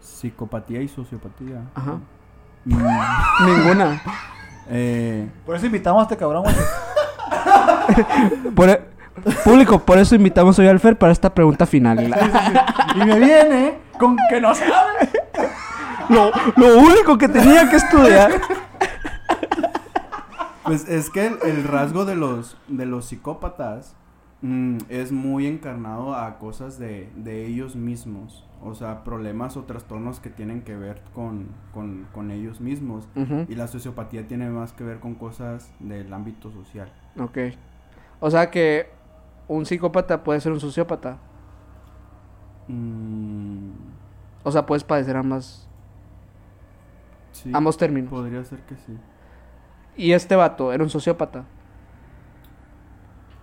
Psicopatía 0.00 0.82
y 0.82 0.88
sociopatía. 0.88 1.62
Ajá. 1.76 2.00
Mm, 2.64 2.74
Ninguna. 3.46 4.02
Eh, 4.68 5.28
Por 5.44 5.56
eso 5.56 5.66
invitamos 5.66 6.00
a 6.00 6.02
este 6.04 6.16
cabrón, 6.16 6.44
güey. 6.44 6.54
Por 8.54 8.68
e- 8.68 8.82
Público, 9.44 9.78
por 9.78 9.98
eso 9.98 10.14
invitamos 10.14 10.58
hoy 10.58 10.68
al 10.68 10.80
Fer 10.80 10.96
para 10.96 11.12
esta 11.12 11.34
pregunta 11.34 11.66
final. 11.66 12.14
Y 12.94 12.98
me 13.04 13.18
viene 13.20 13.78
con 13.98 14.16
que 14.30 14.40
no 14.40 14.54
sabe. 14.54 15.10
lo, 16.08 16.30
lo 16.56 16.78
único 16.78 17.18
que 17.18 17.28
tenía 17.28 17.68
que 17.68 17.76
estudiar. 17.76 18.40
Pues 20.64 20.88
es 20.88 21.10
que 21.10 21.26
el, 21.26 21.38
el 21.44 21.64
rasgo 21.64 22.04
de 22.04 22.14
los, 22.14 22.56
de 22.68 22.86
los 22.86 23.06
psicópatas 23.06 23.94
mm, 24.42 24.78
es 24.88 25.12
muy 25.12 25.46
encarnado 25.46 26.14
a 26.14 26.38
cosas 26.38 26.78
de, 26.78 27.10
de 27.16 27.46
ellos 27.46 27.74
mismos. 27.76 28.44
O 28.64 28.74
sea, 28.74 29.02
problemas 29.02 29.56
o 29.56 29.64
trastornos 29.64 30.20
que 30.20 30.30
tienen 30.30 30.62
que 30.62 30.76
ver 30.76 31.02
con, 31.14 31.48
con, 31.74 32.06
con 32.12 32.30
ellos 32.30 32.60
mismos. 32.60 33.08
Y 33.48 33.54
la 33.56 33.66
sociopatía 33.66 34.28
tiene 34.28 34.48
más 34.50 34.72
que 34.72 34.84
ver 34.84 35.00
con 35.00 35.14
cosas 35.16 35.72
del 35.80 36.12
ámbito 36.12 36.50
social. 36.52 36.92
Ok. 37.18 37.38
O 38.20 38.30
sea 38.30 38.50
que 38.50 38.88
un 39.48 39.66
psicópata 39.66 40.22
puede 40.22 40.40
ser 40.40 40.52
un 40.52 40.60
sociópata. 40.60 41.18
Mm, 42.68 43.70
O 44.44 44.52
sea, 44.52 44.64
puedes 44.64 44.84
padecer 44.84 45.16
ambas, 45.16 45.68
sí, 47.32 47.50
ambos 47.52 47.76
términos. 47.76 48.10
Podría 48.10 48.44
ser 48.44 48.60
que 48.60 48.76
sí. 48.76 48.96
Y 49.96 50.12
este 50.12 50.36
vato 50.36 50.72
era 50.72 50.82
un 50.82 50.90
sociópata. 50.90 51.44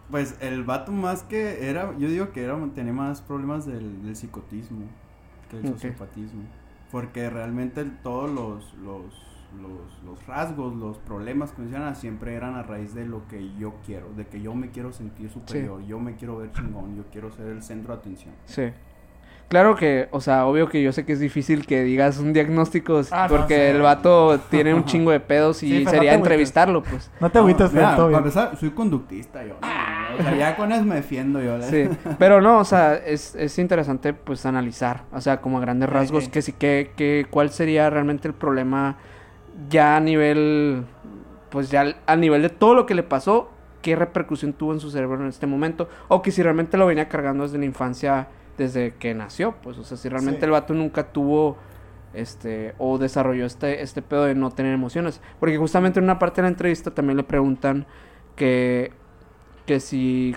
Pues 0.09 0.35
el 0.41 0.63
vato 0.63 0.91
más 0.91 1.23
que 1.23 1.69
era, 1.69 1.95
yo 1.97 2.07
digo 2.09 2.31
que 2.31 2.43
era, 2.43 2.57
tenía 2.73 2.93
más 2.93 3.21
problemas 3.21 3.65
del, 3.65 4.03
del 4.03 4.15
psicotismo 4.15 4.85
que 5.49 5.57
del 5.57 5.67
Ok. 5.67 5.73
sociopatismo. 5.73 6.41
Porque 6.91 7.29
realmente 7.29 7.81
el- 7.81 7.95
todos 8.01 8.29
los, 8.31 8.73
los, 8.83 9.03
los, 9.61 10.03
los 10.03 10.25
rasgos, 10.25 10.75
los 10.75 10.97
problemas 10.97 11.51
que 11.51 11.61
mencionan 11.61 11.95
siempre 11.95 12.33
eran 12.33 12.55
a 12.55 12.63
raíz 12.63 12.95
de 12.95 13.05
lo 13.05 13.27
que 13.27 13.53
yo 13.57 13.75
quiero, 13.85 14.11
de 14.13 14.25
que 14.25 14.41
yo 14.41 14.55
me 14.55 14.71
quiero 14.71 14.91
sentir 14.91 15.29
superior, 15.29 15.83
yo 15.85 15.99
me 15.99 16.15
quiero 16.15 16.37
ver 16.37 16.51
chingón, 16.53 16.95
yo 16.95 17.03
quiero 17.11 17.31
ser 17.31 17.47
el 17.47 17.61
centro 17.61 17.93
de 17.93 17.99
atención. 17.99 18.33
Sí. 18.45 18.63
Claro 19.49 19.75
que, 19.75 20.07
o 20.11 20.21
sea, 20.21 20.45
obvio 20.45 20.69
que 20.69 20.81
yo 20.83 20.91
sé 20.93 21.05
que 21.05 21.13
es 21.13 21.19
difícil 21.19 21.65
que 21.65 21.81
digas 21.83 22.19
un 22.19 22.33
diagnóstico 22.33 23.01
Ah, 23.11 23.27
no, 23.29 23.35
porque 23.35 23.55
sí. 23.55 23.75
el 23.75 23.81
vato 23.81 24.39
tiene 24.51 24.75
un 24.75 24.85
chingo 24.85 25.09
de 25.09 25.19
pedos 25.19 25.63
y 25.63 25.79
Sí, 25.79 25.83
no 25.85 25.89
sería 25.91 26.13
entrevistarlo, 26.13 26.83
pues. 26.83 27.09
No 27.19 27.31
te 27.31 27.39
agüites, 27.39 27.71
para 27.71 27.95
bien. 28.07 28.15
empezar, 28.19 28.55
soy 28.59 28.69
conductista 28.69 29.43
yo. 29.43 29.55
¿no? 29.59 29.67
O 30.19 30.21
sea, 30.21 30.35
ya 30.37 30.55
con 30.55 30.71
eso 30.71 30.85
me 30.85 30.95
defiendo 30.95 31.41
yo. 31.41 31.59
Sí, 31.63 31.89
pero 32.19 32.41
no, 32.41 32.59
o 32.59 32.63
sea, 32.63 32.93
es, 32.95 33.33
es 33.35 33.57
interesante 33.57 34.13
pues 34.13 34.45
analizar, 34.45 35.05
o 35.11 35.19
sea, 35.19 35.41
como 35.41 35.57
a 35.57 35.61
grandes 35.61 35.89
rasgos, 35.89 36.23
Ejé. 36.25 36.31
que 36.31 36.41
sí, 36.43 36.53
que, 36.53 36.91
que 36.95 37.25
cuál 37.29 37.49
sería 37.49 37.89
realmente 37.89 38.27
el 38.27 38.35
problema 38.35 38.97
ya 39.67 39.95
a 39.95 39.99
nivel, 39.99 40.83
pues 41.49 41.71
ya 41.71 41.81
al- 41.81 41.97
a 42.05 42.15
nivel 42.15 42.43
de 42.43 42.49
todo 42.49 42.75
lo 42.75 42.85
que 42.85 42.93
le 42.93 43.01
pasó, 43.03 43.49
qué 43.81 43.95
repercusión 43.95 44.53
tuvo 44.53 44.73
en 44.73 44.79
su 44.79 44.91
cerebro 44.91 45.19
en 45.21 45.27
este 45.27 45.47
momento, 45.47 45.89
o 46.07 46.21
que 46.21 46.29
si 46.31 46.43
realmente 46.43 46.77
lo 46.77 46.85
venía 46.85 47.09
cargando 47.09 47.43
desde 47.45 47.57
la 47.57 47.65
infancia, 47.65 48.27
desde 48.59 48.93
que 48.95 49.15
nació, 49.15 49.55
pues, 49.63 49.77
o 49.79 49.83
sea, 49.83 49.97
si 49.97 50.07
realmente 50.09 50.41
Sí. 50.41 50.45
el 50.45 50.51
vato 50.51 50.73
nunca 50.75 51.11
tuvo, 51.11 51.57
este, 52.13 52.75
o 52.77 52.97
desarrolló 52.99 53.45
este, 53.45 53.81
este 53.81 54.01
pedo 54.03 54.25
de 54.25 54.35
no 54.35 54.51
tener 54.51 54.73
emociones, 54.73 55.21
porque 55.39 55.57
justamente 55.57 55.99
en 55.99 56.03
una 56.03 56.19
parte 56.19 56.41
de 56.41 56.43
la 56.43 56.49
entrevista 56.49 56.91
también 56.91 57.17
le 57.17 57.23
preguntan 57.23 57.85
que, 58.35 58.91
que 59.65 59.79
si 59.79 60.35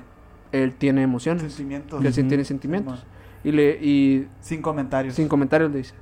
él 0.52 0.74
tiene 0.74 1.02
emociones. 1.02 1.42
Sentimientos. 1.42 2.00
Que 2.00 2.08
Ujú. 2.08 2.28
tiene 2.28 2.44
sentimientos. 2.44 3.04
Y 3.44 3.52
le 3.52 3.70
y 3.80 4.28
Sin 4.40 4.62
comentarios. 4.62 5.14
sin 5.14 5.28
comentarios 5.28 5.70
le 5.70 5.78
dice. 5.78 5.94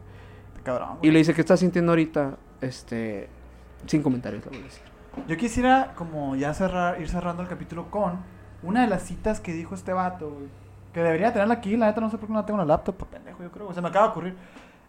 Cabrón, 0.62 0.98
Y 1.02 1.10
le 1.10 1.18
dice, 1.20 1.32
¿qué 1.34 1.40
estás 1.40 1.60
sintiendo 1.60 1.92
ahorita? 1.92 2.36
Este 2.60 3.28
sin 3.86 4.02
comentarios 4.02 4.44
le 4.44 4.50
voy 4.50 4.60
a 4.60 4.64
decir. 4.64 4.82
Yo 5.26 5.36
quisiera 5.38 5.92
como 5.96 6.36
ya 6.36 6.52
cerrar, 6.52 7.00
ir 7.00 7.08
cerrando 7.08 7.42
el 7.42 7.48
capítulo 7.48 7.90
con 7.90 8.18
una 8.62 8.82
de 8.82 8.88
las 8.88 9.02
citas 9.04 9.40
que 9.40 9.52
dijo 9.54 9.74
este 9.74 9.92
vato, 9.94 10.30
güey. 10.30 10.48
Que 10.92 11.02
debería 11.02 11.32
tenerla 11.32 11.54
aquí, 11.54 11.76
la 11.76 11.86
neta 11.86 12.00
no 12.00 12.10
sé 12.10 12.18
por 12.18 12.26
qué 12.26 12.32
no 12.32 12.40
la 12.40 12.46
tengo 12.46 12.60
en 12.60 12.66
la 12.66 12.74
laptop, 12.74 12.96
por 12.96 13.08
pendejo, 13.08 13.42
yo 13.42 13.50
creo. 13.50 13.66
güey. 13.66 13.74
Se 13.74 13.80
me 13.80 13.88
acaba 13.88 14.06
de 14.06 14.10
ocurrir. 14.10 14.36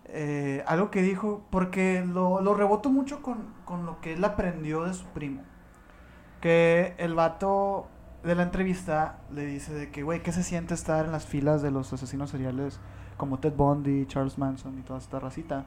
Eh, 0.05 0.63
algo 0.67 0.91
que 0.91 1.01
dijo, 1.01 1.43
porque 1.51 2.03
lo, 2.05 2.41
lo 2.41 2.53
reboto 2.53 2.89
mucho 2.89 3.21
con, 3.21 3.37
con 3.65 3.85
lo 3.85 4.01
que 4.01 4.13
él 4.13 4.23
aprendió 4.25 4.83
de 4.83 4.93
su 4.93 5.05
primo. 5.05 5.41
Que 6.41 6.95
el 6.97 7.13
vato 7.13 7.87
de 8.23 8.35
la 8.35 8.43
entrevista 8.43 9.17
le 9.31 9.45
dice 9.45 9.73
de 9.73 9.91
que, 9.91 10.03
güey, 10.03 10.21
¿qué 10.21 10.31
se 10.31 10.43
siente 10.43 10.73
estar 10.73 11.05
en 11.05 11.11
las 11.11 11.25
filas 11.25 11.61
de 11.61 11.71
los 11.71 11.93
asesinos 11.93 12.31
seriales 12.31 12.79
como 13.17 13.39
Ted 13.39 13.53
Bundy, 13.53 14.05
Charles 14.07 14.37
Manson 14.37 14.77
y 14.79 14.81
toda 14.81 14.99
esta 14.99 15.19
racita? 15.19 15.65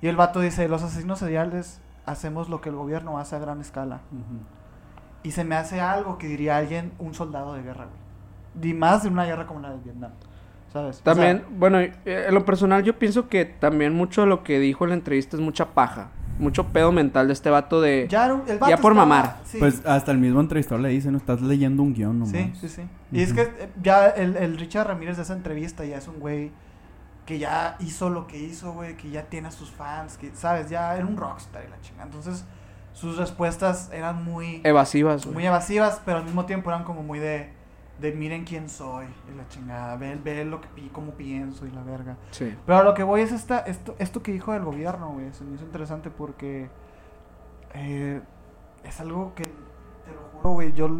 Y 0.00 0.06
el 0.08 0.16
vato 0.16 0.40
dice, 0.40 0.68
los 0.68 0.82
asesinos 0.82 1.18
seriales 1.18 1.80
hacemos 2.06 2.48
lo 2.48 2.60
que 2.60 2.70
el 2.70 2.76
gobierno 2.76 3.18
hace 3.18 3.36
a 3.36 3.40
gran 3.40 3.60
escala. 3.60 4.00
Y 5.22 5.32
se 5.32 5.44
me 5.44 5.56
hace 5.56 5.80
algo 5.80 6.16
que 6.16 6.28
diría 6.28 6.56
alguien, 6.56 6.92
un 6.98 7.14
soldado 7.14 7.52
de 7.54 7.62
guerra, 7.62 7.84
güey. 7.84 8.09
Y 8.62 8.72
más 8.74 9.02
de 9.02 9.08
una 9.08 9.24
guerra 9.24 9.46
como 9.46 9.60
la 9.60 9.70
de 9.70 9.78
Vietnam. 9.78 10.12
¿Sabes? 10.72 11.00
O 11.00 11.02
También, 11.02 11.38
sea, 11.38 11.46
bueno, 11.50 11.78
eh, 11.80 11.92
en 12.06 12.34
lo 12.34 12.44
personal 12.44 12.84
yo 12.84 12.96
pienso 12.98 13.28
que 13.28 13.44
también 13.44 13.92
mucho 13.92 14.20
de 14.20 14.28
lo 14.28 14.44
que 14.44 14.60
dijo 14.60 14.84
en 14.84 14.90
la 14.90 14.94
entrevista 14.96 15.36
es 15.36 15.42
mucha 15.42 15.70
paja, 15.74 16.10
mucho 16.38 16.68
pedo 16.68 16.92
mental 16.92 17.26
de 17.26 17.32
este 17.32 17.50
vato 17.50 17.80
de 17.80 18.06
ya, 18.08 18.26
el 18.26 18.32
vato 18.58 18.68
ya 18.68 18.76
por 18.76 18.92
estaba- 18.92 18.94
mamar. 18.94 19.36
sí. 19.44 19.58
Pues 19.58 19.84
hasta 19.84 20.12
el 20.12 20.18
mismo 20.18 20.38
entrevistador 20.40 20.80
le 20.80 20.90
dice, 20.90 21.10
no 21.10 21.18
estás 21.18 21.42
leyendo 21.42 21.82
un 21.82 21.92
guion 21.92 22.20
nomás. 22.20 22.30
Sí, 22.36 22.52
sí, 22.60 22.68
sí. 22.68 22.82
Y 23.10 23.20
es 23.22 23.32
que 23.32 23.42
eh, 23.42 23.68
ya 23.82 24.06
el, 24.10 24.36
el 24.36 24.56
Richard 24.58 24.86
Ramírez 24.86 25.16
de 25.16 25.24
esa 25.24 25.34
entrevista 25.34 25.84
ya 25.84 25.96
es 25.98 26.06
un 26.06 26.20
güey 26.20 26.52
que 27.26 27.40
ya 27.40 27.76
hizo 27.80 28.08
lo 28.08 28.28
que 28.28 28.38
hizo, 28.38 28.72
güey, 28.72 28.96
que 28.96 29.10
ya 29.10 29.24
tiene 29.24 29.48
a 29.48 29.50
sus 29.50 29.70
fans, 29.72 30.16
que, 30.18 30.30
¿sabes? 30.34 30.70
Ya 30.70 30.94
era 30.96 31.04
un 31.04 31.16
rockstar 31.16 31.64
y 31.66 31.68
la 31.70 31.80
chingada. 31.80 32.04
Entonces, 32.06 32.44
sus 32.92 33.16
respuestas 33.16 33.90
eran 33.92 34.24
muy, 34.24 34.60
evasivas, 34.64 35.24
güey. 35.24 35.34
muy 35.34 35.46
evasivas, 35.46 36.00
pero 36.04 36.18
al 36.18 36.24
mismo 36.24 36.44
tiempo 36.46 36.70
eran 36.70 36.84
como 36.84 37.02
muy 37.02 37.18
de, 37.18 37.52
de 38.00 38.12
miren 38.12 38.44
quién 38.44 38.68
soy 38.68 39.06
y 39.32 39.36
la 39.36 39.46
chingada, 39.48 39.96
ve, 39.96 40.18
ve 40.22 40.44
lo 40.44 40.60
que 40.60 40.68
pi- 40.68 40.88
cómo 40.92 41.12
pienso 41.12 41.66
y 41.66 41.70
la 41.70 41.82
verga. 41.82 42.16
Sí. 42.30 42.56
Pero 42.66 42.78
a 42.78 42.82
lo 42.82 42.94
que 42.94 43.02
voy 43.02 43.20
es 43.20 43.32
esta, 43.32 43.58
esto, 43.60 43.94
esto 43.98 44.22
que 44.22 44.32
dijo 44.32 44.52
del 44.52 44.64
gobierno, 44.64 45.10
güey. 45.10 45.32
Se 45.32 45.44
me 45.44 45.54
hizo 45.54 45.64
interesante 45.64 46.10
porque 46.10 46.70
eh, 47.74 48.20
es 48.84 49.00
algo 49.00 49.34
que, 49.34 49.44
te 49.44 50.12
lo 50.14 50.20
juro, 50.40 50.50
güey, 50.54 50.72
yo, 50.72 50.90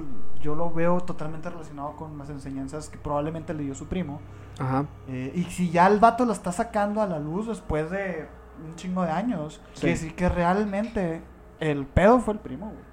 yo 0.40 0.55
lo 0.55 0.70
veo 0.70 1.01
totalmente 1.01 1.48
relacionado 1.51 1.97
con 1.97 2.16
las 2.18 2.31
enseñanzas 2.31 2.89
que 2.89 2.98
probablemente 2.98 3.55
le 3.55 3.64
dio 3.64 3.74
su 3.74 3.86
primo. 3.86 4.20
Ajá. 4.59 4.85
Eh, 5.09 5.32
y 5.35 5.44
si 5.44 5.70
ya 5.70 5.86
el 5.86 5.98
vato 6.01 6.24
lo 6.27 6.32
está 6.32 6.52
sacando 6.52 7.01
a 7.01 7.06
la 7.06 7.18
luz 7.18 7.47
después 7.47 7.90
de 7.90 8.28
un 8.64 8.77
chingo 8.77 9.02
de 9.02 9.10
años, 9.10 9.60
Sí. 9.72 9.81
quiere 9.81 9.94
decir 9.94 10.14
que 10.14 10.28
realmente 10.28 11.22
el 11.60 11.86
pedo 11.86 12.20
fue 12.20 12.35
el 12.35 12.40
primo, 12.40 12.66
güey. 12.66 12.89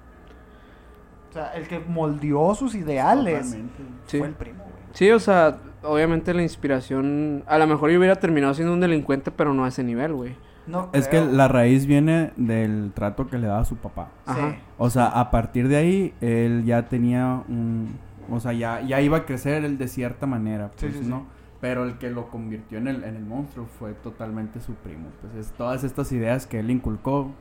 O 1.30 1.32
sea, 1.32 1.52
el 1.54 1.68
que 1.68 1.78
moldeó 1.80 2.54
sus 2.54 2.74
ideales 2.74 3.42
Totalmente. 3.42 3.82
Sí. 4.06 4.18
fue 4.18 4.28
el 4.28 4.34
primo, 4.34 4.58
güey. 4.64 4.84
Sí, 4.92 5.10
o 5.10 5.18
sea, 5.20 5.58
obviamente 5.82 6.32
la 6.34 6.42
inspiración 6.42 7.44
a 7.46 7.58
lo 7.58 7.66
mejor 7.66 7.90
yo 7.90 7.98
hubiera 7.98 8.16
terminado 8.16 8.54
siendo 8.54 8.72
un 8.72 8.80
delincuente, 8.80 9.30
pero 9.30 9.54
no 9.54 9.64
a 9.64 9.68
ese 9.68 9.84
nivel, 9.84 10.14
güey. 10.14 10.36
No 10.66 10.90
Es 10.92 11.08
que 11.08 11.24
la 11.24 11.48
raíz 11.48 11.86
viene 11.86 12.32
del 12.36 12.92
trato 12.94 13.26
que 13.26 13.38
le 13.38 13.46
daba 13.46 13.60
a 13.60 13.64
su 13.64 13.76
papá. 13.76 14.10
Ajá. 14.26 14.56
O 14.76 14.90
sea, 14.90 15.06
a 15.06 15.30
partir 15.30 15.66
de 15.68 15.76
ahí, 15.76 16.14
él 16.20 16.64
ya 16.64 16.88
tenía 16.88 17.42
un... 17.48 17.98
O 18.30 18.38
sea, 18.38 18.52
ya, 18.52 18.82
ya 18.82 19.00
iba 19.00 19.18
a 19.18 19.24
crecer 19.24 19.64
él 19.64 19.78
de 19.78 19.88
cierta 19.88 20.26
manera, 20.26 20.70
Sí, 20.76 20.86
pues, 20.86 20.92
sí, 20.98 21.04
sí. 21.04 21.08
¿no? 21.08 21.26
Pero 21.60 21.84
el 21.84 21.96
que 21.98 22.10
lo 22.10 22.28
convirtió 22.28 22.78
en 22.78 22.86
el, 22.86 23.02
en 23.04 23.16
el 23.16 23.24
monstruo 23.24 23.66
fue 23.78 23.94
totalmente 23.94 24.60
su 24.60 24.74
primo. 24.74 25.08
Pues 25.22 25.34
es, 25.46 25.52
todas 25.52 25.82
estas 25.84 26.12
ideas 26.12 26.46
que 26.46 26.60
él 26.60 26.70
inculcó 26.70 27.32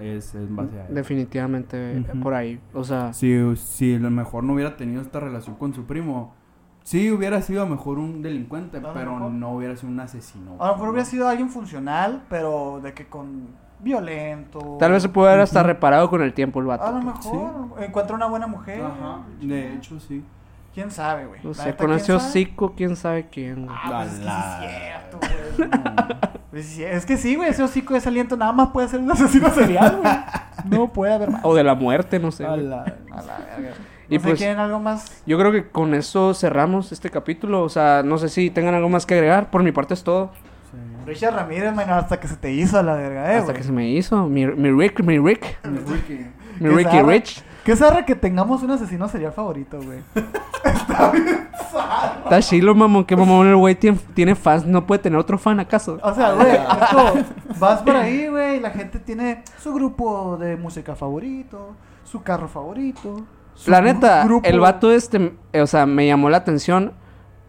es, 0.00 0.28
es 0.28 0.34
en 0.34 0.56
base 0.56 0.80
a 0.80 0.86
él. 0.86 0.94
Definitivamente 0.94 2.04
por 2.22 2.34
ahí. 2.34 2.60
O 2.74 2.84
sea, 2.84 3.12
Si, 3.12 3.56
si 3.56 3.94
a 3.94 3.98
lo 3.98 4.10
mejor 4.10 4.44
no 4.44 4.54
hubiera 4.54 4.76
tenido 4.76 5.02
esta 5.02 5.20
relación 5.20 5.56
con 5.56 5.74
su 5.74 5.84
primo, 5.84 6.34
sí 6.82 7.10
hubiera 7.10 7.42
sido 7.42 7.62
a 7.62 7.64
lo 7.64 7.70
mejor 7.72 7.98
un 7.98 8.22
delincuente, 8.22 8.78
A 8.78 8.92
pero 8.92 9.14
mejor. 9.14 9.32
no 9.32 9.50
hubiera 9.52 9.76
sido 9.76 9.90
un 9.92 10.00
asesino. 10.00 10.52
A 10.60 10.66
lo 10.68 10.72
mejor 10.74 10.86
¿no? 10.86 10.90
hubiera 10.92 11.04
sido 11.04 11.28
alguien 11.28 11.48
funcional, 11.50 12.22
pero 12.28 12.80
de 12.82 12.92
que 12.94 13.06
con 13.06 13.48
violento. 13.78 14.76
tal 14.80 14.92
vez 14.92 15.02
se 15.02 15.08
pudo 15.08 15.26
haber 15.28 15.40
hasta 15.40 15.62
reparado 15.62 16.08
con 16.08 16.22
el 16.22 16.32
tiempo 16.32 16.60
el 16.60 16.66
vato. 16.66 16.84
A 16.84 16.92
lo 16.92 17.02
mejor 17.02 17.82
encuentra 17.82 18.16
una 18.16 18.26
buena 18.26 18.46
mujer. 18.46 18.82
Ajá, 18.82 19.20
de 19.40 19.74
hecho 19.74 20.00
sí. 20.00 20.24
¿Quién 20.76 20.90
sabe, 20.90 21.24
güey? 21.24 21.40
No 21.42 21.54
sé, 21.54 21.74
con 21.74 21.86
¿quién 21.86 21.96
ese 21.96 22.06
sabe? 22.08 22.18
hocico, 22.18 22.74
quién 22.76 22.96
sabe 22.96 23.26
quién. 23.30 23.64
güey. 23.64 23.76
Ah, 23.82 24.04
pues 24.04 24.12
es 24.12 24.18
que 24.18 24.20
sí 24.20 24.26
La- 24.26 24.64
es 24.66 24.82
cierto, 24.82 25.18
güey. 25.18 25.70
Pues 26.50 26.78
es 26.78 27.06
que 27.06 27.16
sí, 27.16 27.34
güey, 27.34 27.48
ese 27.50 27.62
hocico 27.62 27.94
de 27.94 27.98
ese 28.00 28.08
aliento 28.10 28.36
nada 28.36 28.52
más 28.52 28.68
puede 28.68 28.86
ser 28.88 29.00
un 29.00 29.10
asesino 29.10 29.50
serial, 29.50 29.98
güey. 30.02 30.14
No 30.66 30.92
puede 30.92 31.14
haber 31.14 31.30
más. 31.30 31.40
O 31.44 31.54
de 31.54 31.64
la 31.64 31.74
muerte, 31.74 32.18
no 32.18 32.30
sé. 32.30 32.44
A 32.44 32.56
la- 32.58 32.82
A 33.10 33.22
la 33.22 33.38
verga. 33.56 33.72
Y 34.08 34.16
No 34.16 34.20
sé, 34.20 34.26
pues- 34.28 34.38
¿quieren 34.38 34.58
algo 34.58 34.78
más? 34.80 35.22
Yo 35.26 35.38
creo 35.38 35.50
que 35.50 35.68
con 35.70 35.94
eso 35.94 36.34
cerramos 36.34 36.92
este 36.92 37.08
capítulo. 37.10 37.62
O 37.62 37.70
sea, 37.70 38.02
no 38.04 38.18
sé 38.18 38.28
si 38.28 38.50
tengan 38.50 38.74
algo 38.74 38.90
más 38.90 39.06
que 39.06 39.14
agregar. 39.14 39.50
Por 39.50 39.62
mi 39.62 39.72
parte 39.72 39.94
es 39.94 40.04
todo. 40.04 40.30
sí. 40.70 40.78
Richard 41.06 41.34
Ramírez, 41.34 41.74
man, 41.74 41.88
hasta 41.90 42.20
que 42.20 42.28
se 42.28 42.36
te 42.36 42.52
hizo 42.52 42.78
a 42.78 42.82
la 42.82 42.94
verga, 42.94 43.32
eh, 43.32 43.36
Hasta 43.38 43.54
que 43.54 43.62
se 43.62 43.72
me 43.72 43.88
hizo. 43.88 44.26
Mi, 44.28 44.46
mi 44.46 44.70
Rick, 44.70 45.00
mi 45.02 45.18
Rick. 45.18 45.58
Mi 46.60 46.68
Ricky 46.68 46.84
zarra. 46.90 47.02
Rich. 47.08 47.42
Qué 47.66 47.74
zarra 47.76 48.04
que 48.06 48.14
tengamos 48.14 48.62
un 48.62 48.70
asesino 48.70 49.08
serial 49.08 49.32
favorito, 49.32 49.78
güey. 49.82 49.98
Está 50.64 51.10
bien 51.10 51.48
zarra. 51.72 52.20
Está 52.24 52.40
chilo, 52.40 52.74
mamón. 52.74 53.04
Que 53.04 53.16
mamón 53.16 53.48
el 53.48 53.56
güey 53.56 53.74
tiene, 53.74 53.98
tiene 54.14 54.34
fans. 54.36 54.64
No 54.64 54.86
puede 54.86 55.00
tener 55.02 55.18
otro 55.18 55.36
fan, 55.36 55.58
¿acaso? 55.60 55.98
O 56.02 56.14
sea, 56.14 56.32
güey, 56.32 56.52
es 56.52 56.60
como, 56.92 57.12
vas 57.58 57.82
por 57.82 57.96
ahí, 57.96 58.28
güey, 58.28 58.56
y 58.58 58.60
la 58.60 58.70
gente 58.70 59.00
tiene 59.00 59.42
su 59.60 59.74
grupo 59.74 60.36
de 60.38 60.56
música 60.56 60.94
favorito, 60.94 61.74
su 62.04 62.22
carro 62.22 62.46
favorito. 62.48 63.26
su 63.54 63.70
La 63.70 63.80
neta, 63.82 64.24
grupo- 64.24 64.48
el 64.48 64.60
vato 64.60 64.92
este, 64.92 65.32
eh, 65.52 65.60
o 65.60 65.66
sea, 65.66 65.86
me 65.86 66.06
llamó 66.06 66.30
la 66.30 66.36
atención 66.38 66.92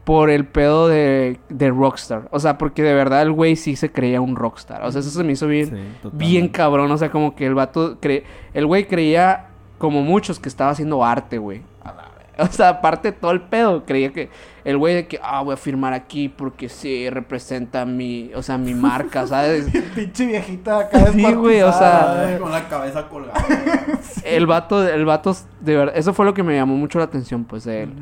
por 0.04 0.30
el 0.30 0.48
pedo 0.48 0.88
de, 0.88 1.38
de 1.50 1.70
rockstar. 1.70 2.28
O 2.32 2.40
sea, 2.40 2.58
porque 2.58 2.82
de 2.82 2.94
verdad 2.94 3.22
el 3.22 3.34
güey 3.34 3.56
sí 3.58 3.76
se 3.76 3.92
creía 3.92 4.20
un 4.22 4.36
rockstar. 4.36 4.82
O 4.84 4.92
sea, 4.92 5.02
eso 5.02 5.10
se 5.12 5.24
me 5.24 5.34
hizo 5.34 5.48
bien, 5.48 5.68
Sí, 6.02 6.10
bien 6.14 6.48
cabrón. 6.48 6.90
O 6.92 6.98
sea, 6.98 7.12
como 7.12 7.36
que 7.36 7.46
el 7.46 7.54
vato, 7.54 8.00
cre... 8.00 8.24
el 8.54 8.66
güey 8.66 8.88
creía, 8.88 9.47
como 9.78 10.02
muchos, 10.02 10.40
que 10.40 10.50
estaba 10.50 10.72
haciendo 10.72 11.04
arte, 11.04 11.38
güey. 11.38 11.62
A 11.84 11.92
la 11.94 12.02
ve- 12.04 12.08
O 12.44 12.48
sea, 12.48 12.70
aparte 12.70 13.12
de 13.12 13.18
todo 13.18 13.32
el 13.32 13.42
pedo, 13.42 13.84
creía 13.86 14.12
que 14.14 14.30
el 14.64 14.78
güey 14.78 14.94
de 14.94 15.08
que, 15.08 15.20
ah, 15.24 15.42
voy 15.42 15.54
a 15.54 15.58
firmar 15.58 15.94
aquí 15.94 16.30
porque 16.30 16.70
sí 16.70 17.10
representa 17.10 17.84
mi, 17.86 18.32
o 18.36 18.44
sea, 18.44 18.58
mi 18.60 18.74
marca, 18.76 19.26
¿sabes? 19.26 19.68
Pinche 19.96 20.26
viejita 20.28 20.80
acá 20.82 21.12
Sí, 21.12 21.34
güey, 21.34 21.62
o 21.64 21.72
sea, 21.74 22.38
con 22.40 22.52
la 22.52 22.68
cabeza 22.68 23.08
colgada. 23.10 23.44
el 24.24 24.46
vato, 24.46 24.88
el 24.88 25.06
vato, 25.06 25.36
de 25.62 25.76
verdad, 25.78 25.98
eso 25.98 26.14
fue 26.14 26.26
lo 26.26 26.34
que 26.36 26.44
me 26.44 26.54
llamó 26.56 26.76
mucho 26.76 27.00
la 27.00 27.06
atención, 27.06 27.44
pues, 27.46 27.64
de 27.64 27.84
él. 27.84 27.94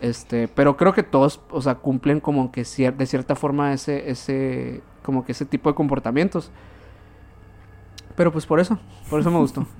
Este, 0.00 0.48
pero 0.48 0.76
creo 0.76 0.92
que 0.92 1.02
todos, 1.02 1.40
o 1.50 1.60
sea, 1.62 1.74
cumplen 1.76 2.20
como 2.20 2.52
que 2.52 2.62
cier- 2.62 2.94
de 2.96 3.06
cierta 3.06 3.34
forma 3.34 3.72
ese, 3.72 4.10
ese, 4.10 4.82
como 5.02 5.24
que 5.24 5.32
ese 5.32 5.44
tipo 5.46 5.68
de 5.70 5.74
comportamientos. 5.74 6.50
Pero 8.16 8.32
pues 8.32 8.46
por 8.46 8.60
eso, 8.60 8.78
por 9.10 9.20
eso 9.20 9.30
me 9.30 9.38
gustó. 9.38 9.66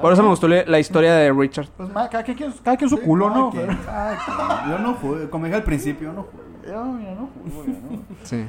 Por 0.00 0.12
eso 0.12 0.22
me 0.22 0.28
gustó 0.28 0.46
la, 0.46 0.78
historia 0.78 1.12
de 1.14 1.32
Richard. 1.32 1.66
Pues 1.76 1.92
ma, 1.92 2.08
cada 2.08 2.22
quien, 2.22 2.36
cada 2.62 2.76
quien 2.76 2.88
su 2.88 3.00
culo, 3.00 3.30
¿no? 3.30 3.50
Quien. 3.50 3.66
Yo 3.66 4.78
no 4.78 4.94
jugué, 4.94 5.28
como 5.28 5.46
dije 5.46 5.56
al 5.56 5.64
principio, 5.64 6.08
yo 6.08 6.12
no 6.12 6.22
jugué. 6.22 6.70
Yo, 6.70 6.84
mira, 6.84 7.14
no 7.14 7.28
juzgo, 7.34 7.64
yo 7.64 7.72
no. 7.72 8.02
Sí. 8.22 8.46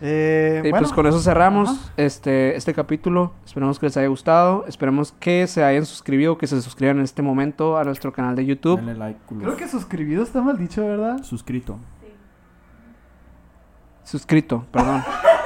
Eh, 0.00 0.62
Y 0.64 0.70
bueno, 0.70 0.78
pues 0.78 0.92
con 0.92 1.06
eso 1.06 1.20
cerramos 1.20 1.68
Ajá. 1.68 1.92
este, 1.96 2.56
este 2.56 2.72
capítulo. 2.74 3.34
Esperamos 3.44 3.78
que 3.78 3.86
les 3.86 3.96
haya 3.98 4.08
gustado. 4.08 4.64
Esperemos 4.66 5.12
que 5.12 5.46
se 5.46 5.62
hayan 5.62 5.86
suscribido, 5.86 6.38
que 6.38 6.46
se 6.46 6.60
suscriban 6.62 6.96
en 6.98 7.04
este 7.04 7.22
momento 7.22 7.76
a 7.76 7.84
nuestro 7.84 8.12
canal 8.12 8.34
de 8.34 8.46
YouTube. 8.46 8.78
Denle 8.78 8.94
like, 8.94 9.20
culos. 9.26 9.44
creo 9.44 9.56
que 9.56 9.68
suscribido 9.68 10.22
está 10.22 10.40
mal 10.40 10.58
dicho, 10.58 10.84
¿verdad? 10.84 11.22
Suscrito. 11.22 11.78
Suscrito, 14.02 14.64
perdón. 14.72 15.02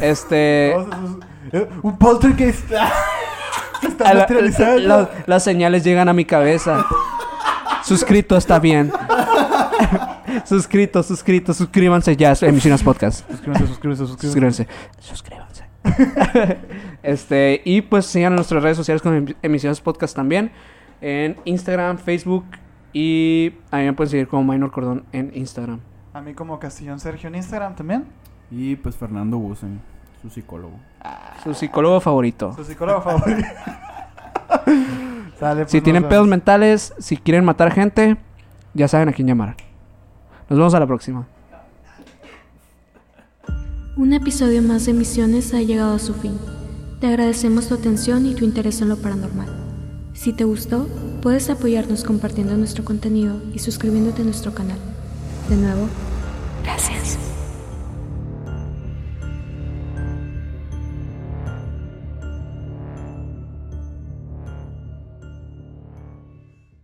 Este. 0.00 0.74
Un 1.82 1.98
poltergeist. 1.98 2.70
está 3.82 4.14
la- 4.14 4.26
la- 4.78 5.10
las 5.26 5.44
señales 5.44 5.84
llegan 5.84 6.08
a 6.08 6.12
mi 6.12 6.24
cabeza. 6.24 6.84
Suscrito 7.84 8.36
está 8.36 8.58
bien. 8.58 8.92
suscrito, 10.44 11.02
suscrito, 11.02 11.54
suscríbanse 11.54 12.16
ya. 12.16 12.34
Emisiones 12.42 12.82
Podcast. 12.82 13.28
Suscríbanse, 13.30 13.66
suscríbanse, 13.66 14.06
suscríbanse. 14.06 14.66
Suscríbanse. 15.00 15.64
Suscríbanse. 15.88 16.58
este, 17.02 17.62
y 17.64 17.80
pues 17.82 18.06
sigan 18.06 18.32
en 18.32 18.36
nuestras 18.36 18.62
redes 18.62 18.76
sociales 18.76 19.00
con 19.02 19.14
Em- 19.14 19.34
Emisiones 19.42 19.80
Podcast 19.80 20.14
también. 20.14 20.50
En 21.00 21.36
Instagram, 21.44 21.98
Facebook. 21.98 22.44
Y 22.92 23.52
a 23.70 23.78
mí 23.78 23.84
me 23.84 23.92
pueden 23.92 24.10
seguir 24.10 24.28
como 24.28 24.50
Minor 24.52 24.70
Cordón 24.70 25.04
en 25.12 25.30
Instagram. 25.34 25.80
A 26.14 26.20
mí 26.20 26.34
como 26.34 26.58
Castillón 26.58 26.98
Sergio 27.00 27.28
en 27.28 27.36
Instagram 27.36 27.76
también. 27.76 28.04
Y 28.50 28.76
pues 28.76 28.96
Fernando 28.96 29.38
Busen, 29.38 29.80
su 30.22 30.30
psicólogo. 30.30 30.78
Su 31.44 31.54
psicólogo 31.54 32.00
favorito. 32.00 32.54
Su 32.54 32.64
psicólogo 32.64 33.02
favorito. 33.02 33.48
Sale, 35.38 35.62
pues, 35.62 35.70
Si 35.70 35.80
tienen 35.80 36.02
vemos. 36.02 36.10
pedos 36.10 36.26
mentales, 36.28 36.94
si 36.98 37.16
quieren 37.16 37.44
matar 37.44 37.72
gente, 37.72 38.16
ya 38.74 38.88
saben 38.88 39.08
a 39.08 39.12
quién 39.12 39.28
llamar. 39.28 39.56
Nos 40.48 40.58
vemos 40.58 40.74
a 40.74 40.80
la 40.80 40.86
próxima. 40.86 41.26
Un 43.96 44.12
episodio 44.12 44.62
más 44.62 44.86
de 44.86 44.94
Misiones 44.94 45.52
ha 45.54 45.60
llegado 45.60 45.94
a 45.94 45.98
su 45.98 46.14
fin. 46.14 46.38
Te 47.00 47.06
agradecemos 47.08 47.68
tu 47.68 47.74
atención 47.74 48.26
y 48.26 48.34
tu 48.34 48.44
interés 48.44 48.80
en 48.80 48.88
lo 48.88 48.96
paranormal. 48.96 49.48
Si 50.14 50.32
te 50.32 50.44
gustó, 50.44 50.88
puedes 51.22 51.50
apoyarnos 51.50 52.02
compartiendo 52.02 52.56
nuestro 52.56 52.84
contenido 52.84 53.40
y 53.54 53.58
suscribiéndote 53.60 54.22
a 54.22 54.24
nuestro 54.24 54.54
canal. 54.54 54.78
De 55.48 55.56
nuevo, 55.56 55.86
gracias. 56.64 57.18